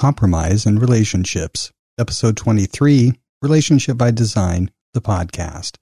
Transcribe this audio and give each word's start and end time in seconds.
Compromise 0.00 0.64
in 0.64 0.78
Relationships, 0.78 1.70
Episode 1.98 2.38
23 2.38 3.12
Relationship 3.42 3.98
by 3.98 4.10
Design, 4.10 4.70
the 4.94 5.02
podcast. 5.02 5.76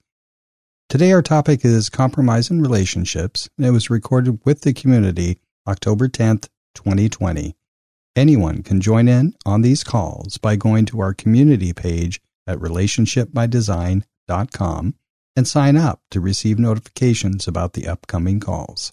Today, 0.89 1.13
our 1.13 1.23
topic 1.23 1.65
is 1.65 1.89
Compromise 1.89 2.51
in 2.51 2.61
Relationships, 2.61 3.49
and 3.57 3.65
it 3.65 3.71
was 3.71 3.91
recorded 3.91 4.41
with 4.45 4.63
the 4.63 4.73
community 4.73 5.39
October 5.69 6.09
10th, 6.09 6.49
2020. 6.75 7.55
Anyone 8.17 8.65
can 8.65 8.81
join 8.81 9.07
in 9.07 9.35
on 9.47 9.63
these 9.63 9.85
calls 9.85 10.37
by 10.37 10.57
going 10.57 10.85
to 10.87 10.99
our 10.99 11.15
community 11.15 11.73
page 11.73 12.21
at 12.45 12.59
relationshipbydesign.com 12.59 14.95
and 15.37 15.47
sign 15.47 15.77
up 15.77 16.01
to 16.11 16.21
receive 16.21 16.59
notifications 16.59 17.47
about 17.47 17.75
the 17.75 17.87
upcoming 17.87 18.41
calls. 18.41 18.93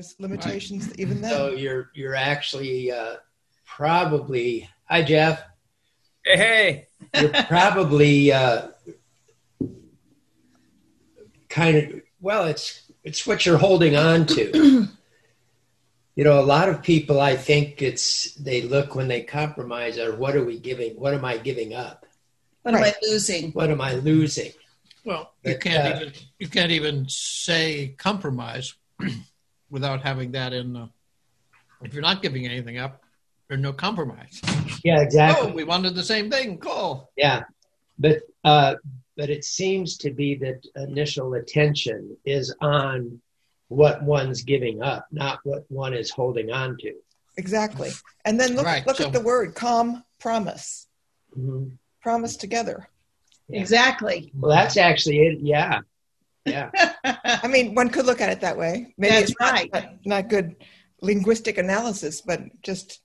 There's 0.00 0.18
limitations 0.18 0.90
even 0.98 1.20
then. 1.20 1.30
So 1.30 1.50
you're 1.50 1.90
you're 1.92 2.14
actually 2.14 2.90
uh, 2.90 3.16
probably 3.66 4.66
hi 4.86 5.02
Jeff. 5.02 5.44
Hey, 6.24 6.86
You're 7.14 7.28
probably 7.28 8.32
uh, 8.32 8.68
kind 11.50 11.76
of 11.76 12.00
well. 12.18 12.46
It's 12.46 12.90
it's 13.04 13.26
what 13.26 13.44
you're 13.44 13.58
holding 13.58 13.94
on 13.94 14.24
to. 14.28 14.88
you 16.16 16.24
know, 16.24 16.40
a 16.40 16.48
lot 16.48 16.70
of 16.70 16.82
people, 16.82 17.20
I 17.20 17.36
think 17.36 17.82
it's 17.82 18.32
they 18.36 18.62
look 18.62 18.94
when 18.94 19.06
they 19.06 19.20
compromise 19.20 19.98
or 19.98 20.16
what 20.16 20.34
are 20.34 20.44
we 20.44 20.58
giving? 20.58 20.92
What 20.92 21.12
am 21.12 21.26
I 21.26 21.36
giving 21.36 21.74
up? 21.74 22.06
What 22.62 22.74
am 22.74 22.82
I 22.82 22.94
losing? 23.02 23.52
What 23.52 23.68
am 23.68 23.82
I 23.82 23.96
losing? 23.96 24.52
well, 25.04 25.34
you 25.44 25.58
can't 25.58 25.94
uh, 25.94 25.96
even 25.96 26.14
you 26.38 26.48
can't 26.48 26.72
even 26.72 27.04
say 27.06 27.94
compromise 27.98 28.74
without 29.70 30.02
having 30.02 30.32
that 30.32 30.52
in. 30.52 30.76
Uh, 30.76 30.86
if 31.82 31.92
you're 31.94 32.02
not 32.02 32.22
giving 32.22 32.46
anything 32.46 32.78
up, 32.78 33.02
there's 33.48 33.60
no 33.60 33.72
compromise. 33.72 34.40
Yeah, 34.84 35.00
exactly. 35.00 35.50
Oh, 35.50 35.54
we 35.54 35.64
wanted 35.64 35.94
the 35.94 36.02
same 36.04 36.30
thing. 36.30 36.58
Cool. 36.58 37.10
Yeah, 37.16 37.42
but 37.98 38.18
uh, 38.44 38.74
but 39.16 39.30
it 39.30 39.44
seems 39.44 39.96
to 39.98 40.10
be 40.10 40.34
that 40.36 40.64
initial 40.76 41.34
attention 41.34 42.16
is 42.24 42.54
on 42.60 43.20
what 43.68 44.02
one's 44.02 44.42
giving 44.42 44.82
up, 44.82 45.06
not 45.12 45.40
what 45.44 45.64
one 45.70 45.94
is 45.94 46.10
holding 46.10 46.50
on 46.50 46.76
to. 46.78 46.92
Exactly. 47.36 47.90
And 48.24 48.38
then 48.38 48.56
look, 48.56 48.66
Right, 48.66 48.86
look 48.86 48.96
so- 48.96 49.06
at 49.06 49.12
the 49.12 49.20
word 49.20 49.54
calm 49.54 50.04
promise. 50.18 50.86
Mhm. 51.38 51.72
Promise 52.02 52.36
together. 52.36 52.88
Exactly. 53.50 54.30
Well, 54.34 54.50
that's 54.50 54.76
actually 54.76 55.18
it. 55.20 55.40
Yeah, 55.40 55.80
yeah. 56.44 56.70
I 57.04 57.46
mean, 57.48 57.74
one 57.74 57.90
could 57.90 58.06
look 58.06 58.20
at 58.20 58.30
it 58.30 58.40
that 58.40 58.56
way. 58.56 58.94
Maybe 58.98 59.14
That's 59.14 59.30
it's 59.30 59.40
not, 59.40 59.52
right. 59.52 59.72
not, 59.72 59.84
not 60.04 60.28
good 60.28 60.56
linguistic 61.00 61.58
analysis, 61.58 62.20
but 62.20 62.40
just 62.62 63.00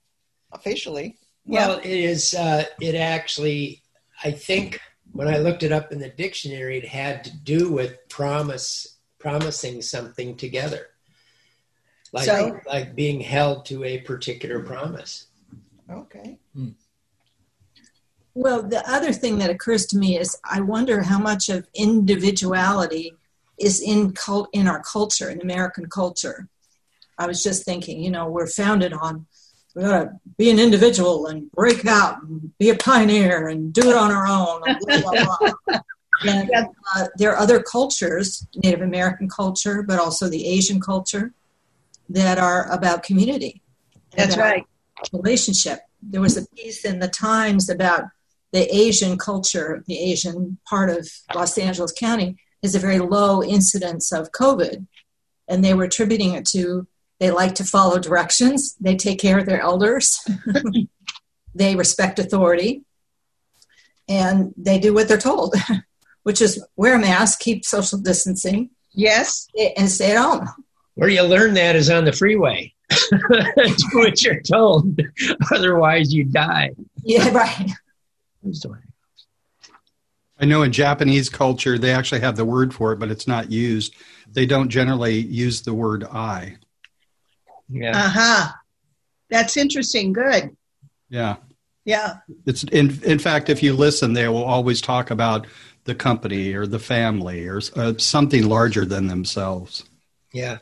facially. 0.62 1.18
Well, 1.46 1.80
it 1.80 1.86
is. 1.86 2.34
Uh, 2.34 2.66
it 2.82 2.96
actually, 2.96 3.84
I 4.24 4.32
think, 4.32 4.80
when 5.12 5.28
I 5.28 5.38
looked 5.38 5.64
it 5.64 5.72
up 5.72 5.92
in 5.92 6.00
the 6.00 6.10
dictionary, 6.10 6.78
it 6.78 6.88
had 6.88 7.24
to 7.26 7.38
do 7.38 7.72
with 7.72 7.98
promise, 8.10 8.98
promising 9.20 9.82
something 9.82 10.36
together, 10.36 10.88
like 12.12 12.26
So- 12.26 12.60
like 12.68 12.96
being 12.96 13.22
held 13.22 13.66
to 13.68 13.84
a 13.84 14.00
particular 14.00 14.60
promise. 14.62 15.28
Okay. 15.90 16.40
Well, 18.34 18.64
the 18.64 18.84
other 18.90 19.14
thing 19.14 19.38
that 19.38 19.50
occurs 19.50 19.86
to 19.88 19.98
me 19.98 20.18
is 20.18 20.38
I 20.44 20.60
wonder 20.60 21.04
how 21.04 21.20
much 21.20 21.48
of 21.48 21.68
individuality 21.74 23.14
is 23.60 23.82
in 23.82 24.14
cult 24.14 24.50
in 24.54 24.68
our 24.68 24.82
culture, 24.82 25.30
in 25.30 25.42
American 25.42 25.88
culture. 25.88 26.48
I 27.18 27.28
was 27.28 27.42
just 27.42 27.64
thinking, 27.64 28.02
you 28.02 28.12
know, 28.12 28.28
we're 28.28 28.48
founded 28.48 28.94
on 28.94 29.28
we 29.76 29.84
gotta 29.84 30.14
be 30.38 30.50
an 30.50 30.58
individual 30.58 31.28
and 31.28 31.52
break 31.52 31.86
out 31.86 32.24
and 32.24 32.58
be 32.58 32.70
a 32.70 32.76
pioneer 32.76 33.50
and 33.50 33.74
do 33.74 33.90
it 33.90 33.96
on 33.96 34.10
our 34.10 34.26
own. 34.26 34.62
And 34.66 34.80
blah, 34.80 35.02
blah, 35.02 35.38
blah. 35.68 35.80
And, 36.26 36.50
uh, 36.96 37.08
there 37.18 37.34
are 37.34 37.38
other 37.38 37.62
cultures, 37.62 38.48
Native 38.56 38.80
American 38.82 39.28
culture, 39.28 39.84
but 39.84 40.00
also 40.00 40.30
the 40.30 40.48
Asian 40.48 40.80
culture, 40.80 41.34
that 42.08 42.38
are 42.38 42.72
about 42.72 43.04
community. 43.04 43.62
That's 44.16 44.36
about 44.36 44.44
right. 44.44 44.64
relationship. 45.12 45.80
There 46.02 46.22
was 46.22 46.38
a 46.38 46.48
piece 46.56 46.86
in 46.86 47.00
the 47.00 47.10
Times 47.10 47.70
about 47.70 48.06
the 48.54 48.74
Asian 48.74 49.18
culture, 49.18 49.84
the 49.88 50.00
Asian 50.00 50.58
part 50.66 50.90
of 50.90 51.06
Los 51.36 51.58
Angeles 51.58 51.92
County 51.92 52.38
is 52.62 52.76
a 52.76 52.80
very 52.80 53.00
low 53.00 53.44
incidence 53.44 54.12
of 54.12 54.32
COVID. 54.32 54.88
And 55.48 55.64
they 55.64 55.74
were 55.74 55.84
attributing 55.84 56.34
it 56.34 56.46
to 56.48 56.88
they 57.20 57.32
like 57.32 57.56
to 57.56 57.64
follow 57.64 57.98
directions, 57.98 58.76
they 58.76 58.96
take 58.98 59.20
care 59.22 59.40
of 59.40 59.46
their 59.46 59.62
elders, 59.62 60.20
they 61.56 61.76
respect 61.76 62.20
authority, 62.20 62.84
and 64.10 64.54
they 64.58 64.80
do 64.80 64.94
what 64.94 65.08
they're 65.08 65.18
told, 65.18 65.56
which 66.24 66.42
is 66.42 66.62
wear 66.76 66.96
a 66.96 67.00
mask, 67.00 67.40
keep 67.40 67.64
social 67.64 68.00
distancing, 68.00 68.70
Yes. 68.94 69.48
and 69.78 69.90
stay 69.90 70.12
at 70.12 70.18
home. 70.22 70.48
Where 70.96 71.10
you 71.10 71.22
learn 71.24 71.54
that 71.56 71.76
is 71.76 71.90
on 71.90 72.06
the 72.06 72.14
freeway. 72.14 72.74
Do 72.90 73.90
what 73.94 74.24
you're 74.24 74.42
told, 74.42 75.00
otherwise 75.52 76.14
you 76.14 76.24
die. 76.24 76.72
Yeah, 77.04 77.30
right. 77.32 77.72
I 80.40 80.46
know 80.46 80.64
in 80.64 80.72
Japanese 80.72 81.30
culture, 81.30 81.78
they 81.78 81.92
actually 81.92 82.22
have 82.22 82.36
the 82.36 82.46
word 82.46 82.74
for 82.74 82.92
it, 82.92 83.00
but 83.00 83.10
it's 83.10 83.28
not 83.28 83.52
used. 83.52 83.96
They 84.32 84.46
don't 84.46 84.70
generally 84.70 85.18
use 85.18 85.62
the 85.62 85.74
word 85.74 86.04
I. 86.04 86.58
Yeah. 87.70 87.98
Uh 87.98 88.10
huh. 88.10 88.52
That's 89.30 89.58
interesting. 89.58 90.14
Good. 90.14 90.56
Yeah. 91.10 91.38
Yeah. 91.86 92.18
It's 92.46 92.64
in, 92.66 93.02
in 93.04 93.20
fact, 93.20 93.50
if 93.50 93.64
you 93.64 93.74
listen, 93.74 94.14
they 94.14 94.28
will 94.28 94.44
always 94.44 94.82
talk 94.82 95.12
about 95.12 95.48
the 95.86 95.96
company 95.96 96.54
or 96.54 96.68
the 96.68 96.80
family 96.80 97.48
or 97.48 97.62
uh, 97.76 97.94
something 97.98 98.48
larger 98.48 98.86
than 98.86 99.08
themselves. 99.08 99.86
Yeah. 100.34 100.58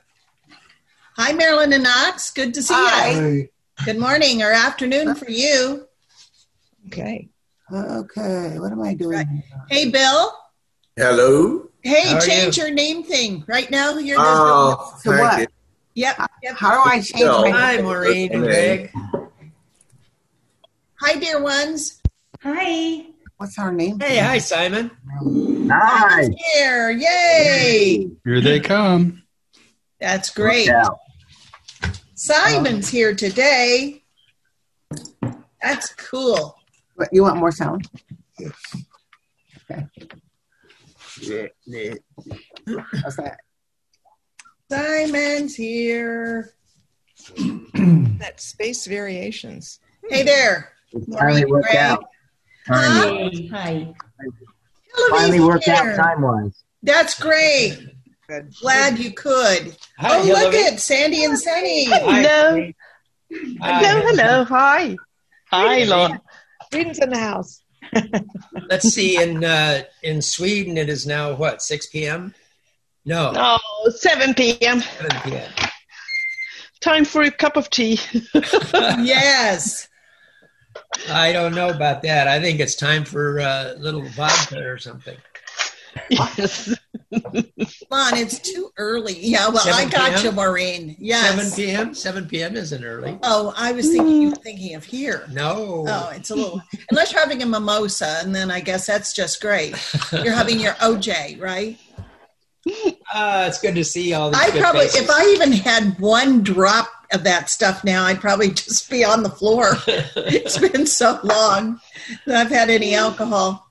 Hi, 1.16 1.33
Marilyn 1.33 1.73
and 1.73 1.83
Knox. 1.83 2.31
Good 2.31 2.53
to 2.56 2.62
see 2.62 2.73
you. 3.16 3.47
Good 3.85 3.97
morning 3.97 4.44
or 4.44 4.51
afternoon 4.51 5.16
for 5.16 5.29
you. 5.29 5.88
Okay. 6.88 7.29
Okay, 7.73 8.59
what 8.59 8.72
am 8.72 8.81
I 8.84 8.94
doing? 8.94 9.17
Right. 9.17 9.28
Hey, 9.67 9.89
Bill. 9.89 10.31
Hello. 10.95 11.69
Hey, 11.81 12.09
How 12.09 12.19
change 12.19 12.57
you? 12.57 12.66
your 12.66 12.73
name 12.73 13.03
thing 13.03 13.44
right 13.47 13.69
now. 13.72 13.97
You're 13.97 14.19
ah, 14.19 14.23
the. 14.23 14.78
Oh, 14.78 14.97
To 15.03 15.09
thank 15.09 15.22
what? 15.22 15.39
you. 15.41 15.47
Yep. 15.95 16.29
yep. 16.44 16.56
How 16.56 16.83
do 16.83 16.89
I 16.89 17.01
change 17.01 17.25
No. 17.25 17.41
my 17.41 17.50
Hi, 17.50 17.81
Maureen 17.81 18.31
and 18.31 18.44
Greg. 18.44 18.91
Hi, 21.01 21.16
dear 21.19 21.41
ones. 21.41 22.00
Hi. 22.44 23.07
What's 23.38 23.57
our 23.57 23.72
name? 23.72 24.00
Hey, 24.00 24.19
hi, 24.19 24.38
Simon. 24.38 24.91
Hi. 25.72 26.29
Here. 26.53 26.91
Yay. 26.91 28.12
Here 28.23 28.41
they 28.41 28.59
come. 28.59 29.23
That's 30.00 30.29
great. 30.29 30.69
Simon's 32.13 32.88
here 32.89 33.16
today. 33.16 34.03
That's 35.62 35.94
cool. 35.95 36.56
What, 36.95 37.09
You 37.11 37.23
want 37.23 37.37
more 37.37 37.51
sound? 37.51 37.87
Yes. 38.39 38.53
Okay. 39.71 39.87
Yeah, 41.21 41.45
yeah. 41.65 41.93
How's 43.03 43.15
that? 43.17 43.39
Simon's 44.71 45.55
here. 45.55 46.53
That 47.35 48.39
space 48.41 48.85
variations. 48.85 49.79
Hey 50.09 50.23
there. 50.23 50.73
finally 51.17 51.45
worked 51.45 51.65
Greg. 51.67 51.77
out. 51.77 52.05
Huh? 52.67 53.29
Hi. 53.51 53.93
Hillary's 54.95 55.09
Finally 55.09 55.39
worked 55.41 55.65
here. 55.65 55.75
out 55.75 55.95
time 55.95 56.21
wise. 56.21 56.63
That's 56.81 57.19
great. 57.19 57.77
Good. 58.27 58.53
Glad 58.62 59.00
you 59.00 59.12
could. 59.12 59.75
Hi, 59.97 60.19
oh, 60.19 60.23
look 60.23 60.53
at 60.53 60.79
Sandy 60.79 61.23
and 61.23 61.38
Sunny. 61.38 61.85
Hello. 61.85 62.71
Hello, 63.31 64.01
hello. 64.07 64.44
Hi. 64.45 64.95
Hi, 65.51 65.83
Lon. 65.83 66.19
Sweden's 66.73 66.99
in 66.99 67.09
the 67.09 67.17
house. 67.19 67.61
Let's 68.69 68.89
see. 68.89 69.21
In 69.21 69.43
uh, 69.43 69.83
in 70.01 70.21
Sweden, 70.21 70.77
it 70.77 70.89
is 70.89 71.05
now 71.05 71.33
what 71.33 71.61
six 71.61 71.87
p.m. 71.87 72.33
No, 73.05 73.33
Oh, 73.35 73.89
7 73.89 74.33
p.m. 74.33 74.79
seven 74.79 75.21
p.m. 75.23 75.51
Time 76.79 77.03
for 77.05 77.21
a 77.21 77.31
cup 77.31 77.57
of 77.57 77.69
tea. 77.69 77.99
yes. 78.33 79.89
I 81.09 81.33
don't 81.33 81.53
know 81.53 81.69
about 81.69 82.01
that. 82.03 82.27
I 82.27 82.39
think 82.41 82.59
it's 82.59 82.75
time 82.75 83.03
for 83.03 83.39
uh, 83.39 83.73
a 83.75 83.79
little 83.79 84.03
vodka 84.03 84.65
or 84.65 84.77
something. 84.77 85.17
Yes. 86.10 86.75
Lon, 87.92 88.18
it's 88.18 88.40
too 88.40 88.72
early. 88.78 89.18
Yeah, 89.19 89.50
well, 89.50 89.63
I 89.74 89.88
got 89.90 90.12
p.m.? 90.12 90.25
you, 90.25 90.31
Maureen. 90.31 90.95
Yes. 91.00 91.36
Seven 91.36 91.51
p.m. 91.56 91.94
Seven 91.94 92.28
p.m. 92.28 92.56
isn't 92.56 92.84
early. 92.84 93.19
Oh, 93.24 93.54
I 93.56 93.72
was 93.72 93.88
thinking 93.88 94.22
you 94.22 94.30
were 94.30 94.36
thinking 94.36 94.75
of 94.75 94.84
here. 94.84 95.28
No. 95.31 95.86
Oh, 95.88 96.12
it's 96.16 96.30
a 96.31 96.36
little, 96.36 96.62
unless 96.90 97.12
you're 97.12 97.22
having 97.22 97.44
a 97.44 97.45
mimosa, 97.45 98.19
and 98.22 98.34
then 98.34 98.50
I 98.50 98.62
guess 98.62 98.88
that's 98.88 99.13
just 99.13 99.42
great. 99.42 99.75
You're 100.12 100.34
having 100.34 100.60
your 100.60 100.74
OJ, 100.74 101.40
right? 101.40 101.78
Uh, 103.13 103.45
it's 103.48 103.60
good 103.62 103.75
to 103.75 103.84
see 103.84 104.13
all 104.13 104.31
these 104.31 104.40
I 104.40 104.51
good 104.51 104.62
probably, 104.62 104.86
faces. 104.88 105.01
if 105.01 105.10
I 105.10 105.25
even 105.34 105.51
had 105.51 106.00
one 106.00 106.44
drop 106.44 106.90
of 107.12 107.24
that 107.25 107.50
stuff 107.50 107.84
now, 107.84 108.06
I'd 108.06 108.22
probably 108.22 108.51
just 108.51 108.90
be 108.90 109.04
on 109.04 109.22
the 109.22 109.30
floor. 109.30 109.74
it's 109.88 110.57
been 110.57 110.88
so 110.88 111.19
long 111.24 111.80
that 112.25 112.38
I've 112.38 112.51
had 112.51 112.69
any 112.69 112.95
alcohol. 112.95 113.68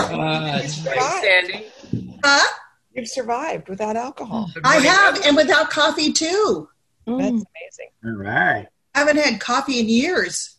Uh. 0.00 0.60
Sandy. 0.66 1.66
Huh? 2.24 2.54
You've 2.92 3.08
survived 3.08 3.68
without 3.68 3.96
alcohol. 3.96 4.50
I 4.64 4.76
have, 4.76 5.24
and 5.24 5.36
without 5.36 5.70
coffee 5.70 6.12
too. 6.12 6.68
That's 7.06 7.20
amazing. 7.20 7.90
All 8.04 8.12
right. 8.12 8.66
I 8.94 8.98
haven't 8.98 9.18
had 9.18 9.40
coffee 9.40 9.80
in 9.80 9.88
years. 9.88 10.56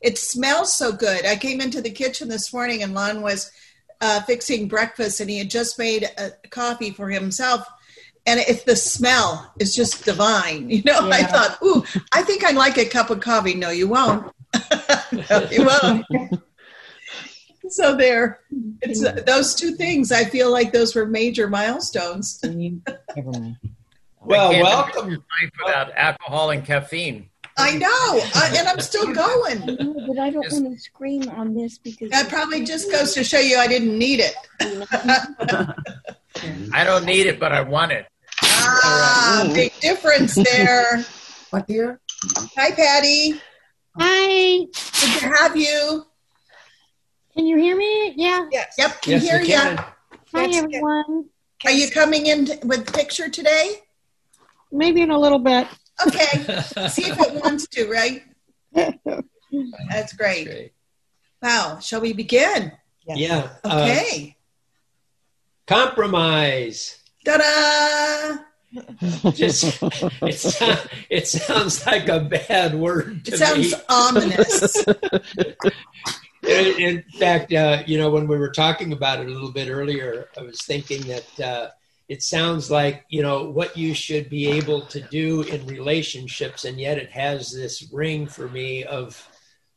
It 0.00 0.18
smells 0.18 0.72
so 0.72 0.92
good. 0.92 1.24
I 1.24 1.36
came 1.36 1.60
into 1.60 1.80
the 1.80 1.90
kitchen 1.90 2.28
this 2.28 2.52
morning 2.52 2.82
and 2.82 2.94
Lon 2.94 3.22
was 3.22 3.50
uh, 4.00 4.20
fixing 4.22 4.68
breakfast 4.68 5.20
and 5.20 5.30
he 5.30 5.38
had 5.38 5.50
just 5.50 5.78
made 5.78 6.08
a 6.18 6.30
coffee 6.50 6.90
for 6.90 7.08
himself. 7.08 7.66
And 8.26 8.40
it, 8.40 8.64
the 8.66 8.76
smell 8.76 9.52
is 9.58 9.74
just 9.74 10.04
divine. 10.04 10.70
You 10.78 10.82
know, 10.84 11.08
I 11.10 11.22
thought, 11.22 11.58
ooh, 11.62 11.84
I 12.12 12.22
think 12.22 12.44
I'd 12.44 12.54
like 12.54 12.76
a 12.78 12.84
cup 12.84 13.10
of 13.10 13.20
coffee. 13.20 13.54
No, 13.54 13.70
you 13.70 13.88
won't. 13.88 14.30
no, 15.30 15.48
you 15.50 15.66
won't. 15.66 16.06
so 17.70 17.96
there, 17.96 18.40
it's 18.82 19.04
uh, 19.04 19.22
those 19.26 19.54
two 19.54 19.72
things. 19.72 20.12
I 20.12 20.24
feel 20.24 20.50
like 20.50 20.72
those 20.72 20.94
were 20.94 21.06
major 21.06 21.48
milestones. 21.48 22.40
Never 22.44 23.30
mind. 23.30 23.56
Well, 24.20 24.50
welcome. 24.50 25.06
imagine 25.06 25.24
life 25.40 25.50
without 25.64 25.96
alcohol 25.96 26.50
and 26.50 26.64
caffeine. 26.64 27.30
I 27.56 27.76
know, 27.76 28.20
uh, 28.34 28.52
and 28.56 28.68
I'm 28.68 28.80
still 28.80 29.12
going. 29.12 29.78
No, 29.88 30.06
but 30.06 30.18
I 30.18 30.30
don't 30.30 30.50
want 30.52 30.74
to 30.74 30.78
scream 30.78 31.28
on 31.30 31.54
this 31.54 31.78
because 31.78 32.10
That 32.10 32.28
probably 32.28 32.64
just 32.64 32.90
goes 32.90 33.14
to 33.14 33.24
show 33.24 33.38
you 33.38 33.58
I 33.58 33.66
didn't 33.66 33.98
need 33.98 34.20
it. 34.20 34.34
I 36.72 36.84
don't 36.84 37.04
need 37.04 37.26
it, 37.26 37.40
but 37.40 37.52
I 37.52 37.62
want 37.62 37.92
it. 37.92 38.06
Ah, 38.42 39.50
big 39.54 39.72
difference 39.80 40.34
there. 40.34 41.04
What 41.50 41.66
dear? 41.66 42.00
Hi, 42.56 42.70
Patty. 42.72 43.40
Hi. 43.98 44.58
Good 44.60 45.20
to 45.20 45.28
have 45.36 45.56
you. 45.56 46.06
Can 47.38 47.46
you 47.46 47.56
hear 47.56 47.76
me? 47.76 48.14
Yeah. 48.16 48.48
Yes. 48.50 48.74
Yep, 48.78 49.00
can 49.02 49.12
Yes, 49.12 49.22
hear 49.22 49.40
you. 49.40 49.46
can. 49.46 49.76
Hi, 50.34 50.46
Yes, 50.46 50.56
everyone. 50.64 51.26
Are 51.66 51.70
you 51.70 51.88
coming 51.88 52.26
in 52.26 52.46
t- 52.46 52.54
with 52.64 52.92
picture 52.92 53.28
today? 53.28 53.76
Maybe 54.72 55.02
in 55.02 55.12
a 55.12 55.18
little 55.20 55.38
bit. 55.38 55.68
Okay. 56.04 56.42
See 56.88 57.04
if 57.08 57.16
it 57.20 57.34
wants 57.40 57.68
to, 57.68 57.88
right? 57.88 58.24
That's 58.72 60.14
great. 60.14 60.46
Great. 60.46 60.72
Wow. 61.40 61.78
Shall 61.80 62.00
we 62.00 62.12
begin? 62.12 62.72
Yes. 63.06 63.18
Yeah. 63.18 63.48
uh, 63.62 63.82
Okay. 63.84 64.36
compromise. 65.68 66.98
Ta-da! 67.24 68.42
Just 69.30 69.80
it, 70.22 70.34
sound, 70.34 70.90
it 71.08 71.28
sounds 71.28 71.86
like 71.86 72.08
a 72.08 72.18
bad 72.18 72.74
word 72.74 73.24
to 73.26 73.32
It 73.34 73.38
sounds 73.38 73.72
me. 73.72 73.78
ominous. 73.88 74.84
In, 76.42 76.80
in 76.80 77.02
fact, 77.18 77.52
uh, 77.52 77.82
you 77.86 77.98
know, 77.98 78.10
when 78.10 78.28
we 78.28 78.38
were 78.38 78.50
talking 78.50 78.92
about 78.92 79.20
it 79.20 79.26
a 79.26 79.30
little 79.30 79.52
bit 79.52 79.68
earlier, 79.68 80.28
I 80.38 80.42
was 80.42 80.62
thinking 80.62 81.02
that 81.08 81.40
uh, 81.40 81.70
it 82.08 82.22
sounds 82.22 82.70
like 82.70 83.04
you 83.08 83.22
know 83.22 83.50
what 83.50 83.76
you 83.76 83.94
should 83.94 84.30
be 84.30 84.46
able 84.48 84.82
to 84.82 85.00
do 85.00 85.42
in 85.42 85.66
relationships, 85.66 86.64
and 86.64 86.78
yet 86.80 86.98
it 86.98 87.10
has 87.10 87.52
this 87.52 87.90
ring 87.92 88.26
for 88.26 88.48
me 88.48 88.84
of 88.84 89.28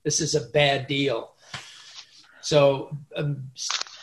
this 0.03 0.21
is 0.21 0.35
a 0.35 0.49
bad 0.49 0.87
deal. 0.87 1.33
So 2.41 2.95
I'm 3.15 3.51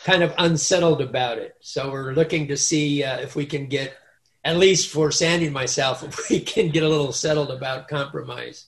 kind 0.03 0.23
of 0.23 0.33
unsettled 0.37 1.01
about 1.01 1.37
it. 1.37 1.55
So 1.59 1.91
we're 1.91 2.13
looking 2.13 2.47
to 2.47 2.57
see 2.57 3.03
uh, 3.03 3.19
if 3.19 3.35
we 3.35 3.45
can 3.45 3.67
get, 3.67 3.95
at 4.43 4.57
least 4.57 4.89
for 4.89 5.11
Sandy 5.11 5.45
and 5.45 5.53
myself, 5.53 6.03
if 6.07 6.29
we 6.29 6.39
can 6.39 6.69
get 6.69 6.83
a 6.83 6.89
little 6.89 7.11
settled 7.11 7.51
about 7.51 7.87
compromise. 7.87 8.67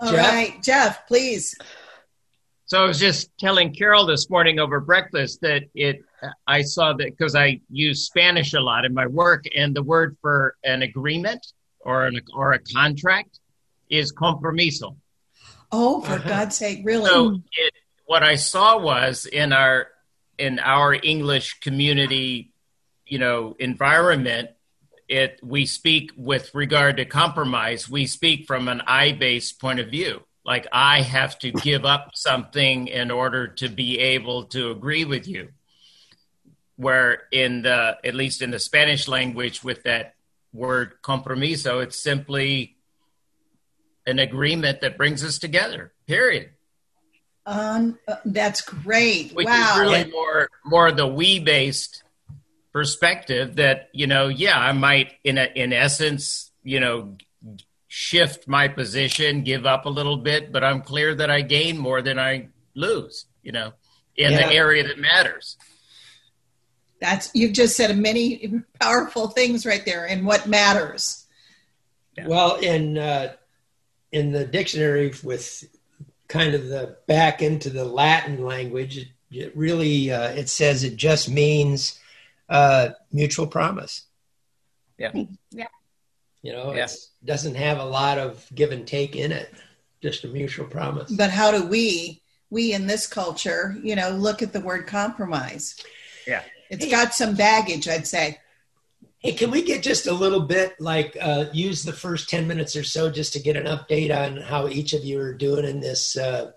All 0.00 0.12
Jeff? 0.12 0.18
right, 0.18 0.62
Jeff, 0.62 1.06
please. 1.06 1.56
So 2.68 2.84
I 2.84 2.86
was 2.86 2.98
just 2.98 3.30
telling 3.38 3.72
Carol 3.72 4.04
this 4.04 4.28
morning 4.28 4.58
over 4.58 4.78
breakfast 4.78 5.40
that 5.40 5.62
it. 5.74 6.04
I 6.46 6.62
saw 6.62 6.92
that 6.92 7.16
because 7.16 7.34
I 7.34 7.60
use 7.70 8.04
Spanish 8.04 8.52
a 8.52 8.60
lot 8.60 8.84
in 8.84 8.92
my 8.92 9.06
work, 9.06 9.46
and 9.56 9.74
the 9.74 9.82
word 9.82 10.18
for 10.20 10.54
an 10.62 10.82
agreement 10.82 11.46
or 11.80 12.06
an 12.06 12.20
or 12.34 12.52
a 12.52 12.58
contract 12.58 13.40
is 13.88 14.12
compromiso. 14.12 14.96
Oh, 15.72 16.02
for 16.02 16.12
Uh-huh. 16.12 16.28
God's 16.28 16.56
sake, 16.56 16.80
really? 16.84 17.06
So 17.06 17.40
it, 17.56 17.72
what 18.04 18.22
I 18.22 18.34
saw 18.34 18.78
was 18.78 19.24
in 19.24 19.54
our 19.54 19.86
in 20.36 20.58
our 20.58 20.92
English 20.92 21.60
community, 21.60 22.52
you 23.06 23.18
know, 23.18 23.56
environment, 23.58 24.50
it 25.08 25.40
we 25.42 25.64
speak 25.64 26.12
with 26.18 26.54
regard 26.54 26.98
to 26.98 27.06
compromise. 27.06 27.88
We 27.88 28.06
speak 28.06 28.46
from 28.46 28.68
an 28.68 28.82
I 28.86 29.12
based 29.12 29.58
point 29.58 29.80
of 29.80 29.88
view. 29.88 30.20
Like 30.48 30.66
I 30.72 31.02
have 31.02 31.38
to 31.40 31.52
give 31.52 31.84
up 31.84 32.12
something 32.14 32.88
in 32.88 33.10
order 33.10 33.48
to 33.48 33.68
be 33.68 33.98
able 33.98 34.44
to 34.44 34.70
agree 34.70 35.04
with 35.04 35.28
you. 35.28 35.50
Where 36.76 37.24
in 37.30 37.60
the 37.62 37.98
at 38.02 38.14
least 38.14 38.40
in 38.40 38.50
the 38.50 38.58
Spanish 38.58 39.08
language 39.08 39.62
with 39.62 39.82
that 39.82 40.14
word 40.54 40.94
compromiso, 41.02 41.82
it's 41.82 41.98
simply 41.98 42.78
an 44.06 44.18
agreement 44.18 44.80
that 44.80 44.96
brings 44.96 45.22
us 45.22 45.38
together. 45.38 45.92
Period. 46.06 46.48
Um, 47.44 47.98
that's 48.24 48.62
great. 48.62 49.32
which 49.32 49.46
wow. 49.46 49.72
is 49.74 49.80
really 49.80 50.10
more 50.10 50.48
more 50.64 50.92
the 50.92 51.06
we 51.06 51.40
based 51.40 52.04
perspective 52.72 53.56
that 53.56 53.90
you 53.92 54.06
know 54.06 54.28
yeah 54.28 54.58
i 54.58 54.72
might 54.72 55.12
in 55.24 55.36
a, 55.38 55.44
in 55.54 55.72
essence 55.72 56.52
you 56.62 56.78
know 56.78 57.16
shift 57.88 58.46
my 58.46 58.68
position 58.68 59.42
give 59.42 59.64
up 59.66 59.86
a 59.86 59.88
little 59.88 60.16
bit 60.18 60.52
but 60.52 60.62
i'm 60.62 60.82
clear 60.82 61.14
that 61.14 61.30
i 61.30 61.40
gain 61.40 61.76
more 61.78 62.02
than 62.02 62.18
i 62.18 62.46
lose 62.74 63.26
you 63.42 63.50
know 63.50 63.72
in 64.16 64.32
Yeah. 64.32 64.46
the 64.46 64.52
area 64.54 64.86
that 64.86 64.98
matters 64.98 65.56
That's 67.00 67.30
you've 67.34 67.52
just 67.52 67.76
said 67.76 67.96
many 67.96 68.52
powerful 68.80 69.28
things 69.28 69.64
right 69.64 69.84
there, 69.84 70.04
and 70.06 70.26
what 70.26 70.48
matters. 70.48 71.26
Well, 72.26 72.56
in 72.56 72.98
uh, 72.98 73.34
in 74.10 74.32
the 74.32 74.44
dictionary 74.44 75.14
with 75.22 75.62
kind 76.26 76.54
of 76.54 76.66
the 76.66 76.96
back 77.06 77.40
into 77.40 77.70
the 77.70 77.84
Latin 77.84 78.44
language, 78.44 78.96
it, 78.98 79.08
it 79.30 79.56
really 79.56 80.10
uh, 80.10 80.30
it 80.30 80.48
says 80.48 80.82
it 80.82 80.96
just 80.96 81.30
means 81.30 82.00
uh, 82.48 82.88
mutual 83.12 83.46
promise. 83.46 84.02
Yeah. 84.98 85.12
Yeah. 85.52 85.68
You 86.42 86.52
know, 86.52 86.74
Yeah. 86.74 86.84
it 86.84 86.96
doesn't 87.24 87.56
have 87.56 87.78
a 87.78 87.84
lot 87.84 88.18
of 88.18 88.46
give 88.54 88.70
and 88.70 88.86
take 88.86 89.16
in 89.16 89.32
it. 89.32 89.52
Just 90.00 90.24
a 90.24 90.28
mutual 90.28 90.66
promise. 90.66 91.10
But 91.10 91.30
how 91.30 91.50
do 91.50 91.64
we, 91.66 92.22
we 92.50 92.72
in 92.72 92.86
this 92.86 93.06
culture, 93.06 93.76
you 93.82 93.96
know, 93.96 94.10
look 94.10 94.42
at 94.42 94.52
the 94.52 94.60
word 94.60 94.86
compromise? 94.86 95.74
Yeah. 96.26 96.42
It's 96.70 96.88
got 96.88 97.14
some 97.14 97.34
baggage, 97.34 97.88
I'd 97.88 98.06
say. 98.06 98.38
Hey, 99.20 99.32
can 99.32 99.50
we 99.50 99.62
get 99.62 99.82
just 99.82 100.06
a 100.06 100.12
little 100.12 100.42
bit 100.42 100.80
like 100.80 101.16
uh, 101.20 101.46
use 101.52 101.82
the 101.82 101.92
first 101.92 102.28
10 102.30 102.46
minutes 102.46 102.76
or 102.76 102.84
so 102.84 103.10
just 103.10 103.32
to 103.32 103.40
get 103.40 103.56
an 103.56 103.64
update 103.66 104.16
on 104.16 104.36
how 104.36 104.68
each 104.68 104.92
of 104.92 105.04
you 105.04 105.18
are 105.20 105.34
doing 105.34 105.64
in 105.64 105.80
this, 105.80 106.16
uh, 106.16 106.52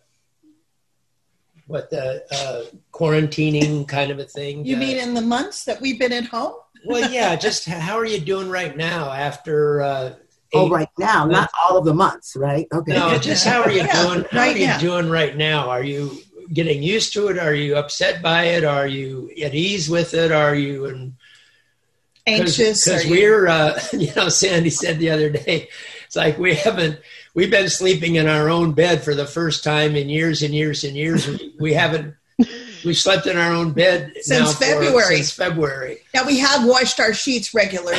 what 1.65 1.89
the 1.89 2.23
uh, 2.31 2.63
quarantining 2.93 3.87
kind 3.87 4.11
of 4.11 4.19
a 4.19 4.25
thing? 4.25 4.63
You 4.65 4.75
Uh, 4.75 4.79
mean 4.79 4.97
in 4.97 5.13
the 5.15 5.21
months 5.21 5.63
that 5.65 5.81
we've 5.81 5.97
been 5.97 6.13
at 6.13 6.25
home? 6.25 6.53
Well, 6.85 7.11
yeah, 7.11 7.35
just 7.35 7.65
how 7.65 7.97
are 7.97 8.05
you 8.05 8.19
doing 8.19 8.49
right 8.49 8.75
now 8.75 9.11
after? 9.11 9.81
Uh, 9.81 10.13
Oh, 10.53 10.65
eight- 10.65 10.71
right 10.73 10.89
now, 10.99 11.23
not 11.23 11.49
all 11.63 11.77
of 11.77 11.85
the 11.85 11.93
months, 11.93 12.35
right? 12.35 12.67
Okay. 12.73 12.91
No, 12.91 13.17
just 13.17 13.47
how 13.47 13.61
are 13.61 13.71
you 13.71 13.77
Yeah, 13.85 14.03
doing? 14.03 14.25
How 14.31 14.37
right 14.39 14.53
are 14.53 14.59
you 14.59 14.67
now. 14.67 14.79
doing 14.79 15.09
right 15.09 15.37
now? 15.37 15.69
Are 15.69 15.81
you 15.83 16.17
getting 16.51 16.83
used 16.83 17.13
to 17.13 17.29
it? 17.29 17.39
Are 17.39 17.53
you 17.53 17.77
upset 17.77 18.21
by 18.21 18.43
it? 18.47 18.65
Are 18.65 18.85
you 18.85 19.31
at 19.41 19.55
ease 19.55 19.89
with 19.89 20.13
it? 20.13 20.29
Are 20.33 20.53
you 20.53 20.87
in 20.87 21.15
Anxious? 22.27 22.83
because 22.83 23.05
Are 23.05 23.07
you- 23.07 23.13
we're 23.13 23.47
uh, 23.47 23.79
you 23.93 24.13
know 24.15 24.27
sandy 24.29 24.69
said 24.69 24.99
the 24.99 25.09
other 25.11 25.29
day 25.29 25.69
it's 26.05 26.15
like 26.17 26.37
we 26.37 26.53
haven't 26.55 26.99
we've 27.33 27.49
been 27.49 27.69
sleeping 27.69 28.15
in 28.15 28.27
our 28.27 28.49
own 28.49 28.73
bed 28.73 29.03
for 29.03 29.15
the 29.15 29.25
first 29.25 29.63
time 29.63 29.95
in 29.95 30.09
years 30.09 30.41
and 30.43 30.53
years 30.53 30.83
and 30.83 30.97
years 30.97 31.27
we, 31.27 31.53
we 31.59 31.73
haven't 31.73 32.13
we 32.83 32.93
slept 32.93 33.27
in 33.27 33.37
our 33.37 33.51
own 33.53 33.71
bed 33.71 34.13
Since 34.21 34.53
for- 34.53 34.63
February. 34.65 35.15
since 35.17 35.31
february 35.31 35.99
Now 36.13 36.25
we 36.25 36.39
have 36.39 36.65
washed 36.65 36.99
our 36.99 37.13
sheets 37.13 37.53
regularly. 37.53 37.97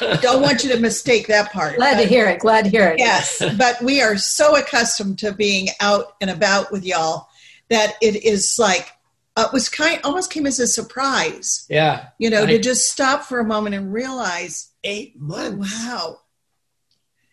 Don't 0.20 0.42
want 0.42 0.64
you 0.64 0.70
to 0.72 0.80
mistake 0.80 1.26
that 1.28 1.52
part. 1.52 1.76
Glad 1.76 2.00
to 2.00 2.06
hear 2.06 2.26
it. 2.28 2.40
Glad 2.40 2.64
to 2.64 2.70
hear 2.70 2.88
it. 2.88 2.98
Yes, 2.98 3.42
but 3.58 3.80
we 3.82 4.00
are 4.02 4.16
so 4.16 4.56
accustomed 4.56 5.18
to 5.20 5.32
being 5.32 5.68
out 5.80 6.14
and 6.20 6.30
about 6.30 6.72
with 6.72 6.84
y'all 6.84 7.28
that 7.70 7.94
it 8.02 8.24
is 8.24 8.56
like 8.58 8.90
uh, 9.36 9.46
it 9.48 9.52
was 9.52 9.68
kind 9.68 10.00
almost 10.04 10.30
came 10.30 10.46
as 10.46 10.60
a 10.60 10.66
surprise, 10.66 11.66
yeah 11.68 12.08
you 12.18 12.30
know, 12.30 12.44
I- 12.44 12.46
to 12.46 12.58
just 12.58 12.90
stop 12.90 13.24
for 13.24 13.40
a 13.40 13.44
moment 13.44 13.74
and 13.74 13.92
realize, 13.92 14.70
eight 14.84 15.18
months 15.20 15.74
wow. 15.88 16.20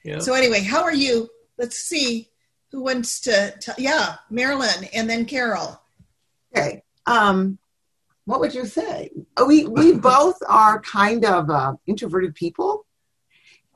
you 0.04 0.14
know? 0.14 0.20
So 0.20 0.34
anyway, 0.34 0.62
how 0.64 0.84
are 0.84 0.94
you? 0.94 1.30
Let's 1.58 1.78
see 1.78 2.30
who 2.72 2.82
wants 2.84 3.20
to. 3.22 3.54
T- 3.60 3.84
yeah, 3.84 4.16
Marilyn 4.32 4.86
and 4.94 5.08
then 5.10 5.26
Carol. 5.26 5.80
Okay. 6.56 6.84
Um, 7.06 7.58
what 8.26 8.40
would 8.40 8.54
you 8.54 8.66
say? 8.66 9.10
We 9.46 9.66
we 9.66 9.94
both 9.98 10.38
are 10.48 10.80
kind 10.82 11.26
of 11.26 11.50
uh, 11.50 11.74
introverted 11.88 12.36
people, 12.36 12.86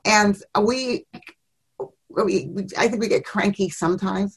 and 0.04 0.36
we, 0.60 1.06
we, 2.08 2.46
we 2.46 2.66
I 2.78 2.88
think 2.88 3.00
we 3.00 3.08
get 3.08 3.24
cranky 3.24 3.70
sometimes. 3.70 4.36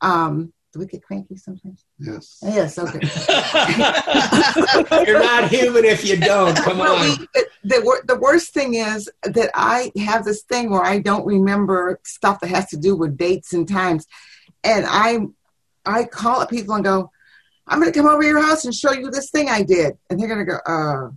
Um, 0.00 0.52
do 0.72 0.78
we 0.78 0.86
get 0.86 1.02
cranky 1.02 1.36
sometimes? 1.36 1.84
Yes. 1.98 2.38
Yes. 2.42 2.78
Okay. 2.78 2.98
You're 5.06 5.22
not 5.22 5.50
human 5.50 5.84
if 5.84 6.04
you 6.04 6.16
don't. 6.16 6.56
Come 6.56 6.78
Well, 6.78 6.96
on. 6.96 7.18
we- 7.34 7.44
the, 7.64 7.80
wor- 7.84 8.02
the 8.04 8.18
worst 8.18 8.52
thing 8.54 8.74
is 8.74 9.08
that 9.22 9.50
I 9.54 9.92
have 9.98 10.24
this 10.24 10.42
thing 10.42 10.70
where 10.70 10.82
I 10.82 10.98
don't 10.98 11.24
remember 11.24 12.00
stuff 12.04 12.40
that 12.40 12.48
has 12.48 12.68
to 12.70 12.76
do 12.76 12.96
with 12.96 13.16
dates 13.16 13.52
and 13.52 13.68
times, 13.68 14.06
and 14.64 14.84
I 14.88 15.18
I 15.84 16.04
call 16.04 16.40
up 16.40 16.50
people 16.50 16.74
and 16.74 16.82
go, 16.84 17.11
"I'm 17.72 17.80
going 17.80 17.90
to 17.90 17.98
come 17.98 18.06
over 18.06 18.20
to 18.20 18.28
your 18.28 18.42
house 18.42 18.66
and 18.66 18.74
show 18.74 18.92
you 18.92 19.10
this 19.10 19.30
thing 19.30 19.48
I 19.48 19.62
did," 19.62 19.96
and 20.10 20.20
they're 20.20 20.28
going 20.28 20.44
to 20.44 20.52
go, 20.52 20.58
"Uh." 20.66 21.10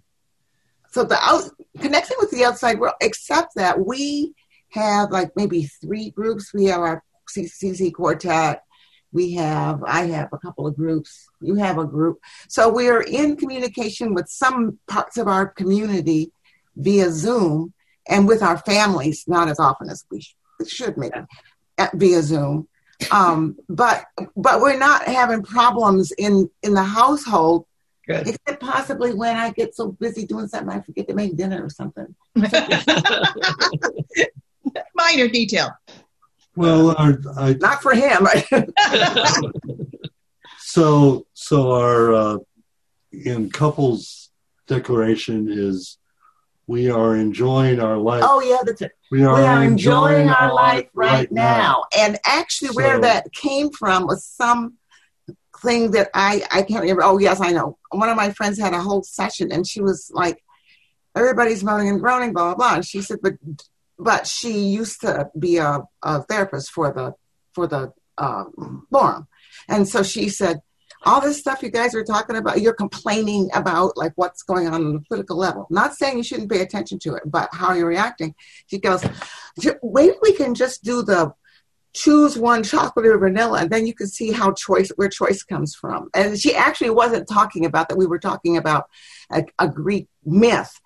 So 0.92 1.04
the 1.04 1.18
out 1.22 1.44
connecting 1.82 2.18
with 2.22 2.32
the 2.32 2.46
outside 2.46 2.80
world, 2.80 2.96
except 3.02 3.56
that 3.56 3.86
we 3.86 4.34
have 4.70 5.12
like 5.12 5.32
maybe 5.36 5.64
three 5.64 6.12
groups. 6.12 6.54
We 6.54 6.66
have 6.66 6.80
our 6.80 7.04
CCC 7.30 7.94
quartet. 7.94 8.64
We 9.12 9.34
have 9.34 9.84
I 9.84 10.06
have 10.08 10.30
a 10.32 10.38
couple 10.38 10.68
of 10.68 10.76
groups. 10.76 11.28
You 11.42 11.56
have 11.56 11.78
a 11.78 11.86
group. 11.86 12.20
So 12.48 12.70
we 12.70 12.88
are 12.90 13.02
in 13.02 13.36
communication 13.36 14.14
with 14.14 14.30
some 14.30 14.80
parts 14.88 15.18
of 15.18 15.28
our 15.28 15.48
community 15.48 16.32
via 16.76 17.12
Zoom 17.12 17.74
and 18.08 18.28
with 18.28 18.42
our 18.42 18.58
families, 18.60 19.26
not 19.28 19.48
as 19.48 19.60
often 19.60 19.90
as 19.90 20.06
we 20.12 20.26
should 20.66 20.98
maybe 20.98 21.16
via 21.94 22.22
Zoom. 22.22 22.68
Um, 23.12 23.58
but 23.70 24.06
but 24.36 24.62
we're 24.62 24.78
not 24.78 25.04
having 25.04 25.44
problems 25.44 26.12
in 26.12 26.50
in 26.64 26.74
the 26.74 26.84
household, 26.84 27.66
Good. 28.08 28.28
except 28.28 28.60
possibly 28.62 29.14
when 29.14 29.36
I 29.36 29.52
get 29.52 29.76
so 29.76 29.92
busy 29.92 30.26
doing 30.26 30.48
something 30.48 30.76
I 30.76 30.82
forget 30.82 31.08
to 31.08 31.14
make 31.16 31.36
dinner 31.36 31.64
or 31.64 31.70
something. 31.70 32.16
Minor 34.96 35.28
detail. 35.28 35.72
Well, 36.56 36.96
our, 36.98 37.20
I, 37.38 37.54
Not 37.54 37.82
for 37.82 37.94
him. 37.94 38.28
so 40.60 41.26
so 41.34 41.72
our 41.72 42.14
uh, 42.14 42.38
in 43.12 43.50
couples 43.50 44.30
declaration 44.68 45.48
is 45.50 45.98
we 46.68 46.90
are 46.90 47.16
enjoying 47.16 47.80
our 47.80 47.98
life. 47.98 48.24
oh 48.26 48.42
yeah, 48.42 48.60
that's 48.66 48.82
it. 48.82 48.92
we 49.12 49.24
are, 49.24 49.36
we 49.36 49.42
are 49.42 49.64
enjoying 49.64 50.30
our 50.30 50.54
life 50.54 50.90
right 50.94 51.32
now. 51.32 51.86
And 51.98 52.18
actually, 52.26 52.70
where 52.70 53.00
that 53.02 53.32
came 53.34 53.70
from 53.72 54.08
was 54.08 54.26
some 54.26 54.76
thing 55.62 55.92
that 55.92 56.10
I 56.14 56.44
I 56.52 56.64
can't 56.64 56.82
remember. 56.82 57.04
Oh 57.04 57.18
yes, 57.18 57.40
I 57.40 57.52
know. 57.52 57.78
One 57.92 58.10
of 58.10 58.18
my 58.18 58.32
friends 58.32 58.60
had 58.60 58.74
a 58.74 58.82
whole 58.82 59.04
session, 59.04 59.52
and 59.52 59.68
she 59.68 59.82
was 59.82 60.12
like, 60.14 60.44
"Everybody's 61.16 61.64
moaning 61.64 61.90
and 61.90 62.00
groaning, 62.00 62.34
blah 62.34 62.46
blah 62.46 62.56
blah." 62.56 62.76
And 62.76 62.86
she 62.86 63.02
said, 63.02 63.20
"But 63.22 63.34
but 64.00 64.28
she 64.28 64.60
used 64.60 65.02
to 65.02 65.30
be 65.38 65.58
a, 65.58 65.84
a 66.02 66.24
therapist 66.24 66.72
for 66.72 66.92
the 66.92 67.14
for 67.54 67.68
the 67.68 67.94
um, 68.18 68.88
forum, 68.92 69.28
and 69.68 69.88
so 69.88 70.04
she 70.04 70.30
said." 70.30 70.62
All 71.06 71.22
this 71.22 71.40
stuff 71.40 71.62
you 71.62 71.70
guys 71.70 71.94
are 71.94 72.04
talking 72.04 72.36
about, 72.36 72.62
you're 72.62 72.74
complaining 72.74 73.50
about 73.54 73.96
like 73.96 74.14
what's 74.16 74.44
going 74.44 74.68
on 74.68 74.86
on 74.86 74.94
the 74.94 75.00
political 75.02 75.38
level. 75.38 75.68
Not 75.70 75.94
saying 75.94 76.18
you 76.18 76.24
shouldn't 76.24 76.52
pay 76.52 76.62
attention 76.62 77.00
to 77.00 77.16
it, 77.16 77.24
but 77.26 77.50
how 77.54 77.74
you're 77.74 77.88
reacting. 77.88 78.34
She 78.68 78.80
goes, 78.80 79.06
maybe 79.84 80.16
we 80.22 80.34
can 80.34 80.56
just 80.56 80.84
do 80.84 81.04
the 81.04 81.34
choose 81.96 82.38
one 82.38 82.62
chocolate 82.62 83.06
or 83.06 83.18
vanilla 83.18 83.60
and 83.62 83.70
then 83.70 83.88
you 83.88 83.94
can 83.94 84.06
see 84.06 84.34
how 84.34 84.52
choice 84.52 84.92
where 84.98 85.08
choice 85.08 85.44
comes 85.44 85.74
from 85.74 86.10
and 86.14 86.38
she 86.38 86.54
actually 86.54 86.90
wasn't 86.90 87.26
talking 87.26 87.66
about 87.66 87.88
that 87.88 87.98
we 87.98 88.06
were 88.06 88.20
talking 88.20 88.58
about 88.58 88.90
a, 89.32 89.46
a 89.60 89.70
greek 89.70 90.10
myth 90.26 90.82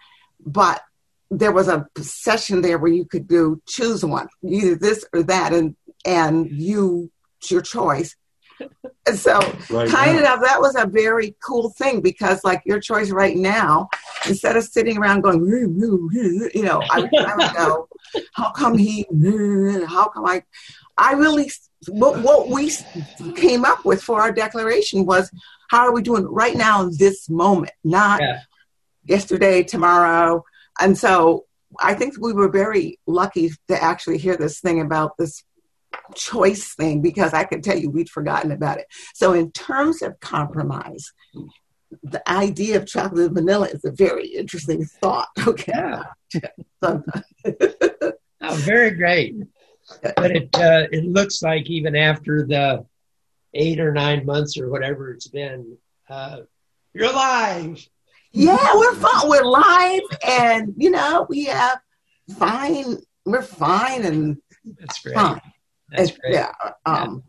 but 0.45 0.83
there 1.31 1.51
was 1.51 1.67
a 1.67 1.87
session 1.97 2.61
there 2.61 2.77
where 2.77 2.91
you 2.91 3.05
could 3.05 3.27
do 3.27 3.59
choose 3.67 4.05
one 4.05 4.27
either 4.47 4.75
this 4.75 5.03
or 5.11 5.23
that 5.23 5.51
and 5.51 5.75
and 6.05 6.51
you 6.51 7.09
your 7.49 7.61
choice 7.61 8.15
so 9.15 9.39
Right 9.69 9.89
kind 9.89 10.21
now. 10.21 10.35
of 10.35 10.41
that 10.41 10.59
was 10.59 10.75
a 10.75 10.85
very 10.85 11.35
cool 11.43 11.69
thing 11.71 12.01
because 12.01 12.43
like 12.43 12.61
your 12.65 12.79
choice 12.79 13.09
right 13.11 13.35
now 13.35 13.89
instead 14.27 14.55
of 14.57 14.63
sitting 14.63 14.97
around 14.97 15.21
going 15.21 15.41
"Woo, 15.41 15.67
woo, 15.69 16.09
woo," 16.13 16.49
you 16.53 16.63
know 16.63 16.81
I, 16.89 17.07
I 17.17 17.35
would 17.35 17.53
go 17.55 17.87
how 18.33 18.51
come 18.51 18.77
he 18.77 19.05
how 19.87 20.09
come 20.09 20.25
i 20.25 20.43
i 20.97 21.13
really 21.13 21.49
what, 21.87 22.21
what 22.21 22.49
we 22.49 22.71
came 23.35 23.65
up 23.65 23.85
with 23.85 24.01
for 24.01 24.21
our 24.21 24.31
declaration 24.31 25.05
was 25.05 25.31
how 25.69 25.81
are 25.87 25.93
we 25.93 26.01
doing 26.01 26.25
right 26.25 26.55
now 26.55 26.81
in 26.83 26.91
this 26.97 27.29
moment 27.29 27.71
not 27.83 28.19
Yeah. 28.21 28.39
yesterday 29.05 29.63
tomorrow 29.63 30.43
and 30.79 30.97
so 30.97 31.45
i 31.79 31.93
think 31.93 32.15
we 32.19 32.33
were 32.33 32.49
very 32.49 32.99
lucky 33.07 33.51
to 33.69 33.83
actually 33.83 34.17
hear 34.17 34.35
this 34.37 34.59
thing 34.59 34.81
about 34.81 35.17
this 35.17 35.43
choice 36.15 36.73
thing 36.75 37.01
because 37.01 37.33
i 37.33 37.43
can 37.43 37.61
tell 37.61 37.77
you 37.77 37.89
we'd 37.89 38.09
forgotten 38.09 38.51
about 38.51 38.77
it 38.77 38.85
so 39.13 39.33
in 39.33 39.51
terms 39.51 40.01
of 40.01 40.19
compromise 40.19 41.11
the 42.03 42.21
idea 42.29 42.77
of 42.77 42.85
chocolate 42.85 43.27
and 43.27 43.35
vanilla 43.35 43.67
is 43.67 43.83
a 43.85 43.91
very 43.91 44.27
interesting 44.27 44.85
thought 44.85 45.29
okay 45.47 45.71
Sometimes. 46.83 47.23
Oh, 48.41 48.55
very 48.55 48.91
great. 48.91 49.35
But 50.01 50.31
it 50.31 50.49
uh, 50.55 50.87
it 50.91 51.03
looks 51.03 51.41
like 51.43 51.69
even 51.69 51.93
after 51.95 52.45
the 52.47 52.85
eight 53.53 53.81
or 53.81 53.91
nine 53.91 54.25
months 54.25 54.57
or 54.57 54.69
whatever 54.69 55.11
it's 55.11 55.27
been, 55.27 55.77
uh, 56.09 56.41
you're 56.93 57.09
alive. 57.11 57.85
Yeah, 58.31 58.75
we're 58.75 58.95
fine. 58.95 59.29
We're 59.29 59.43
live, 59.43 60.01
and 60.25 60.73
you 60.77 60.89
know 60.89 61.25
we 61.27 61.45
have 61.45 61.81
fine. 62.37 62.97
We're 63.25 63.41
fine 63.41 64.05
and 64.05 64.37
That's 64.79 65.01
great. 65.01 65.15
fine. 65.15 65.41
That's 65.91 66.11
great. 66.17 66.33
Yeah. 66.33 66.51
Um, 66.85 67.23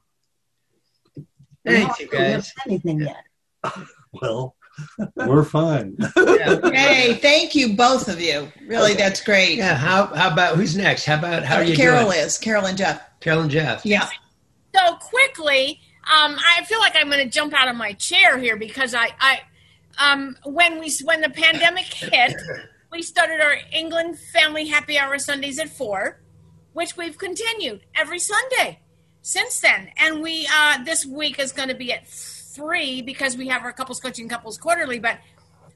Thanks, 1.65 2.01
you 2.01 2.09
guys. 2.09 2.53
done 2.55 2.65
anything 2.67 3.01
yet. 3.01 3.25
Well, 4.21 4.57
we're 5.15 5.45
fine. 5.45 5.97
Hey, 6.17 7.15
thank 7.15 7.55
you, 7.55 7.77
both 7.77 8.09
of 8.09 8.21
you. 8.21 8.51
Really, 8.67 8.95
that's 8.95 9.23
great. 9.23 9.59
Yeah. 9.59 9.77
How 9.77 10.07
how 10.07 10.33
about 10.33 10.57
who's 10.57 10.77
next? 10.77 11.05
How 11.05 11.17
about 11.17 11.45
how 11.45 11.57
are 11.57 11.63
you 11.63 11.77
Carol 11.77 12.07
doing? 12.07 12.19
is. 12.19 12.37
Carol 12.39 12.67
and 12.67 12.77
Jeff. 12.77 13.01
Carol 13.21 13.43
and 13.43 13.51
Jeff. 13.53 13.87
Yeah. 13.87 14.09
so 14.75 14.97
quickly 14.97 15.81
um, 16.05 16.37
i 16.57 16.65
feel 16.65 16.79
like 16.81 16.95
i'm 16.97 17.09
going 17.11 17.23
to 17.23 17.29
jump 17.31 17.53
out 17.55 17.69
of 17.69 17.77
my 17.77 17.93
chair 17.95 18.39
here 18.39 18.57
because 18.57 18.95
i, 18.95 19.11
I 19.21 19.41
um, 19.99 20.37
when 20.45 20.81
we 20.81 20.91
when 21.05 21.21
the 21.21 21.29
pandemic 21.31 21.85
hit 21.85 22.35
we 22.91 23.03
started 23.03 23.41
our 23.41 23.57
england 23.73 24.19
family 24.33 24.67
happy 24.69 24.97
hour 24.99 25.19
sundays 25.19 25.59
at 25.59 25.69
four 25.69 26.21
which 26.73 26.97
we've 26.97 27.19
continued 27.19 27.81
every 27.97 28.19
sunday 28.19 28.79
since 29.23 29.61
then 29.61 29.91
and 29.97 30.23
we 30.23 30.49
uh, 30.53 30.83
this 30.85 31.05
week 31.05 31.39
is 31.39 31.53
going 31.53 31.69
to 31.69 31.75
be 31.75 31.93
at 31.93 32.07
three 32.07 33.03
because 33.03 33.37
we 33.37 33.49
have 33.49 33.63
our 33.63 33.73
couples 33.73 34.01
coaching 34.01 34.29
couples 34.29 34.59
quarterly 34.59 34.99
but 34.99 35.19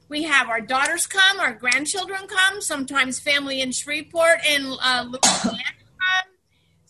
we 0.07 0.23
have 0.23 0.49
our 0.49 0.61
daughters 0.61 1.07
come 1.07 1.39
our 1.39 1.53
grandchildren 1.53 2.27
come 2.27 2.61
sometimes 2.61 3.19
family 3.19 3.61
in 3.61 3.71
shreveport 3.71 4.39
and 4.47 4.65
uh, 4.81 5.05
Louisiana 5.07 5.63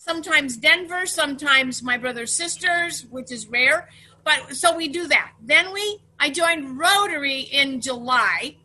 sometimes 0.06 0.56
Denver, 0.56 1.04
sometimes 1.04 1.82
my 1.82 1.98
brother's 1.98 2.32
sisters, 2.32 3.04
which 3.10 3.32
is 3.32 3.48
rare. 3.48 3.88
But 4.22 4.54
so 4.54 4.76
we 4.76 4.88
do 4.88 5.08
that. 5.08 5.32
Then 5.42 5.72
we, 5.72 6.00
I 6.18 6.30
joined 6.30 6.78
Rotary 6.78 7.40
in 7.40 7.80
July, 7.80 8.56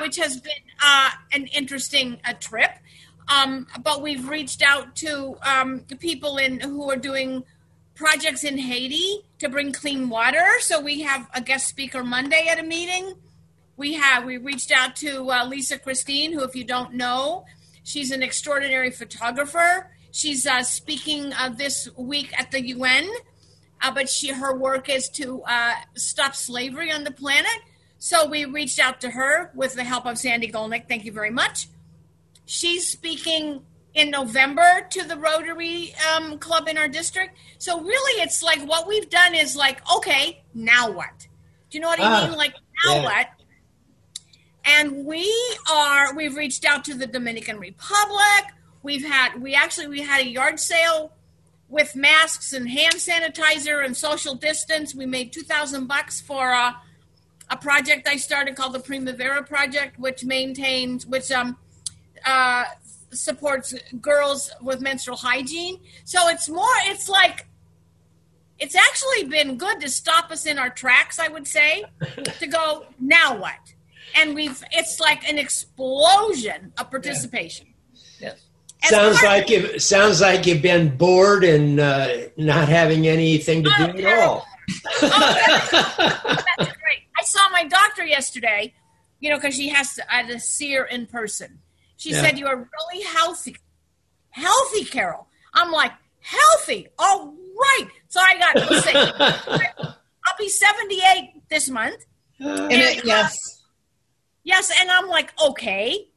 which 0.00 0.16
has 0.16 0.40
been 0.40 0.52
uh, 0.82 1.10
an 1.32 1.46
interesting 1.48 2.18
uh, 2.24 2.32
trip. 2.40 2.70
Um, 3.28 3.66
but 3.82 4.02
we've 4.02 4.28
reached 4.28 4.62
out 4.62 4.94
to 4.96 5.36
um, 5.42 5.80
people 5.98 6.36
in 6.38 6.60
who 6.60 6.90
are 6.90 6.96
doing 6.96 7.44
projects 7.94 8.44
in 8.44 8.58
Haiti 8.58 9.22
to 9.38 9.48
bring 9.48 9.72
clean 9.72 10.08
water. 10.08 10.44
So 10.60 10.80
we 10.80 11.00
have 11.02 11.28
a 11.34 11.40
guest 11.40 11.66
speaker 11.66 12.04
Monday 12.04 12.46
at 12.48 12.58
a 12.58 12.62
meeting. 12.62 13.14
We 13.76 13.94
have 13.94 14.24
we 14.24 14.38
reached 14.38 14.70
out 14.70 14.96
to 14.96 15.30
uh, 15.30 15.46
Lisa 15.46 15.78
Kristine, 15.78 16.32
who, 16.32 16.42
if 16.44 16.54
you 16.54 16.64
don't 16.64 16.94
know, 16.94 17.44
she's 17.82 18.10
an 18.10 18.22
extraordinary 18.22 18.90
photographer. 18.90 19.90
She's 20.12 20.46
uh, 20.46 20.62
speaking 20.62 21.32
uh, 21.34 21.50
this 21.50 21.88
week 21.96 22.32
at 22.38 22.50
the 22.50 22.68
UN, 22.68 23.06
uh, 23.82 23.92
but 23.92 24.08
she 24.08 24.28
her 24.28 24.56
work 24.56 24.88
is 24.88 25.08
to 25.10 25.42
uh, 25.42 25.74
stop 25.94 26.34
slavery 26.34 26.90
on 26.90 27.04
the 27.04 27.10
planet. 27.10 27.58
So 27.98 28.26
we 28.26 28.44
reached 28.44 28.78
out 28.78 29.00
to 29.02 29.10
her 29.10 29.50
with 29.54 29.74
the 29.74 29.84
help 29.84 30.06
of 30.06 30.16
Sandy 30.16 30.50
Golnick. 30.50 30.88
Thank 30.88 31.04
you 31.04 31.12
very 31.12 31.30
much. 31.30 31.68
She's 32.46 32.88
speaking 32.88 33.62
in 33.94 34.10
November 34.10 34.86
to 34.90 35.04
the 35.04 35.16
Rotary 35.16 35.94
um, 36.14 36.38
Club 36.38 36.68
in 36.68 36.78
our 36.78 36.88
district. 36.88 37.36
So 37.58 37.80
really, 37.80 38.22
it's 38.22 38.42
like 38.42 38.60
what 38.60 38.86
we've 38.86 39.08
done 39.10 39.34
is 39.34 39.56
like, 39.56 39.80
okay, 39.96 40.42
now 40.54 40.90
what? 40.90 41.26
Do 41.70 41.78
you 41.78 41.80
know 41.82 41.88
what 41.88 42.00
I 42.00 42.04
Ah, 42.24 42.28
mean? 42.28 42.36
Like 42.38 42.54
now 42.84 42.94
yeah. 42.96 43.02
what? 43.04 43.26
and 44.68 45.06
we 45.06 45.32
are 45.70 46.12
we've 46.14 46.34
reached 46.34 46.64
out 46.64 46.84
to 46.84 46.92
the 46.92 47.06
dominican 47.06 47.56
republic 47.58 48.52
we've 48.82 49.04
had 49.06 49.40
we 49.40 49.54
actually 49.54 49.86
we 49.86 50.00
had 50.02 50.22
a 50.22 50.28
yard 50.28 50.58
sale 50.58 51.12
with 51.68 51.94
masks 51.94 52.52
and 52.52 52.68
hand 52.68 52.94
sanitizer 52.94 53.84
and 53.84 53.96
social 53.96 54.34
distance 54.34 54.92
we 54.92 55.06
made 55.06 55.32
2000 55.32 55.86
bucks 55.86 56.20
for 56.20 56.52
uh, 56.52 56.72
a 57.48 57.56
project 57.56 58.08
I 58.08 58.16
started 58.16 58.56
called 58.56 58.72
the 58.72 58.80
Primavera 58.80 59.44
Project, 59.44 59.98
which 60.00 60.24
maintains, 60.24 61.06
which 61.06 61.30
um, 61.30 61.56
uh, 62.26 62.64
supports 63.12 63.74
girls 64.00 64.50
with 64.60 64.80
menstrual 64.80 65.16
hygiene. 65.16 65.78
So 66.04 66.28
it's 66.28 66.48
more, 66.48 66.66
it's 66.84 67.08
like, 67.08 67.46
it's 68.58 68.74
actually 68.74 69.24
been 69.24 69.56
good 69.58 69.80
to 69.80 69.88
stop 69.88 70.30
us 70.30 70.46
in 70.46 70.58
our 70.58 70.70
tracks, 70.70 71.18
I 71.18 71.28
would 71.28 71.46
say, 71.46 71.84
to 72.40 72.46
go, 72.46 72.86
now 72.98 73.36
what? 73.38 73.58
And 74.16 74.34
we've, 74.34 74.62
it's 74.72 74.98
like 74.98 75.28
an 75.28 75.38
explosion 75.38 76.72
of 76.78 76.90
participation. 76.90 77.66
Yes. 78.18 78.40
Sounds 78.84 79.22
like 79.22 79.50
you 79.50 79.78
sounds 79.78 80.20
like 80.20 80.46
you've 80.46 80.62
been 80.62 80.96
bored 80.96 81.44
and 81.44 81.80
uh, 81.80 82.08
not 82.36 82.68
having 82.68 83.06
anything 83.08 83.64
to 83.64 83.70
Oh, 83.78 83.92
do 83.92 84.06
at 84.06 84.18
all. 84.18 84.46
That's 85.00 85.12
great. 86.58 87.02
I 87.18 87.22
saw 87.24 87.48
my 87.50 87.64
doctor 87.64 88.04
yesterday, 88.04 88.74
you 89.18 89.30
know, 89.30 89.36
because 89.36 89.56
she 89.56 89.68
has 89.70 89.94
to, 89.94 90.12
I 90.12 90.18
had 90.18 90.28
to 90.28 90.38
see 90.38 90.74
her 90.74 90.84
in 90.84 91.06
person. 91.06 91.60
She 91.96 92.10
Yeah. 92.10 92.22
said, 92.22 92.38
You 92.38 92.46
are 92.46 92.56
really 92.56 93.04
healthy. 93.04 93.56
Healthy, 94.30 94.84
Carol. 94.84 95.28
I'm 95.54 95.70
like, 95.72 95.92
Healthy. 96.20 96.88
All 96.98 97.34
right. 97.58 97.88
So 98.08 98.20
I 98.20 98.36
got, 98.38 98.70
let's 98.70 98.84
see, 99.78 99.92
I'll 100.26 100.36
be 100.38 100.48
78 100.48 101.42
this 101.48 101.68
month. 101.68 102.04
And 102.40 102.72
it- 102.72 103.04
yes. 103.04 103.36
Yes. 104.44 104.70
And 104.80 104.90
I'm 104.90 105.08
like, 105.08 105.32
Okay. 105.42 106.08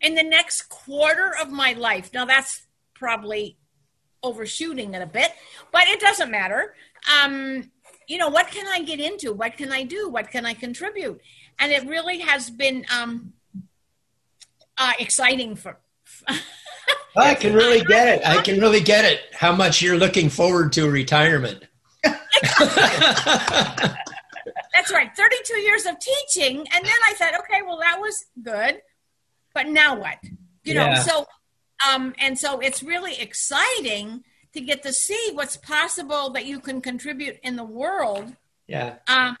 In 0.00 0.16
the 0.16 0.24
next 0.24 0.62
quarter 0.68 1.32
of 1.40 1.50
my 1.52 1.74
life, 1.74 2.10
now 2.12 2.24
that's 2.24 2.62
probably 2.94 3.56
overshooting 4.24 4.94
it 4.94 5.00
a 5.02 5.06
bit, 5.06 5.30
but 5.70 5.84
it 5.86 6.00
doesn't 6.00 6.28
matter. 6.30 6.74
Um, 7.22 7.70
you 8.08 8.18
know, 8.18 8.28
what 8.28 8.48
can 8.48 8.66
I 8.66 8.82
get 8.82 8.98
into? 8.98 9.32
What 9.32 9.56
can 9.56 9.70
I 9.70 9.84
do? 9.84 10.08
What 10.08 10.28
can 10.28 10.44
I 10.44 10.54
contribute? 10.54 11.20
And 11.60 11.70
it 11.70 11.86
really 11.86 12.18
has 12.18 12.50
been 12.50 12.84
um, 12.92 13.32
uh, 14.78 14.92
exciting 14.98 15.54
for. 15.56 15.78
I 17.16 17.34
can 17.34 17.52
really 17.54 17.84
get 17.84 18.08
it. 18.08 18.26
I 18.26 18.40
can 18.42 18.58
really 18.58 18.80
get 18.80 19.04
it. 19.04 19.20
How 19.34 19.54
much 19.54 19.82
you're 19.82 19.98
looking 19.98 20.30
forward 20.30 20.72
to 20.74 20.88
retirement. 20.90 21.64
That's 22.02 22.18
right, 24.90 25.10
32 25.16 25.58
years 25.60 25.86
of 25.86 25.96
teaching, 26.00 26.56
and 26.58 26.84
then 26.84 26.92
I 27.08 27.14
thought, 27.14 27.38
okay, 27.40 27.62
well, 27.64 27.78
that 27.80 28.00
was 28.00 28.24
good, 28.42 28.80
but 29.54 29.68
now 29.68 29.94
what? 29.94 30.16
You 30.64 30.74
know, 30.74 30.86
Yeah. 30.86 31.02
so 31.02 31.26
um, 31.88 32.14
and 32.18 32.38
so 32.38 32.58
it's 32.60 32.82
really 32.82 33.18
exciting 33.20 34.24
to 34.54 34.60
get 34.60 34.82
to 34.84 34.92
see 34.92 35.30
what's 35.34 35.56
possible 35.56 36.30
that 36.30 36.46
you 36.46 36.60
can 36.60 36.80
contribute 36.80 37.38
in 37.42 37.56
the 37.56 37.64
world 37.64 38.34
Yeah. 38.66 38.94
um, 39.08 39.36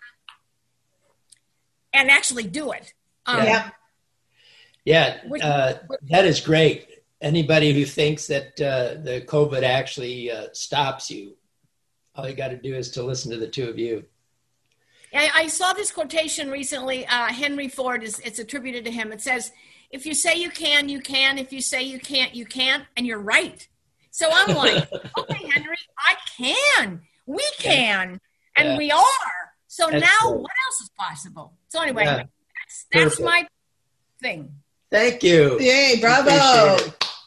and 1.92 2.10
actually 2.10 2.44
do 2.44 2.72
it. 2.72 2.92
Um, 3.26 3.44
Yeah. 3.44 3.70
Yeah, 4.84 5.18
uh, 5.42 5.74
that 6.10 6.24
is 6.24 6.40
great. 6.40 6.88
Anybody 7.20 7.72
who 7.72 7.84
thinks 7.84 8.26
that 8.26 8.60
uh, 8.60 9.00
the 9.02 9.24
COVID 9.26 9.62
actually 9.62 10.30
uh, 10.30 10.48
stops 10.52 11.10
you, 11.10 11.36
all 12.16 12.28
you 12.28 12.34
got 12.34 12.48
to 12.48 12.56
do 12.56 12.74
is 12.74 12.90
to 12.92 13.02
listen 13.02 13.30
to 13.30 13.36
the 13.38 13.46
two 13.46 13.68
of 13.68 13.78
you. 13.78 14.04
I, 15.14 15.30
I 15.34 15.46
saw 15.46 15.72
this 15.72 15.92
quotation 15.92 16.50
recently. 16.50 17.06
Uh, 17.06 17.26
Henry 17.26 17.68
Ford 17.68 18.02
is 18.02 18.18
it's 18.20 18.38
attributed 18.38 18.84
to 18.86 18.90
him. 18.90 19.12
It 19.12 19.20
says, 19.20 19.52
"If 19.90 20.04
you 20.04 20.14
say 20.14 20.36
you 20.36 20.50
can, 20.50 20.88
you 20.88 21.00
can. 21.00 21.38
If 21.38 21.52
you 21.52 21.60
say 21.60 21.82
you 21.82 22.00
can't, 22.00 22.34
you 22.34 22.44
can't." 22.44 22.84
And 22.96 23.06
you're 23.06 23.20
right. 23.20 23.66
So 24.10 24.28
I'm 24.32 24.56
like, 24.56 24.88
okay, 25.18 25.48
Henry, 25.48 25.76
I 25.98 26.14
can. 26.36 27.02
We 27.26 27.44
can, 27.58 28.20
and 28.56 28.68
Yeah. 28.68 28.78
we 28.78 28.90
are. 28.90 29.04
So 29.68 29.88
now, 29.88 30.00
what 30.24 30.52
else 30.66 30.80
is 30.82 30.90
possible? 30.98 31.54
So 31.68 31.80
anyway, 31.80 32.04
Yeah. 32.04 32.16
that's, 32.16 32.86
that's 32.92 33.20
my 33.20 33.46
thing. 34.20 34.56
Thank 34.92 35.22
you. 35.24 35.58
Yay, 35.58 35.98
bravo. 36.00 36.76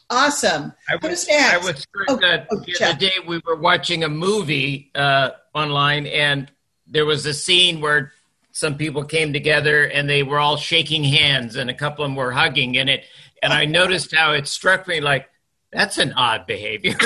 Awesome. 0.08 0.72
I 0.88 0.96
Who's 1.02 1.10
was, 1.10 1.28
next? 1.28 1.52
I 1.54 1.56
was 1.58 1.76
struck 1.80 2.06
Oh, 2.08 2.16
that 2.16 2.46
oh, 2.52 2.60
the 2.60 2.72
Jeff. 2.78 2.90
other 2.90 2.98
day 3.00 3.12
we 3.26 3.40
were 3.44 3.56
watching 3.56 4.04
a 4.04 4.08
movie 4.08 4.90
uh, 4.94 5.30
online, 5.52 6.06
and 6.06 6.48
there 6.86 7.04
was 7.04 7.26
a 7.26 7.34
scene 7.34 7.80
where 7.80 8.12
some 8.52 8.76
people 8.78 9.02
came 9.04 9.32
together 9.32 9.84
and 9.84 10.08
they 10.08 10.22
were 10.22 10.38
all 10.38 10.56
shaking 10.56 11.02
hands, 11.02 11.56
and 11.56 11.68
a 11.68 11.74
couple 11.74 12.04
of 12.04 12.10
them 12.10 12.16
were 12.16 12.30
hugging 12.30 12.76
in 12.76 12.88
it. 12.88 13.02
And 13.42 13.52
I 13.52 13.64
noticed 13.64 14.14
how 14.14 14.32
it 14.32 14.46
struck 14.46 14.86
me 14.86 15.00
like 15.00 15.28
that's 15.72 15.98
an 15.98 16.12
odd 16.12 16.46
behavior. 16.46 16.94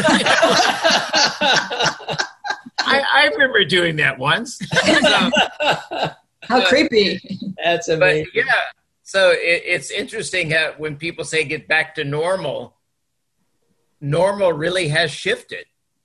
I, 2.83 3.03
I 3.13 3.31
remember 3.33 3.65
doing 3.65 3.97
that 3.97 4.19
once. 4.19 4.59
So- 4.59 5.31
How 6.43 6.67
creepy. 6.67 7.21
That's 7.63 7.87
but 7.89 7.95
amazing. 7.97 8.31
yeah, 8.35 8.45
so 9.11 9.31
it, 9.33 9.63
it's 9.67 9.91
interesting 9.91 10.53
how 10.53 10.75
when 10.79 10.95
people 10.97 11.25
say 11.25 11.43
get 11.43 11.67
back 11.67 11.97
to 11.97 12.05
normal, 12.05 12.77
normal 14.01 14.53
really 14.53 14.87
has 14.89 15.11
shifted. 15.11 15.65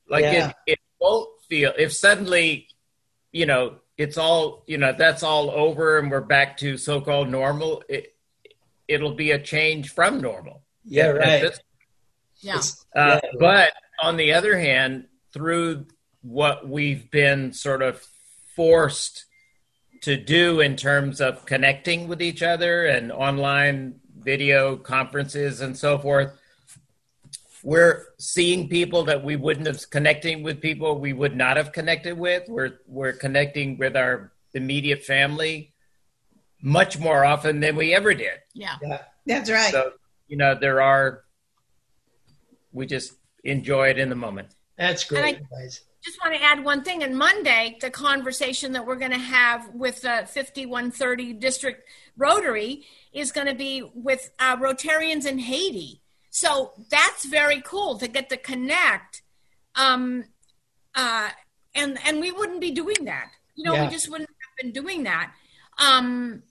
Like 0.10 0.24
Yeah. 0.24 0.50
it, 0.50 0.74
it 0.74 0.80
won't 1.00 1.30
feel 1.48 1.72
if 1.78 1.94
suddenly, 1.94 2.68
you 3.32 3.46
know, 3.46 3.76
it's 3.96 4.18
all 4.18 4.64
you 4.66 4.80
know 4.80 4.92
that's 4.98 5.22
all 5.22 5.52
over 5.52 6.00
and 6.00 6.10
we're 6.10 6.22
back 6.22 6.58
to 6.58 6.78
so-called 6.78 7.30
normal. 7.30 7.84
It, 7.88 8.16
it'll 8.88 9.14
be 9.14 9.30
a 9.32 9.40
change 9.40 9.92
from 9.92 10.20
normal. 10.20 10.64
Yeah, 10.84 11.10
At 11.10 11.16
right. 11.18 11.42
this 11.42 11.60
Yeah. 12.40 12.58
uh, 13.00 13.20
Yeah. 13.24 13.30
But 13.40 13.74
on 14.02 14.18
the 14.18 14.34
other 14.34 14.58
hand, 14.58 15.06
through 15.32 15.86
what 16.24 16.68
we've 16.68 17.12
been 17.12 17.54
sort 17.54 17.84
of 17.84 18.04
forced 18.56 19.25
to 20.06 20.16
do 20.16 20.60
in 20.60 20.76
terms 20.76 21.20
of 21.20 21.46
connecting 21.48 22.08
with 22.08 22.22
each 22.22 22.44
other 22.44 22.86
and 22.86 23.12
online 23.12 24.00
video 24.20 24.76
conferences 24.76 25.62
and 25.62 25.76
so 25.76 25.98
forth, 25.98 26.32
we're 27.64 28.06
seeing 28.20 28.70
people 28.70 29.04
that 29.04 29.24
we 29.24 29.36
wouldn't 29.36 29.66
have 29.66 29.90
connecting 29.90 30.44
with 30.44 30.62
people 30.62 31.00
we 31.00 31.12
would 31.12 31.36
not 31.36 31.58
have 31.58 31.72
connected 31.72 32.16
with. 32.16 32.48
We're 32.48 32.74
we're 32.86 33.14
connecting 33.14 33.80
with 33.80 33.98
our 33.98 34.32
immediate 34.54 35.04
family 35.04 35.74
much 36.62 37.00
more 37.00 37.26
often 37.26 37.60
than 37.60 37.76
we 37.76 37.96
ever 37.96 38.14
did. 38.14 38.38
Yeah. 38.54 38.76
Yeah. 38.84 39.02
That's 39.26 39.50
right. 39.50 39.72
So, 39.72 39.94
you 40.28 40.38
know, 40.38 40.54
there 40.54 40.82
are, 40.82 41.24
we 42.72 42.86
just 42.86 43.14
enjoy 43.44 43.90
it 43.90 43.98
in 43.98 44.10
the 44.10 44.16
moment. 44.16 44.50
That's 44.78 45.04
great, 45.04 45.40
guys. 45.50 45.82
Just 46.06 46.20
want 46.24 46.36
to 46.36 46.44
add 46.44 46.64
one 46.64 46.84
thing. 46.84 47.04
And 47.04 47.18
Monday, 47.18 47.78
the 47.82 47.90
conversation 47.90 48.74
that 48.74 48.86
we're 48.86 48.96
going 48.96 49.12
to 49.12 49.18
have 49.18 49.74
with 49.74 50.02
the 50.02 50.28
5130 50.28 51.34
District 51.34 51.88
Rotary 52.16 52.84
is 53.12 53.32
going 53.32 53.48
to 53.48 53.56
be 53.56 53.84
with 53.96 54.30
uh, 54.40 54.56
Rotarians 54.58 55.26
in 55.26 55.40
Haiti. 55.40 56.02
So 56.30 56.74
that's 56.90 57.26
very 57.26 57.62
cool 57.62 57.98
to 57.98 58.08
get 58.08 58.30
to 58.30 58.38
connect. 58.38 59.24
Um, 59.76 60.26
uh, 60.94 61.30
and 61.74 61.98
and 62.06 62.22
we 62.22 62.32
wouldn't 62.32 62.62
be 62.62 62.72
doing 62.72 63.06
that. 63.06 63.32
You 63.56 63.66
know, 63.66 63.74
Yeah. 63.74 63.86
we 63.86 63.92
just 63.92 64.10
wouldn't 64.10 64.30
have 64.30 64.64
been 64.64 64.72
doing 64.84 65.04
that. 65.04 65.34
Um, 65.80 66.44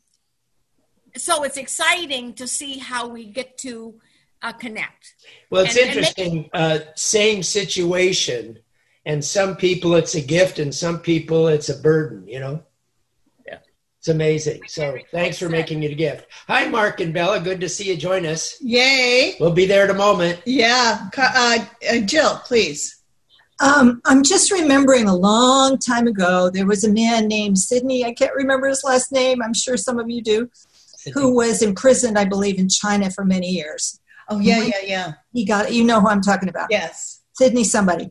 so 1.16 1.44
it's 1.44 1.56
exciting 1.56 2.34
to 2.34 2.48
see 2.48 2.78
how 2.78 3.06
we 3.08 3.24
get 3.26 3.56
to 3.58 4.00
uh, 4.42 4.52
connect. 4.52 5.14
Well, 5.48 5.64
it's 5.64 5.76
And- 5.76 5.88
and 5.88 5.96
interesting. 5.98 6.50
uh, 6.52 6.80
same 6.96 7.42
situation, 7.42 8.58
and 9.06 9.24
some 9.24 9.56
people 9.56 9.94
it's 9.94 10.14
a 10.14 10.20
gift, 10.20 10.58
and 10.58 10.74
some 10.74 11.00
people 11.00 11.48
it's 11.48 11.68
a 11.68 11.78
burden. 11.78 12.26
You 12.28 12.40
know. 12.40 12.62
Yeah. 13.46 13.58
It's 13.98 14.08
amazing. 14.08 14.62
So 14.66 14.98
thanks 15.10 15.38
for 15.38 15.48
making 15.48 15.82
it 15.82 15.92
a 15.92 15.94
gift. 15.94 16.26
Hi, 16.46 16.68
Mark 16.68 17.00
and 17.00 17.14
Bella. 17.14 17.40
Good 17.40 17.60
to 17.60 17.68
see 17.68 17.88
you. 17.88 17.96
Join 17.96 18.26
us. 18.26 18.56
Yay. 18.60 19.36
We'll 19.40 19.52
be 19.52 19.66
there 19.66 19.84
in 19.84 19.90
a 19.90 19.94
moment. 19.94 20.40
Yeah. 20.44 21.08
Uh, 21.16 21.58
uh, 21.90 22.00
Jill, 22.00 22.36
please. 22.44 23.02
Um, 23.60 24.00
I'm 24.04 24.22
just 24.22 24.50
remembering 24.50 25.06
a 25.06 25.14
long 25.14 25.78
time 25.78 26.06
ago, 26.06 26.50
there 26.50 26.66
was 26.66 26.84
a 26.84 26.92
man 26.92 27.28
named 27.28 27.58
Sidney, 27.58 28.04
I 28.04 28.12
can't 28.12 28.34
remember 28.34 28.66
his 28.66 28.82
last 28.84 29.12
name, 29.12 29.40
I'm 29.42 29.54
sure 29.54 29.76
some 29.76 30.00
of 30.00 30.10
you 30.10 30.22
do, 30.22 30.50
who 31.14 31.32
was 31.32 31.62
imprisoned, 31.62 32.18
I 32.18 32.24
believe, 32.24 32.58
in 32.58 32.68
China 32.68 33.10
for 33.10 33.24
many 33.24 33.48
years. 33.48 34.00
Oh, 34.28 34.40
yeah, 34.40 34.62
yeah, 34.62 34.80
yeah. 34.82 35.12
He 35.32 35.44
got, 35.44 35.72
you 35.72 35.84
know 35.84 36.00
who 36.00 36.08
I'm 36.08 36.20
talking 36.20 36.48
about. 36.48 36.68
Yes. 36.70 37.22
Sidney 37.34 37.62
somebody. 37.62 38.10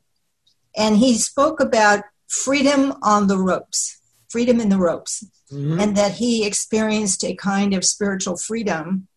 And 0.75 0.97
he 0.97 1.17
spoke 1.17 1.59
about 1.59 2.03
freedom 2.27 2.93
on 3.03 3.27
the 3.27 3.37
ropes, 3.37 3.99
freedom 4.29 4.59
in 4.59 4.69
the 4.69 4.77
ropes, 4.77 5.23
Mhm. 5.51 5.79
and 5.81 5.95
that 5.97 6.13
he 6.13 6.45
experienced 6.45 7.23
a 7.23 7.35
kind 7.35 7.73
of 7.73 7.85
spiritual 7.85 8.37
freedom 8.37 9.07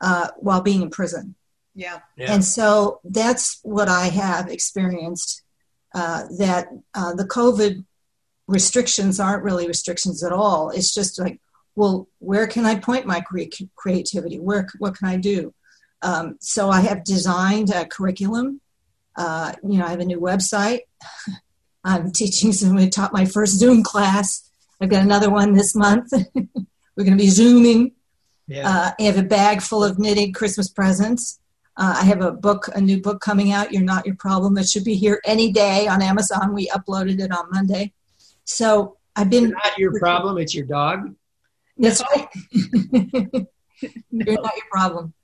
uh, 0.00 0.28
while 0.36 0.60
being 0.60 0.82
in 0.82 0.90
prison. 0.90 1.34
Yeah. 1.74 2.00
Yeah. 2.16 2.32
And 2.32 2.44
so 2.44 3.00
that's 3.04 3.58
what 3.62 3.88
I 3.88 4.06
have 4.06 4.48
experienced. 4.48 5.42
Uh, 5.92 6.22
that 6.38 6.68
uh, 6.94 7.12
the 7.14 7.24
COVID 7.26 7.84
restrictions 8.46 9.18
aren't 9.18 9.42
really 9.42 9.66
restrictions 9.66 10.22
at 10.22 10.32
all. 10.32 10.70
It's 10.70 10.94
just 10.94 11.18
like, 11.18 11.40
well, 11.74 12.08
where 12.18 12.46
can 12.46 12.64
I 12.64 12.76
point 12.76 13.06
my 13.06 13.20
cre- 13.20 13.64
creativity? 13.76 14.38
Where 14.38 14.68
what 14.78 14.96
can 14.96 15.08
I 15.08 15.16
do? 15.16 15.52
Um, 16.02 16.36
so 16.40 16.70
I 16.70 16.80
have 16.80 17.04
designed 17.04 17.70
a 17.70 17.86
curriculum. 17.86 18.60
Uh, 19.16 19.52
you 19.62 19.78
know, 19.78 19.84
I 19.86 19.90
have 19.90 20.00
a 20.00 20.04
new 20.04 20.20
website. 20.20 20.80
I'm 21.84 22.12
teaching 22.12 22.52
some. 22.52 22.76
I 22.76 22.88
taught 22.88 23.12
my 23.12 23.24
first 23.24 23.58
Zoom 23.58 23.82
class 23.82 24.50
I've 24.80 24.88
got 24.88 25.02
another 25.02 25.30
one 25.30 25.52
this 25.52 25.74
month. 25.74 26.10
We're 26.34 27.04
going 27.04 27.16
to 27.16 27.22
be 27.22 27.28
zooming. 27.28 27.92
Yeah. 28.46 28.68
Uh, 28.68 28.90
I 28.98 29.02
have 29.02 29.18
a 29.18 29.22
bag 29.22 29.60
full 29.60 29.84
of 29.84 29.98
knitted 29.98 30.34
Christmas 30.34 30.68
presents. 30.68 31.38
Uh, 31.76 31.96
I 31.98 32.04
have 32.04 32.22
a 32.22 32.32
book, 32.32 32.68
a 32.74 32.80
new 32.80 33.00
book 33.00 33.20
coming 33.20 33.52
out. 33.52 33.72
You're 33.72 33.82
not 33.82 34.06
your 34.06 34.16
problem. 34.16 34.54
That 34.54 34.68
should 34.68 34.84
be 34.84 34.94
here 34.94 35.20
any 35.24 35.52
day 35.52 35.86
on 35.86 36.02
Amazon. 36.02 36.54
We 36.54 36.68
uploaded 36.68 37.20
it 37.20 37.30
on 37.30 37.50
Monday. 37.50 37.92
So 38.44 38.96
I've 39.14 39.30
been 39.30 39.50
not 39.50 39.78
your 39.78 39.98
problem. 39.98 40.38
It's 40.38 40.54
your 40.54 40.66
dog. 40.66 41.14
That's 41.76 42.02
right. 42.10 42.28
You're 42.50 44.42
not 44.42 44.56
your 44.56 44.66
problem. 44.70 45.14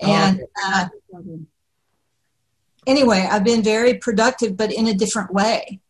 And 0.00 0.42
uh, 0.64 0.86
anyway, 2.86 3.28
I've 3.30 3.44
been 3.44 3.62
very 3.62 3.94
productive, 3.94 4.56
but 4.56 4.72
in 4.72 4.86
a 4.86 4.94
different 4.94 5.32
way. 5.32 5.80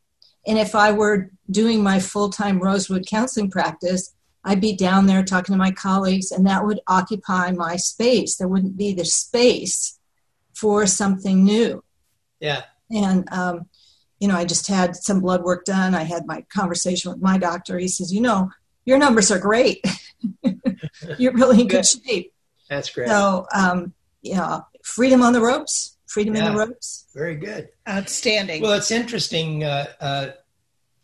And 0.46 0.58
if 0.58 0.74
I 0.74 0.92
were 0.92 1.30
doing 1.50 1.82
my 1.82 2.00
full 2.00 2.30
time 2.30 2.58
Rosewood 2.58 3.06
counseling 3.06 3.50
practice, 3.50 4.14
I'd 4.44 4.60
be 4.60 4.76
down 4.76 5.06
there 5.06 5.24
talking 5.24 5.54
to 5.54 5.58
my 5.58 5.70
colleagues, 5.70 6.30
and 6.30 6.46
that 6.46 6.64
would 6.64 6.80
occupy 6.86 7.50
my 7.52 7.76
space. 7.76 8.36
There 8.36 8.48
wouldn't 8.48 8.76
be 8.76 8.92
the 8.92 9.04
space 9.04 9.98
for 10.54 10.86
something 10.86 11.44
new. 11.44 11.82
Yeah. 12.40 12.62
And, 12.90 13.26
um, 13.32 13.68
you 14.18 14.28
know, 14.28 14.36
I 14.36 14.44
just 14.44 14.68
had 14.68 14.96
some 14.96 15.20
blood 15.20 15.42
work 15.42 15.64
done. 15.64 15.94
I 15.94 16.02
had 16.02 16.26
my 16.26 16.44
conversation 16.54 17.10
with 17.10 17.22
my 17.22 17.38
doctor. 17.38 17.78
He 17.78 17.88
says, 17.88 18.12
you 18.12 18.20
know, 18.20 18.50
your 18.84 18.98
numbers 18.98 19.30
are 19.30 19.38
great. 19.38 19.84
You're 21.18 21.32
really 21.32 21.62
in 21.62 21.68
good 21.68 21.86
shape. 21.86 22.32
That's 22.68 22.90
great. 22.90 23.08
So, 23.08 23.46
um, 23.54 23.94
yeah, 24.22 24.60
freedom 24.82 25.22
on 25.22 25.32
the 25.32 25.40
ropes, 25.40 25.93
freedom 26.14 26.36
in 26.36 26.44
the 26.44 26.50
Yeah. 26.52 26.56
ropes. 26.58 27.06
Very 27.12 27.34
good. 27.34 27.68
Outstanding. 27.88 28.62
Well, 28.62 28.74
it's 28.74 28.92
interesting. 28.92 29.64
Uh, 29.64 29.86
uh, 30.00 30.26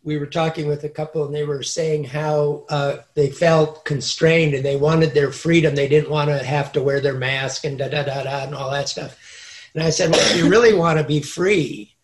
we 0.03 0.17
were 0.17 0.27
talking 0.27 0.67
with 0.67 0.85
a 0.85 0.89
couple, 0.89 1.27
and 1.27 1.35
they 1.35 1.45
were 1.45 1.63
saying 1.63 2.05
how 2.05 2.65
uh, 2.71 2.99
they 3.15 3.29
felt 3.29 3.85
constrained 3.85 4.55
and 4.55 4.65
they 4.65 4.77
wanted 4.77 5.13
their 5.13 5.33
freedom. 5.33 5.75
They 5.75 5.89
didn't 5.89 6.11
want 6.11 6.31
to 6.31 6.43
have 6.43 6.73
to 6.73 6.83
wear 6.83 7.01
their 7.01 7.19
mask 7.19 7.65
and 7.65 7.77
da 7.77 7.89
da 7.89 8.05
da 8.05 8.23
da 8.23 8.45
and 8.45 8.55
all 8.55 8.71
that 8.71 8.89
stuff. 8.89 9.19
And 9.75 9.83
I 9.83 9.91
said, 9.91 10.11
well, 10.11 10.21
if 10.21 10.37
you 10.39 10.49
really 10.49 10.73
want 10.73 10.99
to 10.99 11.05
be 11.05 11.21
free, 11.21 11.95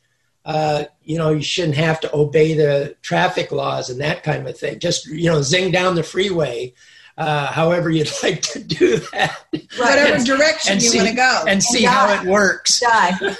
uh, 0.44 0.84
you 1.02 1.16
know, 1.16 1.30
you 1.30 1.42
shouldn't 1.42 1.76
have 1.76 1.98
to 2.00 2.14
obey 2.14 2.52
the 2.54 2.96
traffic 3.02 3.50
laws 3.50 3.88
and 3.88 4.00
that 4.00 4.22
kind 4.22 4.46
of 4.46 4.58
thing. 4.58 4.78
Just 4.78 5.06
you 5.06 5.30
know, 5.30 5.40
zing 5.42 5.70
down 5.72 5.94
the 5.94 6.02
freeway. 6.02 6.74
Uh, 7.18 7.46
however, 7.46 7.88
you'd 7.90 8.10
like 8.22 8.42
to 8.42 8.58
do 8.62 8.98
that. 9.12 9.36
Whatever 9.78 10.14
And- 10.14 10.26
direction 10.26 10.72
and 10.74 10.82
you 10.82 10.88
see- 10.90 10.98
want 10.98 11.10
to 11.10 11.14
go. 11.16 11.44
and 11.48 11.62
see 11.62 11.82
how 11.84 12.12
it 12.12 12.26
works. 12.28 12.80
Die. 12.80 13.36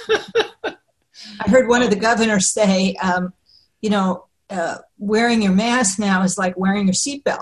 I 1.39 1.49
heard 1.49 1.67
one 1.67 1.81
of 1.81 1.89
the 1.89 1.95
governors 1.95 2.51
say, 2.51 2.95
um, 2.95 3.33
you 3.81 3.89
know, 3.89 4.25
uh, 4.49 4.77
wearing 4.97 5.41
your 5.41 5.51
mask 5.51 5.99
now 5.99 6.23
is 6.23 6.37
like 6.37 6.57
wearing 6.57 6.85
your 6.87 6.93
seatbelt. 6.93 7.41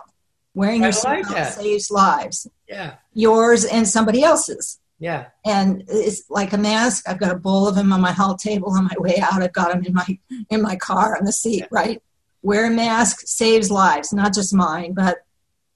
Wearing 0.54 0.82
your 0.84 0.92
like 0.92 1.26
seatbelt 1.26 1.34
that. 1.34 1.54
saves 1.54 1.92
lives, 1.92 2.48
Yeah, 2.70 2.96
yours 3.14 3.66
and 3.66 3.88
somebody 3.88 4.24
else's. 4.24 4.80
yeah. 5.00 5.28
And 5.46 5.84
it's 5.90 6.24
like 6.30 6.54
a 6.54 6.58
mask. 6.58 7.08
I've 7.10 7.20
got 7.20 7.32
a 7.32 7.38
bowl 7.38 7.68
of 7.68 7.76
them 7.76 7.92
on 7.92 8.00
my 8.02 8.12
hall 8.14 8.38
table 8.38 8.72
on 8.72 8.86
my 8.86 8.96
way 8.98 9.18
out. 9.22 9.42
I've 9.42 9.52
got 9.54 9.72
them 9.74 9.84
in 9.84 9.94
my 9.94 10.18
in 10.50 10.62
my 10.62 10.78
car 10.78 11.18
on 11.18 11.26
the 11.26 11.34
seat. 11.34 11.66
Right. 11.72 12.02
Wear 12.42 12.68
a 12.68 12.70
mask 12.70 13.22
saves 13.26 13.70
lives, 13.70 14.14
not 14.14 14.34
just 14.34 14.54
mine, 14.54 14.94
but 14.94 15.18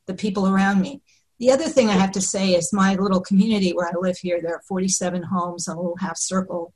the 0.10 0.16
people 0.16 0.48
around 0.48 0.82
me. 0.82 1.02
The 1.38 1.52
other 1.52 1.70
thing 1.70 1.88
I 1.88 1.94
have 1.94 2.12
to 2.14 2.22
say 2.22 2.50
is 2.50 2.74
my 2.74 2.96
little 2.96 3.22
community 3.22 3.72
where 3.72 3.88
I 3.88 3.94
live 3.98 4.18
here. 4.18 4.42
There 4.42 4.56
are 4.56 4.64
47 4.68 5.24
homes, 5.24 5.70
on 5.70 5.78
a 5.78 5.80
little 5.80 5.98
half 5.98 6.18
circle, 6.18 6.74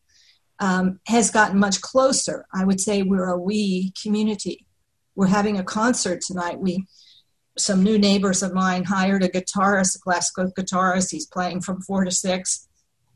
um, 0.60 1.00
has 1.08 1.32
gotten 1.32 1.60
much 1.60 1.82
closer. 1.82 2.46
I 2.54 2.64
would 2.64 2.80
say 2.80 3.02
we're 3.02 3.28
a 3.28 3.38
we 3.38 3.92
community. 4.02 4.66
We're 5.16 5.28
having 5.28 5.58
a 5.58 5.64
concert 5.64 6.22
tonight. 6.22 6.60
We 6.60 6.86
some 7.56 7.84
new 7.84 8.00
neighbors 8.00 8.42
of 8.42 8.54
mine 8.54 8.84
hired 8.86 9.24
a 9.24 9.30
guitarist, 9.30 9.96
a 9.98 10.00
classical 10.00 10.52
guitarist. 10.52 11.12
He's 11.12 11.28
playing 11.28 11.62
from 11.62 11.82
four 11.82 12.06
to 12.06 12.12
six, 12.12 12.68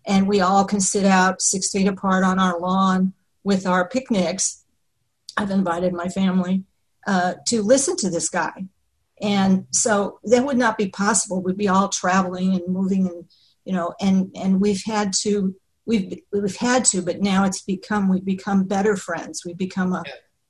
and 0.06 0.27
we 0.27 0.41
all 0.41 0.65
can 0.65 0.82
sit 0.82 1.06
out 1.06 1.41
six 1.41 1.71
feet 1.71 1.88
apart 1.88 2.23
on 2.23 2.39
our 2.39 2.60
lawn 2.60 3.13
with 3.43 3.65
our 3.65 3.88
picnics. 3.88 4.63
I've 5.38 5.51
invited 5.51 5.93
my 5.93 6.08
family 6.08 6.65
uh, 7.08 7.36
to 7.47 7.62
listen 7.62 7.95
to 7.97 8.10
this 8.10 8.30
guy, 8.30 8.65
and 9.21 9.65
so 9.71 10.19
that 10.25 10.45
would 10.45 10.58
not 10.58 10.77
be 10.77 10.89
possible. 10.89 11.41
We'd 11.41 11.58
be 11.58 11.67
all 11.67 11.89
traveling 11.89 12.53
and 12.53 12.67
moving, 12.67 13.08
and 13.08 13.25
you 13.65 13.73
know, 13.73 13.93
and 13.99 14.32
and 14.36 14.62
we've 14.62 14.84
had 14.86 15.13
to 15.21 15.56
we've 15.86 16.19
we've 16.32 16.58
had 16.58 16.86
to, 16.86 17.01
but 17.01 17.21
now 17.21 17.45
it's 17.45 17.62
become 17.62 18.10
we've 18.10 18.25
become 18.25 18.65
better 18.65 18.95
friends. 18.95 19.43
We've 19.45 19.58
become 19.58 19.93
a 19.93 20.03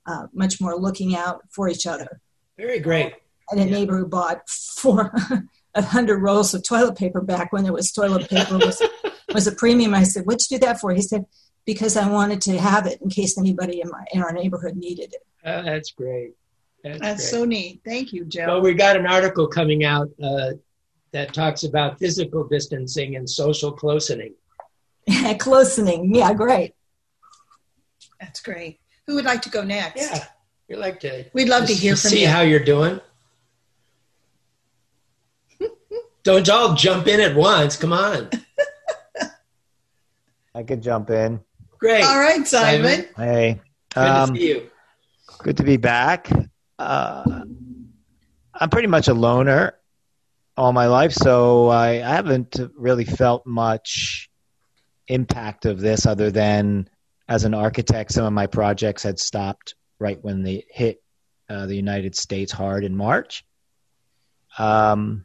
uh, 0.06 0.26
much 0.32 0.60
more 0.60 0.76
looking 0.76 1.14
out 1.14 1.42
for 1.50 1.68
each 1.68 1.86
other 1.86 2.20
Very 2.56 2.80
great. 2.80 3.12
and 3.50 3.60
a 3.60 3.66
neighbor 3.66 3.98
who 3.98 4.06
bought 4.06 4.48
four 4.48 5.12
a 5.74 5.82
hundred 5.82 6.18
rolls 6.22 6.54
of 6.54 6.66
toilet 6.66 6.96
paper 6.96 7.20
back 7.20 7.52
when 7.52 7.62
there 7.62 7.72
was 7.72 7.92
toilet 7.92 8.28
paper 8.28 8.56
was 8.56 8.82
was 9.34 9.46
a 9.46 9.52
premium. 9.52 9.94
I 9.94 10.04
said, 10.04 10.24
"What'd 10.24 10.50
you 10.50 10.58
do 10.58 10.66
that 10.66 10.80
for?" 10.80 10.92
He 10.92 11.02
said, 11.02 11.26
"Because 11.66 11.96
I 11.96 12.08
wanted 12.08 12.40
to 12.42 12.58
have 12.58 12.86
it 12.86 13.00
in 13.02 13.10
case 13.10 13.38
anybody 13.38 13.80
in 13.80 13.88
my 13.90 14.04
in 14.12 14.22
our 14.22 14.32
neighborhood 14.32 14.76
needed 14.76 15.14
it." 15.14 15.22
Uh, 15.46 15.62
that's 15.62 15.92
great. 15.92 16.32
That's, 16.84 17.00
That's 17.00 17.30
so 17.30 17.44
neat. 17.44 17.80
Thank 17.84 18.12
you, 18.12 18.24
Joe. 18.24 18.46
Well, 18.46 18.60
we 18.60 18.74
got 18.74 18.96
an 18.96 19.06
article 19.06 19.46
coming 19.46 19.84
out 19.84 20.08
uh, 20.22 20.52
that 21.12 21.34
talks 21.34 21.64
about 21.64 21.98
physical 21.98 22.44
distancing 22.46 23.16
and 23.16 23.28
social 23.28 23.76
closening. 23.76 24.34
Closening, 25.08 26.14
yeah, 26.14 26.34
great. 26.34 26.74
That's 28.20 28.40
great. 28.40 28.78
Who 29.06 29.14
would 29.14 29.24
like 29.24 29.40
to 29.42 29.50
go 29.50 29.64
next? 29.64 30.02
Yeah, 30.02 30.24
we'd 30.68 30.76
like 30.76 31.00
to. 31.00 31.24
We'd 31.32 31.48
love 31.48 31.66
to 31.66 31.72
hear 31.72 31.96
from 31.96 32.10
see 32.10 32.20
you. 32.20 32.26
See 32.26 32.30
how 32.30 32.42
you're 32.42 32.60
doing. 32.62 33.00
Don't 36.22 36.46
y'all 36.46 36.74
jump 36.74 37.06
in 37.08 37.20
at 37.20 37.34
once. 37.34 37.76
Come 37.76 37.94
on. 37.94 38.28
I 40.54 40.62
could 40.62 40.82
jump 40.82 41.08
in. 41.08 41.40
Great. 41.78 42.04
All 42.04 42.18
right, 42.18 42.46
Simon. 42.46 43.06
Hey, 43.16 43.60
Good 43.94 44.00
um, 44.00 44.34
to 44.34 44.40
see 44.40 44.48
you. 44.48 44.70
good 45.38 45.56
to 45.56 45.62
be 45.62 45.76
back. 45.78 46.28
Uh, 46.78 47.42
I'm 48.54 48.70
pretty 48.70 48.88
much 48.88 49.08
a 49.08 49.14
loner 49.14 49.74
all 50.56 50.72
my 50.72 50.86
life, 50.86 51.12
so 51.12 51.68
I, 51.68 51.90
I 51.94 52.14
haven't 52.14 52.58
really 52.74 53.04
felt 53.04 53.46
much 53.46 54.28
impact 55.06 55.66
of 55.66 55.80
this 55.80 56.06
other 56.06 56.30
than 56.30 56.88
as 57.28 57.44
an 57.44 57.54
architect, 57.54 58.12
some 58.12 58.24
of 58.24 58.32
my 58.32 58.46
projects 58.46 59.02
had 59.02 59.18
stopped 59.18 59.74
right 59.98 60.18
when 60.22 60.42
they 60.42 60.64
hit 60.70 61.02
uh, 61.48 61.66
the 61.66 61.76
United 61.76 62.16
States 62.16 62.50
hard 62.50 62.84
in 62.84 62.96
March. 62.96 63.44
Um, 64.58 65.24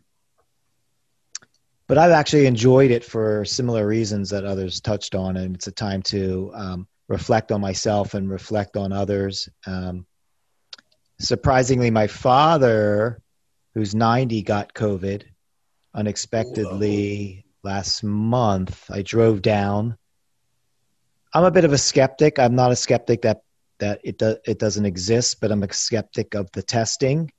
but 1.88 1.98
I've 1.98 2.12
actually 2.12 2.46
enjoyed 2.46 2.92
it 2.92 3.04
for 3.04 3.46
similar 3.46 3.86
reasons 3.86 4.30
that 4.30 4.46
others 4.46 4.82
touched 4.82 5.16
on, 5.16 5.38
and 5.38 5.56
it's 5.56 5.68
a 5.68 5.72
time 5.72 6.02
to 6.04 6.52
um, 6.54 6.88
reflect 7.08 7.52
on 7.52 7.62
myself 7.62 8.14
and 8.14 8.30
reflect 8.30 8.78
on 8.78 8.92
others. 8.92 9.50
Um, 9.66 10.06
surprisingly, 11.20 11.92
my 11.92 12.08
father, 12.08 13.22
who's 13.74 13.96
90, 13.96 14.42
got 14.44 14.74
COVID 14.74 15.24
unexpectedly 15.94 17.46
last 17.64 18.04
month. 18.04 18.90
I 18.90 19.02
drove 19.02 19.42
down. 19.42 19.98
I'm 21.34 21.44
a 21.46 21.52
bit 21.52 21.66
of 21.66 21.74
a 21.74 21.78
skeptic. 21.78 22.40
I'm 22.40 22.56
not 22.56 22.72
a 22.72 22.76
skeptic 22.76 23.24
that 23.24 23.42
that 23.80 24.00
it 24.04 24.18
do, 24.18 24.38
it 24.46 24.60
doesn't 24.60 24.86
exist, 24.86 25.42
but 25.42 25.52
I'm 25.52 25.64
a 25.64 25.74
skeptic 25.74 26.36
of 26.36 26.52
the 26.52 26.62
testing. 26.62 27.32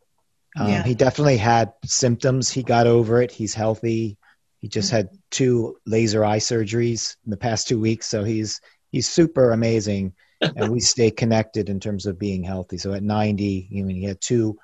Um, 0.56 0.68
Yeah. 0.68 0.82
He 0.82 0.94
definitely 0.94 1.36
had 1.36 1.72
symptoms. 1.84 2.50
He 2.50 2.62
got 2.62 2.86
over 2.86 3.22
it. 3.22 3.30
He's 3.30 3.54
healthy. 3.54 4.18
He 4.58 4.68
just 4.68 4.90
had 4.90 5.10
two 5.30 5.76
laser 5.86 6.24
eye 6.24 6.38
surgeries 6.38 7.16
in 7.24 7.30
the 7.30 7.36
past 7.36 7.68
two 7.68 7.78
weeks, 7.78 8.06
so 8.06 8.24
he's 8.24 8.60
he's 8.90 9.08
super 9.08 9.52
amazing. 9.52 10.14
And 10.40 10.70
we 10.70 10.80
stay 10.80 11.10
connected 11.10 11.68
in 11.68 11.80
terms 11.80 12.06
of 12.06 12.18
being 12.18 12.42
healthy. 12.42 12.78
So 12.78 12.92
at 12.92 13.02
90, 13.02 13.68
I 13.70 13.82
mean, 13.82 13.96
he 13.96 14.04
had 14.04 14.20
two 14.20 14.58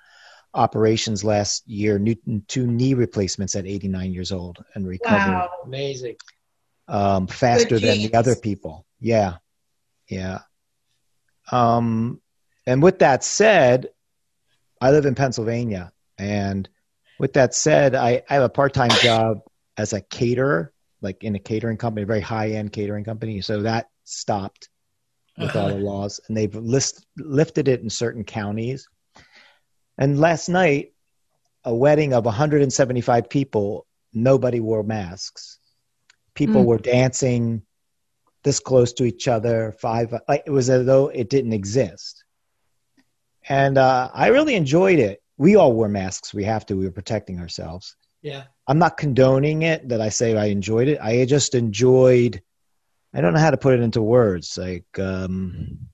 operations 0.52 1.22
last 1.24 1.66
year, 1.68 1.98
new, 1.98 2.16
two 2.48 2.66
knee 2.66 2.94
replacements 2.94 3.54
at 3.54 3.66
89 3.66 4.12
years 4.12 4.32
old, 4.32 4.58
and 4.74 4.86
recovered 4.86 5.32
Wow. 5.32 5.50
Amazing. 5.64 6.16
um, 6.88 7.26
faster 7.26 7.78
than 7.78 7.98
the 7.98 8.14
other 8.14 8.34
people. 8.34 8.84
Yeah, 8.98 9.36
yeah. 10.08 10.40
Um, 11.52 12.20
and 12.66 12.82
with 12.82 12.98
that 13.00 13.24
said, 13.24 13.88
I 14.80 14.90
live 14.90 15.06
in 15.06 15.14
Pennsylvania, 15.14 15.92
and 16.18 16.68
with 17.18 17.34
that 17.34 17.54
said, 17.54 17.94
I, 17.94 18.22
I 18.28 18.34
have 18.34 18.42
a 18.42 18.48
part-time 18.48 18.90
job 18.90 19.40
as 19.76 19.92
a 19.92 20.00
caterer, 20.00 20.72
like 21.00 21.22
in 21.22 21.34
a 21.34 21.38
catering 21.38 21.76
company, 21.76 22.02
a 22.02 22.06
very 22.06 22.20
high-end 22.20 22.72
catering 22.72 23.04
company. 23.04 23.40
So 23.40 23.62
that 23.62 23.88
stopped 24.04 24.68
with 25.40 25.56
all 25.56 25.68
the 25.68 25.74
laws, 25.90 26.20
and 26.28 26.36
they've 26.36 26.54
list, 26.54 27.06
lifted 27.16 27.68
it 27.68 27.80
in 27.80 27.90
certain 27.90 28.24
counties. 28.24 28.88
And 29.98 30.18
last 30.20 30.48
night, 30.48 30.92
a 31.64 31.74
wedding 31.74 32.14
of 32.14 32.24
175 32.24 33.28
people, 33.28 33.86
nobody 34.12 34.60
wore 34.60 34.82
masks. 34.82 35.58
People 36.34 36.62
Mm. 36.62 36.66
were 36.66 36.78
dancing 36.78 37.62
this 38.42 38.60
close 38.60 38.92
to 38.94 39.04
each 39.04 39.28
other, 39.28 39.72
five 39.80 40.14
like 40.28 40.44
it 40.46 40.50
was 40.50 40.70
as 40.70 40.86
though 40.86 41.08
it 41.08 41.28
didn't 41.28 41.52
exist. 41.52 42.24
And 43.48 43.76
uh, 43.76 44.10
I 44.14 44.28
really 44.28 44.54
enjoyed 44.54 44.98
it 44.98 45.22
we 45.40 45.56
all 45.56 45.72
wore 45.72 45.88
masks. 45.88 46.34
We 46.34 46.44
have 46.44 46.66
to. 46.66 46.76
We 46.76 46.84
were 46.84 46.90
protecting 46.90 47.40
ourselves. 47.40 47.96
Yeah. 48.20 48.42
I'm 48.66 48.78
not 48.78 48.98
condoning 48.98 49.62
it 49.62 49.88
that 49.88 49.98
I 49.98 50.10
say 50.10 50.36
I 50.36 50.46
enjoyed 50.46 50.86
it. 50.86 51.00
I 51.00 51.24
just 51.24 51.54
enjoyed. 51.54 52.42
I 53.12 53.20
don't 53.20 53.32
know 53.32 53.40
how 53.40 53.50
to 53.50 53.56
put 53.56 53.74
it 53.74 53.80
into 53.80 54.02
words. 54.02 54.56
Like 54.56 54.98
um, 54.98 55.88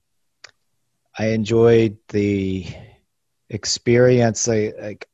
I 1.17 1.27
enjoyed 1.29 1.97
the 2.09 2.65
experience. 3.49 4.47
Like, 4.47 4.75
like, 4.79 5.07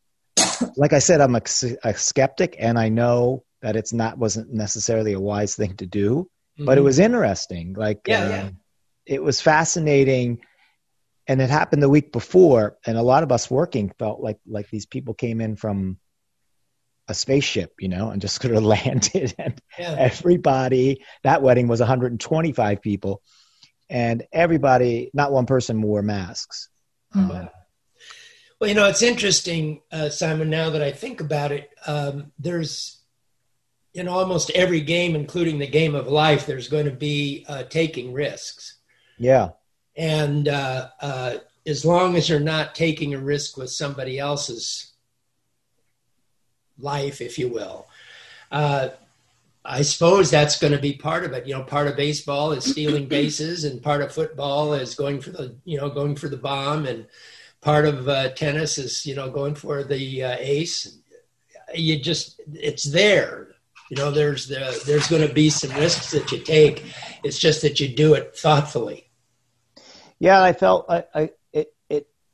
like 0.76 0.94
I 0.94 1.00
said, 1.00 1.22
I'm 1.22 1.36
a, 1.36 1.42
a 1.84 1.94
skeptic, 1.94 2.56
and 2.60 2.78
I 2.78 2.89
know 2.89 3.44
that 3.62 3.76
it's 3.76 3.94
not 3.94 4.18
wasn't 4.18 4.52
necessarily 4.52 5.13
a 5.13 5.20
wise 5.20 5.56
thing 5.56 5.76
to 5.78 5.86
do, 5.86 6.30
but 6.58 6.78
it 6.78 6.82
Mhm. 6.82 6.86
was 6.86 7.00
interesting. 7.00 7.74
Like, 7.74 8.02
Yeah, 8.08 8.26
uh, 8.26 8.30
yeah. 8.30 8.50
it 9.06 9.24
was 9.24 9.39
fascinating, 9.39 10.39
and 11.28 11.42
it 11.42 11.50
happened 11.50 11.82
the 11.82 11.89
week 11.89 12.12
before, 12.12 12.78
and 12.86 12.98
a 12.98 13.02
lot 13.04 13.24
of 13.24 13.32
us 13.32 13.50
working 13.50 13.94
felt 13.98 14.20
like 14.20 14.39
like 14.46 14.70
these 14.70 14.86
people 14.86 15.13
came 15.13 15.39
in 15.39 15.56
from 15.56 16.00
a 17.08 17.13
spaceship, 17.13 17.74
you 17.80 17.89
know, 17.89 18.10
and 18.10 18.22
just 18.22 18.42
sort 18.42 18.56
of 18.56 18.63
landed, 18.63 19.34
and 19.39 19.62
Yeah. 19.78 19.96
everybody. 19.98 21.04
That 21.24 21.42
wedding 21.42 21.68
was 21.68 21.80
125 21.80 22.82
people, 22.82 23.22
and 23.89 24.24
everybody, 24.32 25.12
not 25.13 25.32
one 25.32 25.46
person 25.46 25.82
wore 25.82 26.02
masks. 26.02 26.70
Uh, 27.16 27.46
Well, 28.60 28.70
you 28.70 28.76
know, 28.76 28.88
it's 28.88 29.02
interesting, 29.02 29.82
uh, 29.92 30.10
Simon, 30.10 30.50
now 30.50 30.70
that 30.70 30.82
I 30.82 30.92
think 30.92 31.20
about 31.22 31.52
it, 31.52 31.70
um, 31.86 32.32
there's 32.39 33.00
in 33.94 34.08
almost 34.08 34.50
every 34.52 34.82
game, 34.82 35.16
including 35.16 35.60
the 35.60 35.68
game 35.68 35.94
of 35.94 36.08
life, 36.08 36.46
there's 36.48 36.68
going 36.70 36.86
to 36.86 36.92
be 36.92 37.46
uh, 37.48 37.63
taking 37.63 38.13
risks. 38.13 38.78
yeah. 39.20 39.50
And 39.96 40.48
uh, 40.48 40.88
uh, 41.00 41.36
as 41.68 41.86
long 41.86 42.16
as 42.16 42.28
you're 42.28 42.39
not 42.39 42.74
taking 42.74 43.13
a 43.13 43.20
risk 43.20 43.58
with 43.58 43.70
somebody 43.70 44.18
else's 44.18 44.93
life, 46.80 47.22
if 47.22 47.38
you 47.38 47.48
will, 47.48 47.88
uh, 48.52 48.90
I 49.66 49.82
suppose 49.82 50.30
that's 50.30 50.60
going 50.60 50.74
to 50.74 50.80
be 50.80 50.94
part 50.94 51.24
of 51.24 51.32
it. 51.34 51.48
You 51.48 51.54
know, 51.54 51.64
part 51.64 51.88
of 51.88 51.96
baseball 51.96 52.52
is 52.52 52.66
stealing 52.66 53.08
bases, 53.08 53.64
and 53.64 53.82
part 53.82 54.02
of 54.02 54.12
football 54.12 54.74
is 54.74 54.96
going 54.96 55.22
for 55.22 55.32
the 55.32 55.56
you 55.66 55.78
know 55.78 55.90
going 55.90 56.16
for 56.16 56.28
the 56.28 56.38
bomb, 56.38 56.86
and 56.86 57.08
part 57.62 57.86
of 57.86 58.08
uh, 58.10 58.30
tennis 58.30 58.78
is 58.78 59.06
you 59.06 59.16
know 59.16 59.30
going 59.30 59.56
for 59.56 59.84
the 59.84 60.24
uh, 60.24 60.36
ace. 60.40 60.98
You 61.74 62.00
just 62.00 62.42
it's 62.54 62.84
there. 62.84 63.50
You 63.90 63.98
know, 63.98 64.12
there's 64.12 64.48
the 64.48 64.82
there's 64.86 65.08
going 65.08 65.26
to 65.28 65.34
be 65.34 65.50
some 65.50 65.72
risks 65.72 66.12
that 66.12 66.32
you 66.32 66.40
take. 66.40 66.84
It's 67.24 67.40
just 67.40 67.62
that 67.62 67.80
you 67.80 67.88
do 67.88 68.16
it 68.16 68.36
thoughtfully. 68.36 69.10
Yeah, 70.20 70.42
I 70.42 70.54
felt 70.54 70.86
I, 70.90 71.06
I 71.14 71.30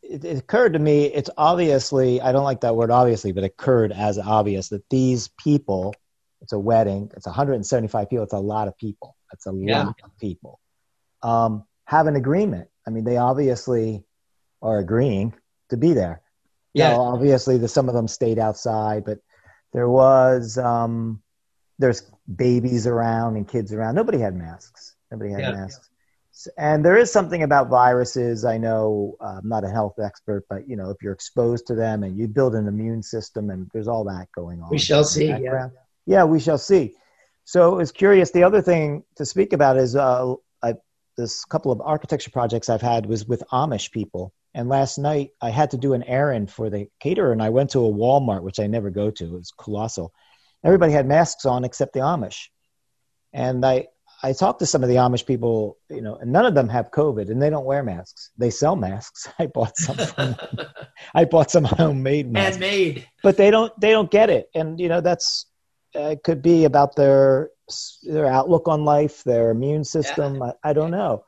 it, 0.10 0.26
it 0.26 0.38
occurred 0.38 0.74
to 0.74 0.80
me. 0.80 1.06
It's 1.06 1.30
obviously 1.38 2.20
I 2.22 2.32
don't 2.32 2.44
like 2.44 2.62
that 2.62 2.76
word 2.76 2.92
obviously, 2.92 3.32
but 3.32 3.44
occurred 3.44 3.92
as 3.92 4.18
obvious 4.18 4.70
that 4.70 4.84
these 4.90 5.30
people. 5.42 5.94
It's 6.42 6.54
a 6.54 6.60
wedding. 6.60 7.12
It's 7.18 7.26
175 7.26 8.10
people. 8.10 8.24
It's 8.24 8.32
a 8.34 8.40
lot 8.40 8.70
of 8.70 8.78
people. 8.78 9.14
It's 9.34 9.46
a 9.46 9.52
Yeah. 9.54 9.84
lot 9.88 9.96
of 10.04 10.18
people. 10.20 10.60
Um, 11.22 11.66
have 11.86 12.08
an 12.08 12.16
agreement. 12.16 12.70
I 12.88 12.92
mean, 12.92 13.04
they 13.04 13.18
obviously 13.18 14.06
are 14.62 14.80
agreeing 14.80 15.34
to 15.70 15.76
be 15.76 15.92
there. 15.92 16.22
Yeah. 16.74 16.92
Now, 16.92 17.02
obviously, 17.02 17.58
the, 17.58 17.68
some 17.68 17.90
of 17.90 17.94
them 17.94 18.08
stayed 18.08 18.40
outside, 18.40 19.04
but 19.04 19.20
there 19.74 19.90
was 19.90 20.58
um, 20.58 21.22
there's 21.78 22.04
babies 22.34 22.88
around 22.88 23.36
and 23.36 23.46
kids 23.46 23.74
around. 23.74 23.96
Nobody 23.96 24.20
had 24.20 24.34
masks. 24.36 24.96
Nobody 25.12 25.32
had 25.32 25.42
Yeah. 25.42 25.52
masks. 25.52 25.89
And 26.58 26.86
there 26.86 26.98
is 26.98 27.12
something 27.12 27.44
about 27.44 27.70
viruses. 27.70 28.46
I 28.46 28.58
know 28.58 29.16
uh, 29.20 29.40
I'm 29.42 29.50
not 29.50 29.64
a 29.64 29.70
health 29.70 29.96
expert, 30.02 30.46
but 30.50 30.68
you 30.68 30.76
know, 30.76 30.90
if 30.90 30.98
you're 31.02 31.14
exposed 31.14 31.68
to 31.68 31.76
them 31.76 32.04
and 32.04 32.18
you 32.18 32.28
build 32.28 32.56
an 32.56 32.68
immune 32.68 33.04
system, 33.04 33.50
and 33.50 33.70
there's 33.74 33.88
all 33.88 34.04
that 34.06 34.28
going 34.34 34.62
on. 34.62 34.70
We 34.70 34.78
shall 34.78 35.04
see, 35.04 35.28
yeah. 35.28 35.70
Yeah, 36.06 36.24
we 36.24 36.40
shall 36.40 36.58
see. 36.58 36.96
So 37.46 37.74
it 37.74 37.78
was 37.78 37.92
curious. 37.92 38.32
The 38.32 38.44
other 38.44 38.62
thing 38.62 39.04
to 39.16 39.26
speak 39.26 39.54
about 39.54 39.78
is 39.78 39.96
uh, 39.96 40.36
I, 40.64 40.76
this 41.18 41.44
couple 41.46 41.72
of 41.72 41.82
architecture 41.82 42.32
projects 42.32 42.70
I've 42.70 42.82
had 42.82 43.06
was 43.06 43.26
with 43.26 43.44
Amish 43.52 43.92
people. 43.92 44.34
And 44.54 44.70
last 44.70 44.98
night 44.98 45.32
I 45.42 45.50
had 45.50 45.72
to 45.72 45.78
do 45.78 45.94
an 45.94 46.04
errand 46.04 46.52
for 46.52 46.70
the 46.70 46.88
caterer, 47.00 47.32
and 47.32 47.42
I 47.42 47.50
went 47.50 47.72
to 47.72 47.86
a 47.86 47.92
Walmart, 47.92 48.44
which 48.44 48.60
I 48.60 48.68
never 48.68 48.90
go 48.90 49.12
to. 49.12 49.26
It 49.26 49.32
was 49.32 49.52
colossal. 49.52 50.14
Everybody 50.64 50.94
had 50.94 51.08
masks 51.08 51.46
on 51.46 51.64
except 51.64 51.94
the 51.94 52.00
Amish. 52.00 52.48
And 53.32 53.66
I, 53.66 53.88
I 54.22 54.34
talked 54.34 54.60
to 54.60 54.66
some 54.66 54.84
of 54.84 54.90
the 54.90 54.96
Amish 54.96 55.26
people, 55.26 55.78
you 55.90 56.02
know, 56.02 56.16
and 56.16 56.32
none 56.32 56.46
of 56.46 56.54
them 56.54 56.68
have 56.70 56.92
COVID, 56.92 57.30
and 57.32 57.42
they 57.42 57.50
don't 57.50 57.64
wear 57.66 57.84
masks. 57.84 58.32
They 58.38 58.50
sell 58.50 58.76
masks. 58.76 59.28
I 59.40 59.46
bought 59.48 59.78
some. 59.78 59.96
From, 59.96 60.36
I 61.16 61.24
bought 61.26 61.52
some 61.52 61.64
homemade 61.64 62.32
masks 62.32 62.58
Handmade. 62.58 63.08
but 63.24 63.38
they 63.38 63.50
don't 63.50 63.72
they 63.80 63.92
don't 63.92 64.12
get 64.12 64.30
it 64.30 64.50
and 64.54 64.80
you 64.80 64.90
know 64.90 65.02
that's 65.02 65.46
uh, 65.96 66.16
could 66.24 66.42
be 66.42 66.66
about 66.66 66.96
their 66.96 67.50
their 68.04 68.26
outlook 68.28 68.68
on 68.68 68.84
life 68.84 69.24
their 69.24 69.52
immune 69.52 69.84
system 69.84 70.42
I, 70.44 70.54
I 70.64 70.74
don't 70.74 70.92
know 70.92 71.24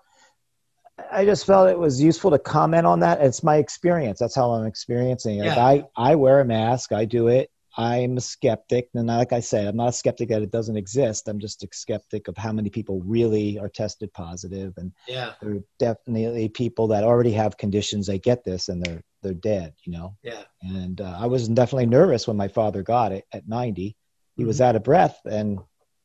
i 1.11 1.23
just 1.25 1.45
felt 1.45 1.69
it 1.69 1.77
was 1.79 2.01
useful 2.01 2.31
to 2.31 2.39
comment 2.39 2.85
on 2.85 2.99
that 2.99 3.21
it's 3.21 3.41
my 3.43 3.57
experience 3.57 4.19
that's 4.19 4.35
how 4.35 4.51
i'm 4.51 4.65
experiencing 4.67 5.39
it 5.39 5.45
like 5.55 5.81
Yeah. 5.81 6.03
i 6.05 6.11
i 6.11 6.15
wear 6.15 6.39
a 6.41 6.45
mask 6.45 6.91
i 6.91 7.05
do 7.05 7.27
it 7.27 7.49
i'm 7.77 8.17
a 8.17 8.21
skeptic 8.21 8.89
and 8.93 9.07
like 9.07 9.31
i 9.33 9.39
said 9.39 9.67
i'm 9.67 9.77
not 9.77 9.89
a 9.89 9.93
skeptic 9.93 10.29
that 10.29 10.41
it 10.41 10.51
doesn't 10.51 10.75
exist 10.77 11.27
i'm 11.27 11.39
just 11.39 11.63
a 11.63 11.67
skeptic 11.71 12.27
of 12.27 12.35
how 12.37 12.51
many 12.51 12.69
people 12.69 13.01
really 13.05 13.57
are 13.59 13.69
tested 13.69 14.11
positive 14.13 14.73
and 14.77 14.91
Yeah. 15.07 15.33
there 15.41 15.51
are 15.55 15.63
definitely 15.79 16.49
people 16.49 16.87
that 16.87 17.03
already 17.03 17.31
have 17.31 17.57
conditions 17.57 18.07
they 18.07 18.19
get 18.19 18.43
this 18.43 18.67
and 18.69 18.83
they're 18.83 19.01
they're 19.23 19.33
dead 19.33 19.73
you 19.85 19.93
know 19.93 20.17
Yeah. 20.23 20.43
and 20.61 20.99
uh, 20.99 21.17
I 21.19 21.27
was 21.27 21.47
definitely 21.47 21.85
nervous 21.85 22.27
when 22.27 22.37
my 22.37 22.47
father 22.47 22.81
got 22.83 23.11
it 23.11 23.25
at 23.31 23.47
90. 23.47 23.95
He 24.35 24.45
was 24.45 24.61
out 24.61 24.75
of 24.75 24.83
breath, 24.83 25.19
and 25.25 25.59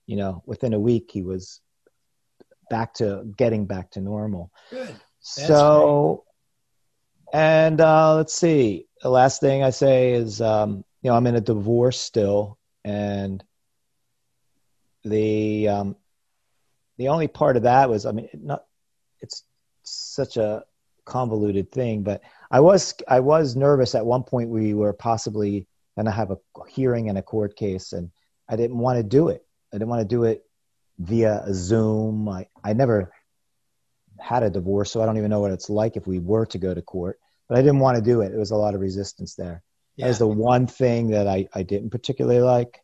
you 0.07 0.17
know, 0.17 0.43
within 0.47 0.75
a 0.75 0.79
week, 0.81 1.11
he 1.13 1.23
was 1.23 1.61
back 2.69 2.93
to 2.95 3.25
getting 3.39 3.65
back 3.67 3.91
to 3.93 4.01
normal. 4.01 4.51
Good. 4.71 4.95
so, 5.21 6.25
and 7.33 7.81
uh, 7.81 8.17
let's 8.17 8.35
see. 8.35 8.87
The 9.03 9.11
last 9.11 9.41
thing 9.41 9.63
I 9.63 9.71
say 9.71 10.13
is, 10.13 10.41
um, 10.41 10.85
you 11.07 11.13
know, 11.13 11.17
I'm 11.17 11.29
in 11.29 11.37
a 11.37 11.41
divorce 11.41 12.01
still, 12.01 12.59
and 12.85 13.45
the 15.05 15.69
um, 15.69 15.97
the 16.99 17.07
only 17.11 17.29
part 17.29 17.57
of 17.57 17.63
that 17.63 17.89
was, 17.89 18.07
I 18.07 18.11
mean, 18.11 18.29
not 18.35 18.65
it's 19.21 19.45
such 19.85 20.37
a 20.37 20.65
convoluted 21.05 21.71
thing, 21.71 22.03
but 22.03 22.23
I 22.51 22.59
was 22.59 22.93
I 23.07 23.21
was 23.21 23.55
nervous 23.55 23.95
at 23.95 24.05
one 24.05 24.25
point. 24.25 24.51
We 24.51 24.75
were 24.75 24.93
possibly 24.93 25.69
going 25.95 26.07
to 26.07 26.11
have 26.11 26.33
a 26.33 26.39
hearing 26.69 27.07
in 27.07 27.17
a 27.17 27.23
court 27.23 27.55
case, 27.55 27.93
and 27.93 28.11
I 28.49 28.57
didn't 28.57 28.79
want 28.79 28.97
to 28.97 29.05
do 29.05 29.29
it. 29.29 29.47
I 29.73 29.77
didn't 29.77 29.91
want 29.91 30.01
to 30.01 30.13
do 30.13 30.25
it 30.25 30.43
via 30.99 31.45
Zoom. 31.53 32.29
I 32.29 32.49
I 32.65 32.73
never 32.73 33.13
had 34.19 34.43
a 34.43 34.51
divorce, 34.51 34.91
so 34.91 35.03
I 35.03 35.07
don't 35.07 35.19
even 35.19 35.31
know 35.31 35.39
what 35.39 35.53
it's 35.53 35.71
like 35.71 35.97
if 35.97 36.09
we 36.09 36.19
were 36.19 36.47
to 36.47 36.59
go 36.59 36.75
to 36.75 36.83
court. 36.83 37.21
But 37.49 37.59
I 37.59 37.63
didn't 37.63 37.79
want 37.79 37.95
to 37.95 38.03
do 38.03 38.23
it. 38.23 38.31
There 38.31 38.41
was 38.41 38.51
a 38.51 38.57
lot 38.57 38.75
of 38.75 38.81
resistance 38.81 39.37
there. 39.37 39.63
That 39.99 40.09
was 40.09 40.17
Yeah. 40.17 40.27
the 40.27 40.29
one 40.29 40.67
thing 40.67 41.09
that 41.11 41.27
I, 41.27 41.49
I 41.55 41.63
didn't 41.63 41.91
particularly 41.91 42.41
like. 42.41 42.81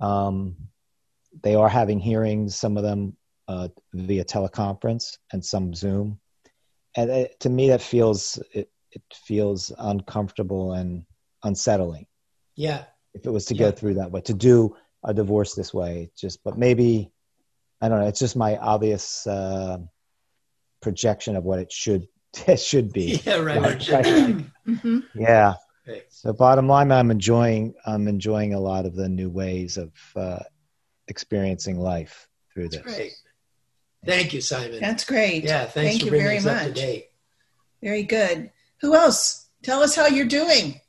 Um, 0.00 0.56
they 1.42 1.54
are 1.54 1.68
having 1.68 1.98
hearings, 1.98 2.56
some 2.56 2.76
of 2.76 2.82
them 2.82 3.16
uh, 3.48 3.68
via 3.94 4.24
teleconference 4.24 5.16
and 5.32 5.44
some 5.44 5.74
Zoom. 5.74 6.18
And 6.96 7.10
it, 7.10 7.40
to 7.40 7.50
me, 7.50 7.68
that 7.68 7.82
feels 7.82 8.38
it, 8.52 8.70
it 8.90 9.02
feels 9.14 9.72
uncomfortable 9.78 10.72
and 10.72 11.04
unsettling. 11.44 12.06
Yeah. 12.54 12.84
If 13.14 13.26
it 13.26 13.30
was 13.30 13.44
to 13.46 13.54
Yeah. 13.54 13.66
go 13.66 13.70
through 13.72 13.94
that 13.94 14.10
way, 14.10 14.20
to 14.22 14.34
do 14.34 14.76
a 15.04 15.12
divorce 15.14 15.54
this 15.54 15.72
way, 15.74 16.10
just. 16.18 16.42
But 16.44 16.58
maybe 16.58 17.12
I 17.80 17.88
don't 17.88 18.00
know. 18.00 18.06
It's 18.08 18.18
just 18.18 18.36
my 18.36 18.56
obvious 18.56 19.26
uh, 19.26 19.78
projection 20.80 21.36
of 21.36 21.44
what 21.44 21.58
it 21.58 21.70
should 21.72 22.08
it 22.46 22.60
should 22.60 22.92
be. 22.92 23.20
Yeah, 23.24 23.36
right. 23.36 23.60
what 23.60 23.72
it 23.72 23.82
should 23.82 24.02
be 24.02 24.10
like. 24.72 24.80
hmm 24.80 24.98
Yeah. 25.14 25.54
Right. 25.86 26.04
So 26.08 26.32
bottom 26.32 26.68
line, 26.68 26.90
I'm 26.90 27.10
enjoying 27.10 27.74
I'm 27.86 28.08
enjoying 28.08 28.54
a 28.54 28.60
lot 28.60 28.86
of 28.86 28.94
the 28.94 29.08
new 29.08 29.30
ways 29.30 29.76
of 29.76 29.92
uh, 30.16 30.40
experiencing 31.08 31.78
life 31.78 32.28
through 32.52 32.70
this. 32.70 32.82
That's 32.82 32.96
great. 32.96 33.12
Thank 34.04 34.32
you, 34.32 34.40
Simon. 34.40 34.80
That's 34.80 35.04
great. 35.04 35.44
Yeah, 35.44 35.64
thanks 35.64 35.72
Thank 35.74 36.00
for 36.00 36.04
you 36.06 36.10
bringing 36.10 36.26
very 36.26 36.38
us 36.38 36.46
up 36.46 36.66
to 36.66 36.72
date. 36.72 37.06
Very 37.82 38.02
good. 38.02 38.50
Who 38.80 38.94
else? 38.94 39.48
Tell 39.62 39.82
us 39.82 39.94
how 39.94 40.06
you're 40.06 40.26
doing. 40.26 40.80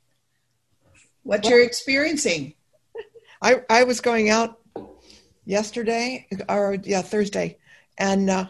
What 1.22 1.48
you're 1.48 1.62
experiencing. 1.62 2.54
I, 3.42 3.62
I 3.68 3.84
was 3.84 4.00
going 4.00 4.30
out 4.30 4.58
yesterday 5.44 6.26
or 6.48 6.76
yeah 6.82 7.02
Thursday 7.02 7.58
and 7.96 8.28
uh, 8.28 8.48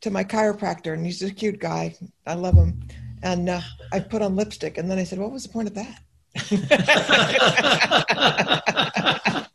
to 0.00 0.10
my 0.10 0.22
chiropractor 0.22 0.94
and 0.94 1.04
he's 1.04 1.20
a 1.22 1.32
cute 1.32 1.58
guy 1.58 1.96
I 2.24 2.34
love 2.34 2.54
him 2.54 2.86
and 3.24 3.48
uh, 3.48 3.60
I 3.92 3.98
put 3.98 4.22
on 4.22 4.36
lipstick 4.36 4.78
and 4.78 4.88
then 4.88 4.98
I 4.98 5.04
said 5.04 5.18
what 5.18 5.32
was 5.32 5.42
the 5.42 5.48
point 5.48 5.68
of 5.68 5.74
that? 5.74 6.00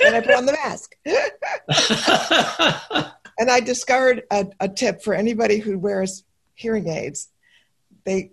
And 0.00 0.14
I 0.14 0.20
put 0.20 0.36
on 0.36 0.46
the 0.46 0.52
mask. 0.52 0.94
And 3.38 3.50
I 3.52 3.60
discovered 3.60 4.24
a, 4.32 4.46
a 4.58 4.68
tip 4.68 5.00
for 5.00 5.14
anybody 5.14 5.58
who 5.58 5.78
wears 5.78 6.24
hearing 6.56 6.88
aids. 6.88 7.28
They 8.04 8.32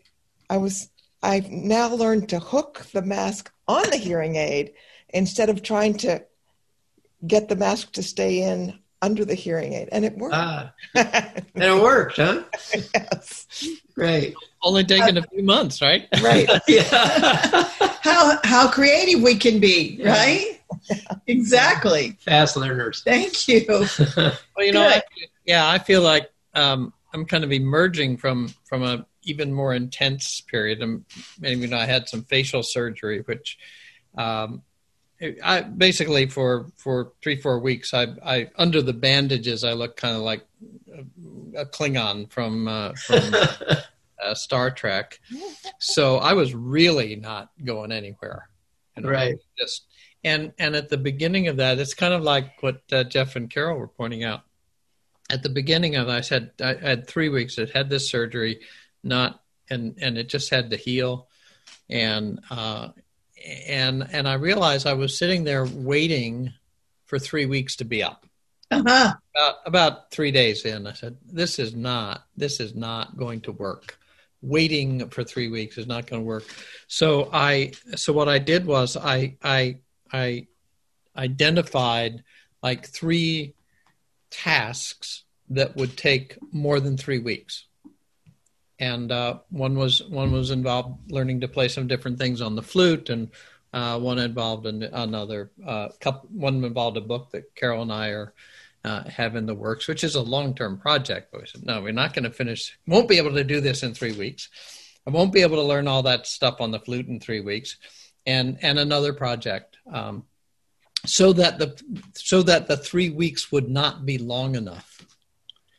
I 0.50 0.58
was 0.58 0.90
I've 1.22 1.52
now 1.52 1.94
learned 1.94 2.30
to 2.30 2.40
hook 2.40 2.88
the 2.92 3.04
mask 3.04 3.52
on 3.68 3.88
the 3.92 3.98
hearing 3.98 4.36
aid 4.36 4.74
instead 5.10 5.50
of 5.50 5.62
trying 5.62 5.98
to 5.98 6.26
get 7.26 7.50
the 7.50 7.56
mask 7.56 7.94
to 7.94 8.04
stay 8.04 8.42
in 8.42 8.80
under 9.06 9.24
the 9.24 9.36
hearing 9.36 9.74
aid, 9.74 9.88
and 9.92 10.04
it 10.04 10.18
worked. 10.18 10.36
Ah, 10.36 10.74
and 10.96 11.46
it 11.56 11.82
worked, 11.82 12.18
huh? 12.18 12.44
yes. 12.74 13.48
Great. 13.94 14.34
Only 14.64 14.84
taken 14.84 15.18
a 15.18 15.22
few 15.22 15.44
months, 15.44 15.80
right? 15.80 16.08
Right. 16.24 16.50
how 18.02 18.40
how 18.44 18.68
creative 18.68 19.22
we 19.22 19.36
can 19.36 19.60
be, 19.60 20.02
right? 20.04 20.60
Exactly. 21.28 22.18
Fast 22.20 22.58
learners. 22.58 23.04
Thank 23.04 23.48
you. 23.48 23.66
Well, 24.58 24.66
you 24.66 24.72
know, 24.72 24.88
I, 24.88 25.02
yeah, 25.46 25.70
I 25.70 25.80
feel 25.80 26.02
like 26.02 26.32
um, 26.54 26.94
I'm 27.14 27.26
kind 27.26 27.44
of 27.44 27.52
emerging 27.52 28.18
from 28.18 28.48
from 28.64 28.84
a 28.84 29.06
even 29.24 29.52
more 29.52 29.74
intense 29.74 30.42
period. 30.42 30.82
And 30.82 31.06
maybe 31.40 31.62
you 31.62 31.68
know, 31.68 31.78
I 31.78 31.86
had 31.86 32.10
some 32.10 32.24
facial 32.24 32.64
surgery, 32.64 33.22
which 33.26 33.58
um, 34.18 34.64
I 35.22 35.62
basically 35.62 36.26
for 36.28 36.68
for 36.76 37.14
three 37.22 37.38
four 37.38 37.60
weeks, 37.60 37.94
I 37.94 38.08
I 38.24 38.50
under 38.58 38.82
the 38.82 38.94
bandages, 38.94 39.64
I 39.64 39.74
look 39.74 39.96
kind 39.98 40.16
of 40.16 40.22
like 40.22 40.46
a, 40.94 41.62
a 41.62 41.66
Klingon 41.66 42.30
from 42.30 42.68
uh, 42.68 42.94
from 42.94 43.22
uh, 44.24 44.34
Star 44.36 44.72
Trek. 44.72 45.20
So 45.80 46.18
I 46.18 46.34
was 46.34 46.54
really 46.54 47.16
not 47.16 47.52
going 47.64 47.92
anywhere. 47.92 48.50
You 48.98 49.04
know, 49.04 49.10
Right. 49.10 49.38
Just 49.58 49.86
and 50.24 50.52
and 50.60 50.76
at 50.76 50.90
the 50.90 50.98
beginning 50.98 51.48
of 51.48 51.58
that, 51.58 51.80
it's 51.80 51.94
kind 51.94 52.14
of 52.14 52.24
like 52.24 52.62
what 52.62 52.82
uh, 52.92 53.04
Jeff 53.06 53.36
and 53.36 53.50
Carol 53.50 53.78
were 53.78 53.88
pointing 53.88 54.24
out. 54.24 54.42
At 55.30 55.44
the 55.44 55.50
beginning 55.50 55.96
of 55.96 56.08
it, 56.08 56.12
I 56.12 56.22
said 56.22 56.52
I 56.62 56.74
had 56.74 57.08
three 57.08 57.30
weeks. 57.30 57.58
It 57.58 57.72
had 57.72 57.90
this 57.90 58.10
surgery, 58.10 58.62
not 59.04 59.42
and 59.70 59.98
and 60.02 60.18
it 60.18 60.28
just 60.28 60.50
had 60.50 60.72
to 60.72 60.78
heal, 60.78 61.28
and 61.90 62.40
uh, 62.50 62.90
and 63.46 64.08
and 64.12 64.28
I 64.28 64.34
realized 64.34 64.88
I 64.88 64.94
was 64.94 65.18
sitting 65.18 65.44
there 65.44 65.66
waiting 65.66 66.54
for 67.06 67.20
three 67.20 67.46
weeks 67.46 67.76
to 67.78 67.86
be 67.86 68.04
up. 68.04 68.26
Uh-huh. 68.72 69.14
About 69.36 69.56
about 69.66 70.12
three 70.12 70.32
days 70.32 70.66
in, 70.66 70.88
I 70.88 70.94
said, 70.94 71.18
"This 71.26 71.60
is 71.60 71.76
not 71.76 72.26
this 72.36 72.60
is 72.60 72.76
not 72.76 73.18
going 73.18 73.42
to 73.42 73.52
work. 73.52 73.98
Waiting 74.42 75.10
for 75.10 75.24
three 75.24 75.50
weeks 75.50 75.78
is 75.78 75.88
not 75.88 76.08
going 76.08 76.22
to 76.22 76.26
work." 76.26 76.46
So 76.88 77.30
I 77.32 77.74
so 77.96 78.14
what 78.14 78.30
I 78.30 78.40
did 78.40 78.66
was 78.66 78.98
I 78.98 79.38
I 79.44 79.78
I 80.12 80.48
identified 81.16 82.24
like 82.64 82.88
three 82.88 83.54
tasks 84.32 85.24
that 85.50 85.76
would 85.76 85.96
take 85.96 86.38
more 86.52 86.80
than 86.80 86.98
three 86.98 87.20
weeks, 87.20 87.66
and 88.80 89.12
uh, 89.12 89.40
one 89.50 89.76
was 89.76 90.04
one 90.04 90.32
was 90.32 90.52
involved 90.52 91.12
learning 91.12 91.42
to 91.42 91.48
play 91.48 91.68
some 91.68 91.88
different 91.88 92.18
things 92.18 92.42
on 92.42 92.56
the 92.56 92.62
flute, 92.62 93.10
and 93.10 93.30
uh, 93.74 94.00
one 94.00 94.20
involved 94.20 94.66
an, 94.66 94.84
another 94.84 95.52
uh, 95.66 95.90
couple. 96.00 96.30
One 96.32 96.64
involved 96.64 96.98
a 96.98 97.02
book 97.02 97.32
that 97.32 97.56
Carol 97.56 97.82
and 97.82 97.92
I 97.92 98.10
are 98.10 98.34
uh, 98.84 99.04
have 99.10 99.36
in 99.36 99.46
the 99.46 99.56
works, 99.56 99.88
which 99.88 100.04
is 100.04 100.16
a 100.16 100.22
long 100.22 100.54
term 100.54 100.78
project. 100.78 101.30
But 101.32 101.42
we 101.42 101.48
said, 101.48 101.66
no, 101.66 101.82
we're 101.82 101.92
not 101.92 102.14
going 102.14 102.24
to 102.24 102.32
finish. 102.32 102.78
Won't 102.88 103.10
be 103.10 103.18
able 103.18 103.34
to 103.34 103.44
do 103.44 103.60
this 103.62 103.84
in 103.84 103.94
three 103.94 104.14
weeks. 104.14 104.50
I 105.08 105.10
won't 105.10 105.34
be 105.34 105.42
able 105.42 105.58
to 105.58 105.64
learn 105.64 105.88
all 105.88 106.04
that 106.04 106.28
stuff 106.28 106.62
on 106.62 106.72
the 106.72 106.80
flute 106.80 107.08
in 107.08 107.20
three 107.20 107.42
weeks, 107.42 107.78
and 108.26 108.58
and 108.62 108.78
another 108.78 109.14
project. 109.14 109.78
Um, 109.92 110.26
so 111.06 111.34
that 111.34 111.60
the 111.60 111.82
so 112.14 112.44
that 112.44 112.68
the 112.68 112.78
three 112.78 113.10
weeks 113.10 113.52
would 113.52 113.70
not 113.70 114.06
be 114.06 114.18
long 114.18 114.56
enough. 114.56 114.95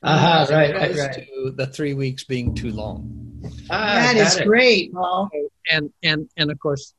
Aha, 0.06 0.42
As 0.42 0.50
right, 0.50 0.74
right, 0.74 0.82
opposed 0.90 1.00
right. 1.00 1.28
to 1.28 1.50
the 1.56 1.66
three 1.66 1.94
weeks 1.94 2.24
being 2.24 2.54
too 2.54 2.70
long. 2.70 3.42
Ah, 3.70 3.94
That 3.94 4.14
got 4.14 4.26
is 4.26 4.36
it. 4.38 4.46
great, 4.46 4.92
Paul. 4.92 5.30
And 5.70 5.92
and 6.02 6.28
and 6.36 6.50
of 6.50 6.58
course, 6.58 6.94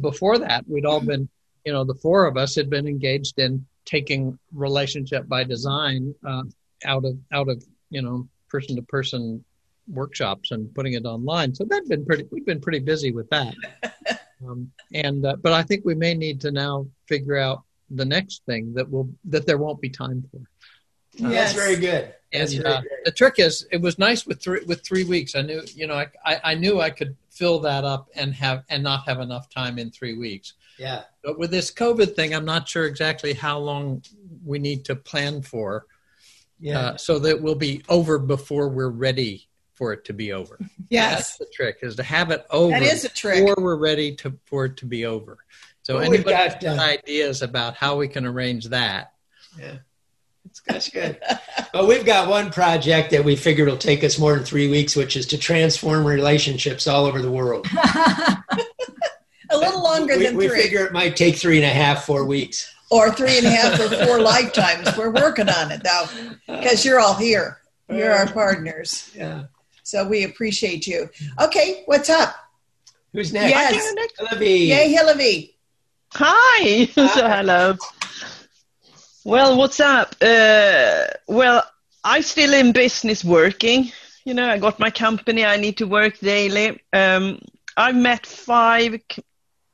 before 0.00 0.38
that, 0.38 0.64
we'd 0.68 0.86
all 0.86 1.00
been, 1.00 1.28
you 1.64 1.72
know, 1.72 1.84
the 1.84 1.94
four 1.94 2.26
of 2.26 2.36
us 2.36 2.54
had 2.54 2.70
been 2.70 2.86
engaged 2.86 3.38
in 3.38 3.66
taking 3.84 4.38
relationship 4.52 5.28
by 5.28 5.44
design 5.44 6.14
uh, 6.26 6.42
out 6.84 7.04
of 7.04 7.16
out 7.32 7.48
of 7.48 7.62
you 7.90 8.02
know 8.02 8.26
person 8.48 8.76
to 8.76 8.82
person 8.82 9.44
workshops 9.88 10.50
and 10.50 10.74
putting 10.74 10.94
it 10.94 11.04
online. 11.04 11.54
So 11.54 11.64
that'd 11.64 11.88
been 11.88 12.04
pretty. 12.04 12.24
We've 12.30 12.46
been 12.46 12.60
pretty 12.60 12.80
busy 12.80 13.12
with 13.12 13.28
that. 13.30 13.54
Um, 14.46 14.70
and 14.92 15.24
uh, 15.24 15.36
but 15.42 15.54
I 15.54 15.62
think 15.62 15.86
we 15.86 15.94
may 15.94 16.12
need 16.12 16.42
to 16.42 16.50
now 16.50 16.86
figure 17.08 17.38
out 17.38 17.62
the 17.88 18.04
next 18.04 18.42
thing 18.44 18.74
that 18.74 18.90
will 18.90 19.08
that 19.30 19.46
there 19.46 19.56
won't 19.56 19.80
be 19.80 19.88
time 19.88 20.22
for. 20.30 20.40
Oh, 21.24 21.30
That's 21.30 21.54
very 21.54 21.76
good. 21.76 22.12
And 22.32 22.66
uh, 22.66 22.82
the 23.04 23.12
trick 23.12 23.34
is, 23.38 23.66
it 23.70 23.80
was 23.80 23.98
nice 23.98 24.26
with 24.26 24.42
three 24.42 24.64
with 24.66 24.84
three 24.84 25.04
weeks. 25.04 25.34
I 25.36 25.42
knew, 25.42 25.62
you 25.74 25.86
know, 25.86 25.94
I, 25.94 26.06
I 26.24 26.40
I 26.44 26.54
knew 26.54 26.80
I 26.80 26.90
could 26.90 27.16
fill 27.30 27.60
that 27.60 27.84
up 27.84 28.08
and 28.14 28.34
have 28.34 28.64
and 28.68 28.82
not 28.82 29.06
have 29.06 29.20
enough 29.20 29.48
time 29.48 29.78
in 29.78 29.90
three 29.90 30.14
weeks. 30.18 30.54
Yeah. 30.78 31.02
But 31.22 31.38
with 31.38 31.50
this 31.50 31.70
COVID 31.70 32.14
thing, 32.14 32.34
I'm 32.34 32.44
not 32.44 32.68
sure 32.68 32.84
exactly 32.86 33.32
how 33.32 33.58
long 33.58 34.02
we 34.44 34.58
need 34.58 34.84
to 34.86 34.96
plan 34.96 35.42
for, 35.42 35.86
Yeah. 36.60 36.78
uh, 36.80 36.96
so 36.96 37.18
that 37.20 37.40
we'll 37.40 37.54
be 37.54 37.82
over 37.88 38.18
before 38.18 38.68
we're 38.68 38.88
ready 38.90 39.48
for 39.74 39.92
it 39.92 40.04
to 40.06 40.12
be 40.12 40.32
over. 40.32 40.58
Yes. 40.88 41.14
That's 41.16 41.38
the 41.38 41.46
trick 41.52 41.78
is 41.82 41.96
to 41.96 42.04
have 42.04 42.30
it 42.30 42.46
over. 42.50 42.70
That 42.70 42.82
is 42.82 43.04
a 43.04 43.08
trick. 43.08 43.44
Before 43.44 43.56
we're 43.62 43.76
ready 43.76 44.14
to 44.16 44.38
for 44.44 44.66
it 44.66 44.76
to 44.76 44.86
be 44.86 45.04
over. 45.04 45.38
So 45.82 45.94
Well, 45.94 46.04
anybody 46.04 46.30
got, 46.30 46.60
got 46.60 46.78
uh, 46.78 46.82
ideas 46.82 47.42
about 47.42 47.74
how 47.74 47.96
we 47.96 48.06
can 48.06 48.24
arrange 48.24 48.66
that? 48.66 49.14
Yeah. 49.58 49.78
That's 50.66 50.88
good. 50.88 51.18
But 51.72 51.86
we've 51.86 52.04
got 52.04 52.28
one 52.28 52.50
project 52.50 53.10
that 53.10 53.24
we 53.24 53.36
figured 53.36 53.68
will 53.68 53.76
take 53.76 54.02
us 54.04 54.18
more 54.18 54.34
than 54.34 54.44
three 54.44 54.68
weeks, 54.68 54.96
which 54.96 55.16
is 55.16 55.26
to 55.26 55.38
transform 55.38 56.06
relationships 56.06 56.86
all 56.86 57.04
over 57.06 57.20
the 57.22 57.30
world. 57.30 57.66
A 59.50 59.56
little 59.56 59.82
longer 59.82 60.18
we, 60.18 60.26
than 60.26 60.36
we 60.36 60.48
three. 60.48 60.62
figure 60.62 60.84
it 60.86 60.92
might 60.92 61.14
take 61.16 61.36
three 61.36 61.56
and 61.56 61.64
a 61.64 61.68
half, 61.68 62.04
four 62.04 62.24
weeks. 62.24 62.72
or 62.90 63.12
three 63.12 63.38
and 63.38 63.46
a 63.46 63.50
half 63.50 63.78
or 63.78 63.88
four 64.06 64.20
lifetimes. 64.34 64.96
We're 64.96 65.10
working 65.12 65.48
on 65.48 65.70
it 65.70 65.82
though, 65.84 66.06
because 66.48 66.84
you're 66.84 66.98
all 66.98 67.14
here. 67.14 67.58
You're 67.88 68.12
our 68.12 68.26
partners. 68.26 69.10
Yeah. 69.14 69.44
So 69.84 70.04
we 70.06 70.24
appreciate 70.24 70.86
you. 70.88 71.08
Okay, 71.40 71.82
what's 71.86 72.10
up? 72.10 72.34
Who's 73.12 73.32
next? 73.32 73.50
Yes. 73.50 73.94
Hillary. 74.18 74.48
Yay, 74.48 74.88
Hillary. 74.90 75.56
Hi. 76.14 76.86
so 76.86 77.02
uh, 77.04 77.36
hello. 77.36 77.76
Well, 79.26 79.56
what's 79.56 79.80
up? 79.80 80.14
Uh, 80.22 81.06
well, 81.26 81.64
I 82.04 82.20
still 82.20 82.54
in 82.54 82.70
business 82.70 83.24
working. 83.24 83.90
You 84.24 84.34
know, 84.34 84.48
I 84.48 84.56
got 84.56 84.78
my 84.78 84.88
company. 84.88 85.44
I 85.44 85.56
need 85.56 85.78
to 85.78 85.84
work 85.88 86.20
daily. 86.20 86.80
Um, 86.92 87.40
I've 87.76 87.96
met 87.96 88.24
five 88.24 89.00
c- 89.10 89.24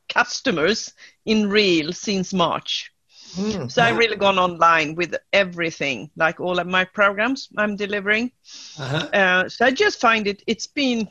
customers 0.08 0.94
in 1.26 1.50
real 1.50 1.92
since 1.92 2.32
March. 2.32 2.92
So 3.68 3.82
I've 3.82 3.98
really 3.98 4.16
gone 4.16 4.38
online 4.38 4.94
with 4.94 5.16
everything, 5.34 6.10
like 6.16 6.40
all 6.40 6.58
of 6.58 6.66
my 6.66 6.86
programs 6.86 7.50
I'm 7.58 7.76
delivering. 7.76 8.32
Uh-huh. 8.78 9.06
Uh, 9.12 9.48
so 9.50 9.66
I 9.66 9.70
just 9.70 10.00
find 10.00 10.26
it, 10.28 10.42
it's 10.46 10.66
been 10.66 11.08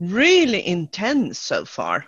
really 0.00 0.66
intense 0.66 1.38
so 1.38 1.66
far. 1.66 2.06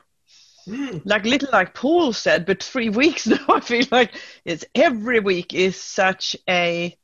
Mm. 0.69 1.03
Like 1.05 1.25
little 1.25 1.49
like 1.53 1.75
Paul 1.75 2.13
said, 2.13 2.47
but 2.47 2.63
three 2.63 2.89
weeks 3.03 3.27
now 3.27 3.45
I 3.49 3.61
feel 3.61 3.87
like 3.91 4.15
it's 4.45 4.65
every 4.75 5.21
week 5.21 5.55
is 5.55 5.77
such 5.81 6.37
a 6.49 6.97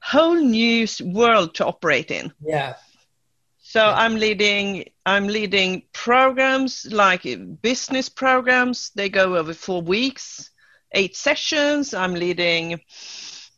whole 0.00 0.36
new 0.36 0.86
world 1.02 1.54
to 1.54 1.66
operate 1.66 2.10
in. 2.10 2.32
Yeah. 2.40 2.74
So 3.58 3.84
I'm 3.84 4.14
leading 4.16 4.84
I'm 5.04 5.26
leading 5.26 5.82
programs 5.92 6.86
like 6.90 7.26
uh, 7.26 7.36
business 7.36 8.08
programs. 8.08 8.90
They 8.94 9.08
go 9.08 9.36
over 9.36 9.54
four 9.54 9.82
weeks, 9.82 10.50
eight 10.92 11.16
sessions. 11.16 11.92
I'm 11.92 12.14
leading 12.14 12.80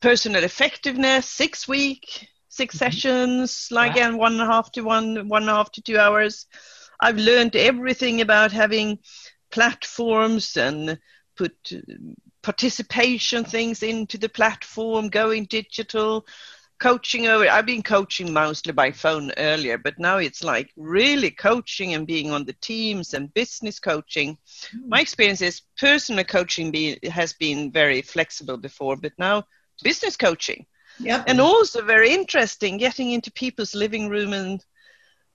personal 0.00 0.44
effectiveness, 0.44 1.28
six 1.28 1.68
week, 1.68 2.28
6 2.48 2.74
mm-hmm. 2.74 2.78
sessions, 2.78 3.68
like 3.70 3.90
Wow. 3.90 3.96
again 3.96 4.18
one 4.18 4.32
and 4.32 4.42
a 4.42 4.46
half 4.46 4.72
to 4.72 4.82
one 4.82 5.28
one 5.28 5.42
and 5.42 5.50
a 5.50 5.54
half 5.54 5.70
to 5.72 5.82
two 5.82 5.98
hours. 5.98 6.46
I've 7.00 7.18
learned 7.18 7.56
everything 7.56 8.20
about 8.20 8.52
having 8.52 8.98
platforms 9.50 10.56
and 10.56 10.98
put 11.36 11.72
participation 12.42 13.44
things 13.44 13.82
into 13.82 14.18
the 14.18 14.28
platform, 14.28 15.08
going 15.08 15.44
digital, 15.44 16.26
coaching 16.78 17.26
over. 17.26 17.48
I've 17.48 17.66
been 17.66 17.82
coaching 17.82 18.32
mostly 18.32 18.72
by 18.72 18.92
phone 18.92 19.32
earlier, 19.36 19.78
but 19.78 19.98
now 19.98 20.18
it's 20.18 20.44
like 20.44 20.72
really 20.76 21.30
coaching 21.30 21.94
and 21.94 22.06
being 22.06 22.30
on 22.30 22.44
the 22.44 22.56
teams 22.60 23.14
and 23.14 23.32
business 23.34 23.78
coaching. 23.80 24.38
Hmm. 24.70 24.88
My 24.88 25.00
experience 25.00 25.42
is 25.42 25.62
personal 25.78 26.24
coaching 26.24 26.70
be, 26.70 26.98
has 27.10 27.32
been 27.32 27.72
very 27.72 28.02
flexible 28.02 28.56
before, 28.56 28.96
but 28.96 29.12
now 29.18 29.44
business 29.82 30.16
coaching. 30.16 30.66
Yep. 31.00 31.24
And 31.28 31.40
also 31.40 31.84
very 31.84 32.12
interesting 32.12 32.76
getting 32.76 33.12
into 33.12 33.30
people's 33.32 33.74
living 33.74 34.08
room 34.08 34.32
and 34.32 34.64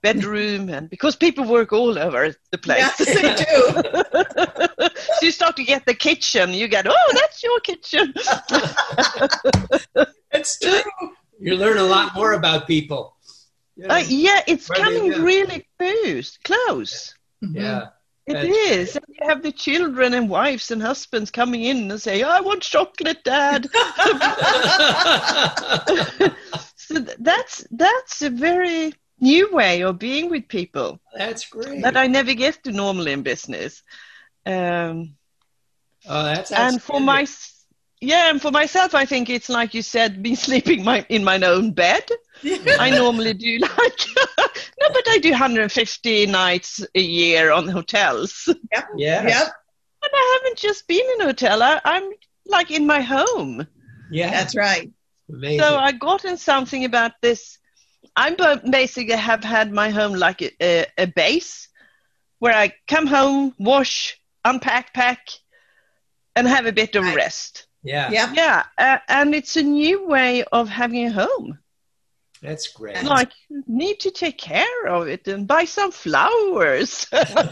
bedroom 0.03 0.69
and 0.69 0.87
because 0.89 1.15
people 1.15 1.45
work 1.45 1.73
all 1.73 1.97
over 1.97 2.35
the 2.51 2.57
place. 2.59 2.79
Yes, 2.79 2.97
they 2.97 3.35
do. 3.43 3.55
so 5.17 5.25
you 5.25 5.31
start 5.31 5.55
to 5.55 5.63
get 5.63 5.85
the 5.87 5.95
kitchen, 5.95 6.51
you 6.51 6.67
get, 6.67 6.85
oh, 6.87 7.11
that's 7.13 7.41
your 7.41 7.59
kitchen. 7.61 8.13
It's 10.35 10.57
true. 10.57 10.81
You 11.39 11.55
learn 11.55 11.77
a 11.77 11.83
lot 11.83 12.15
more 12.15 12.33
about 12.33 12.65
people. 12.65 13.15
Uh, 13.87 14.03
yeah, 14.07 14.41
it's 14.47 14.67
Where 14.67 14.79
they 14.79 14.83
coming 14.83 15.11
really 15.21 15.67
close. 15.77 16.39
Close. 16.43 17.13
Yeah. 17.41 17.89
It 18.25 18.33
That's 18.33 18.47
is. 18.47 18.95
And 18.95 19.05
you 19.09 19.27
have 19.27 19.43
the 19.43 19.51
children 19.51 20.13
and 20.13 20.29
wives 20.29 20.71
and 20.71 20.81
husbands 20.81 21.29
coming 21.29 21.63
in 21.63 21.91
and 21.91 22.01
say, 22.01 22.23
I 22.23 22.39
want 22.39 22.61
chocolate, 22.61 23.23
Dad. 23.23 23.69
so 26.77 26.99
that's 27.19 27.67
that's 27.71 28.21
a 28.21 28.29
very 28.29 28.93
new 29.23 29.51
way 29.53 29.81
of 29.81 29.97
being 29.97 30.29
with 30.29 30.47
people 30.47 30.99
That's 31.15 31.47
great. 31.47 31.81
that 31.81 31.97
I 31.97 32.07
never 32.07 32.33
get 32.33 32.63
to 32.63 32.71
normally 32.71 33.13
in 33.13 33.23
business. 33.23 33.81
Um, 34.45 35.15
oh, 36.07 36.23
that's 36.23 36.51
and 36.51 36.81
for 36.81 36.99
my 36.99 37.25
yeah, 38.01 38.29
and 38.29 38.41
for 38.41 38.51
myself, 38.51 38.93
I 38.93 39.05
think 39.05 39.29
it's 39.29 39.47
like 39.47 39.73
you 39.73 39.81
said, 39.81 40.21
me 40.21 40.35
sleeping 40.47 40.83
my 40.83 41.05
in 41.09 41.23
my 41.23 41.39
own 41.41 41.71
bed. 41.71 42.03
I 42.79 42.89
normally 42.89 43.33
do 43.33 43.57
like 43.59 43.99
no, 44.37 44.87
but 44.93 45.07
I 45.07 45.17
do 45.21 45.31
150 45.31 46.25
nights 46.27 46.85
a 46.93 47.01
year 47.01 47.51
on 47.51 47.67
hotels. 47.67 48.49
Yeah, 48.71 48.85
Yeah. 48.97 49.27
Yep. 49.27 49.47
But 50.01 50.11
I 50.13 50.39
haven't 50.39 50.59
just 50.59 50.85
been 50.87 51.05
in 51.15 51.21
a 51.21 51.25
hotel. 51.25 51.63
I, 51.63 51.79
I'm 51.85 52.03
like 52.45 52.71
in 52.71 52.85
my 52.85 52.99
home. 52.99 53.65
Yeah. 54.11 54.31
That's 54.31 54.55
right. 54.55 54.91
Amazing. 55.29 55.59
So 55.59 55.77
I 55.77 55.93
gotten 55.93 56.35
something 56.35 56.83
about 56.83 57.13
this. 57.21 57.57
I 58.15 58.31
bu- 58.31 58.69
basically 58.69 59.15
have 59.15 59.43
had 59.43 59.71
my 59.71 59.89
home 59.89 60.13
like 60.13 60.41
a, 60.41 60.51
a, 60.61 60.85
a 60.97 61.07
base 61.07 61.67
where 62.39 62.53
I 62.55 62.73
come 62.87 63.07
home, 63.07 63.53
wash, 63.57 64.19
unpack, 64.45 64.93
pack, 64.93 65.29
and 66.35 66.47
have 66.47 66.65
a 66.65 66.71
bit 66.71 66.95
of 66.95 67.05
rest. 67.15 67.67
yeah. 67.83 68.11
Yep. 68.11 68.29
Yeah, 68.33 68.63
uh, 68.77 68.97
and 69.07 69.33
it's 69.35 69.55
a 69.55 69.63
new 69.63 70.05
way 70.07 70.43
of 70.51 70.69
having 70.69 71.05
a 71.07 71.11
home. 71.11 71.59
That's 72.41 72.67
great. 72.67 73.01
Like, 73.03 73.31
need 73.67 74.01
to 74.01 74.11
take 74.11 74.37
care 74.37 74.87
of 74.87 75.07
it 75.07 75.25
and 75.29 75.47
buy 75.47 75.63
some 75.63 75.91
flowers. 75.93 77.07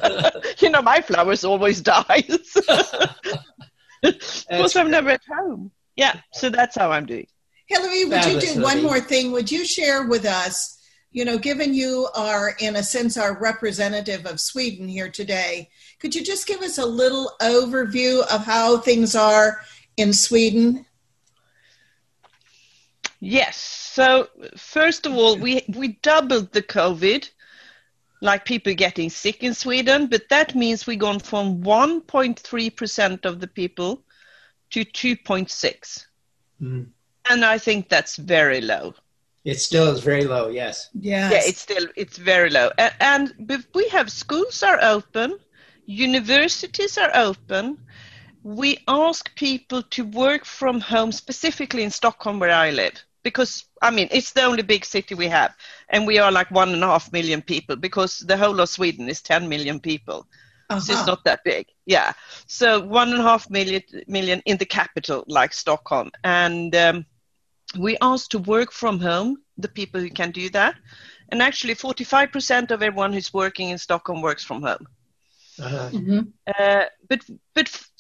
you 0.60 0.70
know, 0.70 0.82
my 0.82 1.00
flowers 1.00 1.46
always 1.46 1.80
die. 1.82 2.24
because 4.02 4.76
I'm 4.76 4.92
never 4.92 5.12
at 5.12 5.22
home. 5.34 5.72
Yeah, 5.96 6.20
so 6.34 6.50
that's 6.50 6.76
how 6.76 6.92
I'm 6.92 7.06
doing. 7.06 7.28
Hillary, 7.72 8.06
would 8.06 8.26
you 8.26 8.40
Fabulous, 8.40 8.54
do 8.54 8.62
one 8.62 8.78
Hillary. 8.78 8.84
more 8.84 9.00
thing? 9.00 9.32
Would 9.32 9.52
you 9.52 9.66
share 9.66 10.08
with 10.08 10.26
us, 10.26 10.78
you 11.12 11.24
know, 11.26 11.38
given 11.38 11.74
you 11.74 12.08
are, 12.16 12.56
in 12.60 12.76
a 12.76 12.84
sense, 12.84 13.18
our 13.18 13.38
representative 13.40 14.26
of 14.26 14.40
Sweden 14.40 14.88
here 14.88 15.10
today, 15.10 15.70
could 16.00 16.14
you 16.16 16.24
just 16.24 16.48
give 16.48 16.62
us 16.62 16.78
a 16.78 16.86
little 16.86 17.32
overview 17.42 18.26
of 18.34 18.46
how 18.46 18.78
things 18.78 19.16
are 19.16 19.62
in 19.98 20.14
Sweden? 20.14 20.86
Yes. 23.20 23.58
So 23.58 24.30
first 24.58 25.06
of 25.06 25.14
all, 25.14 25.38
we 25.38 25.64
we 25.76 26.00
doubled 26.02 26.52
the 26.54 26.62
COVID, 26.64 27.30
like 28.22 28.46
people 28.46 28.74
getting 28.74 29.10
sick 29.10 29.44
in 29.44 29.54
Sweden, 29.54 30.08
but 30.08 30.30
that 30.30 30.56
means 30.56 30.88
we've 30.88 30.98
gone 31.00 31.20
from 31.20 31.62
1.3 31.62 32.76
percent 32.76 33.26
of 33.26 33.40
the 33.40 33.48
people 33.48 34.04
to 34.72 34.86
2.6, 34.86 36.06
Mm. 36.62 36.88
And 37.32 37.44
I 37.46 37.58
think 37.60 37.90
that's 37.90 38.16
very 38.18 38.62
low. 38.62 38.94
It 39.44 39.60
still 39.60 39.88
is 39.94 40.04
very 40.04 40.26
low. 40.26 40.50
Yes. 40.50 40.90
Yes. 40.94 41.32
Yeah, 41.32 41.42
it's 41.50 41.62
still 41.62 41.88
it's 41.96 42.18
very 42.18 42.50
low, 42.50 42.70
and, 42.78 42.94
and 43.00 43.34
we 43.74 43.90
have 43.90 44.12
schools 44.12 44.64
are 44.64 44.80
open, 44.82 45.40
universities 45.86 46.98
are 46.98 47.12
open. 47.16 47.78
We 48.44 48.78
ask 48.88 49.34
people 49.36 49.84
to 49.84 50.04
work 50.04 50.46
from 50.46 50.80
home, 50.82 51.12
specifically 51.12 51.84
in 51.84 51.92
Stockholm, 51.92 52.40
where 52.40 52.52
I 52.52 52.72
live, 52.72 53.04
because 53.24 53.66
I 53.82 53.90
mean 53.92 54.08
it's 54.12 54.34
the 54.34 54.44
only 54.44 54.64
big 54.64 54.86
city 54.86 55.16
we 55.16 55.28
have, 55.30 55.52
and 55.90 56.08
we 56.08 56.20
are 56.20 56.32
like 56.32 56.52
one 56.52 56.74
and 56.74 56.84
a 56.84 56.88
half 56.88 57.12
million 57.12 57.42
people. 57.42 57.76
Because 57.76 58.20
the 58.20 58.38
whole 58.38 58.60
of 58.60 58.70
Sweden 58.70 59.10
is 59.10 59.22
ten 59.22 59.50
million 59.50 59.80
people, 59.80 60.28
so 60.70 60.76
Uh-huh. 60.76 60.94
it's 60.94 61.08
not 61.08 61.24
that 61.24 61.44
big. 61.44 61.66
Yeah, 61.86 62.14
so 62.48 62.80
one 62.80 63.10
and 63.12 63.22
a 63.22 63.24
half 63.24 63.50
million 63.50 63.82
million 64.08 64.42
in 64.46 64.58
the 64.58 64.68
capital, 64.68 65.24
like 65.28 65.54
Stockholm, 65.54 66.12
and. 66.24 66.76
Um, 66.76 67.06
we 67.78 67.98
asked 68.02 68.32
to 68.32 68.40
work 68.40 68.72
from 68.72 69.00
home, 69.00 69.38
the 69.58 69.68
people 69.68 70.02
who 70.02 70.10
can 70.10 70.32
do 70.32 70.50
that. 70.50 70.76
And 71.30 71.42
actually, 71.42 71.76
45% 71.76 72.72
of 72.72 72.82
everyone 72.84 73.14
who's 73.14 73.34
working 73.34 73.70
in 73.70 73.78
Stockholm 73.78 74.22
works 74.22 74.44
from 74.44 74.64
home. 74.64 74.88
Uh-huh. 75.62 76.22
Uh, 76.60 76.86
but 77.08 77.20
but 77.54 77.68
f- 77.68 77.92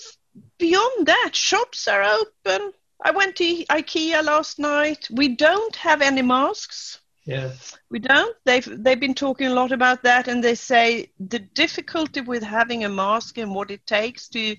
beyond 0.57 1.07
that, 1.07 1.31
shops 1.33 1.87
are 1.87 2.03
open. 2.03 2.73
I 3.03 3.11
went 3.11 3.35
to 3.37 3.65
IKEA 3.65 4.23
last 4.23 4.59
night. 4.59 5.07
We 5.11 5.29
don't 5.35 5.75
have 5.75 6.01
any 6.01 6.21
masks. 6.21 6.99
Yeah. 7.25 7.51
We 7.89 7.99
don't. 7.99 8.35
They've 8.45 8.83
they've 8.83 8.99
been 8.99 9.13
talking 9.13 9.47
a 9.47 9.53
lot 9.53 9.71
about 9.71 10.03
that, 10.03 10.27
and 10.27 10.43
they 10.43 10.55
say 10.55 11.11
the 11.19 11.39
difficulty 11.39 12.21
with 12.21 12.43
having 12.43 12.83
a 12.83 12.89
mask 12.89 13.37
and 13.37 13.53
what 13.53 13.71
it 13.71 13.85
takes 13.85 14.27
to 14.29 14.55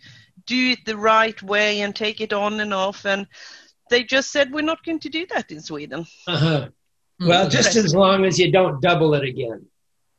do 0.47 0.71
it 0.71 0.85
the 0.85 0.97
right 0.97 1.41
way 1.43 1.81
and 1.81 1.95
take 1.95 2.21
it 2.21 2.33
on 2.33 2.61
and 2.61 2.73
off, 2.73 3.05
and 3.05 3.27
they 3.93 4.05
just 4.05 4.33
said 4.33 4.53
we're 4.53 4.73
not 4.73 4.85
going 4.85 5.01
to 5.01 5.11
do 5.11 5.27
that 5.35 5.53
in 5.53 5.61
Sweden. 5.61 6.07
Uh-huh. 6.27 6.69
Well, 7.21 7.49
just 7.49 7.77
as 7.77 7.95
long 7.95 8.25
as 8.25 8.39
you 8.39 8.53
don't 8.53 8.83
double 8.83 9.15
it 9.15 9.25
again. 9.25 9.67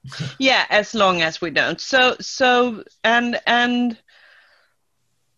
yeah 0.39 0.65
as 0.69 0.93
long 0.93 1.21
as 1.21 1.41
we 1.41 1.49
don't 1.51 1.81
so 1.81 2.15
so 2.19 2.83
and 3.03 3.39
and 3.47 3.97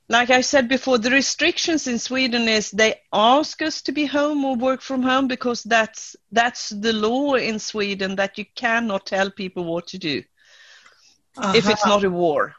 like 0.09 0.29
i 0.31 0.41
said 0.41 0.67
before 0.67 0.97
the 0.97 1.11
restrictions 1.11 1.87
in 1.87 1.99
sweden 1.99 2.47
is 2.47 2.71
they 2.71 2.95
ask 3.13 3.61
us 3.61 3.81
to 3.81 3.91
be 3.91 4.05
home 4.05 4.43
or 4.45 4.55
work 4.55 4.81
from 4.81 5.03
home 5.03 5.27
because 5.27 5.63
that's 5.63 6.15
that's 6.31 6.69
the 6.69 6.93
law 6.93 7.35
in 7.35 7.59
sweden 7.59 8.15
that 8.15 8.37
you 8.37 8.45
cannot 8.55 9.05
tell 9.05 9.29
people 9.31 9.63
what 9.65 9.87
to 9.87 9.97
do 9.99 10.23
if 11.53 11.69
it's 11.69 11.85
Uh-huh. 11.85 11.89
not 11.95 12.03
a 12.03 12.09
war 12.09 12.55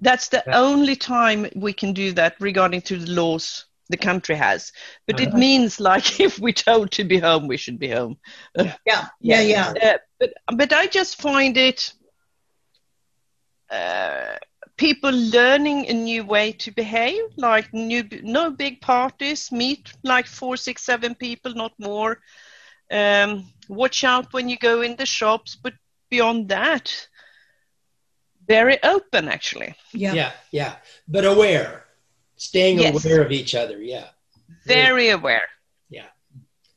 that's 0.00 0.28
the 0.28 0.44
only 0.52 0.96
time 0.96 1.46
we 1.54 1.72
can 1.72 1.92
do 1.92 2.12
that 2.12 2.34
regarding 2.40 2.80
to 2.82 2.96
the 2.98 3.10
laws 3.12 3.66
the 3.90 3.98
country 3.98 4.36
has 4.36 4.72
but 5.06 5.20
it 5.20 5.32
Uh-huh. 5.32 5.38
means 5.38 5.80
like 5.80 6.20
if 6.26 6.38
we're 6.38 6.52
told 6.54 6.90
to 6.92 7.04
be 7.04 7.18
home 7.18 7.48
we 7.48 7.58
should 7.58 7.78
be 7.78 7.90
home 7.90 8.18
Yeah, 8.86 9.08
yeah, 9.20 9.40
yeah. 9.42 9.74
uh, 9.82 9.98
but 10.20 10.30
but 10.56 10.72
I 10.72 10.86
just 10.86 11.20
find 11.20 11.56
it 11.56 11.92
uh, 13.70 14.36
people 14.76 15.10
learning 15.12 15.86
a 15.88 15.94
new 15.94 16.24
way 16.24 16.52
to 16.52 16.72
behave, 16.72 17.22
like 17.36 17.72
new 17.72 18.04
no 18.22 18.50
big 18.50 18.80
parties, 18.80 19.50
meet 19.52 19.92
like 20.04 20.26
four, 20.26 20.56
six, 20.56 20.82
seven 20.84 21.14
people, 21.14 21.54
not 21.54 21.72
more. 21.78 22.18
Um, 22.90 23.44
watch 23.68 24.04
out 24.04 24.32
when 24.32 24.48
you 24.48 24.58
go 24.58 24.82
in 24.82 24.96
the 24.96 25.06
shops, 25.06 25.56
but 25.56 25.74
beyond 26.10 26.48
that, 26.48 27.08
very 28.46 28.78
open 28.82 29.28
actually. 29.28 29.74
Yeah. 29.92 30.14
Yeah. 30.14 30.32
Yeah. 30.52 30.76
But 31.08 31.24
aware. 31.24 31.84
Staying 32.40 32.78
Yes. 32.78 33.04
aware 33.04 33.20
of 33.22 33.32
each 33.32 33.54
other. 33.54 33.82
Yeah. 33.82 34.08
Very 34.64 35.10
aware. 35.10 35.46
Yeah. 35.90 36.06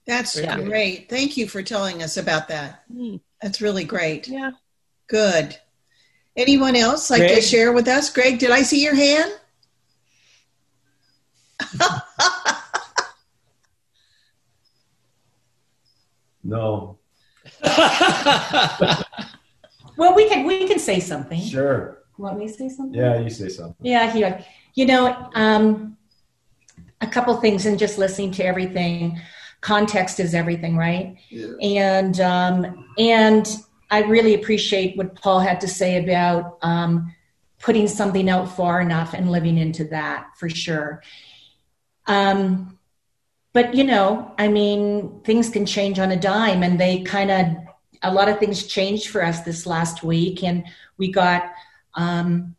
That's 0.05 0.35
Yeah. 0.37 0.59
great. 0.59 1.09
Thank 1.09 1.37
you 1.37 1.47
for 1.47 1.63
telling 1.63 2.03
us 2.03 2.17
about 2.17 2.49
that. 2.49 2.83
Hmm. 2.91 3.15
That's 3.41 3.61
really 3.61 3.85
great. 3.85 4.27
Yeah. 4.27 4.51
Good. 5.07 5.57
Anyone 6.35 6.75
else 6.75 7.09
like 7.09 7.29
to 7.33 7.39
share 7.41 7.71
with 7.71 7.87
us? 7.87 8.09
Greg, 8.09 8.39
did 8.39 8.51
I 8.51 8.63
see 8.63 8.83
your 8.83 8.95
hand? 8.95 9.31
No. 16.43 16.97
Well, 19.95 20.15
we 20.15 20.27
can 20.27 20.47
we 20.47 20.67
can 20.67 20.79
say 20.79 20.99
something. 20.99 21.39
Sure. 21.39 21.99
Want 22.17 22.39
me 22.39 22.47
to 22.47 22.53
say 22.53 22.67
something? 22.67 22.99
Yeah, 22.99 23.19
you 23.19 23.29
say 23.29 23.47
something. 23.47 23.85
Yeah, 23.85 24.11
here. 24.11 24.43
You 24.75 24.85
know, 24.87 25.29
um, 25.35 25.97
a 27.03 27.07
couple 27.07 27.35
things 27.37 27.65
and 27.65 27.77
just 27.77 27.97
listening 27.97 28.31
to 28.31 28.45
everything. 28.45 29.21
Context 29.61 30.19
is 30.19 30.33
everything, 30.33 30.75
right? 30.75 31.17
And 31.61 32.19
um, 32.19 32.87
and 32.97 33.47
I 33.91 34.01
really 34.03 34.33
appreciate 34.33 34.97
what 34.97 35.15
Paul 35.15 35.39
had 35.39 35.61
to 35.61 35.67
say 35.67 36.03
about 36.03 36.57
um, 36.61 37.13
putting 37.59 37.87
something 37.87 38.29
out 38.29 38.55
far 38.55 38.81
enough 38.81 39.13
and 39.13 39.31
living 39.31 39.57
into 39.57 39.85
that 39.85 40.27
for 40.37 40.49
sure. 40.49 41.03
Um, 42.07 42.79
but 43.53 43.75
you 43.75 43.83
know, 43.83 44.33
I 44.37 44.47
mean, 44.47 45.21
things 45.23 45.49
can 45.49 45.65
change 45.65 45.99
on 45.99 46.11
a 46.11 46.19
dime, 46.19 46.63
and 46.63 46.79
they 46.79 47.03
kind 47.03 47.31
of 47.31 47.45
a 48.01 48.13
lot 48.13 48.27
of 48.27 48.39
things 48.39 48.65
changed 48.65 49.07
for 49.07 49.23
us 49.23 49.41
this 49.41 49.65
last 49.65 50.03
week, 50.03 50.43
and 50.43 50.65
we 50.97 51.11
got. 51.11 51.51
Um, 51.95 52.55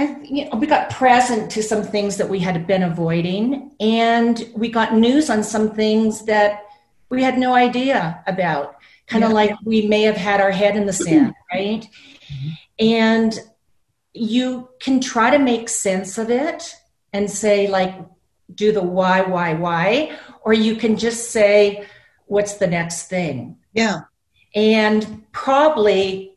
I, 0.00 0.16
you 0.22 0.48
know, 0.48 0.56
we 0.56 0.66
got 0.66 0.90
present 0.90 1.50
to 1.52 1.62
some 1.62 1.82
things 1.82 2.16
that 2.16 2.28
we 2.28 2.38
had 2.38 2.66
been 2.66 2.82
avoiding, 2.82 3.70
and 3.80 4.36
we 4.56 4.68
got 4.70 4.94
news 4.94 5.28
on 5.28 5.42
some 5.44 5.74
things 5.74 6.24
that 6.24 6.64
we 7.10 7.22
had 7.22 7.36
no 7.38 7.52
idea 7.54 8.22
about. 8.26 8.76
Kind 9.06 9.24
of 9.24 9.30
Yeah. 9.30 9.34
like 9.34 9.54
we 9.64 9.86
may 9.86 10.02
have 10.02 10.16
had 10.16 10.40
our 10.40 10.52
head 10.52 10.74
in 10.76 10.86
the 10.86 10.92
sand, 10.92 11.34
right? 11.52 11.82
Mm-hmm. 11.86 12.48
And 12.78 13.40
you 14.14 14.68
can 14.80 15.00
try 15.00 15.30
to 15.30 15.38
make 15.38 15.68
sense 15.68 16.16
of 16.18 16.30
it 16.30 16.74
and 17.12 17.30
say, 17.30 17.68
like, 17.68 17.94
do 18.54 18.72
the 18.72 18.82
why, 18.82 19.20
why, 19.22 19.54
why, 19.54 20.12
or 20.44 20.52
you 20.52 20.76
can 20.76 20.96
just 20.96 21.30
say, 21.30 21.84
what's 22.26 22.54
the 22.54 22.66
next 22.66 23.08
thing? 23.08 23.56
Yeah. 23.74 24.00
and 24.54 25.24
probably 25.32 26.29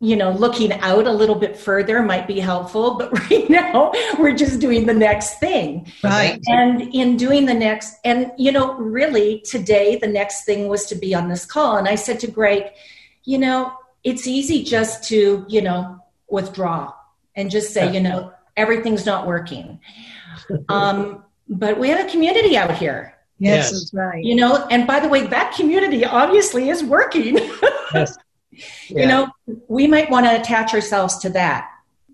you 0.00 0.14
know 0.14 0.30
looking 0.32 0.72
out 0.72 1.06
a 1.06 1.10
little 1.12 1.34
bit 1.34 1.56
further 1.56 2.02
might 2.02 2.26
be 2.26 2.38
helpful 2.38 2.96
but 2.98 3.10
right 3.30 3.48
now 3.48 3.90
we're 4.18 4.34
just 4.34 4.60
doing 4.60 4.84
the 4.84 4.92
next 4.94 5.38
thing 5.40 5.90
Right. 6.04 6.38
and 6.48 6.94
in 6.94 7.16
doing 7.16 7.46
the 7.46 7.54
next 7.54 7.94
and 8.04 8.30
you 8.36 8.52
know 8.52 8.74
really 8.74 9.40
today 9.40 9.96
the 9.96 10.06
next 10.06 10.44
thing 10.44 10.68
was 10.68 10.84
to 10.86 10.94
be 10.96 11.14
on 11.14 11.28
this 11.28 11.46
call 11.46 11.76
and 11.78 11.88
i 11.88 11.94
said 11.94 12.20
to 12.20 12.30
greg 12.30 12.72
you 13.24 13.38
know 13.38 13.72
it's 14.04 14.26
easy 14.26 14.62
just 14.62 15.02
to 15.04 15.44
you 15.48 15.62
know 15.62 15.98
withdraw 16.28 16.92
and 17.34 17.50
just 17.50 17.72
say 17.72 17.90
you 17.92 18.00
know 18.00 18.32
everything's 18.58 19.06
not 19.06 19.26
working 19.26 19.80
um, 20.68 21.24
but 21.48 21.78
we 21.78 21.88
have 21.88 22.06
a 22.06 22.10
community 22.10 22.56
out 22.56 22.76
here 22.76 23.14
Yes, 23.38 23.70
that's 23.70 23.92
right. 23.94 24.22
you 24.24 24.34
know 24.34 24.66
and 24.70 24.86
by 24.86 25.00
the 25.00 25.08
way 25.08 25.26
that 25.26 25.54
community 25.54 26.04
obviously 26.04 26.68
is 26.68 26.84
working 26.84 27.38
Yes. 27.94 28.16
You 28.88 29.06
know 29.06 29.28
we 29.68 29.86
might 29.86 30.10
want 30.10 30.26
to 30.26 30.40
attach 30.40 30.74
ourselves 30.74 31.18
to 31.18 31.28
that 31.30 31.70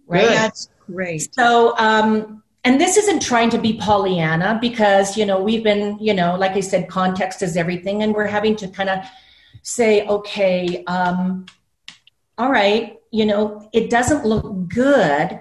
right 0.06 0.22
Good. 0.28 0.36
That's 0.36 0.68
great. 0.86 1.34
so 1.34 1.76
um 1.78 2.42
and 2.64 2.80
this 2.80 2.96
isn't 2.96 3.20
trying 3.20 3.50
to 3.50 3.58
be 3.58 3.74
pollyanna 3.74 4.58
because 4.60 5.16
you 5.16 5.26
know 5.26 5.40
we've 5.40 5.64
been 5.64 5.98
you 5.98 6.14
know 6.14 6.36
like 6.36 6.52
i 6.52 6.60
said 6.60 6.88
context 6.88 7.42
is 7.42 7.56
everything 7.56 8.02
and 8.02 8.14
we're 8.14 8.26
having 8.26 8.56
to 8.56 8.68
kind 8.68 8.88
of 8.88 8.98
say 9.62 10.06
okay 10.06 10.84
um 10.86 11.46
all 12.38 12.50
right 12.50 12.98
you 13.10 13.24
know 13.24 13.68
it 13.72 13.90
doesn't 13.90 14.24
look 14.24 14.68
good 14.68 15.40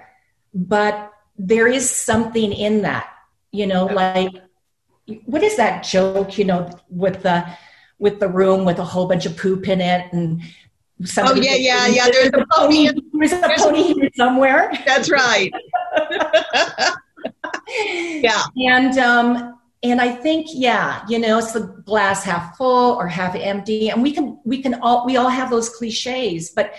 but 0.54 1.12
there 1.38 1.66
is 1.66 1.88
something 1.88 2.52
in 2.52 2.82
that 2.82 3.08
you 3.50 3.66
know 3.66 3.86
like 3.86 4.30
what 5.26 5.42
is 5.42 5.56
that 5.56 5.82
joke 5.82 6.38
you 6.38 6.44
know 6.44 6.70
with 6.88 7.22
the 7.22 7.44
with 7.98 8.20
the 8.20 8.28
room 8.28 8.64
with 8.64 8.78
a 8.78 8.84
whole 8.84 9.06
bunch 9.06 9.26
of 9.26 9.36
poop 9.36 9.68
in 9.68 9.80
it 9.80 10.12
and 10.12 10.42
Oh, 11.18 11.34
yeah, 11.34 11.54
yeah, 11.54 11.86
yeah. 11.86 12.08
There's 12.10 12.30
a 12.34 12.44
pony. 12.52 12.88
in- 12.88 13.10
there's 13.14 13.32
a 13.32 13.40
there's 13.40 13.62
a- 13.62 13.64
pony 13.64 13.94
here 13.94 14.10
somewhere. 14.14 14.72
That's 14.86 15.10
right. 15.10 15.52
yeah. 17.78 18.42
And 18.56 18.98
um 18.98 19.58
and 19.84 20.00
i 20.00 20.08
think 20.14 20.46
yeah 20.52 21.02
you 21.08 21.18
know 21.18 21.38
it's 21.38 21.52
the 21.52 21.66
glass 21.84 22.22
half 22.22 22.56
full 22.56 22.94
or 22.94 23.08
half 23.08 23.34
empty. 23.34 23.90
And 23.90 24.02
we 24.02 24.12
can 24.12 24.38
we 24.44 24.62
can 24.62 24.74
all 24.74 25.04
we 25.06 25.16
all 25.16 25.28
have 25.28 25.50
those 25.50 25.68
cliches 25.68 26.50
but 26.50 26.74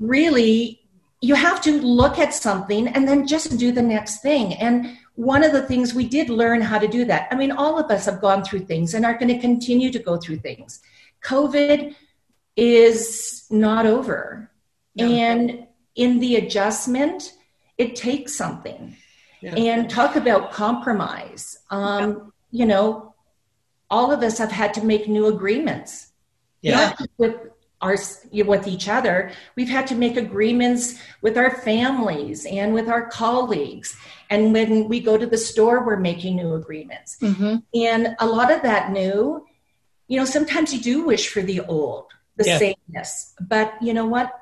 really 0.00 0.80
you 1.20 1.34
have 1.36 1.60
to 1.62 1.80
look 1.80 2.18
at 2.18 2.34
something 2.34 2.88
and 2.88 3.06
then 3.06 3.26
just 3.28 3.56
do 3.58 3.70
the 3.70 3.82
next 3.82 4.22
thing. 4.22 4.54
And 4.54 4.98
one 5.14 5.44
of 5.44 5.52
the 5.52 5.62
things 5.62 5.94
we 5.94 6.08
did 6.08 6.28
learn 6.30 6.60
how 6.62 6.78
to 6.78 6.88
do 6.88 7.04
that 7.04 7.28
i 7.30 7.34
mean 7.36 7.52
all 7.52 7.78
of 7.78 7.90
us 7.90 8.06
have 8.06 8.20
gone 8.20 8.42
through 8.42 8.60
things 8.60 8.94
and 8.94 9.04
are 9.04 9.14
going 9.18 9.28
to 9.28 9.38
continue 9.38 9.90
to 9.92 9.98
go 9.98 10.16
through 10.16 10.38
things. 10.38 10.80
Covid 11.22 11.94
is 12.56 13.44
not 13.50 13.86
over 13.86 14.50
and 14.98 15.66
in 15.94 16.20
the 16.20 16.36
adjustment 16.36 17.32
it 17.78 17.96
takes 17.96 18.34
something 18.36 18.96
and 19.56 19.90
talk 19.90 20.16
about 20.16 20.52
compromise. 20.52 21.58
Um, 21.70 22.32
You 22.50 22.66
know, 22.66 23.14
all 23.90 24.12
of 24.12 24.22
us 24.22 24.36
have 24.38 24.52
had 24.52 24.74
to 24.74 24.84
make 24.84 25.08
new 25.08 25.26
agreements. 25.26 26.12
Yeah. 26.60 26.94
With 27.18 27.36
our 27.80 27.96
with 28.52 28.66
each 28.68 28.88
other, 28.88 29.32
we've 29.56 29.68
had 29.70 29.86
to 29.88 29.94
make 29.96 30.16
agreements 30.16 30.98
with 31.22 31.36
our 31.36 31.50
families 31.50 32.46
and 32.46 32.72
with 32.74 32.88
our 32.88 33.08
colleagues. 33.08 33.96
And 34.30 34.52
when 34.52 34.86
we 34.88 35.00
go 35.00 35.16
to 35.18 35.26
the 35.26 35.38
store, 35.38 35.84
we're 35.84 35.96
making 35.96 36.36
new 36.36 36.54
agreements. 36.54 37.18
And 37.74 38.14
a 38.20 38.26
lot 38.26 38.52
of 38.52 38.62
that 38.62 38.92
new, 38.92 39.44
you 40.06 40.16
know, 40.18 40.24
sometimes 40.26 40.72
you 40.74 40.80
do 40.80 41.04
wish 41.04 41.28
for 41.28 41.42
the 41.42 41.60
old, 41.62 42.06
the 42.42 42.50
Yeah. 42.50 42.58
sameness. 42.58 43.34
But 43.40 43.74
you 43.82 43.94
know 43.94 44.06
what? 44.06 44.32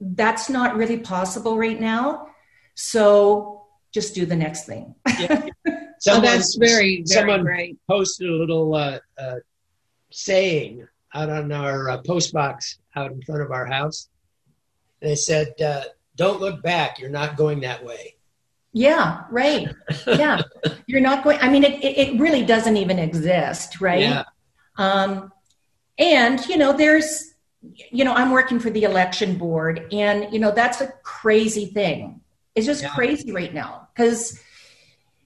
That's 0.00 0.48
not 0.50 0.76
really 0.76 0.98
possible 0.98 1.56
right 1.58 1.80
now. 1.80 2.28
So 2.74 3.66
just 3.92 4.14
do 4.14 4.26
the 4.26 4.36
next 4.36 4.66
thing. 4.66 4.94
Oh, 6.08 6.20
that's 6.20 6.54
very, 6.56 7.02
very 7.02 7.06
someone 7.06 7.42
great. 7.42 7.78
posted 7.88 8.28
a 8.28 8.32
little 8.32 8.74
uh, 8.74 8.98
uh, 9.18 9.36
saying 10.12 10.86
out 11.14 11.30
on 11.30 11.50
our 11.50 11.88
uh, 11.88 11.98
post 12.06 12.34
box 12.34 12.78
out 12.94 13.10
in 13.10 13.22
front 13.22 13.40
of 13.40 13.50
our 13.50 13.64
house. 13.64 14.08
They 15.00 15.14
said, 15.16 15.54
uh, 15.60 15.84
"Don't 16.14 16.38
look 16.38 16.62
back. 16.62 16.98
You're 17.00 17.08
not 17.10 17.36
going 17.36 17.60
that 17.60 17.82
way." 17.82 18.16
Yeah, 18.74 19.22
right. 19.30 19.74
Yeah. 20.06 20.42
You're 20.86 21.00
not 21.00 21.24
going, 21.24 21.38
I 21.40 21.48
mean, 21.48 21.64
it, 21.64 21.82
it, 21.82 21.96
it 21.98 22.20
really 22.20 22.44
doesn't 22.44 22.76
even 22.76 22.98
exist, 22.98 23.80
right? 23.80 24.00
Yeah. 24.02 24.24
Um, 24.76 25.32
and, 25.98 26.44
you 26.46 26.58
know, 26.58 26.74
there's, 26.74 27.32
you 27.90 28.04
know, 28.04 28.14
I'm 28.14 28.30
working 28.30 28.58
for 28.58 28.70
the 28.70 28.84
election 28.84 29.36
board, 29.36 29.86
and, 29.92 30.32
you 30.32 30.38
know, 30.38 30.50
that's 30.50 30.80
a 30.80 30.88
crazy 31.02 31.66
thing. 31.66 32.20
It's 32.54 32.66
just 32.66 32.82
Yeah. 32.82 32.90
crazy 32.90 33.32
right 33.32 33.52
now 33.52 33.88
because 33.94 34.40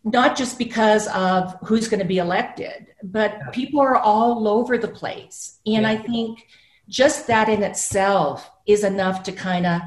not 0.03 0.37
just 0.37 0.59
because 0.59 1.07
of 1.09 1.55
who's 1.63 1.89
going 1.89 2.01
to 2.01 2.07
be 2.07 2.19
elected, 2.19 2.87
but 3.03 3.53
people 3.53 3.81
are 3.81 3.97
all 3.97 4.49
over 4.49 4.79
the 4.79 4.89
place. 4.89 5.59
And 5.67 5.87
I 5.87 5.97
think 5.97 6.47
just 6.89 7.27
that 7.27 7.49
in 7.49 7.63
itself 7.63 8.51
is 8.67 8.83
enough 8.83 9.23
to 9.25 9.33
kind 9.33 9.67
of 9.67 9.83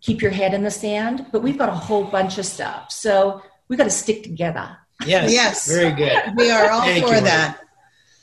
keep 0.00 0.22
your 0.22 0.30
head 0.30 0.54
in 0.54 0.62
the 0.62 0.70
sand. 0.70 1.26
But 1.32 1.42
we've 1.42 1.58
got 1.58 1.68
a 1.68 1.72
whole 1.72 2.04
bunch 2.04 2.38
of 2.38 2.46
stuff. 2.46 2.92
So 2.92 3.42
we've 3.68 3.76
got 3.78 3.84
to 3.84 3.90
stick 3.90 4.22
together. 4.22 4.78
Yes. 5.04 5.32
Yes. 5.32 5.68
Very 5.68 5.92
good. 5.92 6.34
We 6.36 6.50
are 6.50 6.70
all 6.70 6.82
Thank 6.82 7.04
for 7.04 7.14
you, 7.14 7.20
that. 7.22 7.58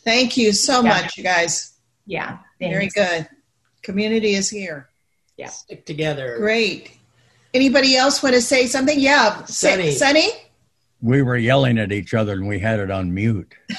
Thank 0.06 0.38
you 0.38 0.54
so 0.54 0.82
Yeah. 0.82 0.90
much, 0.90 1.18
you 1.18 1.24
guys. 1.24 1.74
Yeah. 2.06 2.38
Very 2.60 2.88
good. 2.88 3.28
Community 3.84 4.34
is 4.34 4.50
here. 4.50 4.90
Yeah. 5.38 5.50
Stick 5.50 5.86
together. 5.86 6.38
Great. 6.40 6.98
Anybody 7.54 7.96
else 7.96 8.22
want 8.22 8.36
to 8.36 8.42
say 8.42 8.68
something? 8.68 9.00
Yeah. 9.00 9.46
Sunny. 9.46 9.92
Sunny? 9.92 10.30
We 11.02 11.22
were 11.22 11.38
yelling 11.38 11.78
at 11.78 11.92
each 11.92 12.14
other 12.14 12.34
and 12.34 12.48
we 12.48 12.60
had 12.60 12.80
it 12.80 12.90
on 12.90 13.14
mute. 13.14 13.54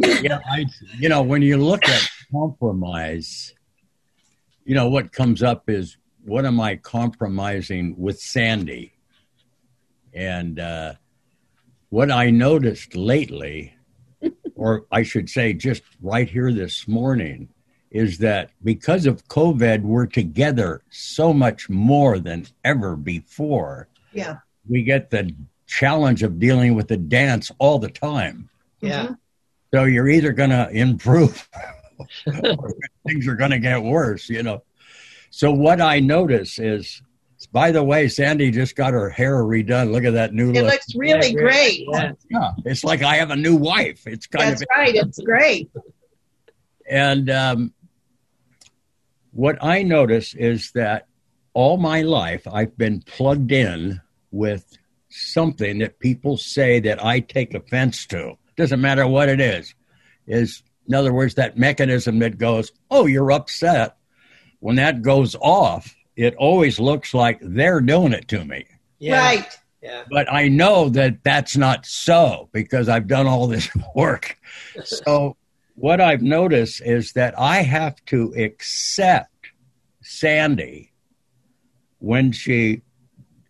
yeah, 0.00 0.40
I, 0.50 0.66
you 0.98 1.08
know, 1.08 1.22
when 1.22 1.42
you 1.42 1.56
look 1.58 1.88
at 1.88 2.08
compromise, 2.32 3.54
you 4.64 4.74
know, 4.74 4.88
what 4.88 5.12
comes 5.12 5.42
up 5.42 5.70
is 5.70 5.96
what 6.24 6.44
am 6.44 6.60
I 6.60 6.76
compromising 6.76 7.94
with 7.96 8.20
Sandy? 8.20 8.92
And 10.12 10.58
uh, 10.58 10.94
what 11.90 12.10
I 12.10 12.30
noticed 12.30 12.94
lately, 12.94 13.74
or 14.54 14.86
I 14.90 15.02
should 15.02 15.28
say 15.30 15.52
just 15.52 15.82
right 16.00 16.28
here 16.28 16.52
this 16.52 16.86
morning, 16.86 17.48
is 17.90 18.18
that 18.18 18.50
because 18.62 19.06
of 19.06 19.26
COVID, 19.28 19.82
we're 19.82 20.06
together 20.06 20.82
so 20.90 21.32
much 21.32 21.68
more 21.70 22.18
than 22.18 22.46
ever 22.64 22.96
before. 22.96 23.88
Yeah. 24.12 24.38
We 24.68 24.82
get 24.82 25.10
the 25.10 25.34
challenge 25.66 26.22
of 26.22 26.38
dealing 26.38 26.74
with 26.74 26.88
the 26.88 26.96
dance 26.96 27.50
all 27.58 27.78
the 27.78 27.88
time. 27.88 28.50
Yeah. 28.80 29.04
Mm-hmm. 29.04 29.12
So 29.74 29.84
you're 29.84 30.08
either 30.08 30.32
going 30.32 30.50
to 30.50 30.68
improve 30.70 31.48
or 32.26 32.74
things 33.06 33.26
are 33.26 33.34
going 33.34 33.50
to 33.50 33.58
get 33.58 33.82
worse, 33.82 34.28
you 34.28 34.42
know. 34.42 34.62
So 35.30 35.52
what 35.52 35.80
I 35.80 36.00
notice 36.00 36.58
is, 36.58 37.02
by 37.52 37.70
the 37.72 37.82
way, 37.82 38.08
Sandy 38.08 38.50
just 38.50 38.76
got 38.76 38.92
her 38.92 39.08
hair 39.08 39.36
redone. 39.42 39.90
Look 39.90 40.04
at 40.04 40.12
that 40.14 40.34
new 40.34 40.50
It 40.50 40.54
look. 40.54 40.64
It 40.64 40.66
looks 40.66 40.94
really 40.94 41.32
great. 41.34 41.86
Yeah, 42.30 42.52
it's 42.64 42.84
like 42.84 43.02
I 43.02 43.16
have 43.16 43.30
a 43.30 43.36
new 43.36 43.56
wife. 43.56 44.06
It's 44.06 44.26
kind 44.26 44.50
That's 44.50 44.62
of 44.62 44.68
right. 44.70 44.94
It's 44.94 45.18
great. 45.24 45.70
and 46.88 47.30
um, 47.30 47.72
what 49.32 49.56
I 49.62 49.82
notice 49.82 50.34
is 50.34 50.72
that 50.72 51.06
all 51.54 51.76
my 51.76 52.02
life 52.02 52.46
I've 52.46 52.76
been 52.76 53.00
plugged 53.02 53.52
in 53.52 54.00
with 54.30 54.76
something 55.08 55.78
that 55.78 55.98
people 56.00 56.36
say 56.36 56.80
that 56.80 57.02
I 57.02 57.20
take 57.20 57.54
offense 57.54 58.06
to. 58.06 58.36
Doesn't 58.56 58.80
matter 58.80 59.06
what 59.06 59.28
it 59.28 59.40
is. 59.40 59.74
Is 60.26 60.62
in 60.86 60.94
other 60.94 61.12
words 61.14 61.34
that 61.34 61.56
mechanism 61.56 62.18
that 62.18 62.36
goes, 62.38 62.72
"Oh, 62.90 63.06
you're 63.06 63.32
upset." 63.32 63.96
When 64.60 64.76
that 64.76 65.02
goes 65.02 65.36
off, 65.40 65.94
it 66.18 66.34
always 66.34 66.80
looks 66.80 67.14
like 67.14 67.38
they're 67.40 67.80
doing 67.80 68.12
it 68.12 68.26
to 68.28 68.44
me. 68.44 68.66
Yeah. 68.98 69.24
Right. 69.24 69.58
Yeah. 69.80 70.02
But 70.10 70.30
I 70.30 70.48
know 70.48 70.88
that 70.88 71.22
that's 71.22 71.56
not 71.56 71.86
so 71.86 72.48
because 72.52 72.88
I've 72.88 73.06
done 73.06 73.28
all 73.28 73.46
this 73.46 73.70
work. 73.94 74.36
So, 74.84 75.36
what 75.76 76.00
I've 76.00 76.22
noticed 76.22 76.82
is 76.84 77.12
that 77.12 77.38
I 77.38 77.62
have 77.62 78.04
to 78.06 78.34
accept 78.36 79.30
Sandy 80.02 80.92
when 82.00 82.32
she 82.32 82.82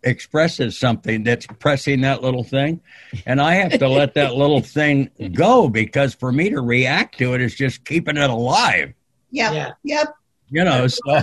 expresses 0.02 0.78
something 0.78 1.24
that's 1.24 1.46
pressing 1.46 2.02
that 2.02 2.22
little 2.22 2.44
thing. 2.44 2.82
And 3.24 3.40
I 3.40 3.54
have 3.54 3.78
to 3.78 3.88
let 3.88 4.12
that 4.14 4.34
little 4.34 4.60
thing 4.78 5.08
go 5.32 5.70
because 5.70 6.12
for 6.12 6.30
me 6.30 6.50
to 6.50 6.60
react 6.60 7.16
to 7.18 7.32
it 7.32 7.40
is 7.40 7.54
just 7.54 7.86
keeping 7.86 8.18
it 8.18 8.28
alive 8.28 8.92
Yep. 9.30 9.52
Yeah. 9.52 9.70
Yep. 9.84 10.14
you 10.50 10.64
know 10.64 10.86
so 10.86 11.22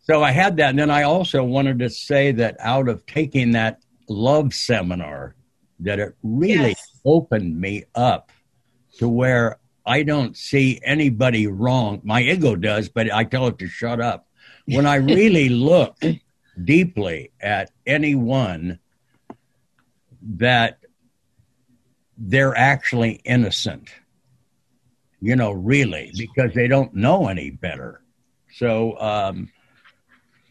so 0.00 0.22
i 0.22 0.30
had 0.30 0.56
that 0.56 0.70
and 0.70 0.78
then 0.78 0.90
i 0.90 1.02
also 1.02 1.42
wanted 1.44 1.78
to 1.78 1.88
say 1.90 2.32
that 2.32 2.56
out 2.60 2.88
of 2.88 3.04
taking 3.06 3.52
that 3.52 3.80
love 4.08 4.52
seminar 4.52 5.34
that 5.78 5.98
it 5.98 6.14
really 6.22 6.68
Yes. 6.70 7.00
opened 7.04 7.58
me 7.60 7.84
up 7.94 8.30
to 8.98 9.08
where 9.08 9.58
I 9.86 10.02
don't 10.02 10.36
see 10.36 10.78
anybody 10.84 11.46
wrong. 11.46 12.00
My 12.04 12.20
ego 12.20 12.54
does, 12.54 12.90
but 12.90 13.10
I 13.10 13.24
tell 13.24 13.46
it 13.46 13.58
to 13.60 13.66
shut 13.66 13.98
up. 13.98 14.26
When 14.66 14.84
I 14.84 14.96
really 15.16 15.48
look 15.48 15.96
deeply 16.62 17.30
at 17.40 17.70
anyone 17.86 18.78
that 20.36 20.80
they're 22.18 22.54
actually 22.56 23.20
innocent, 23.24 23.88
you 25.20 25.34
know, 25.34 25.52
really, 25.52 26.12
because 26.16 26.52
they 26.54 26.68
don't 26.68 26.94
know 26.94 27.28
any 27.28 27.50
better. 27.50 28.02
So, 28.52 28.98
um, 29.00 29.50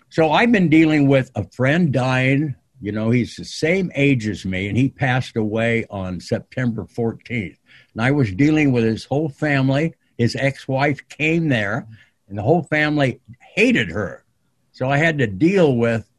so 0.09 0.31
I've 0.31 0.51
been 0.51 0.69
dealing 0.69 1.07
with 1.07 1.31
a 1.35 1.47
friend 1.51 1.91
dying. 1.91 2.55
You 2.81 2.91
know, 2.91 3.11
he's 3.11 3.35
the 3.35 3.45
same 3.45 3.91
age 3.93 4.27
as 4.27 4.45
me, 4.45 4.67
and 4.67 4.77
he 4.77 4.89
passed 4.89 5.35
away 5.35 5.85
on 5.89 6.19
September 6.19 6.85
14th. 6.85 7.57
And 7.93 8.01
I 8.01 8.11
was 8.11 8.31
dealing 8.31 8.71
with 8.71 8.83
his 8.83 9.05
whole 9.05 9.29
family. 9.29 9.93
His 10.17 10.35
ex 10.35 10.67
wife 10.67 11.07
came 11.09 11.49
there, 11.49 11.87
and 12.27 12.37
the 12.37 12.41
whole 12.41 12.63
family 12.63 13.19
hated 13.55 13.91
her. 13.91 14.23
So 14.71 14.89
I 14.89 14.97
had 14.97 15.17
to 15.19 15.27
deal 15.27 15.75
with, 15.75 16.09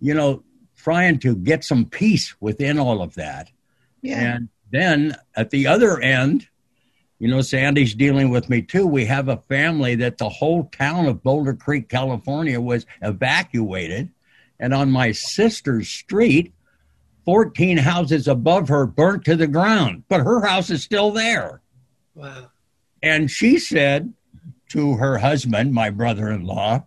you 0.00 0.14
know, 0.14 0.42
trying 0.76 1.18
to 1.20 1.36
get 1.36 1.64
some 1.64 1.84
peace 1.84 2.34
within 2.40 2.78
all 2.78 3.02
of 3.02 3.14
that. 3.14 3.50
Yeah. 4.02 4.34
And 4.34 4.48
then 4.72 5.16
at 5.36 5.50
the 5.50 5.66
other 5.66 6.00
end, 6.00 6.48
you 7.20 7.28
know, 7.28 7.42
Sandy's 7.42 7.94
dealing 7.94 8.30
with 8.30 8.48
me 8.48 8.62
too. 8.62 8.86
We 8.86 9.04
have 9.04 9.28
a 9.28 9.36
family 9.36 9.94
that 9.96 10.16
the 10.16 10.30
whole 10.30 10.64
town 10.72 11.04
of 11.04 11.22
Boulder 11.22 11.52
Creek, 11.52 11.90
California 11.90 12.58
was 12.58 12.86
evacuated. 13.02 14.08
And 14.58 14.72
on 14.72 14.90
my 14.90 15.12
sister's 15.12 15.88
street, 15.88 16.54
14 17.26 17.76
houses 17.76 18.26
above 18.26 18.68
her 18.68 18.86
burnt 18.86 19.26
to 19.26 19.36
the 19.36 19.46
ground, 19.46 20.04
but 20.08 20.22
her 20.22 20.40
house 20.40 20.70
is 20.70 20.82
still 20.82 21.10
there. 21.10 21.60
Wow. 22.14 22.50
And 23.02 23.30
she 23.30 23.58
said 23.58 24.14
to 24.70 24.96
her 24.96 25.18
husband, 25.18 25.72
my 25.72 25.90
brother 25.90 26.30
in 26.30 26.44
law, 26.46 26.86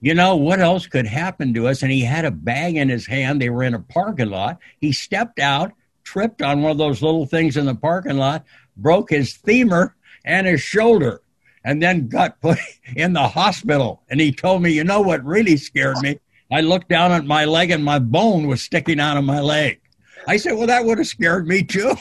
you 0.00 0.14
know, 0.14 0.36
what 0.36 0.60
else 0.60 0.86
could 0.86 1.06
happen 1.06 1.52
to 1.54 1.68
us? 1.68 1.82
And 1.82 1.92
he 1.92 2.00
had 2.00 2.24
a 2.24 2.30
bag 2.30 2.76
in 2.76 2.88
his 2.88 3.06
hand. 3.06 3.42
They 3.42 3.50
were 3.50 3.64
in 3.64 3.74
a 3.74 3.80
parking 3.80 4.30
lot. 4.30 4.58
He 4.78 4.92
stepped 4.92 5.40
out, 5.40 5.72
tripped 6.04 6.40
on 6.40 6.62
one 6.62 6.72
of 6.72 6.78
those 6.78 7.02
little 7.02 7.26
things 7.26 7.56
in 7.56 7.66
the 7.66 7.74
parking 7.74 8.16
lot, 8.16 8.44
broke 8.76 9.10
his 9.10 9.32
femur 9.32 9.94
and 10.24 10.46
his 10.46 10.60
shoulder, 10.60 11.22
and 11.64 11.82
then 11.82 12.08
got 12.08 12.40
put 12.40 12.58
in 12.96 13.12
the 13.12 13.28
hospital. 13.28 14.02
And 14.08 14.20
he 14.20 14.32
told 14.32 14.62
me, 14.62 14.72
you 14.72 14.84
know 14.84 15.00
what 15.00 15.24
really 15.24 15.56
scared 15.56 15.98
me? 15.98 16.18
I 16.50 16.60
looked 16.60 16.88
down 16.88 17.12
at 17.12 17.24
my 17.24 17.44
leg 17.44 17.70
and 17.70 17.84
my 17.84 17.98
bone 17.98 18.46
was 18.46 18.62
sticking 18.62 19.00
out 19.00 19.16
of 19.16 19.24
my 19.24 19.40
leg. 19.40 19.80
I 20.28 20.36
said, 20.36 20.52
well, 20.52 20.66
that 20.66 20.84
would 20.84 20.98
have 20.98 21.06
scared 21.06 21.46
me 21.46 21.62
too. 21.62 21.94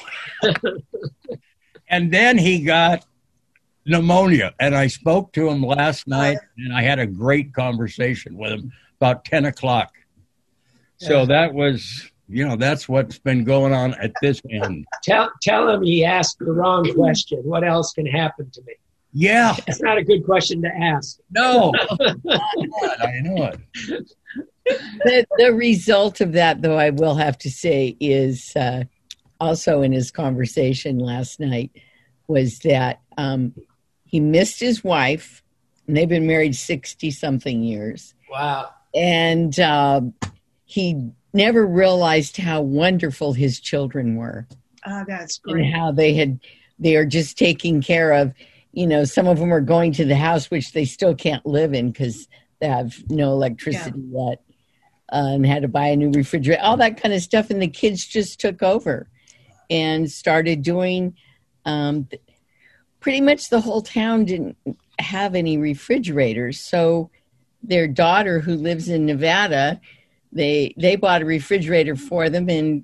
and 1.89 2.11
then 2.11 2.37
he 2.37 2.63
got 2.63 3.05
pneumonia. 3.85 4.53
And 4.59 4.75
I 4.75 4.87
spoke 4.87 5.33
to 5.33 5.49
him 5.49 5.63
last 5.63 6.07
night 6.07 6.37
and 6.57 6.73
I 6.73 6.83
had 6.83 6.99
a 6.99 7.07
great 7.07 7.53
conversation 7.53 8.37
with 8.37 8.51
him 8.51 8.71
about 8.99 9.25
10 9.25 9.45
o'clock. 9.45 9.93
So 10.97 11.25
that 11.25 11.53
was, 11.53 12.09
you 12.27 12.47
know, 12.47 12.55
that's 12.55 12.89
what's 12.89 13.19
been 13.19 13.43
going 13.43 13.73
on 13.73 13.93
at 13.95 14.11
this 14.21 14.41
end. 14.49 14.85
Tell 15.03 15.31
tell 15.41 15.69
him 15.69 15.83
he 15.83 16.03
asked 16.03 16.39
the 16.39 16.51
wrong 16.51 16.91
question. 16.93 17.39
What 17.43 17.63
else 17.63 17.93
can 17.93 18.05
happen 18.05 18.49
to 18.51 18.61
me? 18.63 18.73
Yeah. 19.17 19.55
That's 19.65 19.81
not 19.81 19.97
a 19.97 20.03
good 20.03 20.25
question 20.25 20.61
to 20.63 20.67
ask. 20.67 21.19
No. 21.31 21.71
I 22.29 23.21
know 23.21 23.49
it. 23.53 23.59
the, 24.65 25.25
the 25.37 25.53
result 25.53 26.19
of 26.19 26.33
that, 26.33 26.61
though, 26.61 26.77
I 26.77 26.89
will 26.89 27.15
have 27.15 27.37
to 27.39 27.49
say, 27.49 27.95
is 28.01 28.53
uh, 28.57 28.83
also 29.39 29.83
in 29.83 29.93
his 29.93 30.11
conversation 30.11 30.99
last 30.99 31.39
night, 31.39 31.71
was 32.27 32.59
that 32.59 32.99
um, 33.17 33.53
he 34.03 34.19
missed 34.19 34.59
his 34.59 34.83
wife, 34.83 35.41
and 35.87 35.95
they've 35.95 36.09
been 36.09 36.27
married 36.27 36.55
60 36.55 37.09
something 37.11 37.63
years. 37.63 38.13
Wow. 38.29 38.71
And 38.93 39.57
uh, 39.57 40.01
he 40.65 41.09
never 41.35 41.65
realized 41.67 42.37
how 42.37 42.61
wonderful 42.61 43.33
his 43.33 43.59
children 43.59 44.15
were. 44.15 44.47
Oh, 44.85 45.03
that's 45.07 45.39
and 45.45 45.53
great. 45.53 45.73
how 45.73 45.91
they 45.91 46.13
had 46.13 46.39
they 46.79 46.95
are 46.95 47.05
just 47.05 47.37
taking 47.37 47.81
care 47.81 48.11
of 48.13 48.33
you 48.71 48.87
know 48.87 49.03
some 49.03 49.27
of 49.27 49.39
them 49.39 49.53
are 49.53 49.61
going 49.61 49.91
to 49.93 50.05
the 50.05 50.15
house 50.15 50.51
which 50.51 50.73
they 50.73 50.85
still 50.85 51.15
can't 51.15 51.45
live 51.45 51.73
in 51.73 51.91
because 51.91 52.27
they 52.59 52.67
have 52.67 52.95
no 53.09 53.31
electricity 53.31 54.03
yet 54.11 54.43
uh, 55.11 55.33
and 55.33 55.45
had 55.45 55.61
to 55.61 55.67
buy 55.67 55.87
a 55.87 55.95
new 55.95 56.11
refrigerator 56.11 56.61
all 56.61 56.77
that 56.77 57.01
kind 57.01 57.13
of 57.13 57.21
stuff 57.21 57.49
and 57.49 57.61
the 57.61 57.67
kids 57.67 58.05
just 58.05 58.39
took 58.39 58.61
over 58.61 59.07
and 59.69 60.11
started 60.11 60.61
doing 60.61 61.15
um, 61.65 62.07
pretty 62.99 63.21
much 63.21 63.49
the 63.49 63.61
whole 63.61 63.81
town 63.81 64.25
didn't 64.25 64.57
have 64.99 65.35
any 65.35 65.57
refrigerators. 65.57 66.59
So 66.59 67.09
their 67.61 67.87
daughter 67.87 68.39
who 68.39 68.55
lives 68.55 68.89
in 68.89 69.05
nevada 69.05 69.81
they 70.35 70.75
they 70.77 70.95
bought 70.97 71.23
a 71.23 71.25
refrigerator 71.25 71.95
for 71.95 72.29
them 72.29 72.49
and 72.49 72.83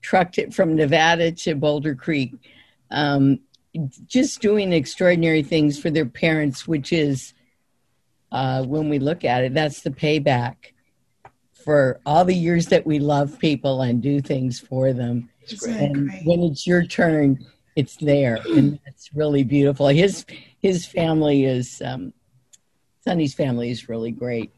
trucked 0.00 0.38
it 0.38 0.54
from 0.54 0.74
Nevada 0.74 1.30
to 1.30 1.54
Boulder 1.54 1.94
Creek, 1.94 2.34
um, 2.90 3.40
just 4.06 4.40
doing 4.40 4.72
extraordinary 4.72 5.42
things 5.42 5.78
for 5.78 5.90
their 5.90 6.06
parents, 6.06 6.66
which 6.66 6.92
is, 6.92 7.34
uh, 8.32 8.64
when 8.64 8.88
we 8.88 8.98
look 8.98 9.24
at 9.24 9.44
it, 9.44 9.54
that's 9.54 9.82
the 9.82 9.90
payback 9.90 10.72
for 11.52 12.00
all 12.06 12.24
the 12.24 12.34
years 12.34 12.66
that 12.68 12.86
we 12.86 12.98
love 12.98 13.38
people 13.38 13.82
and 13.82 14.02
do 14.02 14.20
things 14.20 14.58
for 14.58 14.92
them. 14.92 15.28
And 15.66 16.08
great? 16.08 16.22
when 16.24 16.42
it's 16.42 16.66
your 16.66 16.84
turn, 16.84 17.44
it's 17.76 17.96
there, 17.96 18.40
and 18.48 18.78
that's 18.84 19.14
really 19.14 19.44
beautiful. 19.44 19.88
His 19.88 20.24
his 20.60 20.86
family 20.86 21.44
is 21.44 21.82
um, 21.84 22.14
Sonny's 23.04 23.34
family 23.34 23.70
is 23.70 23.88
really 23.88 24.10
great. 24.10 24.52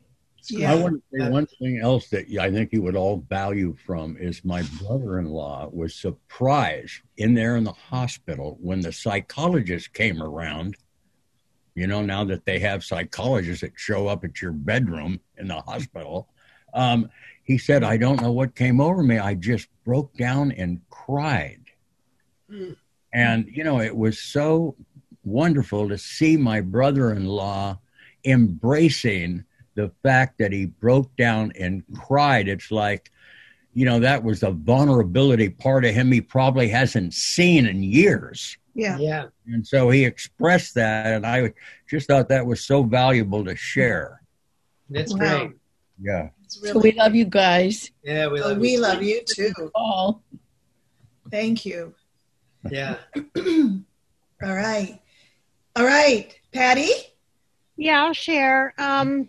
I 0.65 0.75
want 0.75 1.03
to 1.13 1.19
say 1.19 1.29
one 1.29 1.47
thing 1.47 1.79
else 1.79 2.09
that 2.09 2.27
I 2.39 2.51
think 2.51 2.73
you 2.73 2.83
would 2.83 2.97
all 2.97 3.25
value 3.29 3.77
from 3.85 4.17
is 4.19 4.45
my 4.45 4.63
brother-in-law 4.81 5.71
was 5.73 5.95
surprised 5.95 7.03
in 7.17 7.35
there 7.35 7.57
in 7.57 7.65
the 7.65 7.73
hospital 7.73 8.59
when 8.61 8.81
the 8.81 8.93
psychologist 8.93 9.93
came 9.93 10.23
around. 10.23 10.77
You 11.75 11.87
know, 11.87 12.03
now 12.03 12.25
that 12.25 12.45
they 12.45 12.59
have 12.59 12.85
psychologists 12.85 13.61
that 13.63 13.73
show 13.77 14.09
up 14.09 14.25
at 14.25 14.43
your 14.43 14.53
bedroom 14.53 15.21
in 15.39 15.49
the 15.49 15.61
hospital, 15.61 16.29
um, 16.75 17.11
he 17.45 17.59
said, 17.59 17.83
"I 17.85 17.97
don't 17.97 18.21
know 18.21 18.33
what 18.33 18.55
came 18.55 18.81
over 18.81 19.03
me. 19.03 19.19
I 19.19 19.35
just 19.35 19.69
broke 19.85 20.15
down 20.17 20.53
and 20.53 20.81
cried." 20.91 21.61
And, 23.13 23.47
you 23.49 23.65
know, 23.65 23.81
it 23.81 23.97
was 23.97 24.19
so 24.19 24.77
wonderful 25.25 25.89
to 25.89 25.99
see 25.99 26.37
my 26.37 26.61
brother 26.61 27.13
in 27.13 27.27
law 27.27 27.79
embracing 28.25 29.45
the 29.75 29.91
fact 30.03 30.39
that 30.39 30.53
he 30.53 30.67
broke 30.67 31.15
down 31.17 31.53
and 31.59 31.83
cried. 31.95 32.49
It's 32.49 32.71
like, 32.71 33.11
you 33.73 33.85
know, 33.85 34.01
that 34.01 34.23
was 34.25 34.41
the 34.41 34.51
vulnerability 34.51 35.49
part 35.49 35.85
of 35.85 35.95
him 35.95 36.11
he 36.11 36.21
probably 36.21 36.69
hasn't 36.69 37.15
seen 37.15 37.67
in 37.67 37.83
years. 37.83 38.57
Yeah. 38.75 38.99
Yeah. 38.99 39.27
And 39.47 39.67
so 39.67 39.91
he 39.91 40.05
expressed 40.05 40.75
that, 40.75 41.07
and 41.07 41.27
I 41.27 41.53
just 41.89 42.07
thought 42.09 42.29
that 42.29 42.47
was 42.47 42.65
so 42.65 42.83
valuable 42.83 43.45
to 43.45 43.57
share. 43.57 44.23
That's 44.89 45.13
Wow. 45.13 45.19
great. 45.19 45.51
Yeah. 46.03 46.29
So 46.49 46.79
we 46.81 46.93
love 46.93 47.15
you 47.15 47.25
guys. 47.27 47.91
Yeah, 48.03 48.27
we 48.27 48.41
Oh, 48.41 48.49
love 48.49 48.59
we 48.59 48.73
you. 48.73 48.81
love 48.81 49.03
you 49.03 49.23
too. 49.25 49.53
All. 49.75 50.23
Thank 51.31 51.65
you. 51.65 51.95
Yeah. 52.71 52.97
All 53.37 54.55
right. 54.55 55.01
All 55.77 55.85
right. 55.85 56.35
Patty? 56.53 56.91
Yeah, 57.77 58.05
I'll 58.05 58.13
share. 58.13 58.75
Um, 58.79 59.29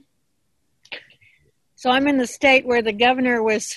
so 1.82 1.90
I'm 1.90 2.08
in 2.08 2.18
the 2.20 2.28
state 2.28 2.64
where 2.64 2.84
the 2.84 2.94
governor 2.94 3.42
was 3.42 3.76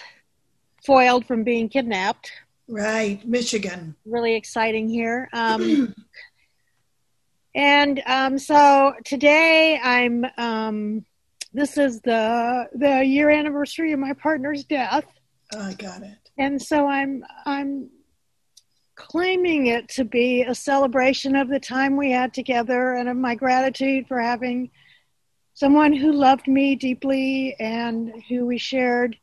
foiled 0.84 1.24
from 1.24 1.42
being 1.42 1.70
kidnapped. 1.70 2.30
Right, 2.68 3.26
Michigan. 3.26 3.96
Really 4.04 4.34
exciting 4.34 4.90
here. 4.90 5.30
Um, 5.34 5.94
and 7.54 8.02
um, 8.06 8.38
so 8.38 8.92
today 9.06 9.80
I'm. 9.82 10.26
Um, 10.36 11.06
this 11.54 11.78
is 11.78 12.00
the 12.02 12.68
the 12.74 13.02
year 13.06 13.30
anniversary 13.30 13.92
of 13.92 14.00
my 14.00 14.12
partner's 14.12 14.64
death, 14.64 15.04
Oh, 15.54 15.60
I 15.62 15.72
got 15.72 16.02
it. 16.02 16.18
and 16.36 16.60
so 16.60 16.86
I'm 16.86 17.24
I'm 17.46 17.88
claiming 18.96 19.66
it 19.68 19.88
to 19.90 20.04
be 20.04 20.42
a 20.42 20.54
celebration 20.54 21.36
of 21.36 21.48
the 21.48 21.60
time 21.60 21.96
we 21.96 22.10
had 22.10 22.34
together 22.34 22.94
and 22.94 23.08
of 23.08 23.16
my 23.16 23.34
gratitude 23.34 24.06
for 24.08 24.20
having 24.20 24.70
someone 25.54 25.92
who 25.92 26.12
loved 26.12 26.46
me 26.48 26.74
deeply 26.74 27.56
and 27.58 28.12
who 28.28 28.44
we 28.46 28.58
shared 28.58 29.16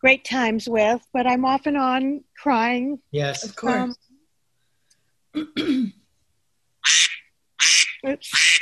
great 0.00 0.24
times 0.24 0.68
with. 0.68 1.06
But 1.12 1.26
I'm 1.26 1.44
off 1.44 1.66
and 1.66 1.76
on 1.76 2.24
crying. 2.36 2.98
Yes. 3.12 3.44
Of 3.44 3.54
course. 3.54 3.94
Oops. 8.06 8.60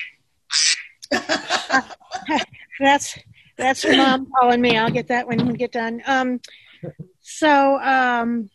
that's 2.81 3.19
that's 3.59 3.85
mom 3.85 4.29
calling 4.41 4.61
me. 4.61 4.77
I'll 4.77 4.91
get 4.91 5.09
that 5.09 5.27
when 5.27 5.47
we 5.47 5.55
get 5.55 5.73
done. 5.73 6.03
Um, 6.07 6.41
so 7.21 7.79
um, 7.81 8.51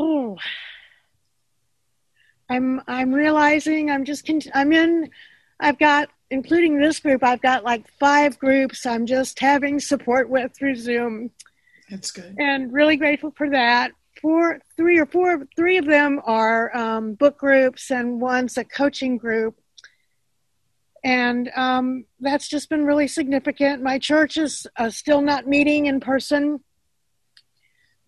oh, 0.00 0.36
I'm 2.50 2.80
I'm 2.88 3.12
realizing 3.12 3.90
I'm 3.90 4.04
just 4.04 4.26
cont- 4.26 4.48
I'm 4.54 4.72
in. 4.72 5.10
I've 5.62 5.78
got 5.78 6.08
including 6.30 6.80
this 6.80 6.98
group. 6.98 7.22
I've 7.22 7.40
got 7.40 7.62
like 7.62 7.86
five 8.00 8.38
groups. 8.38 8.84
I'm 8.84 9.06
just 9.06 9.38
having 9.38 9.78
support 9.78 10.28
with 10.28 10.52
through 10.56 10.74
Zoom. 10.74 11.30
That's 11.88 12.10
good. 12.10 12.34
And 12.38 12.72
really 12.72 12.96
grateful 12.96 13.32
for 13.36 13.50
that. 13.50 13.92
Four, 14.20 14.60
three 14.76 14.98
or 14.98 15.06
four, 15.06 15.46
three 15.56 15.78
of 15.78 15.84
them 15.84 16.20
are 16.24 16.74
um, 16.76 17.14
book 17.14 17.38
groups, 17.38 17.90
and 17.90 18.20
one's 18.20 18.56
a 18.56 18.64
coaching 18.64 19.18
group. 19.18 19.56
And 21.04 21.50
um, 21.56 22.04
that's 22.20 22.48
just 22.48 22.68
been 22.68 22.84
really 22.84 23.08
significant. 23.08 23.82
My 23.82 23.98
church 23.98 24.36
is 24.36 24.66
uh, 24.76 24.90
still 24.90 25.20
not 25.20 25.46
meeting 25.46 25.86
in 25.86 26.00
person 26.00 26.60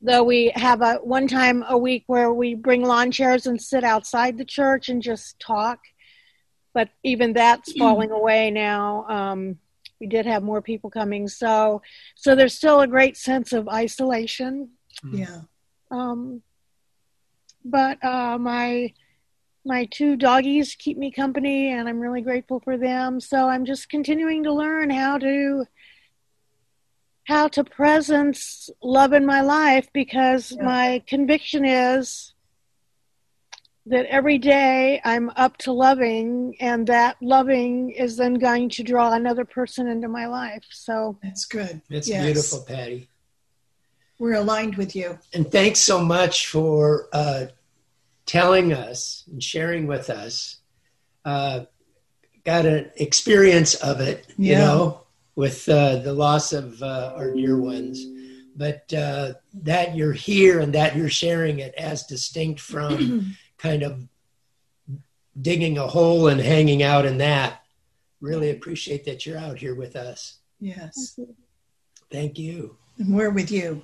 though 0.05 0.22
we 0.22 0.52
have 0.55 0.82
a 0.82 0.96
one 0.96 1.26
time 1.26 1.64
a 1.66 1.78
week 1.78 2.05
where 2.07 2.30
we 2.30 2.55
bring 2.55 2.82
lawn 2.82 3.11
chairs 3.11 3.46
and 3.46 3.61
sit 3.61 3.82
outside 3.82 4.36
the 4.36 4.44
church 4.44 4.90
and 4.90 5.02
just 5.02 5.40
talk 5.40 5.80
but 6.75 6.91
even 7.03 7.33
that's 7.33 7.72
falling 7.79 8.11
away 8.11 8.51
now. 8.51 9.07
Um, 9.09 9.59
we 10.01 10.07
did 10.07 10.27
have 10.27 10.43
more 10.43 10.61
people 10.61 10.91
coming. 10.91 11.29
So 11.29 11.81
so 12.16 12.35
there's 12.35 12.55
still 12.55 12.81
a 12.81 12.87
great 12.87 13.16
sense 13.16 13.53
of 13.53 13.68
isolation. 13.68 14.70
Yeah. 15.11 15.43
um, 15.91 16.43
but 17.64 18.05
uh, 18.05 18.37
my 18.39 18.93
my 19.64 19.87
two 19.87 20.16
doggies 20.16 20.75
keep 20.75 20.99
me 20.99 21.11
company 21.11 21.72
and 21.72 21.89
i'm 21.89 21.99
really 21.99 22.20
grateful 22.20 22.61
for 22.61 22.77
them. 22.77 23.20
So 23.20 23.49
i'm 23.49 23.64
just 23.64 23.89
continuing 23.89 24.43
to 24.45 24.53
learn 24.53 24.91
how 24.91 25.16
to 25.18 25.64
how 27.27 27.49
to 27.49 27.64
presence 27.64 28.68
love 28.83 29.14
in 29.14 29.25
my 29.25 29.41
life 29.41 29.89
because 29.95 30.55
my 30.61 31.03
conviction 31.07 31.64
is 31.64 32.34
that 33.87 34.07
every 34.07 34.39
day 34.39 35.01
I'm 35.05 35.30
up 35.37 35.57
to 35.59 35.72
loving, 35.72 36.57
and 36.61 36.87
that 36.87 37.16
loving 37.20 37.91
is 37.91 38.16
then 38.16 38.35
going 38.35 38.68
to 38.70 38.82
draw 38.82 39.12
another 39.12 39.45
person 39.45 39.89
into 39.89 40.09
my 40.09 40.26
life. 40.26 40.64
So 40.70 41.18
that's 41.22 41.45
good. 41.45 41.82
That's 41.91 42.09
Yes. 42.09 42.24
beautiful, 42.24 42.64
Patty. 42.66 43.09
We're 44.18 44.35
aligned 44.35 44.76
with 44.76 44.97
you. 44.97 45.18
And 45.35 45.51
thanks 45.51 45.80
so 45.80 46.03
much 46.03 46.47
for 46.47 47.09
uh, 47.12 47.47
telling 48.26 48.72
us 48.72 49.24
and 49.30 49.43
sharing 49.43 49.87
with 49.87 50.09
us. 50.09 50.59
Uh, 51.24 51.64
got 52.45 52.64
an 52.64 52.91
experience 52.97 53.74
of 53.74 54.01
it, 54.01 54.26
you 54.39 54.53
Yeah. 54.53 54.59
know, 54.61 55.01
with 55.35 55.68
uh, 55.68 55.97
the 55.97 56.12
loss 56.12 56.53
of 56.53 56.82
uh, 56.82 57.12
our 57.16 57.32
dear 57.35 57.59
ones. 57.59 58.03
But 58.57 58.93
uh, 58.95 59.35
that 59.62 59.97
you're 59.97 60.12
here 60.12 60.61
and 60.61 60.72
that 60.74 60.95
you're 60.97 61.09
sharing 61.09 61.59
it 61.59 61.74
as 61.74 62.05
distinct 62.05 62.61
from 62.61 63.35
kind 63.64 63.82
of 63.82 63.98
digging 65.40 65.78
a 65.78 65.86
hole 65.86 66.28
and 66.28 66.38
hanging 66.40 66.82
out 66.82 67.06
in 67.06 67.16
that. 67.18 67.62
Really 68.20 68.50
appreciate 68.50 69.04
that 69.06 69.24
you're 69.24 69.38
out 69.38 69.58
here 69.58 69.74
with 69.74 69.96
us. 69.96 70.38
Yes. 70.60 71.18
Thank 72.12 72.38
you. 72.38 72.76
And 72.98 73.14
we're 73.14 73.30
with 73.30 73.50
you. 73.50 73.82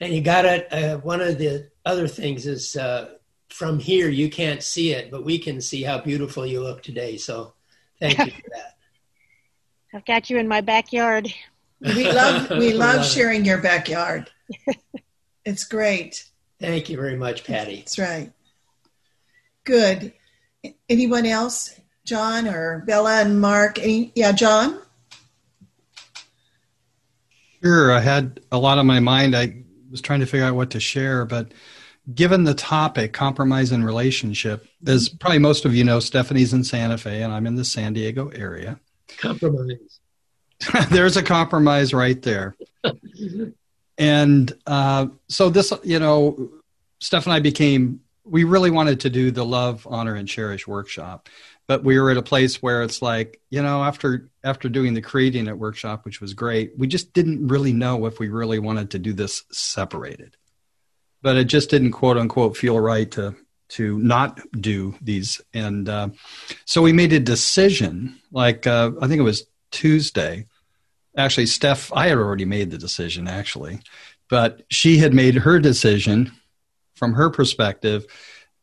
And 0.00 0.14
you 0.14 0.22
got 0.22 0.44
it. 0.46 0.72
Uh, 0.72 0.96
one 0.98 1.20
of 1.20 1.36
the 1.38 1.70
other 1.84 2.08
things 2.08 2.46
is 2.46 2.74
uh, 2.76 3.14
from 3.50 3.78
here, 3.78 4.08
you 4.08 4.30
can't 4.30 4.62
see 4.62 4.92
it, 4.92 5.10
but 5.10 5.24
we 5.24 5.38
can 5.38 5.60
see 5.60 5.82
how 5.82 5.98
beautiful 6.00 6.46
you 6.46 6.62
look 6.62 6.82
today. 6.82 7.16
So 7.18 7.52
thank 8.00 8.18
you 8.18 8.30
for 8.32 8.50
that. 8.54 8.76
I've 9.94 10.04
got 10.06 10.28
you 10.30 10.38
in 10.38 10.48
my 10.48 10.60
backyard. 10.62 11.32
We 11.80 12.10
love 12.10 12.50
we 12.62 12.72
love 12.72 12.96
Love 12.96 13.04
it. 13.04 13.08
sharing 13.08 13.44
your 13.44 13.58
backyard. 13.58 14.30
It's 15.48 15.62
great. 15.62 16.24
Thank 16.58 16.90
you 16.90 16.96
very 16.96 17.16
much, 17.16 17.44
Patty. 17.44 17.76
That's 17.76 18.00
right. 18.00 18.32
Good. 19.66 20.12
Anyone 20.88 21.26
else? 21.26 21.78
John 22.04 22.46
or 22.46 22.84
Bella 22.86 23.20
and 23.20 23.40
Mark? 23.40 23.78
Any, 23.78 24.12
yeah, 24.14 24.32
John? 24.32 24.80
Sure, 27.62 27.92
I 27.92 28.00
had 28.00 28.40
a 28.52 28.58
lot 28.58 28.78
on 28.78 28.86
my 28.86 29.00
mind. 29.00 29.36
I 29.36 29.64
was 29.90 30.00
trying 30.00 30.20
to 30.20 30.26
figure 30.26 30.46
out 30.46 30.54
what 30.54 30.70
to 30.70 30.80
share, 30.80 31.24
but 31.24 31.52
given 32.14 32.44
the 32.44 32.54
topic, 32.54 33.12
compromise 33.12 33.72
in 33.72 33.82
relationship, 33.82 34.68
as 34.86 35.08
probably 35.08 35.40
most 35.40 35.64
of 35.64 35.74
you 35.74 35.82
know, 35.82 35.98
Stephanie's 35.98 36.52
in 36.52 36.62
Santa 36.62 36.96
Fe 36.96 37.22
and 37.22 37.32
I'm 37.32 37.46
in 37.46 37.56
the 37.56 37.64
San 37.64 37.92
Diego 37.92 38.28
area. 38.28 38.78
Compromise. 39.18 40.00
There's 40.90 41.16
a 41.16 41.22
compromise 41.22 41.92
right 41.92 42.20
there. 42.22 42.56
and 43.98 44.52
uh, 44.66 45.08
so 45.28 45.50
this, 45.50 45.72
you 45.82 45.98
know, 45.98 46.50
Steph 47.00 47.26
and 47.26 47.32
I 47.32 47.40
became, 47.40 48.00
we 48.28 48.44
really 48.44 48.70
wanted 48.70 49.00
to 49.00 49.10
do 49.10 49.30
the 49.30 49.44
love, 49.44 49.86
honor, 49.88 50.14
and 50.14 50.28
cherish 50.28 50.66
workshop, 50.66 51.28
but 51.66 51.84
we 51.84 51.98
were 51.98 52.10
at 52.10 52.16
a 52.16 52.22
place 52.22 52.62
where 52.62 52.82
it's 52.82 53.02
like, 53.02 53.40
you 53.50 53.62
know, 53.62 53.82
after 53.82 54.30
after 54.44 54.68
doing 54.68 54.94
the 54.94 55.02
creating 55.02 55.46
it 55.46 55.58
workshop, 55.58 56.04
which 56.04 56.20
was 56.20 56.34
great, 56.34 56.72
we 56.76 56.86
just 56.86 57.12
didn't 57.12 57.48
really 57.48 57.72
know 57.72 58.06
if 58.06 58.18
we 58.18 58.28
really 58.28 58.58
wanted 58.58 58.90
to 58.90 58.98
do 58.98 59.12
this 59.12 59.44
separated. 59.50 60.36
But 61.22 61.36
it 61.36 61.44
just 61.44 61.70
didn't 61.70 61.92
quote 61.92 62.18
unquote 62.18 62.56
feel 62.56 62.78
right 62.78 63.10
to 63.12 63.34
to 63.68 63.98
not 63.98 64.40
do 64.60 64.94
these, 65.00 65.40
and 65.52 65.88
uh, 65.88 66.08
so 66.64 66.82
we 66.82 66.92
made 66.92 67.12
a 67.12 67.20
decision. 67.20 68.20
Like 68.30 68.66
uh, 68.66 68.92
I 69.00 69.08
think 69.08 69.20
it 69.20 69.24
was 69.24 69.46
Tuesday. 69.70 70.46
Actually, 71.16 71.46
Steph, 71.46 71.92
I 71.92 72.08
had 72.08 72.18
already 72.18 72.44
made 72.44 72.70
the 72.70 72.78
decision 72.78 73.26
actually, 73.26 73.80
but 74.28 74.62
she 74.70 74.98
had 74.98 75.14
made 75.14 75.34
her 75.36 75.58
decision 75.58 76.32
from 76.96 77.14
her 77.14 77.30
perspective. 77.30 78.06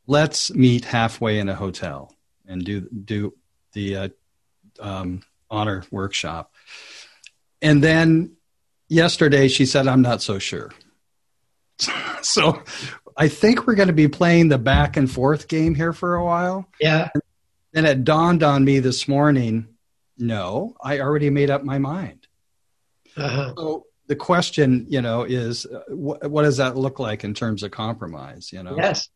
Let's 0.05 0.53
meet 0.53 0.83
halfway 0.83 1.39
in 1.39 1.47
a 1.47 1.55
hotel 1.55 2.13
and 2.45 2.65
do 2.65 2.81
do 2.89 3.33
the 3.71 3.95
uh, 3.95 4.09
um, 4.79 5.21
honor 5.49 5.83
workshop. 5.91 6.53
And 7.61 7.81
then 7.81 8.35
yesterday 8.89 9.47
she 9.47 9.65
said, 9.65 9.87
"I'm 9.87 10.01
not 10.01 10.21
so 10.21 10.39
sure." 10.39 10.71
so 12.21 12.61
I 13.15 13.29
think 13.29 13.65
we're 13.65 13.75
going 13.75 13.87
to 13.87 13.93
be 13.93 14.09
playing 14.09 14.49
the 14.49 14.57
back 14.57 14.97
and 14.97 15.09
forth 15.09 15.47
game 15.47 15.73
here 15.73 15.93
for 15.93 16.15
a 16.15 16.25
while. 16.25 16.67
Yeah. 16.81 17.09
And 17.73 17.87
it 17.87 18.03
dawned 18.03 18.43
on 18.43 18.65
me 18.65 18.79
this 18.79 19.07
morning 19.07 19.73
no, 20.17 20.75
I 20.81 20.99
already 20.99 21.29
made 21.29 21.49
up 21.49 21.63
my 21.63 21.79
mind. 21.79 22.27
Uh-huh. 23.17 23.53
So 23.57 23.85
the 24.07 24.15
question, 24.15 24.85
you 24.89 25.01
know, 25.01 25.23
is 25.23 25.65
uh, 25.65 25.81
what, 25.89 26.29
what 26.29 26.43
does 26.43 26.57
that 26.57 26.75
look 26.77 26.99
like 26.99 27.23
in 27.23 27.33
terms 27.33 27.63
of 27.63 27.71
compromise? 27.71 28.51
You 28.51 28.63
know, 28.63 28.75
Yes. 28.77 29.09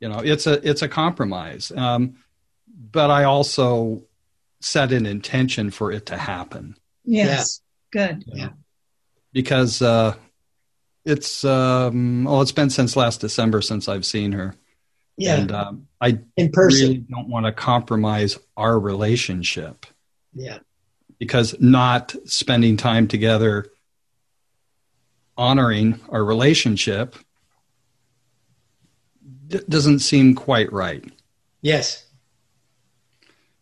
you 0.00 0.08
know, 0.08 0.18
it's 0.20 0.46
a 0.46 0.66
it's 0.68 0.82
a 0.82 0.88
compromise. 0.88 1.72
Um, 1.74 2.16
but 2.68 3.10
I 3.10 3.24
also 3.24 4.02
set 4.60 4.92
an 4.92 5.04
intention 5.06 5.70
for 5.70 5.92
it 5.92 6.06
to 6.06 6.16
happen 6.16 6.76
Yes. 7.04 7.60
Good. 7.92 8.24
Yeah, 8.26 8.50
because 9.32 9.82
uh, 9.82 10.14
it's 11.04 11.44
um, 11.44 12.24
well, 12.24 12.40
it's 12.42 12.52
been 12.52 12.70
since 12.70 12.96
last 12.96 13.20
December 13.20 13.60
since 13.62 13.88
I've 13.88 14.06
seen 14.06 14.32
her. 14.32 14.54
Yeah. 15.16 15.36
and 15.36 15.52
um, 15.52 15.86
I 16.00 16.18
In 16.36 16.50
person. 16.50 16.80
really 16.88 16.98
don't 16.98 17.28
want 17.28 17.46
to 17.46 17.52
compromise 17.52 18.36
our 18.56 18.76
relationship 18.76 19.86
Yeah. 20.34 20.58
because 21.20 21.54
not 21.60 22.16
spending 22.24 22.76
time 22.76 23.06
together 23.06 23.66
honoring 25.36 26.00
our 26.10 26.24
relationship 26.24 27.16
d- 29.48 29.60
doesn't 29.68 30.00
seem 30.00 30.34
quite 30.34 30.72
right. 30.72 31.04
Yes. 31.62 32.06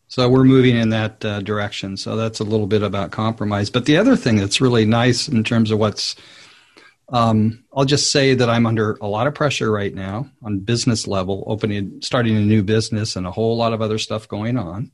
so 0.09 0.29
we're 0.29 0.45
moving 0.45 0.77
in 0.77 0.91
that 0.91 1.25
uh, 1.25 1.41
direction. 1.41 1.97
So 1.97 2.17
that's 2.17 2.41
a 2.41 2.45
little 2.45 2.67
bit 2.67 2.83
about 2.83 3.13
compromise. 3.13 3.71
But 3.71 3.87
the 3.87 3.97
other 3.97 4.17
thing 4.17 4.37
that's 4.37 4.61
really 4.61 4.85
nice 4.85 5.29
in 5.29 5.45
terms 5.45 5.71
of 5.71 5.79
what's 5.79 6.17
um, 7.13 7.65
i'll 7.75 7.85
just 7.85 8.11
say 8.11 8.35
that 8.35 8.49
i'm 8.49 8.65
under 8.65 8.97
a 9.03 9.07
lot 9.07 9.27
of 9.27 9.35
pressure 9.35 9.71
right 9.71 9.95
now 9.95 10.31
on 10.43 10.61
business 10.61 11.07
level 11.07 11.45
opening 11.47 12.01
starting 12.01 12.37
a 12.37 12.41
new 12.41 12.63
business 12.63 13.17
and 13.17 13.27
a 13.27 13.31
whole 13.31 13.57
lot 13.57 13.73
of 13.75 13.83
other 13.83 13.99
stuff 13.99 14.29
going 14.29 14.57
on. 14.57 14.91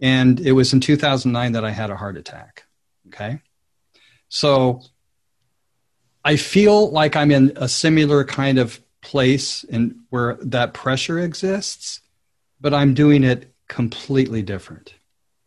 And 0.00 0.38
it 0.40 0.52
was 0.52 0.72
in 0.72 0.80
2009 0.80 1.52
that 1.52 1.64
i 1.64 1.70
had 1.70 1.90
a 1.90 1.96
heart 1.96 2.16
attack. 2.16 2.64
Okay? 3.08 3.40
So 4.28 4.82
i 6.24 6.36
feel 6.36 6.90
like 6.90 7.16
i'm 7.16 7.30
in 7.30 7.52
a 7.56 7.68
similar 7.68 8.24
kind 8.24 8.58
of 8.58 8.80
place 9.00 9.64
in 9.64 9.98
where 10.10 10.38
that 10.42 10.74
pressure 10.74 11.18
exists 11.18 12.00
but 12.60 12.74
i'm 12.74 12.94
doing 12.94 13.24
it 13.24 13.52
completely 13.68 14.42
different. 14.42 14.94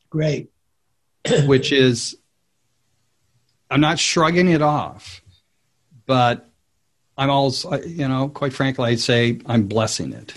Great. 0.10 0.50
which 1.46 1.72
is 1.72 2.18
i'm 3.70 3.80
not 3.80 4.00
shrugging 4.00 4.50
it 4.50 4.64
off 4.64 5.22
but 6.08 6.50
i'm 7.16 7.30
also 7.30 7.80
you 7.84 8.08
know 8.08 8.28
quite 8.28 8.54
frankly 8.54 8.90
i'd 8.90 9.00
say 9.00 9.40
i'm 9.46 9.68
blessing 9.68 10.14
it. 10.14 10.34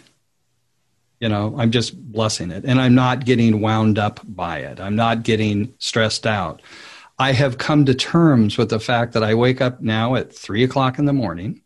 You 1.20 1.30
know 1.30 1.54
i'm 1.56 1.70
just 1.70 1.96
blessing 1.96 2.50
it. 2.50 2.64
And 2.66 2.78
i'm 2.80 2.94
not 2.94 3.24
getting 3.24 3.62
wound 3.62 3.98
up 3.98 4.20
by 4.24 4.58
it. 4.58 4.78
I'm 4.78 4.96
not 4.96 5.22
getting 5.22 5.72
stressed 5.78 6.26
out 6.26 6.60
i 7.18 7.32
have 7.32 7.58
come 7.58 7.84
to 7.84 7.94
terms 7.94 8.56
with 8.58 8.70
the 8.70 8.80
fact 8.80 9.12
that 9.12 9.22
i 9.24 9.34
wake 9.34 9.60
up 9.60 9.80
now 9.80 10.14
at 10.14 10.32
three 10.34 10.64
o'clock 10.64 10.98
in 10.98 11.04
the 11.04 11.12
morning 11.12 11.60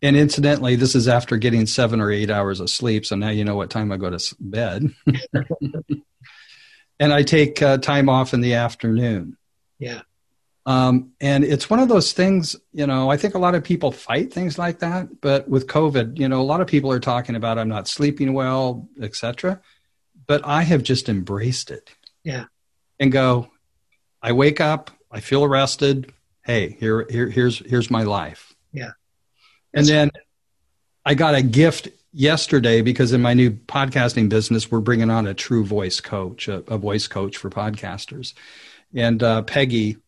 And 0.00 0.16
incidentally, 0.16 0.76
this 0.76 0.94
is 0.94 1.08
after 1.08 1.36
getting 1.38 1.66
seven 1.66 2.00
or 2.00 2.12
eight 2.12 2.30
hours 2.30 2.60
of 2.60 2.70
sleep. 2.70 3.04
So 3.04 3.16
now 3.16 3.30
you 3.30 3.44
know 3.44 3.56
what 3.56 3.68
time 3.68 3.90
I 3.90 3.96
go 3.96 4.08
to 4.16 4.36
bed. 4.38 4.94
and 7.00 7.12
I 7.12 7.22
take 7.24 7.60
uh, 7.62 7.78
time 7.78 8.08
off 8.08 8.32
in 8.32 8.40
the 8.40 8.54
afternoon. 8.54 9.36
Yeah. 9.80 10.02
Um, 10.66 11.12
and 11.20 11.44
it's 11.44 11.68
one 11.68 11.80
of 11.80 11.88
those 11.88 12.12
things, 12.12 12.54
you 12.72 12.86
know, 12.86 13.10
I 13.10 13.16
think 13.16 13.34
a 13.34 13.38
lot 13.40 13.54
of 13.56 13.64
people 13.64 13.90
fight 13.90 14.32
things 14.32 14.58
like 14.58 14.80
that. 14.80 15.20
But 15.20 15.48
with 15.48 15.66
COVID, 15.66 16.18
you 16.18 16.28
know, 16.28 16.40
a 16.40 16.46
lot 16.52 16.60
of 16.60 16.68
people 16.68 16.92
are 16.92 17.00
talking 17.00 17.34
about 17.36 17.58
I'm 17.58 17.68
not 17.68 17.88
sleeping 17.88 18.34
well, 18.34 18.86
etc. 19.02 19.60
But 20.26 20.42
I 20.46 20.62
have 20.62 20.82
just 20.84 21.08
embraced 21.08 21.70
it 21.72 21.90
Yeah. 22.22 22.44
and 23.00 23.10
go, 23.10 23.48
I 24.22 24.32
wake 24.32 24.60
up, 24.60 24.90
I 25.10 25.20
feel 25.20 25.46
rested. 25.46 26.12
Hey, 26.42 26.76
here, 26.80 27.06
here, 27.08 27.28
here's, 27.28 27.58
here's 27.58 27.90
my 27.90 28.02
life. 28.02 28.54
Yeah. 28.72 28.92
And 29.72 29.86
then 29.86 30.10
I 31.04 31.14
got 31.14 31.34
a 31.34 31.42
gift 31.42 31.88
yesterday 32.12 32.82
because 32.82 33.12
in 33.12 33.22
my 33.22 33.34
new 33.34 33.50
podcasting 33.50 34.28
business, 34.28 34.70
we're 34.70 34.80
bringing 34.80 35.10
on 35.10 35.26
a 35.26 35.34
true 35.34 35.64
voice 35.64 36.00
coach, 36.00 36.48
a, 36.48 36.58
a 36.72 36.78
voice 36.78 37.06
coach 37.06 37.36
for 37.36 37.50
podcasters. 37.50 38.34
And 38.94 39.22
uh, 39.22 39.42
Peggy, 39.42 39.98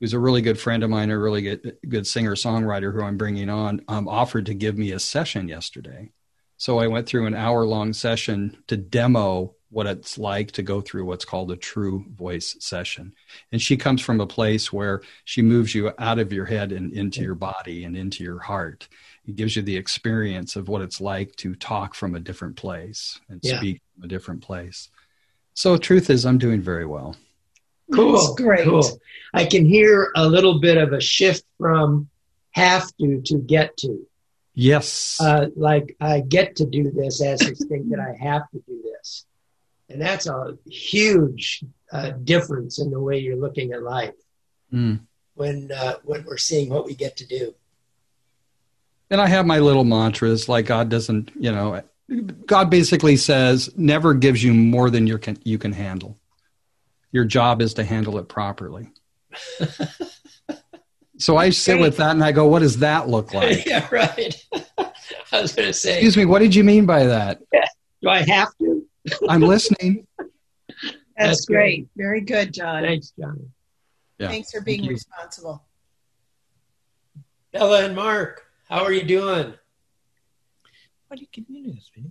who's 0.00 0.12
a 0.12 0.18
really 0.18 0.42
good 0.42 0.58
friend 0.58 0.82
of 0.82 0.90
mine, 0.90 1.10
a 1.10 1.18
really 1.18 1.42
good, 1.42 1.78
good 1.88 2.06
singer 2.06 2.34
songwriter 2.34 2.92
who 2.92 3.02
I'm 3.02 3.16
bringing 3.16 3.48
on, 3.48 3.80
um, 3.88 4.08
offered 4.08 4.46
to 4.46 4.54
give 4.54 4.76
me 4.76 4.92
a 4.92 5.00
session 5.00 5.48
yesterday. 5.48 6.10
So 6.58 6.78
I 6.78 6.86
went 6.86 7.06
through 7.06 7.26
an 7.26 7.34
hour 7.34 7.64
long 7.64 7.92
session 7.92 8.56
to 8.68 8.76
demo 8.76 9.55
what 9.70 9.86
it's 9.86 10.16
like 10.16 10.52
to 10.52 10.62
go 10.62 10.80
through 10.80 11.04
what's 11.04 11.24
called 11.24 11.50
a 11.50 11.56
true 11.56 12.04
voice 12.14 12.56
session. 12.60 13.12
And 13.50 13.60
she 13.60 13.76
comes 13.76 14.00
from 14.00 14.20
a 14.20 14.26
place 14.26 14.72
where 14.72 15.02
she 15.24 15.42
moves 15.42 15.74
you 15.74 15.92
out 15.98 16.18
of 16.18 16.32
your 16.32 16.44
head 16.44 16.70
and 16.72 16.92
into 16.92 17.20
your 17.22 17.34
body 17.34 17.84
and 17.84 17.96
into 17.96 18.22
your 18.22 18.38
heart. 18.38 18.88
It 19.26 19.34
gives 19.36 19.56
you 19.56 19.62
the 19.62 19.76
experience 19.76 20.54
of 20.54 20.68
what 20.68 20.82
it's 20.82 21.00
like 21.00 21.34
to 21.36 21.54
talk 21.56 21.94
from 21.94 22.14
a 22.14 22.20
different 22.20 22.56
place 22.56 23.18
and 23.28 23.40
Yeah. 23.42 23.58
speak 23.58 23.82
from 23.94 24.04
a 24.04 24.08
different 24.08 24.42
place. 24.42 24.88
So, 25.54 25.76
truth 25.76 26.10
is, 26.10 26.24
I'm 26.24 26.38
doing 26.38 26.60
very 26.60 26.86
well. 26.86 27.16
Cool. 27.92 28.36
Cool. 28.36 29.00
I 29.34 29.44
can 29.46 29.64
hear 29.64 30.10
a 30.16 30.26
little 30.28 30.60
bit 30.60 30.76
of 30.76 30.92
a 30.92 31.00
shift 31.00 31.44
from 31.58 32.08
have 32.52 32.88
to 33.00 33.20
to 33.22 33.38
get 33.38 33.76
to. 33.78 34.06
Yes. 34.54 35.18
Uh, 35.20 35.48
like 35.56 35.96
I 36.00 36.20
get 36.20 36.56
to 36.56 36.66
do 36.66 36.90
this 36.90 37.22
as 37.22 37.42
I 37.42 37.52
think 37.52 37.90
that 37.90 38.00
I 38.00 38.16
have 38.24 38.48
to 38.50 38.58
do 38.66 38.80
this. 38.82 38.85
And 39.88 40.00
that's 40.00 40.26
a 40.26 40.56
huge 40.66 41.64
uh, 41.92 42.10
difference 42.24 42.80
in 42.80 42.90
the 42.90 42.98
way 43.00 43.18
you're 43.18 43.36
looking 43.36 43.72
at 43.72 43.82
life 43.82 44.14
Mm. 44.74 45.00
when 45.34 45.70
uh, 45.70 45.94
when 46.02 46.24
we're 46.24 46.36
seeing 46.38 46.70
what 46.70 46.84
we 46.84 46.94
get 46.96 47.16
to 47.18 47.26
do. 47.26 47.54
And 49.10 49.20
I 49.20 49.28
have 49.28 49.46
my 49.46 49.60
little 49.60 49.84
mantras 49.84 50.48
like 50.48 50.66
God 50.66 50.88
doesn't, 50.88 51.30
you 51.38 51.52
know, 51.52 51.80
God 52.46 52.68
basically 52.68 53.16
says 53.16 53.70
never 53.76 54.12
gives 54.12 54.42
you 54.42 54.52
more 54.52 54.90
than 54.90 55.06
you 55.06 55.18
can 55.18 55.38
you 55.44 55.56
can 55.58 55.70
handle. 55.70 56.18
Your 57.12 57.24
job 57.24 57.62
is 57.62 57.74
to 57.74 57.84
handle 57.84 58.18
it 58.18 58.28
properly. 58.28 58.88
so 61.18 61.36
I 61.36 61.50
sit 61.50 61.78
with 61.78 61.96
that 61.98 62.10
and 62.10 62.22
I 62.24 62.32
go, 62.32 62.46
what 62.48 62.58
does 62.60 62.78
that 62.78 63.08
look 63.08 63.32
like? 63.34 63.64
yeah, 63.66 63.86
right. 63.92 64.34
I 65.32 65.40
was 65.40 65.54
going 65.54 65.68
to 65.68 65.72
say, 65.72 65.94
Excuse 65.94 66.16
me, 66.16 66.24
what 66.24 66.40
did 66.40 66.54
you 66.54 66.64
mean 66.64 66.86
by 66.86 67.04
that? 67.06 67.40
do 68.02 68.08
I 68.08 68.22
have 68.28 68.48
to? 68.58 68.84
I'm 69.28 69.40
listening. 69.42 70.06
That's, 70.18 70.96
That's 71.16 71.44
great. 71.46 71.88
Very 71.96 72.20
good, 72.20 72.52
John. 72.52 72.82
Thanks, 72.82 73.12
John. 73.18 73.50
Yeah. 74.18 74.28
Thanks 74.28 74.50
for 74.50 74.60
being 74.60 74.80
Thank 74.80 74.92
responsible. 74.92 75.64
Bella 77.52 77.84
and 77.84 77.96
Mark, 77.96 78.44
how 78.68 78.82
are 78.84 78.92
you 78.92 79.02
doing? 79.02 79.54
What 81.08 81.16
do 81.16 81.20
you 81.20 81.28
can 81.32 81.46
you 81.48 81.64
do 81.64 81.72
this, 81.72 81.90
Vinny? 81.94 82.10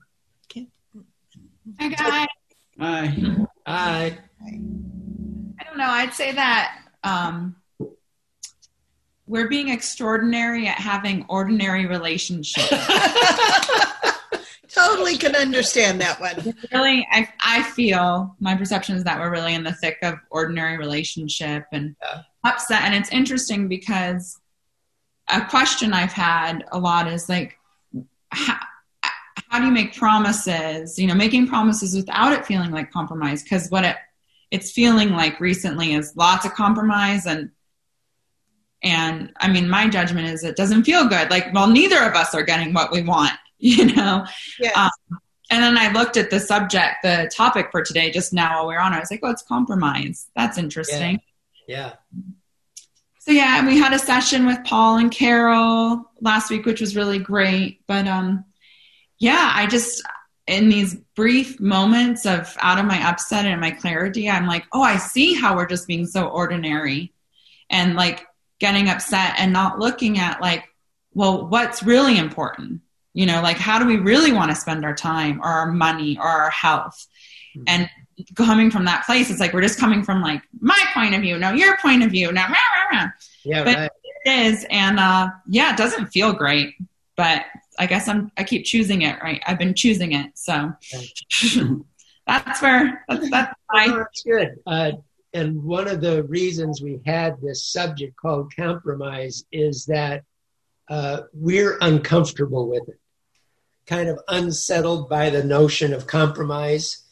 Hi, 1.80 1.90
guys. 1.90 2.28
Hi. 2.80 3.18
Hi. 3.66 4.20
I 4.44 5.64
don't 5.64 5.78
know. 5.78 5.90
I'd 5.90 6.14
say 6.14 6.32
that 6.34 6.80
um, 7.04 7.56
we're 9.26 9.48
being 9.48 9.70
extraordinary 9.70 10.68
at 10.68 10.78
having 10.78 11.26
ordinary 11.28 11.88
relationships. 11.88 12.70
Totally 14.76 15.18
can 15.18 15.36
understand 15.36 16.02
that 16.02 16.20
one. 16.20 16.54
really, 16.72 17.08
I, 17.12 17.30
I 17.40 17.64
feel 17.64 18.36
my 18.40 18.56
perception 18.56 18.96
is 18.96 19.06
that 19.06 19.20
we're 19.20 19.32
really 19.32 19.54
in 19.54 19.64
the 19.64 19.74
thick 19.74 19.98
of 20.04 20.16
ordinary 20.30 20.78
relationship 20.78 21.66
and 21.72 21.96
upset. 22.44 22.82
And 22.82 22.94
it's 22.94 23.10
interesting 23.10 23.70
because 23.70 24.38
a 25.30 25.46
question 25.46 25.94
I've 25.94 26.12
had 26.12 26.66
a 26.72 26.80
lot 26.80 27.08
is 27.08 27.30
like, 27.30 27.58
how, 28.30 28.58
how 29.50 29.60
do 29.60 29.66
you 29.66 29.72
make 29.72 29.96
promises? 29.96 31.00
You 31.00 31.08
know, 31.08 31.16
making 31.16 31.48
promises 31.48 31.96
without 31.96 32.34
it 32.34 32.46
feeling 32.46 32.72
like 32.72 32.92
compromise. 32.92 33.44
Because 33.44 33.70
what 33.70 33.86
it 33.86 33.96
it's 34.52 34.72
feeling 34.72 35.12
like 35.12 35.40
recently 35.40 35.94
is 35.94 36.14
lots 36.16 36.46
of 36.46 36.54
compromise 36.54 37.26
and 37.26 37.52
and 38.84 39.32
I 39.38 39.52
mean, 39.52 39.68
my 39.68 39.88
judgment 39.88 40.28
is 40.28 40.44
it 40.44 40.56
doesn't 40.56 40.84
feel 40.84 41.08
good. 41.08 41.32
Like, 41.32 41.52
well, 41.54 41.68
neither 41.68 42.04
of 42.04 42.14
us 42.14 42.36
are 42.36 42.44
getting 42.44 42.72
what 42.72 42.92
we 42.92 43.02
want, 43.02 43.32
you 43.60 43.86
know. 43.96 44.26
Um, 44.76 45.20
and 45.50 45.64
then 45.64 45.78
I 45.78 45.92
looked 45.92 46.18
at 46.18 46.30
the 46.32 46.40
subject, 46.40 47.04
the 47.04 47.30
topic 47.34 47.68
for 47.72 47.84
today, 47.84 48.12
just 48.12 48.34
now 48.34 48.58
while 48.58 48.68
we 48.68 48.76
are 48.76 48.80
on. 48.80 48.94
I 48.94 49.00
was 49.00 49.12
like, 49.12 49.20
"Oh, 49.24 49.30
it's 49.30 49.44
compromise. 49.44 50.28
That's 50.36 50.58
interesting." 50.58 51.22
Yeah. 51.68 51.94
So 53.20 53.32
yeah, 53.32 53.66
we 53.66 53.78
had 53.78 53.94
a 53.94 54.00
session 54.00 54.46
with 54.46 54.64
Paul 54.66 54.98
and 54.98 55.12
Carol 55.12 56.12
last 56.22 56.50
week, 56.52 56.66
which 56.66 56.82
was 56.82 56.96
really 56.96 57.20
great. 57.20 57.82
But 57.88 58.08
um, 58.08 58.46
yeah, 59.18 59.52
I 59.54 59.68
just 59.68 60.04
in 60.48 60.70
these 60.70 60.96
brief 61.16 61.60
moments 61.60 62.26
of 62.26 62.56
out 62.60 62.78
of 62.78 62.86
my 62.86 63.08
upset 63.08 63.46
and 63.46 63.60
my 63.60 63.72
clarity, 63.72 64.30
I'm 64.30 64.46
like, 64.46 64.66
oh, 64.74 64.82
I 64.82 64.98
see 64.98 65.34
how 65.34 65.56
we're 65.56 65.66
just 65.66 65.88
being 65.88 66.06
so 66.06 66.28
ordinary, 66.28 67.14
and 67.70 67.96
like 67.96 68.26
getting 68.60 68.90
upset 68.90 69.36
and 69.38 69.52
not 69.54 69.80
looking 69.80 70.18
at 70.18 70.42
like, 70.42 70.66
well, 71.14 71.48
what's 71.48 71.84
really 71.84 72.18
important? 72.18 72.82
You 73.16 73.26
know, 73.26 73.42
like 73.42 73.58
how 73.58 73.80
do 73.80 73.86
we 73.86 73.98
really 73.98 74.32
want 74.32 74.52
to 74.52 74.56
spend 74.56 74.86
our 74.86 74.94
time 74.94 75.40
or 75.42 75.48
our 75.48 75.72
money 75.72 76.18
or 76.18 76.28
our 76.28 76.52
health? 76.52 77.08
And 77.68 77.90
coming 78.36 78.70
from 78.70 78.86
that 78.86 79.06
place, 79.06 79.32
it's 79.32 79.40
like 79.40 79.54
we're 79.54 79.62
just 79.62 79.80
coming 79.80 80.04
from 80.04 80.22
like 80.22 80.42
my 80.60 80.80
point 80.94 81.16
of 81.16 81.22
view, 81.22 81.38
no 81.38 81.52
your 81.52 81.78
point 81.78 82.04
of 82.04 82.12
view, 82.12 82.32
now 82.32 82.48
rah, 82.48 82.54
rah, 82.54 83.00
rah. 83.00 83.08
Yeah, 83.44 83.64
but 83.64 83.76
right. 83.76 83.92
it 84.26 84.30
is, 84.30 84.66
and 84.70 85.00
uh, 85.00 85.30
yeah, 85.48 85.74
it 85.74 85.78
doesn't 85.78 86.08
feel 86.08 86.34
great, 86.34 86.76
but 87.16 87.46
I 87.80 87.86
guess 87.86 88.08
I'm 88.10 88.32
I 88.38 88.44
keep 88.44 88.66
choosing 88.66 89.04
it, 89.04 89.22
right? 89.24 89.42
I've 89.48 89.60
been 89.60 89.74
choosing 89.74 90.12
it, 90.12 90.32
so 90.36 90.74
that's 92.28 92.62
where 92.62 93.06
that's 93.08 93.30
that's 93.30 93.56
Oh, 93.76 93.98
that's 93.98 94.24
good. 94.24 94.60
Uh, 94.66 94.92
and 95.34 95.64
one 95.64 95.88
of 95.88 96.02
the 96.02 96.24
reasons 96.24 96.82
we 96.82 97.00
had 97.06 97.42
this 97.42 97.66
subject 97.68 98.16
called 98.16 98.54
compromise 98.56 99.44
is 99.52 99.86
that 99.86 100.24
uh, 100.90 101.22
we're 101.34 101.78
uncomfortable 101.82 102.70
with 102.70 102.88
it, 102.88 103.00
kind 103.86 104.10
of 104.10 104.20
unsettled 104.28 105.10
by 105.10 105.30
the 105.30 105.44
notion 105.44 105.94
of 105.94 106.08
compromise. 106.08 107.04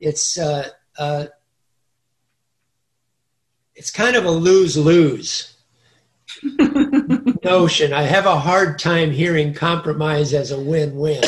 It's 0.00 0.38
uh, 0.38 0.68
uh, 0.98 1.26
it's 3.74 3.90
kind 3.90 4.16
of 4.16 4.24
a 4.24 4.30
lose 4.30 4.76
lose 4.76 5.54
notion. 7.44 7.92
I 7.92 8.02
have 8.02 8.26
a 8.26 8.38
hard 8.38 8.78
time 8.78 9.10
hearing 9.10 9.54
compromise 9.54 10.32
as 10.32 10.50
a 10.50 10.60
win 10.60 10.96
win. 10.96 11.22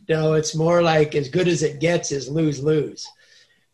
no, 0.08 0.34
it's 0.34 0.54
more 0.54 0.82
like 0.82 1.14
as 1.14 1.28
good 1.28 1.48
as 1.48 1.62
it 1.62 1.80
gets 1.80 2.12
is 2.12 2.28
lose 2.28 2.62
lose. 2.62 3.06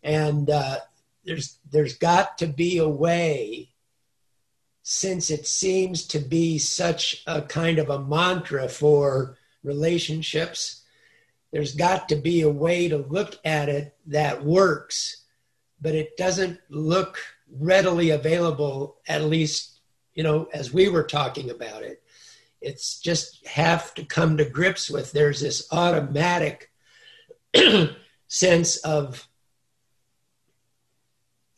And 0.03 0.49
uh, 0.49 0.79
there's 1.25 1.59
there's 1.71 1.99
got 1.99 2.39
to 2.39 2.47
be 2.47 2.79
a 2.79 2.89
way, 2.89 3.71
since 4.83 5.31
it 5.31 5.47
seems 5.47 6.07
to 6.09 6.19
be 6.19 6.59
such 6.59 7.23
a 7.27 7.43
kind 7.43 7.79
of 7.79 7.91
a 7.91 8.03
mantra 8.03 8.69
for 8.69 9.37
relationships. 9.63 10.83
There's 11.53 11.75
got 11.75 12.09
to 12.11 12.17
be 12.17 12.43
a 12.43 12.51
way 12.51 12.89
to 12.89 12.99
look 12.99 13.37
at 13.45 13.69
it 13.69 13.97
that 14.07 14.45
works, 14.45 15.25
but 15.81 15.95
it 15.95 16.17
doesn't 16.17 16.61
look 16.69 17.19
readily 17.51 18.11
available, 18.11 18.99
at 19.07 19.25
least, 19.25 19.81
you 20.15 20.23
know, 20.23 20.49
as 20.53 20.73
we 20.73 20.89
were 20.89 21.05
talking 21.05 21.51
about 21.51 21.83
it. 21.83 22.03
It's 22.61 23.01
just 23.01 23.47
have 23.47 23.95
to 23.95 24.05
come 24.05 24.37
to 24.37 24.45
grips 24.45 24.91
with 24.91 25.13
there's 25.13 25.41
this 25.41 25.69
automatic 25.73 26.71
sense 28.27 28.77
of 28.79 29.29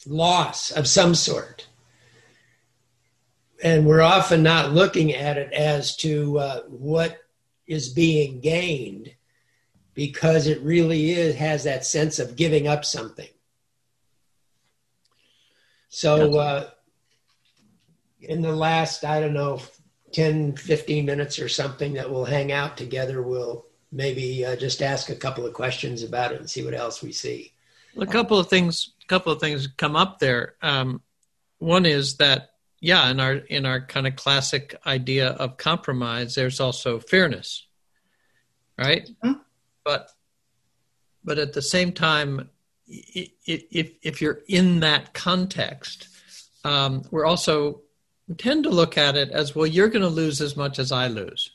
loss 0.07 0.71
of 0.71 0.87
some 0.87 1.15
sort. 1.15 1.67
And 3.63 3.87
we're 3.87 4.01
often 4.01 4.43
not 4.43 4.73
looking 4.73 5.15
at 5.15 5.37
it 5.37 5.53
as 5.53 5.97
to 5.99 6.39
uh, 6.39 6.61
what 6.63 7.19
is 7.71 7.89
being 7.89 8.41
gained 8.41 9.15
because 9.95 10.49
it 10.49 10.61
really 10.63 11.13
is 11.13 11.37
has 11.37 11.65
that 11.65 11.87
sense 11.87 12.19
of 12.19 12.35
giving 12.35 12.67
up 12.67 12.85
something. 12.85 13.29
So, 15.89 16.39
uh, 16.39 16.71
in 18.21 18.43
the 18.43 18.55
last, 18.55 19.05
I 19.05 19.21
don't 19.21 19.35
know, 19.35 19.61
10, 20.13 20.57
15 20.57 21.07
minutes 21.07 21.39
or 21.39 21.49
something 21.49 21.95
that 21.95 22.11
we'll 22.11 22.25
hang 22.25 22.51
out 22.51 22.77
together. 22.77 23.23
We'll 23.23 23.67
maybe 23.93 24.45
uh, 24.45 24.57
just 24.57 24.83
ask 24.83 25.09
a 25.09 25.15
couple 25.15 25.47
of 25.47 25.55
questions 25.55 26.03
about 26.03 26.33
it 26.33 26.41
and 26.41 26.51
see 26.51 26.65
what 26.65 26.75
else 26.75 27.03
we 27.03 27.13
see. 27.13 27.53
A 27.97 28.07
couple 28.07 28.39
of 28.39 28.49
things, 28.49 28.91
a 29.03 29.07
couple 29.07 29.33
of 29.33 29.41
things 29.41 29.69
come 29.69 29.95
up 29.95 30.19
there. 30.19 30.55
Um, 30.61 31.03
one 31.59 31.87
is 31.87 32.17
that, 32.17 32.50
yeah, 32.81 33.11
in 33.11 33.21
our 33.21 33.35
in 33.35 33.67
our 33.67 33.81
kind 33.81 34.07
of 34.07 34.17
classic 34.17 34.75
idea 34.87 35.31
of 35.31 35.57
compromise, 35.57 36.35
there's 36.35 36.61
also 36.61 36.99
fairness, 36.99 37.67
right? 38.79 39.09
Mm-hmm. 39.25 39.41
But 39.85 40.11
but 41.25 41.39
at 41.39 41.53
the 41.53 41.63
same 41.63 41.93
time, 41.93 42.49
if 42.87 43.93
if 44.03 44.23
you're 44.23 44.41
in 44.49 44.81
that 44.81 45.13
context, 45.15 46.09
um, 46.65 47.03
we're 47.11 47.27
also 47.27 47.83
we 48.27 48.35
tend 48.35 48.65
to 48.65 48.71
look 48.71 48.97
at 48.97 49.17
it 49.17 49.31
as 49.31 49.55
well. 49.55 49.67
You're 49.67 49.89
going 49.89 50.03
to 50.03 50.09
lose 50.09 50.41
as 50.41 50.57
much 50.57 50.79
as 50.79 50.93
I 50.93 51.09
lose. 51.09 51.53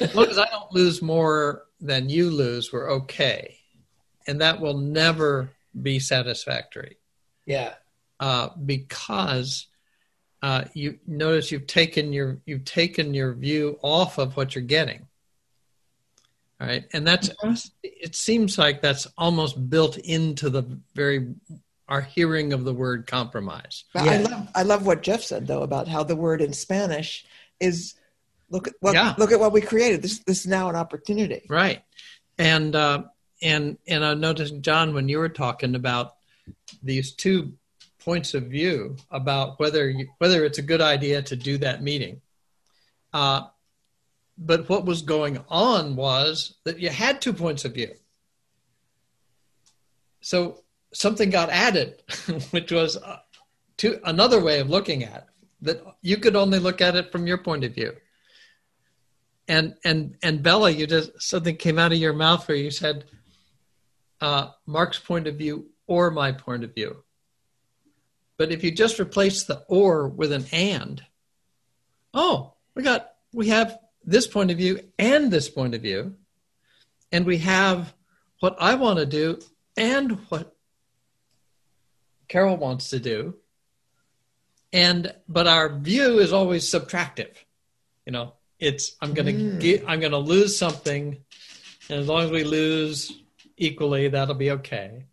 As 0.00 0.14
long 0.14 0.26
as 0.26 0.38
I 0.38 0.46
don't 0.46 0.72
lose 0.72 1.02
more 1.02 1.64
than 1.80 2.08
you 2.08 2.30
lose, 2.30 2.72
we're 2.72 2.90
okay, 2.90 3.58
and 4.26 4.40
that 4.40 4.60
will 4.60 4.76
never 4.78 5.50
be 5.80 6.00
satisfactory 6.00 6.96
Yeah. 7.46 7.74
uh, 8.18 8.48
because 8.66 9.67
uh, 10.42 10.64
you 10.74 10.98
notice 11.06 11.50
you've 11.50 11.66
taken 11.66 12.12
your 12.12 12.38
you've 12.46 12.64
taken 12.64 13.14
your 13.14 13.32
view 13.34 13.78
off 13.82 14.18
of 14.18 14.36
what 14.36 14.54
you're 14.54 14.62
getting. 14.64 15.06
All 16.60 16.66
right, 16.66 16.84
and 16.92 17.06
that's 17.06 17.30
it 17.82 18.14
seems 18.14 18.58
like 18.58 18.82
that's 18.82 19.06
almost 19.16 19.70
built 19.70 19.96
into 19.98 20.50
the 20.50 20.62
very 20.94 21.34
our 21.88 22.02
hearing 22.02 22.52
of 22.52 22.64
the 22.64 22.74
word 22.74 23.06
compromise. 23.06 23.84
But 23.94 24.08
I 24.08 24.16
love 24.18 24.48
I 24.54 24.62
love 24.62 24.86
what 24.86 25.02
Jeff 25.02 25.22
said 25.22 25.46
though 25.46 25.62
about 25.62 25.88
how 25.88 26.02
the 26.02 26.16
word 26.16 26.40
in 26.40 26.52
Spanish 26.52 27.24
is 27.60 27.94
look 28.50 28.68
at 28.68 28.74
what 28.80 28.94
Yeah. 28.94 29.14
look 29.18 29.32
at 29.32 29.40
what 29.40 29.52
we 29.52 29.60
created. 29.60 30.02
This 30.02 30.20
this 30.20 30.40
is 30.40 30.46
now 30.46 30.68
an 30.68 30.76
opportunity. 30.76 31.46
Right. 31.48 31.82
And 32.38 32.76
uh, 32.76 33.04
and 33.42 33.78
and 33.86 34.04
I 34.04 34.14
noticed, 34.14 34.60
John, 34.60 34.94
when 34.94 35.08
you 35.08 35.18
were 35.18 35.28
talking 35.28 35.74
about 35.74 36.14
these 36.82 37.12
two 37.12 37.52
points 38.08 38.32
of 38.34 38.44
view 38.44 38.96
about 39.10 39.60
whether 39.60 39.90
you, 39.90 40.06
whether 40.18 40.44
it's 40.44 40.58
a 40.58 40.70
good 40.70 40.80
idea 40.80 41.20
to 41.20 41.36
do 41.36 41.58
that 41.58 41.82
meeting. 41.82 42.20
Uh, 43.12 43.42
but 44.38 44.68
what 44.68 44.86
was 44.86 45.02
going 45.02 45.44
on 45.48 45.96
was 45.96 46.54
that 46.64 46.78
you 46.78 46.88
had 46.88 47.20
two 47.20 47.32
points 47.32 47.64
of 47.64 47.74
view. 47.74 47.92
So 50.20 50.62
something 50.94 51.30
got 51.30 51.50
added, 51.50 52.02
which 52.50 52.72
was 52.72 52.96
uh, 52.96 53.18
to 53.78 54.00
another 54.08 54.40
way 54.40 54.60
of 54.60 54.70
looking 54.70 55.04
at 55.04 55.16
it, 55.16 55.24
that 55.60 55.82
you 56.00 56.16
could 56.16 56.36
only 56.36 56.58
look 56.58 56.80
at 56.80 56.96
it 56.96 57.12
from 57.12 57.26
your 57.26 57.38
point 57.38 57.64
of 57.64 57.74
view 57.74 57.92
and 59.48 59.74
and 59.82 60.16
and 60.22 60.42
Bella, 60.42 60.70
you 60.70 60.86
just 60.86 61.10
something 61.20 61.56
came 61.56 61.78
out 61.78 61.92
of 61.92 61.98
your 61.98 62.12
mouth 62.12 62.46
where 62.46 62.56
you 62.56 62.70
said 62.70 63.04
uh, 64.20 64.48
Mark's 64.66 64.98
point 64.98 65.26
of 65.26 65.36
view 65.36 65.70
or 65.86 66.10
my 66.10 66.32
point 66.32 66.64
of 66.64 66.74
view. 66.74 67.02
But 68.38 68.52
if 68.52 68.62
you 68.62 68.70
just 68.70 69.00
replace 69.00 69.42
the 69.42 69.64
or 69.68 70.08
with 70.08 70.32
an 70.32 70.46
and, 70.52 71.02
oh, 72.14 72.54
we 72.74 72.82
got 72.82 73.10
we 73.34 73.48
have 73.48 73.78
this 74.04 74.26
point 74.26 74.50
of 74.50 74.56
view 74.56 74.80
and 74.98 75.30
this 75.30 75.48
point 75.50 75.74
of 75.74 75.82
view, 75.82 76.14
and 77.12 77.26
we 77.26 77.38
have 77.38 77.92
what 78.40 78.56
I 78.60 78.76
want 78.76 79.00
to 79.00 79.06
do 79.06 79.40
and 79.76 80.12
what 80.28 80.54
Carol 82.28 82.56
wants 82.56 82.90
to 82.90 83.00
do, 83.00 83.34
and 84.72 85.12
but 85.28 85.48
our 85.48 85.68
view 85.76 86.20
is 86.20 86.32
always 86.32 86.64
subtractive. 86.70 87.34
You 88.06 88.12
know, 88.12 88.34
it's 88.60 88.96
I'm 89.02 89.14
gonna 89.14 89.32
Mm. 89.32 89.60
get 89.60 89.84
I'm 89.88 89.98
gonna 90.00 90.18
lose 90.18 90.56
something, 90.56 91.18
and 91.90 92.00
as 92.00 92.06
long 92.06 92.24
as 92.24 92.30
we 92.30 92.44
lose 92.44 93.12
equally, 93.56 94.08
that'll 94.08 94.36
be 94.36 94.52
okay. 94.52 95.06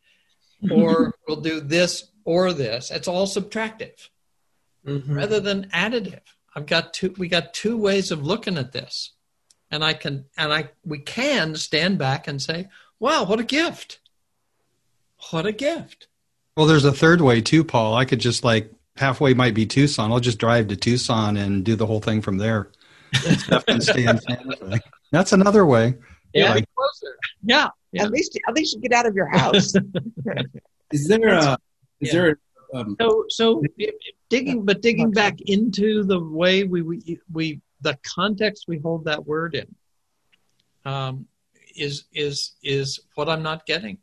Or 0.71 1.13
we'll 1.27 1.41
do 1.41 1.59
this 1.59 2.05
or 2.25 2.51
this. 2.51 2.91
It's 2.91 3.07
all 3.07 3.27
subtractive 3.27 4.09
mm-hmm. 4.85 5.13
rather 5.13 5.39
than 5.39 5.69
additive. 5.69 6.21
I've 6.55 6.65
got 6.65 6.93
two 6.93 7.13
we 7.17 7.27
got 7.27 7.53
two 7.53 7.77
ways 7.77 8.11
of 8.11 8.25
looking 8.25 8.57
at 8.57 8.71
this. 8.71 9.11
And 9.71 9.83
I 9.83 9.93
can 9.93 10.25
and 10.37 10.51
I 10.51 10.69
we 10.85 10.99
can 10.99 11.55
stand 11.55 11.97
back 11.97 12.27
and 12.27 12.41
say, 12.41 12.69
wow, 12.99 13.25
what 13.25 13.39
a 13.39 13.43
gift. 13.43 13.99
What 15.31 15.45
a 15.45 15.51
gift. 15.51 16.07
Well, 16.55 16.65
there's 16.65 16.85
a 16.85 16.91
third 16.91 17.21
way 17.21 17.41
too, 17.41 17.63
Paul. 17.63 17.95
I 17.95 18.05
could 18.05 18.19
just 18.19 18.43
like 18.43 18.71
halfway 18.95 19.33
might 19.33 19.53
be 19.53 19.65
Tucson. 19.65 20.11
I'll 20.11 20.19
just 20.19 20.37
drive 20.37 20.67
to 20.67 20.75
Tucson 20.75 21.35
and 21.37 21.63
do 21.63 21.75
the 21.75 21.85
whole 21.85 21.99
thing 21.99 22.21
from 22.21 22.37
there. 22.37 22.71
Steph 23.13 23.65
can 23.65 23.81
stay 23.81 24.05
in 24.05 24.19
Santa 24.19 24.55
Fe. 24.57 24.79
That's 25.11 25.33
another 25.33 25.65
way. 25.65 25.95
Yeah. 26.33 26.53
Like, 26.53 26.65
Closer. 26.75 27.17
Yeah. 27.43 27.69
At 27.97 28.11
least 28.11 28.37
at 28.47 28.53
least 28.53 28.75
you 28.75 28.81
get 28.81 28.91
out 28.91 29.05
of 29.05 29.15
your 29.15 29.27
house. 29.27 29.73
Is 30.91 31.07
there 31.07 31.29
a 31.29 31.57
is 32.05 32.13
Yeah. 32.13 32.21
there 32.21 32.39
um, 32.73 32.95
So, 32.99 33.25
so 33.29 33.61
if- 33.63 33.71
if 33.77 34.15
digging, 34.29 34.65
but 34.65 34.81
digging 34.81 35.11
back 35.11 35.39
into 35.41 36.03
the 36.03 36.19
way 36.19 36.63
we, 36.63 36.81
we, 36.81 37.19
we, 37.31 37.61
the 37.81 37.97
context 38.03 38.65
we 38.67 38.79
hold 38.79 39.05
that 39.05 39.25
word 39.25 39.55
in, 39.55 39.75
um, 40.83 41.27
is, 41.75 42.05
is, 42.13 42.53
is 42.63 42.99
what 43.15 43.29
I'm 43.29 43.43
not 43.43 43.65
getting. 43.65 43.97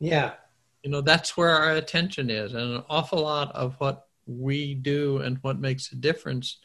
Yeah. 0.00 0.34
You 0.82 0.90
know, 0.90 1.00
that's 1.00 1.36
where 1.36 1.50
our 1.50 1.72
attention 1.76 2.30
is. 2.30 2.52
And 2.52 2.76
an 2.76 2.84
awful 2.88 3.22
lot 3.22 3.54
of 3.54 3.74
what 3.78 4.06
we 4.26 4.74
do 4.74 5.18
and 5.18 5.38
what 5.42 5.58
makes 5.58 5.90
a 5.92 5.96
difference 5.96 6.58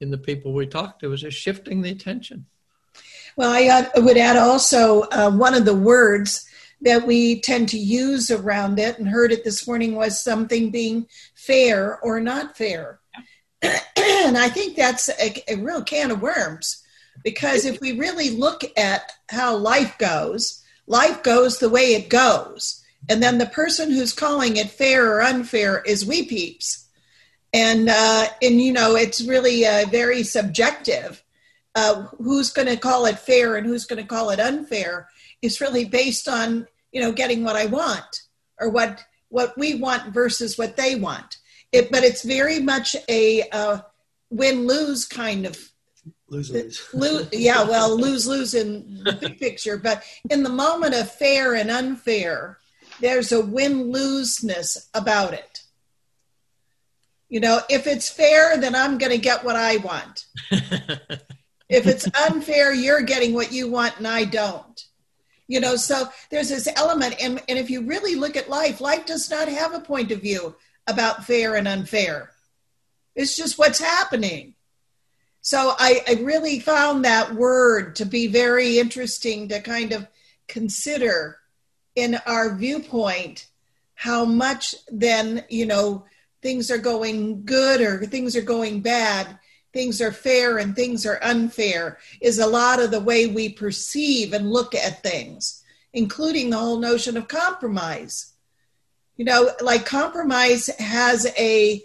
in 0.00 0.10
the 0.10 0.18
people 0.18 0.52
we 0.52 0.66
talk 0.66 0.98
to 1.00 1.12
is 1.12 1.22
just 1.22 1.38
shifting 1.38 1.82
the 1.82 1.90
attention. 1.90 2.46
Well, 3.36 3.50
I 3.50 3.88
uh, 3.96 4.02
would 4.02 4.16
add 4.16 4.36
also 4.36 5.02
uh, 5.02 5.30
one 5.30 5.54
of 5.54 5.64
the 5.64 5.74
words 5.74 6.46
that 6.82 7.06
we 7.06 7.40
tend 7.40 7.68
to 7.68 7.78
use 7.78 8.30
around 8.30 8.78
it 8.78 8.98
and 8.98 9.08
heard 9.08 9.32
it 9.32 9.44
this 9.44 9.66
morning 9.66 9.94
was 9.94 10.22
something 10.22 10.70
being 10.70 11.06
fair 11.34 11.98
or 12.00 12.20
not 12.20 12.56
fair. 12.56 13.00
and 13.62 14.38
I 14.38 14.48
think 14.48 14.76
that's 14.76 15.08
a, 15.08 15.52
a 15.52 15.56
real 15.56 15.82
can 15.82 16.10
of 16.10 16.22
worms 16.22 16.82
because 17.22 17.66
if 17.66 17.80
we 17.80 17.98
really 17.98 18.30
look 18.30 18.62
at 18.78 19.12
how 19.30 19.56
life 19.56 19.98
goes, 19.98 20.64
life 20.86 21.22
goes 21.22 21.58
the 21.58 21.68
way 21.68 21.94
it 21.94 22.08
goes. 22.08 22.82
And 23.08 23.22
then 23.22 23.38
the 23.38 23.46
person 23.46 23.90
who's 23.90 24.12
calling 24.12 24.56
it 24.56 24.70
fair 24.70 25.12
or 25.12 25.22
unfair 25.22 25.82
is 25.82 26.06
we 26.06 26.24
peeps. 26.24 26.86
And, 27.52 27.88
uh, 27.88 28.26
and 28.42 28.60
you 28.60 28.72
know, 28.72 28.96
it's 28.96 29.22
really 29.22 29.66
uh, 29.66 29.86
very 29.90 30.22
subjective 30.22 31.22
uh, 31.74 32.06
who's 32.18 32.52
going 32.52 32.68
to 32.68 32.76
call 32.76 33.06
it 33.06 33.18
fair 33.18 33.56
and 33.56 33.66
who's 33.66 33.84
going 33.84 34.00
to 34.00 34.08
call 34.08 34.30
it 34.30 34.40
unfair 34.40 35.08
is 35.42 35.60
really 35.60 35.84
based 35.84 36.28
on 36.28 36.66
you 36.92 37.00
know 37.00 37.12
getting 37.12 37.44
what 37.44 37.56
I 37.56 37.66
want 37.66 38.22
or 38.58 38.68
what 38.68 39.04
what 39.28 39.56
we 39.56 39.74
want 39.74 40.12
versus 40.12 40.58
what 40.58 40.76
they 40.76 40.94
want. 40.94 41.38
It, 41.72 41.90
but 41.92 42.02
it's 42.02 42.24
very 42.24 42.58
much 42.58 42.96
a 43.08 43.48
uh, 43.50 43.80
win 44.30 44.66
lose 44.66 45.06
kind 45.06 45.46
of 45.46 45.70
Lose 46.30 46.92
lose. 46.94 47.28
Yeah, 47.32 47.64
well, 47.64 47.98
lose 47.98 48.26
lose 48.26 48.54
in 48.54 49.02
the 49.02 49.12
big 49.12 49.40
picture, 49.40 49.76
but 49.76 50.04
in 50.30 50.44
the 50.44 50.48
moment 50.48 50.94
of 50.94 51.10
fair 51.10 51.56
and 51.56 51.70
unfair, 51.70 52.58
there's 53.00 53.32
a 53.32 53.44
win 53.44 53.90
loseness 53.90 54.88
about 54.94 55.34
it. 55.34 55.62
You 57.28 57.40
know, 57.40 57.60
if 57.68 57.88
it's 57.88 58.08
fair, 58.08 58.56
then 58.58 58.76
I'm 58.76 58.96
going 58.96 59.12
to 59.12 59.18
get 59.18 59.44
what 59.44 59.56
I 59.56 59.78
want. 59.78 60.24
if 61.68 61.86
it's 61.86 62.08
unfair, 62.28 62.72
you're 62.72 63.02
getting 63.02 63.34
what 63.34 63.52
you 63.52 63.68
want 63.68 63.98
and 63.98 64.06
I 64.06 64.24
don't. 64.24 64.84
You 65.50 65.58
know, 65.58 65.74
so 65.74 66.08
there's 66.30 66.50
this 66.50 66.68
element, 66.76 67.16
and, 67.20 67.42
and 67.48 67.58
if 67.58 67.70
you 67.70 67.82
really 67.82 68.14
look 68.14 68.36
at 68.36 68.48
life, 68.48 68.80
life 68.80 69.04
does 69.04 69.28
not 69.28 69.48
have 69.48 69.74
a 69.74 69.80
point 69.80 70.12
of 70.12 70.20
view 70.20 70.54
about 70.86 71.24
fair 71.24 71.56
and 71.56 71.66
unfair. 71.66 72.30
It's 73.16 73.36
just 73.36 73.58
what's 73.58 73.80
happening. 73.80 74.54
So 75.40 75.74
I, 75.76 76.02
I 76.06 76.22
really 76.22 76.60
found 76.60 77.04
that 77.04 77.34
word 77.34 77.96
to 77.96 78.04
be 78.04 78.28
very 78.28 78.78
interesting 78.78 79.48
to 79.48 79.60
kind 79.60 79.90
of 79.90 80.06
consider 80.46 81.38
in 81.96 82.20
our 82.26 82.54
viewpoint 82.54 83.48
how 83.94 84.24
much 84.24 84.76
then, 84.86 85.44
you 85.48 85.66
know, 85.66 86.04
things 86.42 86.70
are 86.70 86.78
going 86.78 87.44
good 87.44 87.80
or 87.80 88.06
things 88.06 88.36
are 88.36 88.42
going 88.42 88.82
bad 88.82 89.36
things 89.72 90.00
are 90.00 90.12
fair 90.12 90.58
and 90.58 90.74
things 90.74 91.06
are 91.06 91.22
unfair 91.22 91.98
is 92.20 92.38
a 92.38 92.46
lot 92.46 92.80
of 92.80 92.90
the 92.90 93.00
way 93.00 93.26
we 93.26 93.48
perceive 93.48 94.32
and 94.32 94.50
look 94.50 94.74
at 94.74 95.02
things, 95.02 95.62
including 95.92 96.50
the 96.50 96.58
whole 96.58 96.78
notion 96.78 97.16
of 97.16 97.28
compromise. 97.28 98.32
You 99.16 99.24
know, 99.24 99.50
like 99.60 99.84
compromise 99.84 100.68
has 100.78 101.26
a 101.38 101.82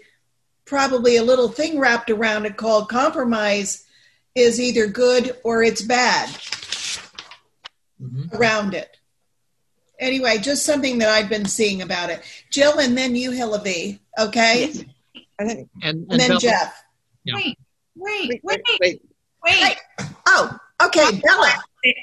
probably 0.64 1.16
a 1.16 1.22
little 1.22 1.48
thing 1.48 1.78
wrapped 1.78 2.10
around 2.10 2.46
it 2.46 2.56
called 2.56 2.88
compromise 2.88 3.84
is 4.34 4.60
either 4.60 4.86
good 4.86 5.36
or 5.44 5.62
it's 5.62 5.82
bad 5.82 6.28
mm-hmm. 8.00 8.34
around 8.36 8.74
it. 8.74 8.96
Anyway, 9.98 10.38
just 10.38 10.66
something 10.66 10.98
that 10.98 11.08
I've 11.08 11.30
been 11.30 11.46
seeing 11.46 11.80
about 11.80 12.10
it. 12.10 12.20
Jill, 12.50 12.78
and 12.78 12.98
then 12.98 13.16
you, 13.16 13.30
Hillary, 13.30 14.00
Okay. 14.18 14.64
I 15.38 15.44
think, 15.44 15.68
And, 15.82 16.06
And 16.10 16.20
then 16.20 16.28
Bella- 16.28 16.40
Jeff. 16.40 16.84
Yeah. 17.24 17.34
Wait, 17.36 17.58
Wait, 17.96 18.40
wait, 18.42 18.60
wait, 18.80 19.02
wait. 19.44 19.76
Oh, 20.26 20.56
okay, 20.84 21.20
Bella. 21.24 21.54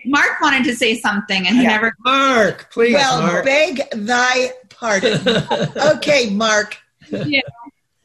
Mark 0.06 0.40
wanted 0.42 0.64
to 0.66 0.76
say 0.76 0.96
something 1.00 1.46
and 1.46 1.56
he 1.58 1.64
Yeah. 1.64 1.70
never. 1.70 1.94
Mark, 2.00 2.72
please, 2.72 2.94
well, 2.94 3.22
Mark. 3.22 3.46
beg 3.46 3.82
thy 3.92 4.52
pardon. 4.70 5.22
okay, 5.96 6.30
Mark. 6.30 6.78
Yeah. 7.10 7.42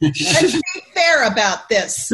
Let's 0.01 0.53
be 0.53 0.81
fair 0.93 1.23
about 1.31 1.67
this. 1.69 2.11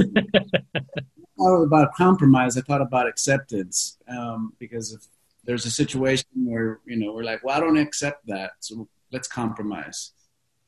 thought 1.38 1.64
about 1.64 1.94
compromise. 1.96 2.58
I 2.58 2.62
thought 2.62 2.82
about 2.82 3.08
acceptance 3.08 3.98
um, 4.08 4.54
because 4.60 4.94
if 4.94 5.02
there's 5.44 5.66
a 5.66 5.72
situation 5.72 6.28
where 6.36 6.80
you 6.86 6.98
know 6.98 7.14
we're 7.14 7.24
like, 7.24 7.44
well, 7.44 7.58
I 7.58 7.60
don't 7.60 7.78
accept 7.78 8.26
that, 8.28 8.52
so 8.60 8.88
let's 9.12 9.28
compromise. 9.28 10.12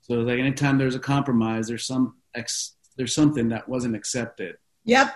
So 0.02 0.16
like 0.16 0.40
anytime 0.40 0.78
there's 0.78 0.96
a 0.96 1.00
compromise, 1.00 1.68
there's 1.68 1.86
some 1.86 2.16
ex, 2.36 2.76
there's 2.98 3.14
something 3.14 3.50
that 3.50 3.68
wasn't 3.70 3.96
accepted. 3.96 4.58
Yep, 4.88 5.14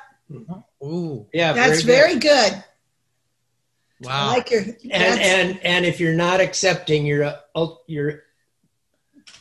Ooh, 0.83 1.27
Yeah, 1.33 1.53
that's 1.53 1.81
very 1.81 2.19
very 2.19 2.19
good. 2.19 2.63
I 4.03 4.07
wow. 4.07 4.27
like 4.27 4.51
your. 4.51 4.61
and 4.61 5.19
and 5.19 5.59
and 5.65 5.85
if 5.85 5.99
you're 5.99 6.15
not 6.15 6.39
accepting 6.39 7.05
you're 7.05 7.35
uh, 7.55 7.67
you're 7.87 8.23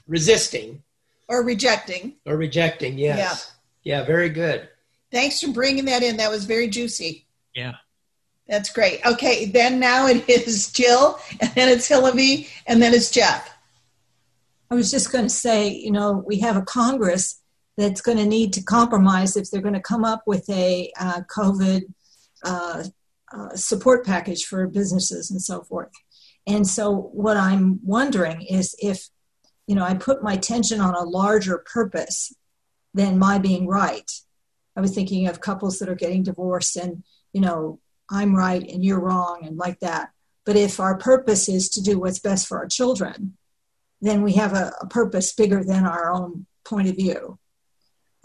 resisting 0.06 0.82
or 1.28 1.44
rejecting. 1.44 2.16
or 2.26 2.36
rejecting 2.36 2.98
yes 2.98 3.52
yeah, 3.84 4.04
very 4.04 4.28
good 4.28 4.68
Thanks 5.10 5.40
for 5.40 5.50
bringing 5.50 5.86
that 5.86 6.02
in. 6.02 6.18
That 6.18 6.30
was 6.30 6.44
very 6.44 6.68
juicy. 6.68 7.26
Yeah. 7.54 7.74
That's 8.48 8.70
great. 8.70 9.04
Okay, 9.04 9.46
then 9.46 9.78
now 9.78 10.06
it 10.06 10.28
is 10.28 10.72
Jill, 10.72 11.18
and 11.40 11.50
then 11.54 11.68
it's 11.68 11.86
Hillary, 11.86 12.48
and 12.66 12.82
then 12.82 12.94
it's 12.94 13.10
Jeff. 13.10 13.56
I 14.70 14.74
was 14.74 14.90
just 14.90 15.10
going 15.10 15.24
to 15.24 15.30
say, 15.30 15.68
you 15.68 15.90
know, 15.90 16.22
we 16.26 16.40
have 16.40 16.56
a 16.56 16.62
Congress 16.62 17.39
that's 17.80 18.02
going 18.02 18.18
to 18.18 18.26
need 18.26 18.52
to 18.52 18.62
compromise 18.62 19.36
if 19.36 19.50
they're 19.50 19.62
going 19.62 19.74
to 19.74 19.80
come 19.80 20.04
up 20.04 20.22
with 20.26 20.48
a 20.50 20.92
uh, 21.00 21.22
COVID 21.34 21.82
uh, 22.44 22.84
uh, 23.32 23.56
support 23.56 24.04
package 24.04 24.44
for 24.44 24.66
businesses 24.66 25.30
and 25.30 25.40
so 25.40 25.62
forth. 25.62 25.90
And 26.46 26.66
so, 26.66 26.94
what 27.12 27.36
I'm 27.36 27.80
wondering 27.82 28.42
is 28.42 28.74
if, 28.78 29.08
you 29.66 29.74
know, 29.74 29.84
I 29.84 29.94
put 29.94 30.22
my 30.22 30.34
attention 30.34 30.80
on 30.80 30.94
a 30.94 31.04
larger 31.04 31.64
purpose 31.72 32.34
than 32.92 33.18
my 33.18 33.38
being 33.38 33.66
right. 33.66 34.10
I 34.76 34.80
was 34.80 34.94
thinking 34.94 35.26
of 35.26 35.40
couples 35.40 35.78
that 35.78 35.88
are 35.88 35.94
getting 35.94 36.22
divorced 36.22 36.76
and, 36.76 37.02
you 37.32 37.40
know, 37.40 37.80
I'm 38.10 38.34
right 38.34 38.62
and 38.68 38.84
you're 38.84 39.00
wrong 39.00 39.46
and 39.46 39.56
like 39.56 39.80
that. 39.80 40.10
But 40.44 40.56
if 40.56 40.80
our 40.80 40.98
purpose 40.98 41.48
is 41.48 41.68
to 41.70 41.82
do 41.82 41.98
what's 41.98 42.18
best 42.18 42.46
for 42.46 42.58
our 42.58 42.66
children, 42.66 43.36
then 44.00 44.22
we 44.22 44.32
have 44.34 44.54
a, 44.54 44.72
a 44.80 44.86
purpose 44.86 45.32
bigger 45.32 45.62
than 45.62 45.86
our 45.86 46.12
own 46.12 46.46
point 46.64 46.88
of 46.88 46.96
view. 46.96 47.38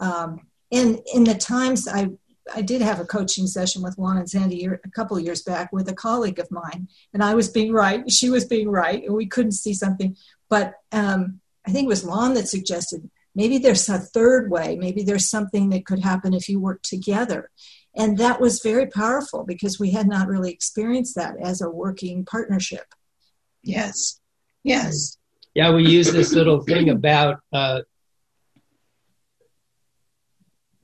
Um, 0.00 0.46
in 0.70 1.00
in 1.14 1.24
the 1.24 1.34
times 1.34 1.88
I 1.88 2.08
I 2.54 2.62
did 2.62 2.80
have 2.80 3.00
a 3.00 3.04
coaching 3.04 3.46
session 3.46 3.82
with 3.82 3.96
Juan 3.98 4.18
and 4.18 4.30
Sandy 4.30 4.56
year, 4.56 4.80
a 4.84 4.90
couple 4.90 5.16
of 5.16 5.24
years 5.24 5.42
back 5.42 5.72
with 5.72 5.88
a 5.88 5.94
colleague 5.94 6.38
of 6.38 6.50
mine, 6.50 6.88
and 7.12 7.22
I 7.22 7.34
was 7.34 7.48
being 7.48 7.72
right, 7.72 8.10
she 8.10 8.30
was 8.30 8.44
being 8.44 8.68
right, 8.70 9.02
and 9.02 9.14
we 9.14 9.26
couldn't 9.26 9.52
see 9.52 9.74
something. 9.74 10.16
But 10.48 10.74
um, 10.92 11.40
I 11.66 11.72
think 11.72 11.86
it 11.86 11.88
was 11.88 12.04
Lon 12.04 12.34
that 12.34 12.48
suggested 12.48 13.10
maybe 13.34 13.58
there's 13.58 13.88
a 13.88 13.98
third 13.98 14.50
way, 14.50 14.76
maybe 14.76 15.02
there's 15.02 15.28
something 15.28 15.70
that 15.70 15.86
could 15.86 16.00
happen 16.00 16.34
if 16.34 16.48
you 16.48 16.60
work 16.60 16.82
together. 16.82 17.50
And 17.96 18.18
that 18.18 18.40
was 18.40 18.60
very 18.60 18.86
powerful 18.86 19.44
because 19.44 19.80
we 19.80 19.90
had 19.90 20.06
not 20.06 20.28
really 20.28 20.52
experienced 20.52 21.14
that 21.16 21.34
as 21.42 21.60
a 21.60 21.70
working 21.70 22.24
partnership. 22.24 22.86
Yes. 23.62 24.20
Yes. 24.62 25.18
yeah 25.54 25.72
we 25.72 25.86
use 25.86 26.10
this 26.12 26.32
little 26.32 26.60
thing 26.62 26.90
about 26.90 27.40
uh, 27.52 27.82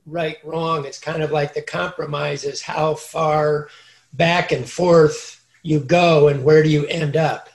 right 0.05 0.37
wrong. 0.43 0.85
It's 0.85 0.99
kind 0.99 1.23
of 1.23 1.31
like 1.31 1.53
the 1.53 1.61
compromise 1.61 2.43
is 2.43 2.61
how 2.61 2.95
far 2.95 3.69
back 4.13 4.51
and 4.51 4.69
forth 4.69 5.45
you 5.63 5.79
go 5.79 6.27
and 6.27 6.43
where 6.43 6.61
do 6.61 6.69
you 6.69 6.85
end 6.87 7.15
up. 7.15 7.49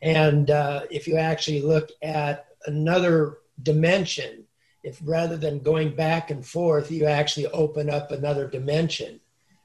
And 0.00 0.50
uh, 0.50 0.82
if 0.90 1.06
you 1.06 1.16
actually 1.16 1.60
look 1.60 1.90
at 2.02 2.46
another 2.66 3.38
dimension 3.62 4.44
if 4.84 5.00
rather 5.04 5.36
than 5.36 5.58
going 5.58 5.94
back 5.94 6.30
and 6.30 6.46
forth 6.46 6.90
you 6.90 7.06
actually 7.06 7.46
open 7.48 7.90
up 7.90 8.10
another 8.10 8.46
dimension 8.46 9.20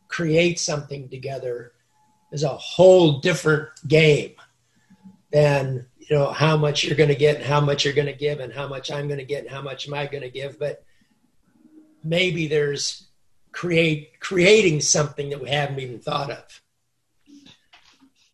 create 0.08 0.60
something 0.60 1.08
together 1.10 1.74
is 2.32 2.44
a 2.44 2.50
whole 2.50 3.20
different 3.20 3.70
game 3.88 4.32
than 5.32 5.86
you 6.00 6.16
know 6.16 6.32
how 6.32 6.58
much 6.58 6.84
you're 6.84 6.98
going 6.98 7.10
to 7.10 7.16
get 7.16 7.36
and 7.36 7.46
how 7.46 7.62
much 7.62 7.86
you're 7.86 7.94
going 7.94 8.08
to 8.08 8.14
give 8.14 8.40
and 8.40 8.52
how 8.52 8.68
much 8.68 8.92
i'm 8.92 9.08
going 9.08 9.20
to 9.20 9.26
get 9.26 9.42
and 9.42 9.50
how 9.50 9.62
much 9.62 9.88
am 9.88 9.94
i 9.94 10.06
going 10.06 10.24
to 10.24 10.30
give. 10.30 10.60
But 10.60 10.84
maybe 12.04 12.48
there's 12.48 13.08
create 13.52 14.20
creating 14.20 14.82
something 14.82 15.30
that 15.30 15.42
we 15.42 15.50
haven't 15.50 15.80
even 15.80 16.00
thought 16.00 16.32
of 16.32 16.62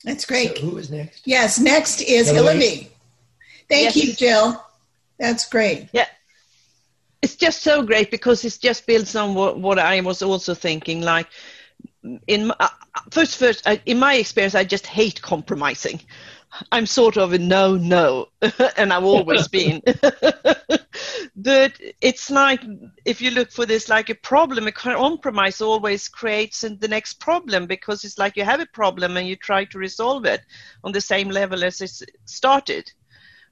That's 0.03 0.25
great. 0.25 0.57
So 0.57 0.63
who 0.63 0.77
is 0.77 0.89
next 0.89 1.27
Yes, 1.27 1.59
next 1.59 2.01
is 2.01 2.29
Hillary. 2.29 2.59
Hillary. 2.59 2.91
Thank 3.69 3.95
Yes. 3.95 3.95
you, 3.97 4.13
Jill. 4.13 4.63
That's 5.19 5.47
great. 5.47 5.89
Yeah. 5.91 6.07
It's 7.21 7.35
just 7.35 7.61
so 7.61 7.83
great 7.83 8.09
because 8.11 8.45
it 8.45 8.57
just 8.61 8.87
builds 8.87 9.15
on 9.15 9.35
what, 9.35 9.59
what 9.59 9.77
I 9.77 9.99
was 9.99 10.21
also 10.21 10.53
thinking. 10.53 11.01
Like, 11.01 11.27
in 12.27 12.51
uh, 12.59 12.69
first, 13.11 13.37
first, 13.37 13.67
I, 13.67 13.81
in 13.85 13.99
my 13.99 14.15
experience, 14.15 14.55
I 14.55 14.63
just 14.63 14.87
hate 14.87 15.21
compromising. 15.21 15.99
I'm 16.71 16.85
sort 16.85 17.17
of 17.17 17.33
a 17.33 17.37
no, 17.37 17.75
no, 17.75 18.27
and 18.77 18.91
I've 18.93 19.03
always 19.03 19.47
been. 19.47 19.81
but 21.35 21.73
it's 22.01 22.29
like 22.29 22.61
if 23.05 23.21
you 23.21 23.31
look 23.31 23.51
for 23.51 23.65
this 23.65 23.89
like 23.89 24.09
a 24.09 24.15
problem, 24.15 24.67
a 24.67 24.71
compromise 24.71 25.61
always 25.61 26.07
creates 26.07 26.61
the 26.61 26.87
next 26.87 27.15
problem 27.19 27.67
because 27.67 28.03
it's 28.03 28.17
like 28.17 28.35
you 28.37 28.43
have 28.43 28.61
a 28.61 28.67
problem 28.73 29.17
and 29.17 29.27
you 29.27 29.35
try 29.35 29.65
to 29.65 29.77
resolve 29.77 30.25
it 30.25 30.41
on 30.83 30.91
the 30.91 31.01
same 31.01 31.29
level 31.29 31.63
as 31.63 31.81
it 31.81 31.91
started, 32.25 32.91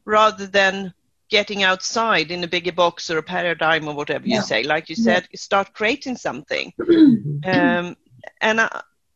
rather 0.05 0.47
than 0.47 0.93
getting 1.29 1.63
outside 1.63 2.31
in 2.31 2.43
a 2.43 2.47
bigger 2.47 2.71
box 2.71 3.09
or 3.09 3.17
a 3.17 3.23
paradigm 3.23 3.87
or 3.87 3.95
whatever 3.95 4.25
Yeah. 4.25 4.27
you 4.27 4.41
say. 4.41 4.63
Like 4.63 4.89
you 4.89 4.95
Yeah. 4.95 4.95
said, 4.95 5.27
start 5.35 5.73
creating 5.73 6.17
something. 6.17 6.71
um, 7.43 7.95
and 8.41 8.59
uh, 8.59 8.69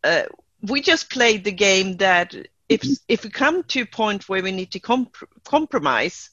uh, 0.04 0.24
we 0.62 0.82
just 0.82 1.10
played 1.10 1.44
the 1.44 1.52
game 1.52 1.98
that 1.98 2.34
if 2.72 2.82
if 3.08 3.24
we 3.24 3.30
come 3.30 3.64
to 3.64 3.82
a 3.82 3.86
point 3.86 4.28
where 4.30 4.44
we 4.44 4.52
need 4.52 4.72
to 4.72 4.80
comp- 4.80 5.30
compromise, 5.44 6.30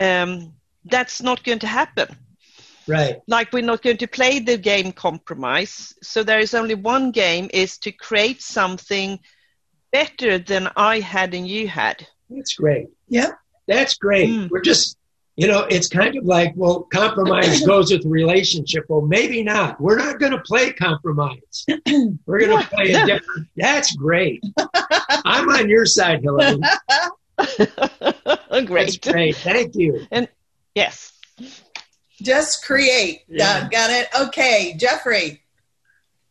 um, 0.00 0.54
that's 0.84 1.22
not 1.22 1.44
going 1.44 1.60
to 1.60 1.66
happen. 1.66 2.08
right 2.86 3.16
Like 3.26 3.52
we're 3.52 3.62
not 3.72 3.82
going 3.82 3.98
to 3.98 4.06
play 4.06 4.40
the 4.40 4.58
game 4.58 4.92
compromise. 4.92 5.94
So 6.02 6.22
there 6.22 6.40
is 6.40 6.54
only 6.54 6.74
one 6.74 7.10
game: 7.12 7.48
is 7.52 7.78
to 7.78 7.92
create 7.92 8.42
something 8.42 9.18
better 9.92 10.38
than 10.38 10.68
I 10.76 11.00
had 11.00 11.34
and 11.34 11.46
you 11.46 11.68
had. 11.68 12.06
that's 12.30 12.54
great 12.54 12.86
Yeah. 13.08 13.30
that's 13.66 13.94
great 13.96 14.28
Mm. 14.28 14.48
we're 14.50 14.60
just 14.72 14.96
you 15.36 15.46
know 15.48 15.60
it's 15.70 15.88
kind 15.88 16.16
of 16.16 16.24
like 16.24 16.52
well 16.56 16.82
compromise 16.92 17.60
goes 17.66 17.92
with 17.92 18.04
relationship 18.04 18.84
well 18.88 19.00
maybe 19.00 19.42
not 19.42 19.80
we're 19.80 19.96
not 19.96 20.18
going 20.18 20.32
to 20.32 20.40
play 20.40 20.72
compromise 20.72 21.64
we're 22.26 22.40
going 22.40 22.62
to 22.62 22.68
play 22.68 22.92
a 22.92 23.06
different 23.06 23.48
that's 23.56 23.94
great 23.96 24.42
i'm 25.24 25.48
on 25.48 25.68
your 25.68 25.86
side 25.86 26.22
hillary 26.22 26.60
Great. 28.66 28.68
That's 28.68 28.98
great 28.98 29.36
thank 29.36 29.74
you 29.74 30.06
And 30.12 30.28
yes. 30.74 31.14
Just 32.22 32.64
create. 32.64 33.22
Yeah. 33.28 33.68
Got 33.68 33.90
it. 33.90 34.08
Okay, 34.28 34.74
Jeffrey. 34.78 35.42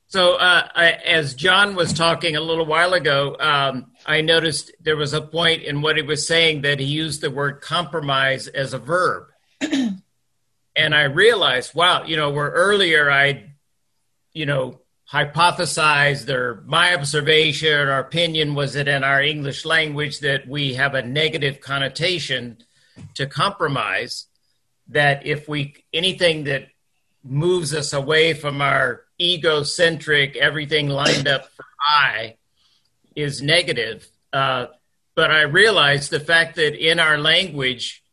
So, 0.08 0.36
uh, 0.36 0.68
I, 0.76 0.92
as 0.92 1.34
John 1.34 1.76
was 1.76 1.92
talking 1.92 2.36
a 2.36 2.42
little 2.42 2.66
while 2.66 2.94
ago, 2.94 3.36
um, 3.40 3.88
I 4.06 4.22
noticed 4.22 4.72
there 4.82 4.98
was 4.98 5.14
a 5.14 5.22
point 5.22 5.64
in 5.64 5.82
what 5.82 5.96
he 5.96 6.02
was 6.02 6.28
saying 6.28 6.62
that 6.62 6.80
he 6.80 6.86
used 6.86 7.22
the 7.22 7.32
word 7.32 7.62
compromise 7.62 8.48
as 8.48 8.74
a 8.74 8.80
verb. 8.80 9.28
and 9.62 10.96
I 10.96 11.04
realized, 11.04 11.74
wow, 11.74 12.04
you 12.04 12.18
know, 12.18 12.30
where 12.30 12.50
earlier 12.50 13.10
I, 13.10 13.52
you 14.34 14.46
know, 14.46 14.82
hypothesized 15.12 16.30
or 16.30 16.64
my 16.66 16.96
observation 16.96 17.88
or 17.88 18.00
opinion 18.00 18.56
was 18.56 18.74
that 18.74 18.88
in 18.88 19.04
our 19.04 19.22
English 19.22 19.64
language 19.64 20.20
that 20.20 20.48
we 20.48 20.74
have 20.74 20.96
a 20.96 21.02
negative 21.02 21.62
connotation 21.62 22.58
to 23.16 23.26
compromise, 23.28 24.26
that 24.88 25.26
if 25.26 25.48
we, 25.48 25.76
anything 25.94 26.46
that 26.46 26.68
moves 27.24 27.74
us 27.74 27.94
away 27.94 28.34
from 28.34 28.62
our 28.62 29.04
egocentric, 29.20 30.36
everything 30.36 30.90
lined 30.90 31.28
up 31.28 31.46
for 31.56 31.66
I 31.80 32.38
is 33.16 33.42
negative. 33.42 34.08
Uh, 34.32 34.68
but 35.16 35.32
I 35.32 35.44
realize 35.44 36.10
the 36.10 36.20
fact 36.20 36.56
that 36.56 36.76
in 36.76 37.00
our 37.00 37.18
language, 37.18 38.04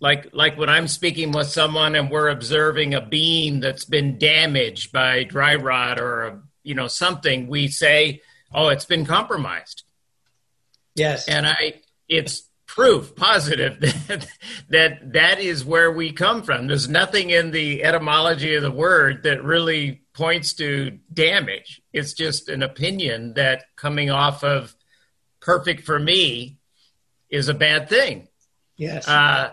like 0.00 0.28
like 0.32 0.56
when 0.56 0.68
I'm 0.68 0.88
speaking 0.88 1.32
with 1.32 1.48
someone 1.48 1.94
and 1.94 2.10
we're 2.10 2.28
observing 2.28 2.94
a 2.94 3.00
beam 3.00 3.60
that's 3.60 3.84
been 3.84 4.18
damaged 4.18 4.92
by 4.92 5.24
dry 5.24 5.56
rot 5.56 6.00
or 6.00 6.22
a, 6.22 6.42
you 6.62 6.74
know 6.74 6.86
something, 6.86 7.48
we 7.48 7.68
say, 7.68 8.22
"Oh, 8.54 8.68
it's 8.68 8.84
been 8.84 9.04
compromised." 9.04 9.84
yes 10.96 11.28
And 11.28 11.46
I, 11.46 11.80
it's 12.08 12.49
proof 12.74 13.16
positive 13.16 13.80
that, 13.80 14.26
that 14.68 15.12
that 15.12 15.40
is 15.40 15.64
where 15.64 15.90
we 15.90 16.12
come 16.12 16.42
from. 16.42 16.68
There's 16.68 16.88
nothing 16.88 17.30
in 17.30 17.50
the 17.50 17.82
etymology 17.82 18.54
of 18.54 18.62
the 18.62 18.70
word 18.70 19.24
that 19.24 19.42
really 19.42 20.02
points 20.12 20.54
to 20.54 20.98
damage. 21.12 21.82
It's 21.92 22.12
just 22.12 22.48
an 22.48 22.62
opinion 22.62 23.34
that 23.34 23.64
coming 23.74 24.10
off 24.10 24.44
of 24.44 24.74
perfect 25.40 25.84
for 25.84 25.98
me 25.98 26.58
is 27.28 27.48
a 27.48 27.54
bad 27.54 27.88
thing. 27.88 28.28
Yes. 28.76 29.08
Uh, 29.08 29.50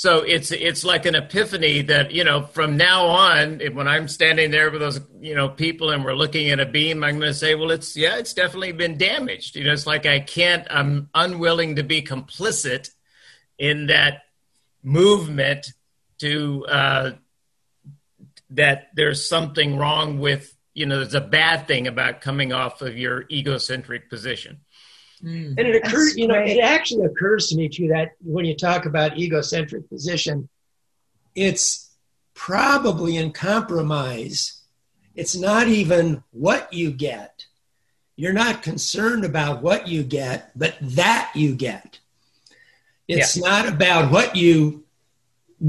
so 0.00 0.20
it's 0.20 0.50
it's 0.50 0.82
like 0.82 1.04
an 1.04 1.14
epiphany 1.14 1.82
that 1.82 2.10
you 2.10 2.24
know 2.24 2.40
from 2.40 2.78
now 2.78 3.04
on 3.04 3.60
when 3.74 3.86
i'm 3.86 4.08
standing 4.08 4.50
there 4.50 4.70
with 4.70 4.80
those 4.80 4.98
you 5.20 5.34
know 5.34 5.50
people 5.50 5.90
and 5.90 6.02
we're 6.02 6.14
looking 6.14 6.48
at 6.48 6.58
a 6.58 6.64
beam 6.64 7.04
i'm 7.04 7.18
going 7.18 7.30
to 7.30 7.34
say 7.34 7.54
well 7.54 7.70
it's 7.70 7.94
yeah 7.98 8.16
it's 8.16 8.32
definitely 8.32 8.72
been 8.72 8.96
damaged. 8.96 9.56
You 9.56 9.64
know 9.64 9.74
it's 9.74 9.86
like 9.86 10.06
i 10.06 10.18
can't 10.18 10.66
i'm 10.70 11.10
unwilling 11.12 11.76
to 11.76 11.82
be 11.82 12.00
complicit 12.00 12.88
in 13.58 13.88
that 13.88 14.22
movement 14.82 15.70
to 16.20 16.64
uh 16.66 17.10
that 18.48 18.88
there's 18.94 19.28
something 19.28 19.76
wrong 19.76 20.18
with 20.18 20.56
you 20.72 20.86
know 20.86 20.96
there's 20.96 21.12
a 21.12 21.20
bad 21.20 21.66
thing 21.68 21.86
about 21.86 22.22
coming 22.22 22.54
off 22.54 22.80
of 22.80 22.96
your 22.96 23.26
egocentric 23.30 24.08
position 24.08 24.60
Mm. 25.22 25.54
and 25.58 25.60
it 25.60 25.76
occurs, 25.76 26.16
you 26.16 26.26
know, 26.26 26.34
it 26.38 26.58
actually 26.60 27.04
occurs 27.04 27.48
to 27.48 27.56
me 27.56 27.68
too 27.68 27.88
that 27.88 28.12
when 28.22 28.44
you 28.46 28.56
talk 28.56 28.86
about 28.86 29.18
egocentric 29.18 29.88
position, 29.88 30.48
it's 31.34 31.90
probably 32.34 33.16
in 33.16 33.32
compromise. 33.32 34.62
It's 35.14 35.36
not 35.36 35.68
even 35.68 36.22
what 36.30 36.72
you 36.72 36.90
get. 36.90 37.44
You're 38.16 38.32
not 38.32 38.62
concerned 38.62 39.24
about 39.24 39.62
what 39.62 39.88
you 39.88 40.02
get, 40.02 40.58
but 40.58 40.76
that 40.80 41.32
you 41.34 41.54
get. 41.54 41.98
It's 43.06 43.36
Yeah. 43.36 43.48
not 43.48 43.68
about 43.68 44.10
what 44.10 44.36
you 44.36 44.84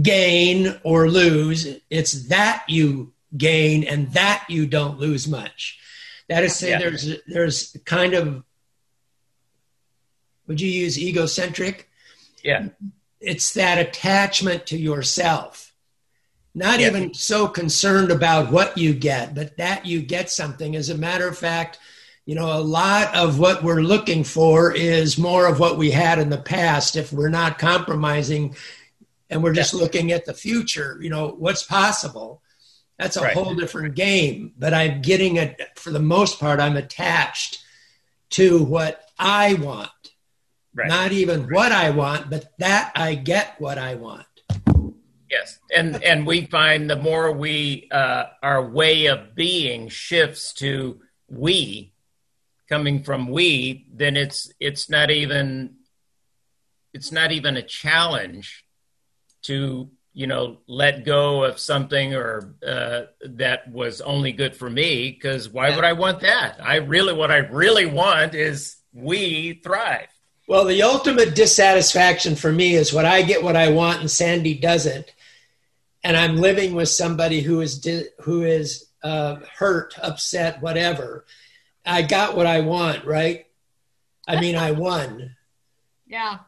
gain 0.02 0.80
or 0.84 1.10
lose. 1.10 1.68
It's 1.90 2.28
that 2.30 2.64
you 2.70 3.14
gain 3.36 3.84
and 3.84 4.12
that 4.14 4.46
you 4.48 4.66
don't 4.66 5.00
lose 5.00 5.28
much. 5.28 5.80
That 6.30 6.44
is 6.44 6.54
to 6.54 6.58
say, 6.58 6.70
Yeah. 6.72 6.80
there's 6.80 7.16
there's 7.28 7.78
kind 7.86 8.14
of 8.14 8.44
would 10.52 10.60
you 10.60 10.70
use 10.70 11.00
egocentric? 11.00 11.88
yeah 12.44 12.68
It's 13.22 13.54
that 13.54 13.78
attachment 13.80 14.66
to 14.68 14.78
yourself. 14.78 15.72
Not 16.54 16.82
Yeah. 16.82 16.88
even 16.88 17.14
so 17.14 17.48
concerned 17.48 18.12
about 18.12 18.52
what 18.52 18.78
you 18.78 18.94
get, 18.94 19.34
but 19.34 19.56
that 19.56 19.86
you 19.86 20.02
get 20.02 20.30
something. 20.30 20.76
As 20.76 20.90
a 20.90 20.98
matter 20.98 21.26
of 21.26 21.38
fact, 21.38 21.80
you 22.26 22.36
know, 22.36 22.52
a 22.52 22.60
lot 22.60 23.16
of 23.16 23.40
what 23.40 23.64
we're 23.64 23.82
looking 23.94 24.26
for 24.26 24.76
is 24.76 25.18
more 25.18 25.46
of 25.48 25.58
what 25.58 25.78
we 25.78 25.90
had 25.92 26.20
in 26.20 26.30
the 26.30 26.38
past 26.38 26.98
if 26.98 27.14
we're 27.14 27.30
not 27.30 27.58
compromising 27.58 28.54
and 29.30 29.42
we're 29.42 29.54
just 29.54 29.74
looking 29.74 30.12
at 30.12 30.26
the 30.26 30.34
future, 30.34 30.98
you 31.02 31.10
know, 31.10 31.30
what's 31.30 31.64
possible. 31.64 32.42
That's 33.00 33.16
a 33.16 33.22
Right. 33.22 33.34
whole 33.34 33.56
different 33.56 33.96
game. 33.96 34.52
But 34.60 34.74
I'm 34.74 35.02
getting 35.02 35.38
it 35.38 35.58
for 35.76 35.92
the 35.92 36.00
most 36.16 36.38
part, 36.42 36.60
I'm 36.60 36.76
attached 36.76 37.60
to 38.32 38.62
what 38.64 39.10
I 39.18 39.54
want. 39.56 39.92
Right. 40.74 40.88
Not 40.88 41.12
even 41.12 41.44
what 41.54 41.72
I 41.72 41.90
want, 41.90 42.30
but 42.30 42.52
that 42.60 42.94
I 42.96 43.16
get 43.16 43.60
what 43.60 43.78
I 43.78 43.96
want. 43.96 44.26
Yes, 45.30 45.60
and 45.74 46.02
and 46.04 46.26
we 46.28 46.46
find 46.46 46.90
the 46.90 46.96
more 46.96 47.32
we 47.32 47.88
uh, 47.92 48.26
our 48.44 48.70
way 48.70 49.06
of 49.06 49.34
being 49.36 49.88
shifts 49.90 50.54
to 50.56 51.02
we, 51.30 51.94
coming 52.70 53.04
from 53.04 53.28
we, 53.28 53.86
then 53.94 54.18
it's 54.18 54.52
it's 54.60 54.90
not 54.90 55.10
even 55.10 55.76
it's 56.94 57.12
not 57.12 57.32
even 57.32 57.58
a 57.58 57.62
challenge 57.62 58.66
to 59.44 59.90
you 60.14 60.28
know 60.28 60.58
let 60.68 61.06
go 61.06 61.44
of 61.44 61.60
something 61.60 62.14
or 62.14 62.56
uh, 62.66 63.04
that 63.22 63.72
was 63.72 64.02
only 64.02 64.34
good 64.34 64.56
for 64.56 64.70
me 64.70 65.12
because 65.12 65.50
why 65.50 65.74
would 65.74 65.86
I 65.86 65.94
want 65.94 66.22
that? 66.22 66.60
I 66.62 66.78
really 66.78 67.14
what 67.14 67.32
I 67.32 67.38
really 67.38 67.86
want 67.86 68.36
is 68.36 68.78
we 68.94 69.62
thrive. 69.64 70.08
Well, 70.52 70.66
the 70.66 70.84
ultimate 70.84 71.34
dissatisfaction 71.34 72.36
for 72.36 72.52
me 72.52 72.76
is 72.76 72.92
when 72.92 73.06
I 73.06 73.22
get 73.22 73.42
what 73.42 73.56
I 73.56 73.70
want 73.70 74.02
and 74.02 74.12
Sandy 74.12 74.54
doesn't, 74.54 75.06
and 76.04 76.18
I'm 76.18 76.36
living 76.36 76.76
with 76.76 76.90
somebody 76.90 77.40
who 77.40 77.62
is 77.62 77.80
di- 77.80 78.10
who 78.20 78.44
is 78.44 78.88
uh, 79.02 79.38
hurt, 79.58 79.98
upset, 80.04 80.62
whatever. 80.62 81.24
I 81.86 82.02
got 82.02 82.36
what 82.36 82.48
I 82.48 82.60
want, 82.60 83.06
right? 83.06 83.46
I 84.28 84.42
mean, 84.42 84.58
I 84.58 84.72
won, 84.72 85.38
Yeah. 86.06 86.40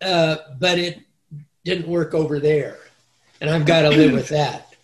uh, 0.00 0.38
but 0.58 0.80
it 0.80 0.98
didn't 1.64 1.86
work 1.86 2.14
over 2.14 2.40
there, 2.40 2.78
and 3.40 3.48
I've 3.48 3.66
got 3.66 3.82
to 3.82 3.90
live 3.90 4.14
with 4.14 4.30
that. 4.30 4.74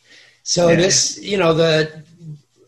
So 0.44 0.68
Yeah. 0.68 0.76
this, 0.76 1.18
you 1.20 1.38
know, 1.38 1.54
the 1.54 2.04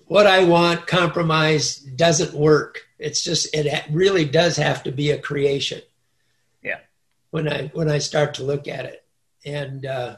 what 0.06 0.26
I 0.26 0.42
want 0.42 0.88
compromise 0.88 1.76
doesn't 1.76 2.34
work. 2.34 2.85
It's 2.98 3.23
just 3.23 3.55
it 3.55 3.85
really 3.90 4.24
does 4.24 4.56
have 4.56 4.82
to 4.85 4.93
be 4.93 5.10
a 5.10 5.18
creation. 5.18 5.82
Yeah. 6.62 6.81
When 7.31 7.48
I 7.48 7.68
when 7.68 7.90
I 7.90 7.98
start 7.98 8.35
to 8.35 8.44
look 8.44 8.68
at 8.68 8.86
it, 8.86 9.05
and 9.44 9.85
uh, 9.85 10.16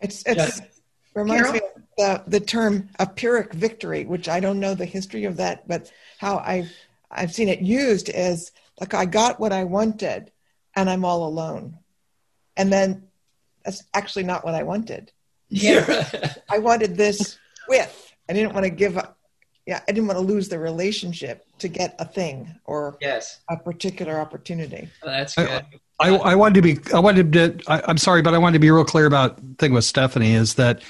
It's, 0.00 0.22
it's 0.26 0.60
reminds 1.14 1.52
me 1.52 1.58
of 1.58 1.82
the, 1.96 2.24
the 2.26 2.40
term 2.40 2.88
a 2.98 3.06
pyrrhic 3.06 3.52
victory, 3.52 4.04
which 4.04 4.28
I 4.28 4.40
don't 4.40 4.60
know 4.60 4.74
the 4.74 4.84
history 4.84 5.24
of 5.24 5.36
that, 5.36 5.68
but 5.68 5.92
how 6.18 6.38
I've 6.38 6.72
I've 7.10 7.32
seen 7.32 7.48
it 7.48 7.60
used 7.60 8.08
is 8.08 8.50
like 8.80 8.94
I 8.94 9.04
got 9.04 9.38
what 9.38 9.52
I 9.52 9.64
wanted 9.64 10.32
and 10.74 10.88
I'm 10.88 11.04
all 11.04 11.26
alone. 11.26 11.78
And 12.56 12.72
then 12.72 13.04
that's 13.64 13.84
actually 13.94 14.24
not 14.24 14.44
what 14.44 14.54
I 14.54 14.62
wanted. 14.62 15.12
yeah, 15.48 16.34
I 16.50 16.58
wanted 16.58 16.96
this 16.96 17.38
with. 17.68 18.14
I 18.28 18.32
didn't 18.32 18.54
want 18.54 18.64
to 18.64 18.70
give 18.70 18.96
up 18.96 19.18
yeah, 19.66 19.80
I 19.88 19.92
didn't 19.92 20.06
want 20.08 20.18
to 20.18 20.24
lose 20.24 20.48
the 20.48 20.58
relationship 20.58 21.44
to 21.58 21.68
get 21.68 21.94
a 21.98 22.04
thing 22.04 22.54
or 22.64 22.96
yes, 23.00 23.40
a 23.48 23.56
particular 23.56 24.18
opportunity. 24.18 24.88
that's 25.02 25.36
I- 25.38 25.46
good. 25.46 25.64
I, 26.00 26.08
I 26.16 26.34
wanted 26.34 26.54
to 26.54 26.62
be, 26.62 26.78
I 26.92 26.98
wanted 26.98 27.32
to, 27.34 27.60
I, 27.68 27.80
I'm 27.86 27.98
sorry, 27.98 28.22
but 28.22 28.34
I 28.34 28.38
wanted 28.38 28.54
to 28.54 28.58
be 28.58 28.72
real 28.72 28.84
clear 28.84 29.06
about 29.06 29.36
the 29.36 29.54
thing 29.56 29.72
with 29.72 29.84
Stephanie 29.84 30.32
is 30.34 30.54
that 30.54 30.82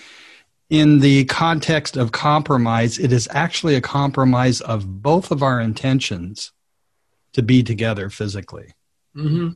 in 0.71 1.01
the 1.01 1.27
context 1.27 1.99
of 1.99 2.13
compromise, 2.13 2.99
it 2.99 3.13
is 3.13 3.29
actually 3.31 3.75
a 3.75 3.83
compromise 3.83 4.63
of 4.63 5.03
both 5.03 5.31
of 5.31 5.43
our 5.43 5.61
intentions 5.61 6.53
to 7.35 7.43
be 7.43 7.63
together 7.63 8.09
physically. 8.09 8.73
hmm 9.15 9.51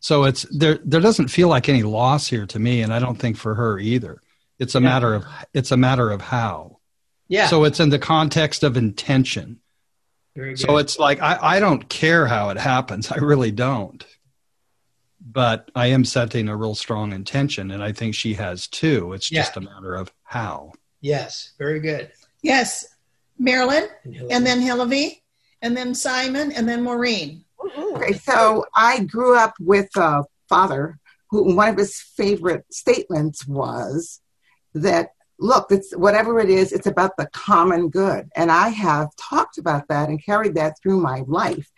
So 0.00 0.24
it's 0.24 0.42
there. 0.50 0.80
There 0.84 1.00
doesn't 1.00 1.28
feel 1.28 1.46
like 1.46 1.68
any 1.68 1.84
loss 1.84 2.26
here 2.26 2.46
to 2.46 2.58
me, 2.58 2.82
and 2.82 2.92
I 2.92 2.98
don't 2.98 3.16
think 3.20 3.36
for 3.36 3.54
her 3.54 3.78
either. 3.78 4.20
It's 4.58 4.74
a 4.74 4.78
Yeah. 4.78 4.84
matter 4.88 5.14
of 5.14 5.24
it's 5.54 5.70
a 5.70 5.76
matter 5.76 6.10
of 6.10 6.22
how. 6.22 6.75
Yeah. 7.28 7.48
So 7.48 7.64
it's 7.64 7.80
in 7.80 7.90
the 7.90 7.98
context 7.98 8.62
of 8.62 8.76
intention. 8.76 9.60
Very 10.34 10.50
good. 10.50 10.60
So 10.60 10.76
it's 10.76 10.98
like 10.98 11.20
I, 11.20 11.38
I 11.40 11.60
don't 11.60 11.88
care 11.88 12.26
how 12.26 12.50
it 12.50 12.58
happens. 12.58 13.10
I 13.12 13.16
really 13.16 13.50
don't. 13.50 14.04
But 15.28 15.70
I 15.74 15.86
am 15.88 16.04
setting 16.04 16.48
a 16.48 16.56
real 16.56 16.74
strong 16.74 17.12
intention, 17.12 17.70
and 17.70 17.82
I 17.82 17.92
think 17.92 18.14
she 18.14 18.34
has 18.34 18.68
too. 18.68 19.12
It's 19.12 19.30
Yeah. 19.32 19.40
just 19.42 19.56
a 19.56 19.60
matter 19.60 19.94
of 19.94 20.12
how. 20.22 20.72
yes, 21.00 21.52
very 21.58 21.80
good. 21.80 22.10
Yes, 22.42 22.84
Marilyn, 23.38 23.88
Hillary. 24.04 24.28
and 24.30 24.46
then 24.46 24.60
Hillary, 24.60 25.22
and 25.62 25.76
then 25.76 25.94
Simon, 25.94 26.52
and 26.52 26.68
then 26.68 26.82
Maureen. 26.82 27.44
Okay, 27.76 28.12
so 28.12 28.64
I 28.74 29.00
grew 29.00 29.36
up 29.36 29.54
with 29.58 29.88
a 29.96 30.24
father 30.48 30.98
who 31.30 31.54
one 31.56 31.70
of 31.70 31.76
his 31.76 31.98
favorite 32.00 32.64
statements 32.72 33.46
was 33.48 34.20
that 34.74 35.10
look, 35.38 35.66
it's 35.70 35.94
whatever 35.96 36.40
it 36.40 36.48
is, 36.48 36.72
it's 36.72 36.86
about 36.86 37.16
the 37.16 37.28
common 37.32 37.88
good. 37.88 38.28
And 38.34 38.50
I 38.50 38.68
have 38.68 39.08
talked 39.16 39.58
about 39.58 39.88
that 39.88 40.08
and 40.08 40.24
carried 40.24 40.54
that 40.54 40.74
through 40.80 41.00
my 41.00 41.22
life. 41.26 41.70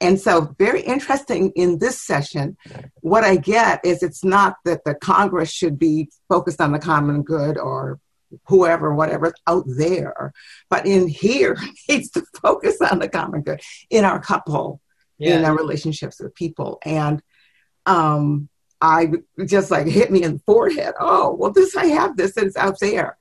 And 0.00 0.20
so, 0.20 0.54
very 0.58 0.82
interesting 0.82 1.52
in 1.54 1.78
this 1.78 2.02
session, 2.02 2.56
what 3.00 3.24
I 3.24 3.36
get 3.36 3.80
is 3.84 4.02
it's 4.02 4.24
not 4.24 4.56
that 4.64 4.84
the 4.84 4.94
Congress 4.94 5.50
should 5.50 5.78
be 5.78 6.10
focused 6.28 6.60
on 6.60 6.72
the 6.72 6.78
common 6.78 7.22
good 7.22 7.56
or 7.56 8.00
whoever, 8.48 8.94
whatever 8.94 9.32
out 9.46 9.64
there, 9.66 10.32
but 10.68 10.86
in 10.86 11.06
here 11.06 11.56
needs 11.88 12.10
to 12.10 12.24
focus 12.42 12.80
on 12.80 12.98
the 12.98 13.08
common 13.08 13.42
good 13.42 13.60
in 13.88 14.04
our 14.04 14.20
couple, 14.20 14.80
in 15.18 15.44
our 15.44 15.56
relationships 15.56 16.20
with 16.20 16.34
people. 16.34 16.80
And 16.84 17.22
um, 17.86 18.48
I 18.80 19.08
just 19.46 19.70
like 19.70 19.86
hit 19.86 20.10
me 20.10 20.22
in 20.22 20.34
the 20.34 20.38
forehead. 20.40 20.94
Oh, 21.00 21.34
well, 21.34 21.52
this 21.52 21.76
I 21.76 21.86
have 21.86 22.16
this, 22.16 22.36
and 22.36 22.46
it's 22.46 22.56
out 22.56 22.78
there. 22.80 23.16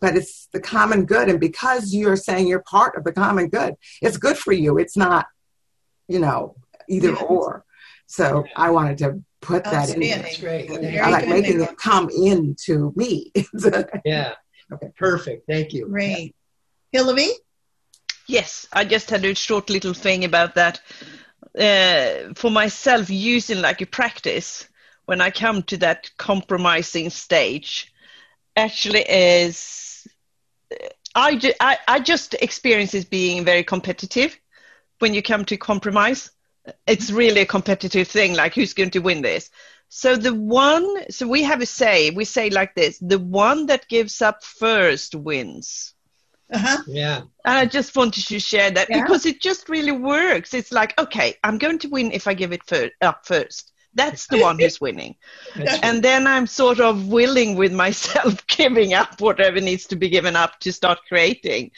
But 0.00 0.14
it's 0.16 0.48
the 0.52 0.60
common 0.60 1.06
good. 1.06 1.28
And 1.30 1.40
because 1.40 1.94
you're 1.94 2.16
saying 2.16 2.48
you're 2.48 2.60
part 2.60 2.96
of 2.96 3.04
the 3.04 3.12
common 3.12 3.48
good, 3.48 3.74
it's 4.02 4.18
good 4.18 4.36
for 4.36 4.52
you. 4.52 4.76
It's 4.78 4.96
not, 4.96 5.26
you 6.06 6.18
know, 6.18 6.56
either 6.88 7.16
or. 7.16 7.64
So 8.06 8.44
I 8.54 8.70
wanted 8.70 8.98
to 8.98 9.22
put 9.40 9.64
that 9.64 9.88
in 9.94 10.00
there. 10.00 10.18
That's 10.18 10.38
great. 10.38 10.70
I 10.70 11.08
like 11.10 11.28
making 11.28 11.62
it 11.62 11.76
come 11.78 12.10
into 12.10 12.92
me. 12.94 13.32
Yeah. 14.04 14.34
Okay. 14.72 14.90
Perfect. 14.98 15.46
Thank 15.48 15.72
you. 15.72 15.88
Great. 15.88 16.34
Hillary? 16.92 17.30
Yes, 18.28 18.66
I 18.72 18.84
just 18.84 19.08
had 19.08 19.24
a 19.24 19.34
short 19.34 19.70
little 19.70 19.94
thing 19.94 20.24
about 20.24 20.54
that. 20.56 20.80
uh, 21.58 22.34
for 22.34 22.50
myself 22.50 23.08
using 23.08 23.62
like 23.62 23.80
a 23.80 23.86
practice 23.86 24.68
when 25.06 25.20
I 25.20 25.30
come 25.30 25.62
to 25.64 25.76
that 25.78 26.10
compromising 26.18 27.10
stage 27.10 27.92
actually 28.56 29.04
is 29.08 30.06
I, 31.14 31.36
ju- 31.36 31.54
I, 31.60 31.78
I 31.88 32.00
just 32.00 32.34
experience 32.34 32.92
it 32.94 33.08
being 33.08 33.44
very 33.44 33.64
competitive 33.64 34.38
when 34.98 35.14
you 35.14 35.22
come 35.22 35.44
to 35.46 35.56
compromise. 35.56 36.30
It's 36.86 37.10
really 37.10 37.40
a 37.40 37.46
competitive 37.46 38.08
thing, 38.08 38.34
like 38.34 38.54
who's 38.54 38.74
going 38.74 38.90
to 38.90 38.98
win 38.98 39.22
this. 39.22 39.50
So 39.88 40.16
the 40.16 40.34
one, 40.34 41.10
so 41.10 41.26
we 41.28 41.44
have 41.44 41.62
a 41.62 41.66
say, 41.66 42.10
we 42.10 42.24
say 42.24 42.50
like 42.50 42.74
this, 42.74 42.98
the 42.98 43.20
one 43.20 43.66
that 43.66 43.88
gives 43.88 44.20
up 44.20 44.42
first 44.42 45.14
wins. 45.14 45.94
Uh-huh. 46.52 46.82
Yeah. 46.88 47.22
And 47.44 47.58
I 47.58 47.66
just 47.66 47.96
wanted 47.96 48.26
to 48.26 48.40
share 48.40 48.70
that 48.72 48.88
Yeah. 48.90 49.02
because 49.02 49.26
it 49.26 49.40
just 49.40 49.68
really 49.68 49.92
works. 49.92 50.54
It's 50.54 50.72
like, 50.72 50.98
okay, 50.98 51.36
I'm 51.44 51.58
going 51.58 51.78
to 51.80 51.88
win 51.88 52.10
if 52.12 52.26
I 52.26 52.34
give 52.34 52.52
it 52.52 52.64
fir- 52.66 52.90
up 53.00 53.26
first. 53.26 53.72
That's 53.96 54.26
the 54.28 54.38
one 54.40 54.58
who's 54.60 54.80
winning. 54.80 55.16
and 55.82 56.02
then 56.02 56.26
I'm 56.26 56.46
sort 56.46 56.80
of 56.80 57.08
willing 57.08 57.56
with 57.56 57.72
myself 57.72 58.46
giving 58.58 58.94
up 58.94 59.20
whatever 59.20 59.60
needs 59.60 59.86
to 59.88 59.96
be 59.96 60.08
given 60.08 60.36
up 60.36 60.60
to 60.60 60.72
start 60.72 60.98
creating. 61.08 61.72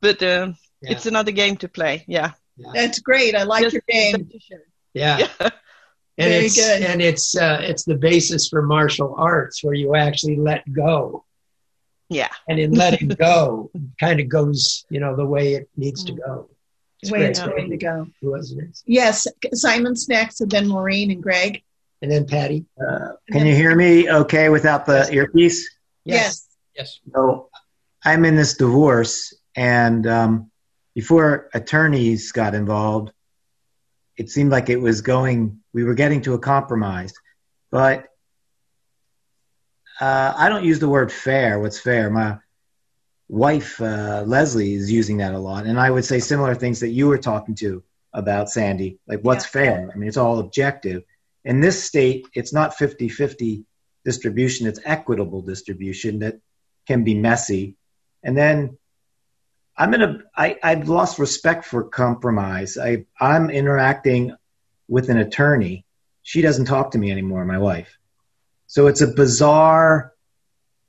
But 0.00 0.22
um, 0.22 0.56
Yeah. 0.82 0.92
it's 0.92 1.06
another 1.06 1.32
game 1.32 1.56
to 1.58 1.68
play. 1.68 2.04
Yeah. 2.08 2.32
That's 2.72 2.98
great. 3.00 3.34
I 3.36 3.42
like 3.44 3.62
Just 3.62 3.74
your 3.74 3.82
game. 3.88 4.30
Yeah. 4.92 5.28
And 6.16 6.30
Very 6.30 6.44
it's 6.46 6.54
good. 6.54 6.82
and 6.82 7.02
it's 7.02 7.36
uh, 7.36 7.58
it's 7.62 7.82
the 7.84 7.96
basis 7.96 8.46
for 8.48 8.62
martial 8.62 9.16
arts 9.18 9.64
where 9.64 9.74
you 9.74 9.96
actually 9.96 10.36
let 10.36 10.62
go. 10.72 11.24
Yeah. 12.08 12.28
And 12.46 12.60
in 12.60 12.70
letting 12.72 13.08
go, 13.08 13.72
kind 13.98 14.20
of 14.20 14.28
goes, 14.28 14.84
you 14.90 15.00
know, 15.00 15.16
the 15.16 15.26
way 15.26 15.54
it 15.54 15.68
needs 15.76 16.04
to 16.04 16.12
go. 16.12 16.50
It's 17.04 17.10
Way 17.10 17.18
great. 17.18 17.30
it's 17.32 17.40
going 17.40 17.68
to 17.68 17.76
go. 17.76 18.06
Who 18.22 18.30
was 18.30 18.52
it? 18.52 18.80
Yes, 18.86 19.26
Simon's 19.52 20.08
next, 20.08 20.40
and 20.40 20.50
then 20.50 20.66
Maureen 20.66 21.10
and 21.10 21.22
Greg. 21.22 21.62
And 22.00 22.10
then 22.10 22.26
Patty. 22.26 22.64
Can 23.30 23.46
you 23.46 23.54
hear 23.54 23.76
me 23.76 24.10
okay 24.10 24.48
without 24.48 24.86
the 24.86 25.12
earpiece? 25.12 25.70
Yes. 26.04 26.48
Yes. 26.74 27.00
So 27.14 27.50
I'm 28.02 28.24
in 28.24 28.36
this 28.36 28.56
divorce, 28.56 29.34
and 29.54 30.06
um, 30.06 30.50
before 30.94 31.50
attorneys 31.52 32.32
got 32.32 32.54
involved, 32.54 33.12
it 34.16 34.30
seemed 34.30 34.50
like 34.50 34.70
it 34.70 34.80
was 34.80 35.02
going, 35.02 35.60
we 35.74 35.84
were 35.84 35.94
getting 35.94 36.22
to 36.22 36.32
a 36.32 36.38
compromise. 36.38 37.12
But 37.70 38.06
uh, 40.00 40.32
I 40.34 40.48
don't 40.48 40.64
use 40.64 40.78
the 40.78 40.88
word 40.88 41.12
fair. 41.12 41.58
What's 41.60 41.78
fair? 41.78 42.08
My 42.08 42.38
wife, 43.28 43.80
uh, 43.80 44.24
Leslie, 44.26 44.74
is 44.74 44.90
using 44.90 45.18
that 45.18 45.34
a 45.34 45.38
lot. 45.38 45.66
And 45.66 45.78
I 45.78 45.90
would 45.90 46.04
say 46.04 46.18
similar 46.20 46.54
things 46.54 46.80
that 46.80 46.90
you 46.90 47.06
were 47.06 47.18
talking 47.18 47.54
to 47.56 47.82
about 48.12 48.50
Sandy. 48.50 48.98
Like, 49.06 49.20
what's 49.20 49.46
fair? 49.46 49.90
I 49.92 49.96
mean, 49.96 50.08
it's 50.08 50.16
all 50.16 50.38
objective. 50.38 51.02
In 51.44 51.60
this 51.60 51.84
state, 51.84 52.26
it's 52.34 52.52
not 52.52 52.76
50 52.76 53.08
50 53.08 53.64
distribution, 54.04 54.66
it's 54.66 54.80
equitable 54.84 55.42
distribution 55.42 56.20
that 56.20 56.38
can 56.86 57.04
be 57.04 57.14
messy. 57.14 57.76
And 58.22 58.36
then 58.36 58.78
I'm 59.76 59.94
in 59.94 60.02
a, 60.02 60.18
I, 60.36 60.56
I've 60.62 60.88
lost 60.88 61.18
respect 61.18 61.64
for 61.64 61.84
compromise. 61.84 62.78
I, 62.78 63.06
I'm 63.20 63.50
interacting 63.50 64.36
with 64.88 65.08
an 65.08 65.18
attorney. 65.18 65.84
She 66.22 66.42
doesn't 66.42 66.66
talk 66.66 66.92
to 66.92 66.98
me 66.98 67.10
anymore, 67.10 67.44
my 67.44 67.58
wife. 67.58 67.98
So 68.66 68.86
it's 68.86 69.00
a 69.00 69.08
bizarre, 69.08 70.13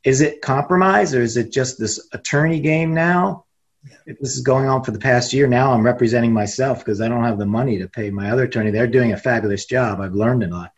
is 0.05 0.21
it 0.21 0.41
compromise 0.41 1.15
or 1.15 1.21
is 1.21 1.35
it 1.35 1.51
just 1.51 1.79
this 1.79 2.07
attorney 2.13 2.59
game 2.59 2.93
now? 2.93 3.45
If 4.05 4.19
this 4.19 4.35
is 4.35 4.41
going 4.41 4.67
on 4.67 4.83
for 4.83 4.91
the 4.91 4.99
past 4.99 5.33
year 5.33 5.47
now, 5.47 5.73
I'm 5.73 5.83
representing 5.83 6.31
myself 6.31 6.79
because 6.79 7.01
I 7.01 7.07
don't 7.07 7.23
have 7.23 7.39
the 7.39 7.45
money 7.45 7.79
to 7.79 7.89
pay 7.89 8.11
my 8.11 8.31
other 8.31 8.43
attorney. 8.43 8.69
They're 8.71 8.87
doing 8.87 9.13
a 9.13 9.17
fabulous 9.17 9.65
job. 9.65 9.99
I've 9.99 10.13
learned 10.13 10.43
a 10.43 10.47
lot. 10.47 10.71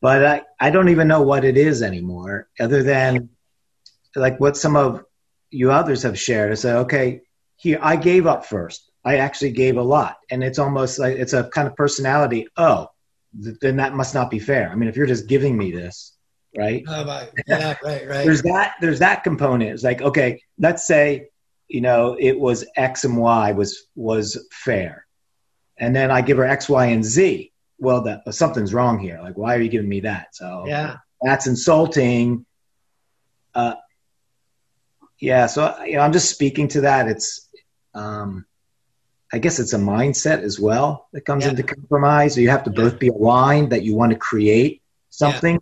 But 0.00 0.24
I, 0.24 0.42
I 0.58 0.70
don't 0.70 0.88
even 0.88 1.06
know 1.06 1.22
what 1.22 1.44
it 1.44 1.56
is 1.56 1.82
anymore, 1.82 2.48
other 2.58 2.82
than 2.82 3.30
like 4.14 4.40
what 4.40 4.56
some 4.56 4.76
of 4.76 5.04
you 5.50 5.70
others 5.70 6.02
have 6.02 6.18
shared. 6.18 6.50
I 6.50 6.54
say, 6.54 6.72
okay, 6.72 7.22
here, 7.56 7.78
I 7.82 7.96
gave 7.96 8.26
up 8.26 8.46
first. 8.46 8.90
I 9.04 9.18
actually 9.18 9.52
gave 9.52 9.76
a 9.76 9.82
lot. 9.82 10.16
And 10.30 10.42
it's 10.42 10.58
almost 10.58 10.98
like 10.98 11.16
it's 11.16 11.32
a 11.34 11.44
kind 11.44 11.68
of 11.68 11.76
personality. 11.76 12.48
Oh, 12.56 12.88
th- 13.42 13.56
then 13.60 13.76
that 13.76 13.94
must 13.94 14.14
not 14.14 14.30
be 14.30 14.38
fair. 14.38 14.70
I 14.70 14.74
mean, 14.74 14.88
if 14.88 14.96
you're 14.96 15.06
just 15.06 15.28
giving 15.28 15.56
me 15.56 15.72
this, 15.72 16.15
right? 16.56 16.82
Oh, 16.88 17.04
right. 17.06 17.30
Yeah, 17.46 17.74
right, 17.82 18.06
right. 18.08 18.24
there's 18.24 18.42
that 18.42 18.74
there's 18.80 18.98
that 19.00 19.24
component. 19.24 19.70
It's 19.70 19.82
like 19.84 20.02
okay 20.02 20.40
let's 20.58 20.86
say 20.86 21.28
you 21.68 21.80
know 21.80 22.16
it 22.18 22.38
was 22.38 22.64
x 22.76 23.04
and 23.04 23.16
y 23.16 23.52
was 23.52 23.86
was 23.94 24.46
fair. 24.52 25.06
And 25.78 25.94
then 25.94 26.10
i 26.10 26.20
give 26.22 26.38
her 26.38 26.44
x 26.44 26.68
y 26.68 26.86
and 26.86 27.04
z. 27.04 27.52
Well 27.78 28.02
that 28.02 28.22
something's 28.34 28.72
wrong 28.72 28.98
here. 28.98 29.20
Like 29.22 29.36
why 29.36 29.54
are 29.56 29.60
you 29.60 29.68
giving 29.68 29.88
me 29.88 30.00
that? 30.00 30.34
So 30.34 30.64
Yeah. 30.66 30.96
that's 31.22 31.46
insulting. 31.46 32.46
Uh 33.54 33.74
yeah 35.18 35.46
so 35.46 35.74
you 35.84 35.94
know 35.94 36.00
i'm 36.00 36.12
just 36.12 36.30
speaking 36.30 36.68
to 36.68 36.82
that. 36.82 37.08
It's 37.08 37.48
um 37.94 38.44
i 39.32 39.38
guess 39.38 39.58
it's 39.58 39.72
a 39.72 39.78
mindset 39.78 40.42
as 40.42 40.60
well 40.60 41.08
that 41.12 41.22
comes 41.22 41.46
into 41.46 41.62
compromise. 41.62 42.34
So 42.34 42.40
you 42.40 42.50
have 42.50 42.64
to 42.64 42.70
both 42.70 42.98
be 42.98 43.08
aligned 43.08 43.72
that 43.72 43.82
you 43.82 43.94
want 43.94 44.12
to 44.12 44.18
create 44.18 44.82
something 45.10 45.58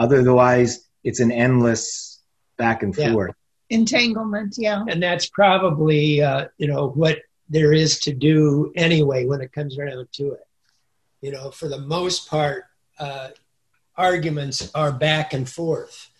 otherwise 0.00 0.88
it's 1.04 1.20
an 1.20 1.30
endless 1.30 2.20
back 2.56 2.82
and 2.82 2.96
Yeah. 2.96 3.12
forth 3.12 3.34
Entanglement, 3.70 4.56
yeah. 4.58 4.84
And 4.88 5.00
that's 5.00 5.26
probably, 5.26 6.20
uh, 6.20 6.48
you 6.58 6.66
know, 6.66 6.88
what 6.88 7.18
there 7.48 7.72
is 7.72 8.00
to 8.00 8.12
do 8.12 8.72
anyway 8.74 9.26
when 9.26 9.40
it 9.40 9.52
comes 9.52 9.78
around 9.78 10.08
to 10.14 10.32
it. 10.32 10.46
You 11.20 11.30
know, 11.30 11.52
for 11.52 11.68
the 11.68 11.78
most 11.78 12.28
part, 12.28 12.64
uh, 12.98 13.28
arguments 13.96 14.70
are 14.74 14.90
back 14.90 15.32
and 15.32 15.48
forth. 15.48 16.10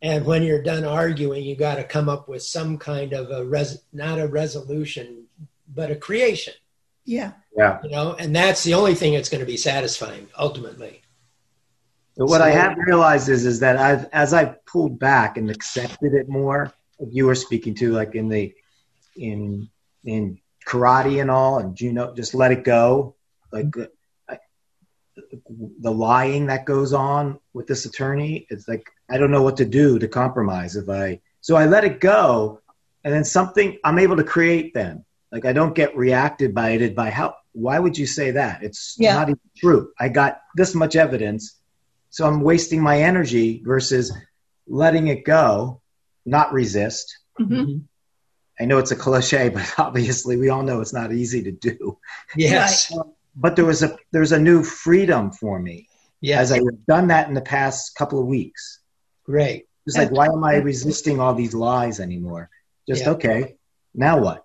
And 0.00 0.24
when 0.24 0.44
you're 0.44 0.62
done 0.62 0.84
arguing, 0.84 1.42
you 1.42 1.56
got 1.56 1.74
to 1.76 1.84
come 1.84 2.08
up 2.08 2.28
with 2.28 2.42
some 2.42 2.78
kind 2.78 3.12
of 3.12 3.30
a 3.30 3.44
res- 3.44 3.82
not 3.92 4.20
a 4.20 4.28
resolution, 4.28 5.24
but 5.74 5.90
a 5.90 5.96
creation. 5.96 6.54
Yeah. 7.04 7.32
yeah 7.56 7.80
You 7.82 7.90
know, 7.90 8.14
and 8.14 8.34
that's 8.34 8.62
the 8.62 8.74
only 8.74 8.94
thing 8.94 9.14
that's 9.14 9.28
going 9.28 9.40
to 9.40 9.46
be 9.46 9.56
satisfying 9.56 10.28
ultimately. 10.38 10.99
But 12.20 12.28
what 12.28 12.42
I 12.42 12.50
have 12.50 12.76
realized 12.76 13.30
is 13.30 13.46
is 13.46 13.60
that 13.60 13.78
I've 13.78 14.04
as 14.12 14.34
I've 14.34 14.62
pulled 14.66 14.98
back 14.98 15.38
and 15.38 15.50
accepted 15.50 16.12
it 16.12 16.28
more. 16.28 16.70
like 16.98 17.08
You 17.12 17.24
were 17.24 17.34
speaking 17.34 17.74
to 17.76 17.92
like 17.92 18.14
in 18.14 18.28
the 18.28 18.52
in 19.16 19.70
in 20.04 20.38
karate 20.68 21.22
and 21.22 21.30
all, 21.30 21.60
and 21.60 21.80
you 21.80 21.94
know, 21.94 22.14
just 22.14 22.34
let 22.34 22.52
it 22.52 22.62
go. 22.62 23.14
Like 23.50 23.74
I, 24.28 24.38
the 25.80 25.90
lying 25.90 26.44
that 26.48 26.66
goes 26.66 26.92
on 26.92 27.40
with 27.54 27.66
this 27.66 27.86
attorney, 27.86 28.46
it's 28.50 28.68
like 28.68 28.86
I 29.10 29.16
don't 29.16 29.30
know 29.30 29.42
what 29.42 29.56
to 29.56 29.64
do 29.64 29.98
to 29.98 30.06
compromise 30.06 30.76
if 30.76 30.90
I. 30.90 31.20
So 31.40 31.56
I 31.56 31.64
let 31.64 31.84
it 31.84 32.00
go, 32.00 32.60
and 33.02 33.14
then 33.14 33.24
something 33.24 33.78
I'm 33.82 33.98
able 33.98 34.16
to 34.18 34.24
create. 34.24 34.74
Then 34.74 35.06
like 35.32 35.46
I 35.46 35.54
don't 35.54 35.74
get 35.74 35.96
reacted 35.96 36.54
by 36.54 36.72
it 36.72 36.94
by 36.94 37.08
how. 37.08 37.36
Why 37.52 37.78
would 37.78 37.96
you 37.96 38.06
say 38.06 38.30
that? 38.32 38.62
It's 38.62 38.94
Yeah. 38.98 39.14
not 39.14 39.30
even 39.30 39.40
true. 39.56 39.90
I 39.98 40.10
got 40.10 40.42
this 40.54 40.74
much 40.74 40.96
evidence 40.96 41.59
so 42.10 42.26
I'm 42.26 42.40
wasting 42.42 42.82
my 42.82 43.00
energy 43.02 43.62
versus 43.64 44.12
letting 44.66 45.08
it 45.08 45.24
go, 45.24 45.80
not 46.26 46.52
resist. 46.52 47.16
Mhm. 47.40 47.82
I 48.60 48.64
know 48.66 48.78
it's 48.78 48.90
a 48.90 48.96
cliche, 48.96 49.48
but 49.48 49.72
obviously 49.78 50.36
we 50.36 50.50
all 50.50 50.62
know 50.62 50.80
it's 50.80 50.92
not 50.92 51.12
easy 51.12 51.42
to 51.44 51.52
do. 51.52 51.98
Yes. 52.36 52.92
But 53.36 53.56
there 53.56 53.64
was 53.64 53.82
a 53.82 53.96
there's 54.12 54.32
a 54.32 54.38
new 54.38 54.62
freedom 54.62 55.30
for 55.30 55.58
me 55.60 55.88
Yes. 56.20 56.40
as 56.40 56.52
I've 56.52 56.86
done 56.86 57.08
that 57.08 57.28
in 57.28 57.34
the 57.34 57.40
past 57.40 57.94
couple 57.94 58.20
of 58.20 58.26
weeks. 58.26 58.80
Great. 59.24 59.66
It's 59.86 59.96
like 59.96 60.10
why 60.10 60.26
am 60.26 60.44
I 60.44 60.56
resisting 60.56 61.20
all 61.20 61.34
these 61.34 61.54
lies 61.54 62.00
anymore? 62.00 62.50
Just 62.88 63.04
Yeah. 63.04 63.10
okay. 63.12 63.56
Now 63.94 64.20
what? 64.20 64.44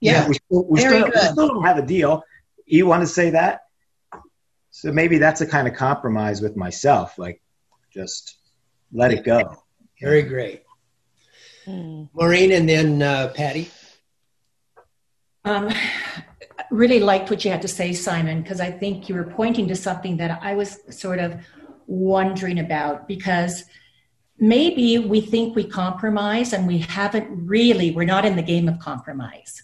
Yeah. 0.00 0.26
we 0.26 0.34
still, 0.34 0.64
we, 0.66 0.80
still, 0.80 1.04
we 1.04 1.20
still 1.20 1.48
don't 1.48 1.64
have 1.64 1.76
a 1.76 1.84
deal. 1.86 2.22
You 2.64 2.86
want 2.86 3.02
to 3.02 3.06
say 3.06 3.30
that? 3.30 3.60
So 4.70 4.92
maybe 4.92 5.18
that's 5.18 5.40
a 5.40 5.46
kind 5.46 5.66
of 5.68 5.74
compromise 5.74 6.40
with 6.40 6.56
myself. 6.56 7.18
Like, 7.18 7.42
just 7.92 8.38
let 8.92 9.12
it 9.12 9.24
go. 9.24 9.62
Very 10.00 10.22
great. 10.22 10.62
Maureen 11.66 12.52
and 12.52 12.68
then 12.68 13.02
uh, 13.02 13.32
Patty. 13.34 13.70
Um, 15.44 15.72
really 16.70 17.00
liked 17.00 17.30
what 17.30 17.44
you 17.44 17.50
had 17.50 17.62
to 17.62 17.68
say, 17.68 17.92
Simon, 17.92 18.42
because 18.42 18.60
I 18.60 18.70
think 18.70 19.08
you 19.08 19.14
were 19.14 19.24
pointing 19.24 19.68
to 19.68 19.76
something 19.76 20.16
that 20.18 20.40
I 20.42 20.54
was 20.54 20.78
sort 20.90 21.18
of 21.18 21.44
wondering 21.86 22.58
about 22.58 23.08
because 23.08 23.64
maybe 24.38 24.98
we 24.98 25.20
think 25.20 25.56
we 25.56 25.64
compromise 25.64 26.52
and 26.52 26.66
we 26.66 26.78
haven't 26.78 27.46
really, 27.46 27.90
we're 27.90 28.04
not 28.04 28.24
in 28.24 28.36
the 28.36 28.42
game 28.42 28.68
of 28.68 28.78
compromise. 28.78 29.62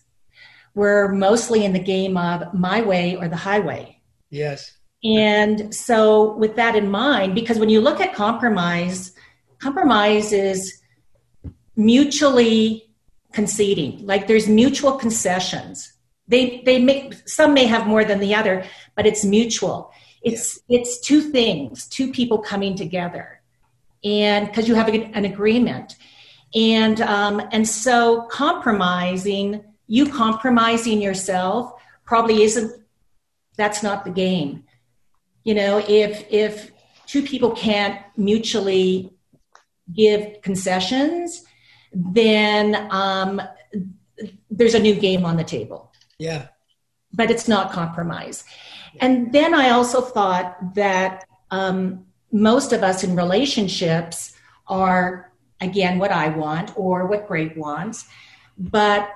We're 0.74 1.08
mostly 1.08 1.64
in 1.64 1.72
the 1.72 1.78
game 1.78 2.16
of 2.16 2.52
my 2.52 2.82
way 2.82 3.16
or 3.16 3.28
the 3.28 3.36
highway. 3.36 4.02
Yes. 4.28 4.75
And 5.14 5.74
so, 5.74 6.32
with 6.34 6.56
that 6.56 6.74
in 6.74 6.90
mind, 6.90 7.34
because 7.34 7.58
when 7.58 7.68
you 7.68 7.80
look 7.80 8.00
at 8.00 8.14
compromise, 8.14 9.12
compromise 9.58 10.32
is 10.32 10.80
mutually 11.76 12.90
conceding, 13.32 14.04
like 14.06 14.26
there's 14.26 14.48
mutual 14.48 14.92
concessions. 14.92 15.92
they 16.28 16.62
they 16.64 16.78
make 16.78 17.14
some 17.28 17.54
may 17.54 17.66
have 17.66 17.86
more 17.86 18.04
than 18.04 18.20
the 18.20 18.34
other 18.34 18.64
but 18.94 19.06
it's 19.06 19.24
mutual 19.24 19.92
it's 20.22 20.58
yeah. 20.68 20.80
it's 20.80 21.00
two 21.00 21.20
things 21.20 21.86
two 21.88 22.10
people 22.12 22.38
coming 22.38 22.76
together 22.76 23.40
and 24.04 24.46
because 24.46 24.68
you 24.68 24.74
have 24.74 24.88
an 24.88 25.24
agreement 25.24 25.96
and 26.54 27.00
um, 27.00 27.40
and 27.52 27.68
so 27.68 28.22
compromising 28.30 29.62
you 29.86 30.08
compromising 30.08 31.00
yourself 31.00 31.72
probably 32.04 32.42
isn't 32.42 32.72
that's 33.56 33.82
not 33.82 34.04
the 34.04 34.10
game 34.10 34.64
you 35.46 35.54
know 35.54 35.72
if 35.88 36.12
if 36.30 36.70
two 37.06 37.22
people 37.22 37.50
can't 37.52 37.98
mutually 38.16 39.10
give 40.02 40.42
concessions 40.42 41.44
then 41.96 42.88
um, 42.90 43.40
there's 44.50 44.74
a 44.74 44.78
new 44.78 44.94
game 44.94 45.24
on 45.24 45.36
the 45.36 45.44
table. 45.44 45.92
Yeah. 46.18 46.48
But 47.12 47.30
it's 47.30 47.48
not 47.48 47.72
compromise. 47.72 48.44
And 49.00 49.32
then 49.32 49.54
i 49.54 49.70
also 49.70 50.00
thought 50.00 50.74
that 50.74 51.24
um, 51.50 52.06
most 52.32 52.72
of 52.72 52.82
us 52.82 53.04
in 53.04 53.14
relationships 53.14 54.32
are 54.66 55.32
again 55.60 55.98
what 55.98 56.10
i 56.10 56.28
want 56.28 56.76
or 56.76 57.06
what 57.06 57.28
Greg 57.28 57.56
wants. 57.56 58.06
But 58.58 59.08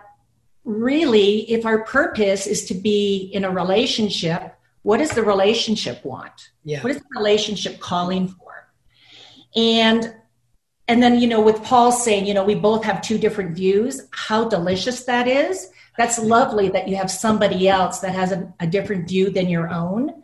really 0.65 1.51
if 1.51 1.65
our 1.65 1.85
purpose 1.85 2.47
is 2.47 2.67
to 2.67 2.75
be 2.75 3.31
in 3.33 3.45
a 3.45 3.51
relationship 3.51 4.55
what 4.83 4.99
does 4.99 5.11
the 5.11 5.23
relationship 5.23 6.05
want? 6.05 6.51
Yeah. 6.65 6.83
what 6.83 6.91
is 6.91 6.99
the 6.99 7.07
relationship 7.17 7.81
calling 7.81 8.29
for? 8.29 8.73
And 9.57 10.15
and 10.89 11.03
then 11.03 11.21
you 11.21 11.29
know 11.29 11.41
with 11.41 11.63
paul 11.63 11.93
saying 11.93 12.27
you 12.27 12.35
know 12.35 12.45
we 12.45 12.55
both 12.55 12.85
have 12.85 13.01
two 13.01 13.19
different 13.19 13.55
views 13.55 14.09
how 14.13 14.49
delicious 14.49 15.05
that 15.05 15.29
is. 15.29 15.71
That's 15.99 16.19
lovely 16.19 16.69
that 16.71 16.89
you 16.89 16.97
have 16.97 17.11
somebody 17.11 17.69
else 17.69 17.99
that 18.01 18.15
has 18.15 18.33
a, 18.33 18.53
a 18.61 18.67
different 18.67 19.09
view 19.09 19.31
than 19.31 19.49
your 19.49 19.71
own 19.71 20.23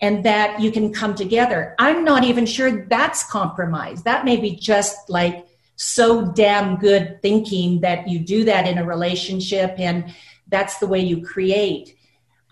and 0.00 0.24
that 0.24 0.60
you 0.60 0.70
can 0.70 0.92
come 0.92 1.14
together. 1.14 1.74
I'm 1.78 2.04
not 2.04 2.24
even 2.24 2.46
sure 2.46 2.86
that's 2.86 3.28
compromise 3.30 4.02
that 4.04 4.24
may 4.24 4.36
be 4.36 4.56
just 4.56 5.10
like 5.10 5.46
so 5.76 6.26
damn 6.32 6.76
good 6.76 7.22
thinking 7.22 7.80
that 7.80 8.06
you 8.06 8.18
do 8.18 8.44
that 8.44 8.68
in 8.68 8.76
a 8.76 8.84
relationship 8.84 9.74
and 9.78 10.14
that's 10.48 10.78
the 10.78 10.86
way 10.86 11.00
you 11.00 11.22
create. 11.22 11.96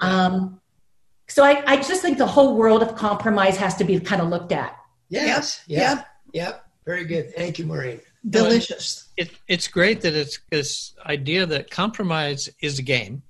Um, 0.01 0.58
so 1.29 1.45
I, 1.45 1.63
I 1.67 1.77
just 1.77 2.03
think 2.03 2.19
the 2.19 2.27
whole 2.27 2.57
world 2.57 2.83
of 2.83 2.97
compromise 2.97 3.57
has 3.57 3.77
to 3.77 3.85
be 3.85 3.99
kind 4.01 4.23
of 4.23 4.29
looked 4.29 4.53
at 4.53 4.77
yes 5.09 5.63
yep. 5.67 5.97
yep 5.97 6.07
yep 6.33 6.65
very 6.85 7.05
good 7.05 7.35
thank 7.35 7.59
you 7.59 7.67
maureen 7.67 8.01
delicious 8.29 9.09
it, 9.17 9.31
it's 9.47 9.69
great 9.69 10.01
that 10.03 10.15
it's 10.15 10.39
this 10.51 10.95
idea 11.07 11.47
that 11.47 11.71
compromise 11.71 12.49
is 12.61 12.79
a 12.79 12.83
game 12.83 13.23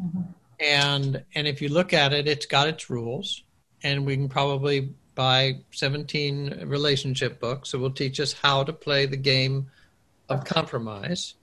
mm-hmm. 0.00 0.20
and 0.60 1.24
and 1.34 1.46
if 1.46 1.62
you 1.62 1.68
look 1.68 1.92
at 1.92 2.12
it 2.12 2.28
it's 2.28 2.46
got 2.46 2.68
its 2.68 2.90
rules 2.90 3.42
and 3.82 4.04
we 4.06 4.16
can 4.16 4.28
probably 4.28 4.94
buy 5.14 5.60
17 5.70 6.64
relationship 6.66 7.38
books 7.38 7.70
that 7.70 7.78
will 7.78 7.90
teach 7.90 8.18
us 8.18 8.32
how 8.32 8.64
to 8.64 8.72
play 8.72 9.06
the 9.06 9.16
game 9.16 9.70
of 10.28 10.44
compromise. 10.44 11.34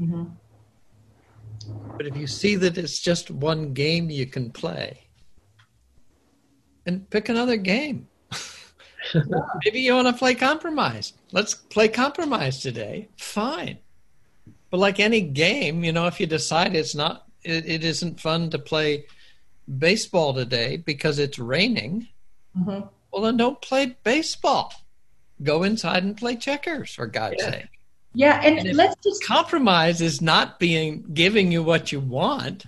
Mm-hmm. 0.00 0.24
But 1.96 2.06
if 2.06 2.16
you 2.16 2.26
see 2.26 2.56
that 2.56 2.76
it's 2.76 2.98
just 2.98 3.30
one 3.30 3.72
game 3.72 4.10
you 4.10 4.26
can 4.26 4.50
play, 4.50 5.02
and 6.86 7.08
pick 7.10 7.28
another 7.28 7.56
game. 7.56 8.08
Maybe 9.64 9.80
you 9.80 9.94
want 9.94 10.08
to 10.08 10.12
play 10.12 10.34
compromise. 10.34 11.12
Let's 11.32 11.54
play 11.54 11.88
compromise 11.88 12.60
today. 12.60 13.08
Fine. 13.16 13.78
But 14.70 14.78
like 14.78 15.00
any 15.00 15.20
game, 15.20 15.84
you 15.84 15.92
know, 15.92 16.06
if 16.06 16.18
you 16.18 16.26
decide 16.26 16.74
it's 16.74 16.94
not, 16.94 17.26
it, 17.42 17.66
it 17.68 17.84
isn't 17.84 18.20
fun 18.20 18.50
to 18.50 18.58
play 18.58 19.06
baseball 19.78 20.34
today 20.34 20.76
because 20.76 21.18
it's 21.18 21.38
raining, 21.38 22.08
mm-hmm. 22.56 22.86
Well, 23.12 23.22
then 23.22 23.36
don't 23.36 23.60
play 23.60 23.96
baseball. 24.02 24.72
Go 25.42 25.62
inside 25.64 26.02
and 26.02 26.16
play 26.16 26.36
checkers, 26.36 26.94
for 26.94 27.06
God's 27.06 27.36
yeah. 27.38 27.50
sake. 27.50 27.68
Yeah, 28.14 28.40
and, 28.42 28.58
and 28.58 28.76
let's 28.76 28.96
just 29.02 29.24
compromise 29.24 30.00
is 30.00 30.20
not 30.20 30.58
being 30.58 31.04
giving 31.14 31.50
you 31.50 31.62
what 31.62 31.92
you 31.92 32.00
want 32.00 32.64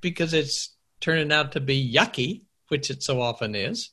because 0.00 0.32
it's 0.32 0.70
turning 1.00 1.32
out 1.32 1.52
to 1.52 1.60
be 1.60 1.92
yucky, 1.92 2.42
which 2.72 2.90
it 2.90 3.02
so 3.02 3.20
often 3.20 3.54
is. 3.54 3.90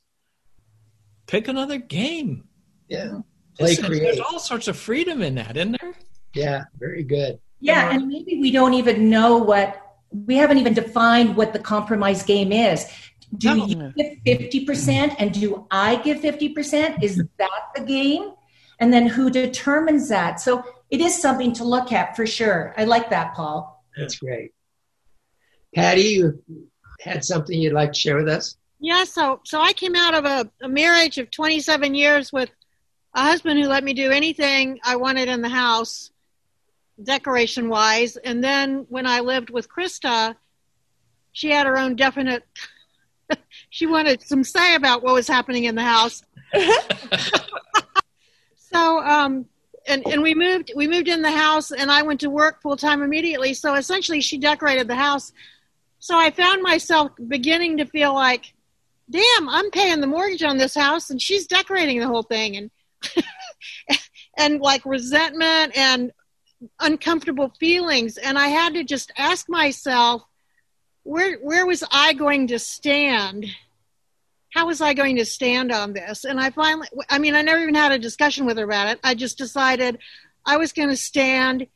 Pick 1.27 1.49
another 1.49 1.77
game. 1.77 2.45
Yeah, 2.87 3.19
play 3.57 3.71
Listen, 3.71 3.85
create. 3.85 4.03
There's 4.03 4.19
all 4.21 4.39
sorts 4.39 4.69
of 4.69 4.77
freedom 4.77 5.21
in 5.21 5.35
that, 5.35 5.57
isn't 5.57 5.77
there? 5.79 5.93
Yeah, 6.33 6.63
very 6.79 7.03
good. 7.03 7.39
Yeah, 7.59 7.87
uh-huh. 7.87 7.89
and 7.95 8.07
maybe 8.07 8.39
we 8.39 8.51
don't 8.51 8.73
even 8.73 9.09
know 9.09 9.37
what 9.37 9.79
we 10.11 10.37
haven't 10.37 10.57
even 10.57 10.73
defined 10.73 11.35
what 11.35 11.51
the 11.51 11.59
compromise 11.59 12.23
game 12.23 12.51
is. 12.53 12.89
Do 13.37 13.55
no. 13.55 13.65
you 13.67 13.93
give 14.25 14.65
50% 14.65 15.15
and 15.19 15.31
do 15.33 15.67
I 15.69 15.97
give 15.97 16.19
50%? 16.19 17.03
Is 17.03 17.21
that 17.37 17.61
the 17.75 17.81
game? 17.83 18.31
And 18.79 18.91
then 18.91 19.05
who 19.05 19.29
determines 19.29 20.09
that? 20.09 20.39
So 20.39 20.63
it 20.89 21.01
is 21.01 21.21
something 21.21 21.53
to 21.53 21.63
look 21.63 21.91
at 21.91 22.15
for 22.15 22.25
sure. 22.25 22.73
I 22.75 22.85
like 22.85 23.11
that, 23.11 23.35
Paul. 23.35 23.85
That's 23.95 24.17
great. 24.17 24.51
Patty, 25.75 26.01
you 26.01 26.43
had 27.01 27.23
something 27.23 27.59
you'd 27.59 27.73
like 27.73 27.91
to 27.93 27.99
share 27.99 28.17
with 28.17 28.29
us? 28.29 28.57
Yeah, 28.79 29.03
so 29.03 29.41
so 29.43 29.59
I 29.59 29.73
came 29.73 29.95
out 29.95 30.13
of 30.13 30.25
a, 30.25 30.49
a 30.61 30.69
marriage 30.69 31.17
of 31.17 31.31
27 31.31 31.95
years 31.95 32.31
with 32.31 32.49
a 33.13 33.21
husband 33.21 33.59
who 33.59 33.67
let 33.67 33.83
me 33.83 33.93
do 33.93 34.11
anything 34.11 34.79
I 34.83 34.95
wanted 34.95 35.27
in 35.27 35.41
the 35.41 35.49
house, 35.49 36.11
decoration 37.01 37.69
wise. 37.69 38.15
And 38.17 38.43
then 38.43 38.85
when 38.89 39.05
I 39.05 39.19
lived 39.19 39.49
with 39.49 39.67
Krista, 39.67 40.35
she 41.33 41.49
had 41.49 41.67
her 41.67 41.77
own 41.77 41.95
definite 41.95 42.43
she 43.69 43.85
wanted 43.85 44.21
some 44.21 44.43
say 44.43 44.75
about 44.75 45.03
what 45.03 45.13
was 45.13 45.27
happening 45.27 45.65
in 45.65 45.75
the 45.75 45.83
house. 45.83 46.23
so, 48.55 48.99
um, 48.99 49.45
and, 49.87 50.05
and 50.07 50.21
we 50.21 50.35
moved 50.35 50.71
we 50.75 50.87
moved 50.87 51.07
in 51.07 51.21
the 51.21 51.31
house 51.31 51.71
and 51.71 51.91
I 51.91 52.03
went 52.03 52.19
to 52.21 52.29
work 52.29 52.61
full 52.61 52.77
time 52.77 53.01
immediately. 53.01 53.53
So 53.53 53.75
essentially 53.75 54.21
she 54.21 54.37
decorated 54.37 54.87
the 54.87 54.95
house. 54.95 55.33
So 55.99 56.17
I 56.17 56.31
found 56.31 56.61
myself 56.61 57.11
beginning 57.27 57.77
to 57.77 57.85
feel 57.85 58.13
like, 58.13 58.53
damn, 59.09 59.49
I'm 59.49 59.71
paying 59.71 60.01
the 60.01 60.07
mortgage 60.07 60.43
on 60.43 60.57
this 60.57 60.75
house 60.75 61.09
and 61.09 61.21
she's 61.21 61.47
decorating 61.47 61.99
the 61.99 62.07
whole 62.07 62.23
thing 62.23 62.57
and 62.57 62.71
and 64.37 64.61
like 64.61 64.85
resentment 64.85 65.75
and 65.75 66.11
uncomfortable 66.79 67.53
feelings. 67.59 68.17
And 68.17 68.37
I 68.37 68.47
had 68.47 68.73
to 68.73 68.83
just 68.83 69.11
ask 69.17 69.49
myself, 69.49 70.23
where 71.03 71.37
where 71.37 71.65
was 71.65 71.83
I 71.91 72.13
going 72.13 72.47
to 72.47 72.59
stand? 72.59 73.45
How 74.53 74.67
was 74.67 74.81
I 74.81 74.93
going 74.93 75.15
to 75.17 75.25
stand 75.25 75.71
on 75.71 75.93
this? 75.93 76.23
And 76.23 76.39
I 76.39 76.49
finally, 76.49 76.87
I 77.09 77.19
mean, 77.19 77.35
I 77.35 77.41
never 77.41 77.61
even 77.61 77.75
had 77.75 77.91
a 77.91 77.99
discussion 77.99 78.45
with 78.45 78.57
her 78.57 78.63
about 78.63 78.87
it. 78.87 78.99
I 79.03 79.13
just 79.13 79.37
decided 79.37 79.99
I 80.45 80.57
was 80.57 80.73
going 80.73 80.89
to 80.89 80.97
stand 80.97 81.67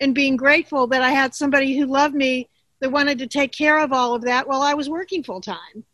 and 0.00 0.14
being 0.14 0.36
grateful 0.36 0.86
that 0.88 1.02
I 1.02 1.10
had 1.10 1.34
somebody 1.34 1.76
who 1.76 1.86
loved 1.86 2.14
me 2.14 2.48
that 2.80 2.90
wanted 2.90 3.18
to 3.18 3.26
take 3.26 3.52
care 3.52 3.78
of 3.78 3.92
all 3.92 4.14
of 4.14 4.22
that 4.22 4.48
while 4.48 4.62
I 4.62 4.74
was 4.74 4.88
working 4.88 5.22
full 5.22 5.40
time. 5.40 5.84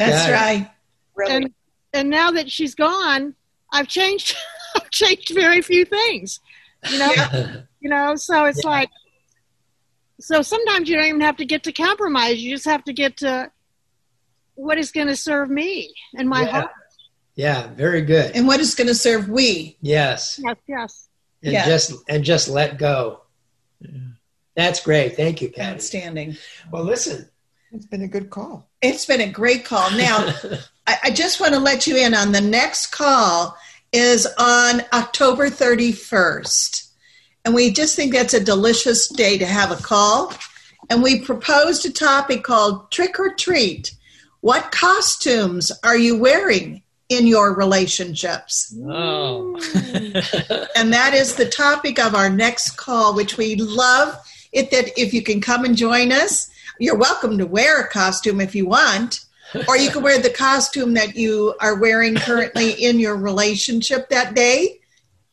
That's 0.00 0.26
yeah. 0.26 0.32
right. 0.32 0.70
Really. 1.14 1.32
And 1.34 1.54
and 1.92 2.08
now 2.08 2.30
that 2.30 2.50
she's 2.50 2.74
gone, 2.74 3.34
I've 3.72 3.88
changed. 3.88 4.34
I've 4.76 4.90
changed 4.90 5.32
very 5.34 5.62
few 5.62 5.84
things. 5.84 6.40
You 6.90 6.98
know. 6.98 7.12
Yeah. 7.14 7.56
You 7.80 7.90
know. 7.90 8.14
So 8.16 8.44
it's 8.44 8.64
yeah. 8.64 8.70
like 8.70 8.90
so 10.20 10.42
sometimes 10.42 10.88
you 10.88 10.96
don't 10.96 11.06
even 11.06 11.20
have 11.22 11.36
to 11.36 11.44
get 11.44 11.64
to 11.64 11.72
compromise. 11.72 12.42
You 12.42 12.50
just 12.54 12.66
have 12.66 12.84
to 12.84 12.92
get 12.92 13.18
to 13.18 13.50
what 14.54 14.78
is 14.78 14.92
going 14.92 15.06
to 15.08 15.16
serve 15.16 15.50
me 15.50 15.92
and 16.14 16.28
my 16.28 16.42
yeah. 16.42 16.50
heart. 16.50 16.70
Yeah, 17.34 17.68
very 17.68 18.02
good. 18.02 18.32
And 18.34 18.46
what 18.46 18.60
is 18.60 18.74
going 18.74 18.88
to 18.88 18.94
serve 18.94 19.28
we? 19.28 19.76
Yes. 19.80 20.38
Yes, 20.42 20.56
yes. 20.66 21.08
And 21.42 21.52
yes. 21.52 21.66
just 21.66 22.02
and 22.08 22.22
just 22.22 22.48
let 22.48 22.78
go. 22.78 23.22
Yeah. 23.80 23.90
That's 24.56 24.80
great. 24.80 25.16
Thank 25.16 25.40
you, 25.40 25.50
Patty. 25.50 25.74
Outstanding. 25.74 26.36
Well, 26.70 26.84
listen. 26.84 27.28
It's 27.72 27.86
been 27.86 28.02
a 28.02 28.08
good 28.08 28.30
call. 28.30 28.69
It's 28.82 29.06
been 29.06 29.20
a 29.20 29.28
great 29.28 29.64
call. 29.64 29.90
Now, 29.90 30.32
I, 30.86 30.96
I 31.04 31.10
just 31.10 31.40
want 31.40 31.54
to 31.54 31.60
let 31.60 31.86
you 31.86 31.96
in 31.96 32.14
on 32.14 32.32
the 32.32 32.40
next 32.40 32.88
call 32.88 33.56
is 33.92 34.26
on 34.38 34.82
October 34.92 35.50
31st. 35.50 36.88
And 37.44 37.54
we 37.54 37.72
just 37.72 37.96
think 37.96 38.12
that's 38.12 38.34
a 38.34 38.44
delicious 38.44 39.08
day 39.08 39.38
to 39.38 39.46
have 39.46 39.70
a 39.70 39.82
call. 39.82 40.32
And 40.88 41.02
we 41.02 41.20
proposed 41.20 41.86
a 41.86 41.92
topic 41.92 42.42
called 42.42 42.90
Trick 42.90 43.18
or 43.18 43.34
Treat. 43.34 43.94
What 44.40 44.72
costumes 44.72 45.72
are 45.84 45.96
you 45.96 46.18
wearing 46.18 46.82
in 47.08 47.26
your 47.26 47.54
relationships? 47.54 48.74
Oh. 48.86 49.56
and 50.76 50.92
that 50.92 51.12
is 51.14 51.34
the 51.34 51.48
topic 51.48 51.98
of 51.98 52.14
our 52.14 52.30
next 52.30 52.76
call, 52.76 53.14
which 53.14 53.36
we 53.36 53.56
love 53.56 54.16
it 54.52 54.70
that 54.70 54.98
if 54.98 55.12
you 55.12 55.22
can 55.22 55.40
come 55.40 55.64
and 55.64 55.76
join 55.76 56.12
us, 56.12 56.49
you're 56.80 56.96
welcome 56.96 57.36
to 57.36 57.46
wear 57.46 57.82
a 57.82 57.88
costume 57.88 58.40
if 58.40 58.54
you 58.54 58.66
want. 58.66 59.26
or 59.68 59.76
you 59.76 59.90
can 59.90 60.02
wear 60.02 60.18
the 60.18 60.30
costume 60.30 60.94
that 60.94 61.14
you 61.14 61.54
are 61.60 61.78
wearing 61.78 62.14
currently 62.14 62.70
in 62.72 62.98
your 62.98 63.16
relationship 63.16 64.08
that 64.08 64.34
day 64.34 64.80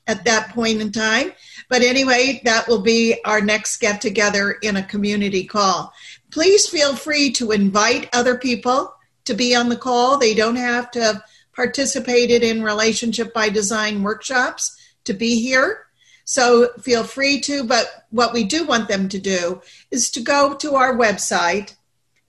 at 0.08 0.26
that 0.26 0.50
point 0.50 0.82
in 0.82 0.92
time. 0.92 1.32
But 1.70 1.84
anyway, 1.84 2.42
that 2.44 2.68
will 2.68 2.82
be 2.82 3.20
our 3.26 3.42
next 3.42 3.78
get 3.78 4.02
together 4.02 4.58
in 4.62 4.76
a 4.78 4.84
community 4.84 5.46
call. 5.46 5.94
please 6.32 6.68
feel 6.68 6.96
free 6.96 7.32
to 7.32 7.52
invite 7.52 8.10
other 8.12 8.38
people 8.38 8.94
to 9.24 9.34
be 9.34 9.56
on 9.56 9.70
the 9.70 9.78
call. 9.78 10.18
They 10.18 10.34
don't 10.34 10.58
have 10.58 10.92
to 10.92 11.02
have 11.02 11.22
participated 11.56 12.44
in 12.44 12.62
relationship 12.62 13.34
by 13.34 13.50
design 13.50 14.04
workshops 14.04 14.78
to 15.06 15.14
be 15.14 15.40
here. 15.40 15.87
So 16.30 16.74
feel 16.82 17.06
free 17.06 17.40
to, 17.42 17.64
but 17.64 18.06
what 18.10 18.34
we 18.34 18.44
do 18.44 18.66
want 18.66 18.90
them 18.90 19.08
to 19.08 19.18
do 19.18 19.62
is 19.92 20.12
to 20.12 20.20
go 20.20 20.56
to 20.56 20.76
our 20.76 20.94
website 20.94 21.76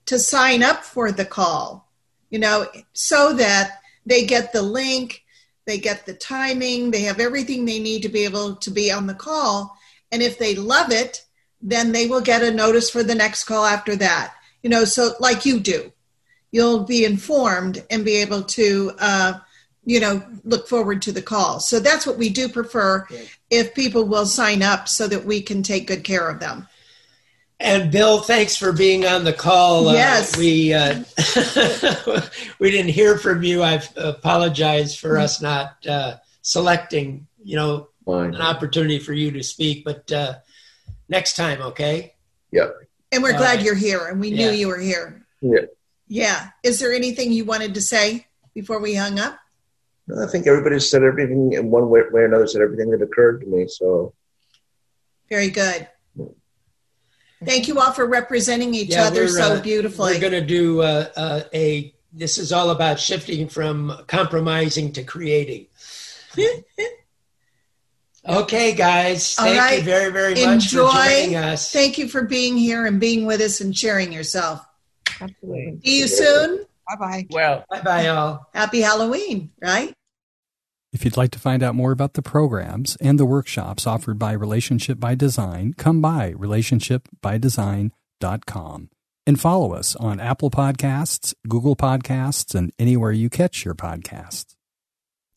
to 0.05 0.17
sign 0.17 0.63
up 0.63 0.85
for 0.85 1.11
the 1.11 1.25
call, 1.25 1.91
you 2.29 2.39
know, 2.39 2.65
so 2.93 3.33
that 3.33 3.81
they 4.05 4.25
get 4.25 4.53
the 4.53 4.61
link, 4.61 5.25
they 5.65 5.77
get 5.77 6.05
the 6.05 6.13
timing, 6.13 6.91
they 6.91 7.01
have 7.01 7.19
everything 7.19 7.65
they 7.65 7.77
need 7.77 8.01
to 8.03 8.09
be 8.09 8.23
able 8.23 8.55
to 8.55 8.71
be 8.71 8.89
on 8.89 9.05
the 9.05 9.13
call. 9.13 9.77
And 10.13 10.21
if 10.23 10.39
they 10.39 10.55
love 10.55 10.93
it, 10.93 11.25
then 11.61 11.91
they 11.91 12.07
will 12.07 12.21
get 12.21 12.41
a 12.41 12.53
notice 12.53 12.89
for 12.89 13.03
the 13.03 13.15
next 13.15 13.43
call 13.43 13.65
after 13.65 13.97
that. 13.97 14.33
You 14.63 14.69
know, 14.69 14.85
so 14.85 15.11
like 15.19 15.45
you 15.45 15.59
do, 15.59 15.91
you'll 16.53 16.85
be 16.85 17.03
informed 17.03 17.83
and 17.91 18.05
be 18.05 18.15
able 18.15 18.43
to, 18.43 18.93
uh, 18.97 19.33
you 19.83 19.99
know, 19.99 20.23
look 20.45 20.69
forward 20.69 21.01
to 21.01 21.11
the 21.11 21.21
call. 21.21 21.59
So 21.59 21.81
that's 21.81 22.07
what 22.07 22.17
we 22.17 22.29
do 22.29 22.47
prefer 22.47 23.05
if 23.49 23.73
people 23.73 24.05
will 24.05 24.25
sign 24.25 24.61
up 24.61 24.87
so 24.87 25.07
that 25.07 25.25
we 25.25 25.41
can 25.41 25.63
take 25.63 25.87
good 25.87 26.03
care 26.03 26.29
of 26.29 26.39
them. 26.39 26.67
And 27.59 27.91
Bill, 27.91 28.21
thanks 28.21 28.55
for 28.55 28.71
being 28.71 29.05
on 29.05 29.25
the 29.25 29.33
call. 29.33 29.91
Yes. 29.91 30.35
Uh, 30.35 30.39
we 30.39 30.73
uh, 30.73 31.03
we 32.59 32.71
didn't 32.71 32.91
hear 32.91 33.17
from 33.17 33.43
you. 33.43 33.63
I 33.63 33.81
apologize 33.97 34.95
for 34.95 35.17
us 35.17 35.41
not 35.41 35.85
uh, 35.85 36.17
selecting, 36.41 37.27
you 37.43 37.57
know, 37.57 37.89
Fine. 38.05 38.33
an 38.33 38.41
opportunity 38.41 38.99
for 38.99 39.11
you 39.11 39.31
to 39.31 39.43
speak. 39.43 39.83
But 39.83 40.09
uh, 40.09 40.35
next 41.09 41.35
time, 41.35 41.61
okay? 41.61 42.15
Yeah. 42.51 42.69
And 43.11 43.23
we're 43.23 43.33
All 43.33 43.39
glad 43.39 43.57
right. 43.57 43.65
you're 43.65 43.75
here 43.75 44.07
and 44.07 44.21
we 44.21 44.31
knew 44.31 44.51
you 44.51 44.67
were 44.67 44.79
here. 44.79 45.25
Yeah. 45.41 45.65
Yeah. 46.07 46.49
Is 46.63 46.79
there 46.79 46.93
anything 46.93 47.33
you 47.33 47.43
wanted 47.43 47.73
to 47.73 47.81
say 47.81 48.25
before 48.53 48.79
we 48.79 48.95
hung 48.95 49.19
up? 49.19 49.37
I 50.17 50.25
think 50.27 50.47
everybody 50.47 50.79
said 50.79 51.03
everything 51.03 51.53
in 51.53 51.69
one 51.69 51.89
way, 51.89 52.01
way 52.11 52.21
or 52.21 52.25
another, 52.25 52.47
said 52.47 52.61
everything 52.61 52.89
that 52.91 53.01
occurred 53.01 53.41
to 53.41 53.47
me. 53.47 53.67
So 53.67 54.13
Very 55.29 55.49
good. 55.49 55.87
Thank 57.45 57.67
you 57.67 57.79
all 57.79 57.93
for 57.93 58.05
representing 58.05 58.73
each 58.73 58.89
Yeah, 58.89 59.05
other 59.05 59.27
so 59.29 59.53
uh, 59.53 59.61
beautifully. 59.61 60.13
We're 60.13 60.19
going 60.19 60.33
to 60.33 60.45
do 60.45 60.81
uh, 60.81 61.09
uh, 61.15 61.41
a. 61.53 61.93
This 62.11 62.37
is 62.37 62.51
all 62.51 62.71
about 62.71 62.99
shifting 62.99 63.47
from 63.47 64.03
compromising 64.07 64.91
to 64.93 65.03
creating. 65.03 65.67
okay, 68.27 68.73
guys. 68.73 69.37
All 69.37 69.45
Thank 69.45 69.55
you 69.55 69.61
right. 69.61 69.83
very, 69.83 70.11
very 70.11 70.33
much 70.33 70.65
Enjoy. 70.65 70.91
for 70.91 70.93
joining 70.93 71.35
us. 71.35 71.71
Thank 71.71 71.97
you 71.97 72.09
for 72.09 72.23
being 72.23 72.57
here 72.57 72.85
and 72.85 72.99
being 72.99 73.25
with 73.25 73.41
us 73.41 73.61
and 73.61 73.77
sharing 73.77 74.11
yourself. 74.11 74.65
Absolutely. 75.21 75.79
See 75.85 75.99
you 75.99 76.07
soon. 76.07 76.65
Bye 76.89 76.95
bye. 76.95 77.27
Well, 77.29 77.63
bye 77.69 77.81
bye, 77.81 78.07
all. 78.07 78.49
Happy 78.53 78.81
Halloween, 78.81 79.51
right? 79.61 79.93
If 80.91 81.05
you'd 81.05 81.17
like 81.17 81.29
to 81.31 81.39
find 81.39 81.61
out 81.61 81.75
more 81.75 81.91
about 81.91 82.15
the 82.15 82.23
programs 82.23 82.97
and 82.99 83.19
the 83.19 83.25
workshops 83.25 83.85
offered 83.85 84.17
by 84.17 84.31
Relationship 84.31 84.99
by 84.99 85.13
Design, 85.13 85.75
come 85.77 86.01
by 86.01 86.33
relationshipbydesign.com 86.33 88.89
and 89.27 89.39
follow 89.39 89.73
us 89.73 89.95
on 89.97 90.19
Apple 90.19 90.49
Podcasts, 90.49 91.35
Google 91.47 91.75
Podcasts, 91.75 92.55
and 92.55 92.73
anywhere 92.79 93.11
you 93.11 93.29
catch 93.29 93.63
your 93.63 93.75
podcasts. 93.75 94.55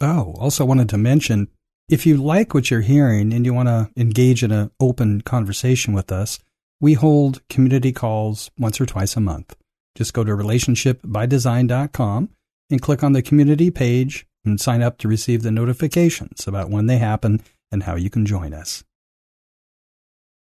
Oh, 0.01 0.35
also 0.39 0.65
wanted 0.65 0.89
to 0.89 0.97
mention 0.97 1.49
if 1.91 2.07
you 2.07 2.17
like 2.17 2.55
what 2.55 2.71
you're 2.71 2.81
hearing 2.81 3.35
and 3.35 3.45
you 3.45 3.53
want 3.53 3.69
to 3.69 3.91
engage 3.95 4.43
in 4.43 4.53
an 4.53 4.71
open 4.81 5.21
conversation 5.21 5.93
with 5.93 6.11
us, 6.11 6.39
we 6.81 6.95
hold 6.95 7.47
community 7.49 7.93
calls 7.93 8.51
once 8.59 8.81
or 8.81 8.87
twice 8.87 9.17
a 9.17 9.21
month. 9.21 9.55
Just 9.95 10.15
go 10.15 10.25
to 10.25 10.33
relationshipbydesign.com 10.33 12.31
and 12.71 12.81
click 12.81 13.05
on 13.05 13.13
the 13.13 13.21
community 13.21 13.71
page 13.71 14.27
and 14.45 14.61
sign 14.61 14.83
up 14.83 14.99
to 14.99 15.09
receive 15.09 15.43
the 15.43 15.51
notifications 15.51 16.47
about 16.47 16.71
when 16.71 16.87
they 16.87 16.99
happen 16.99 17.43
and 17.71 17.85
how 17.85 17.97
you 17.97 18.11
can 18.11 18.27
join 18.27 18.53
us. 18.53 18.85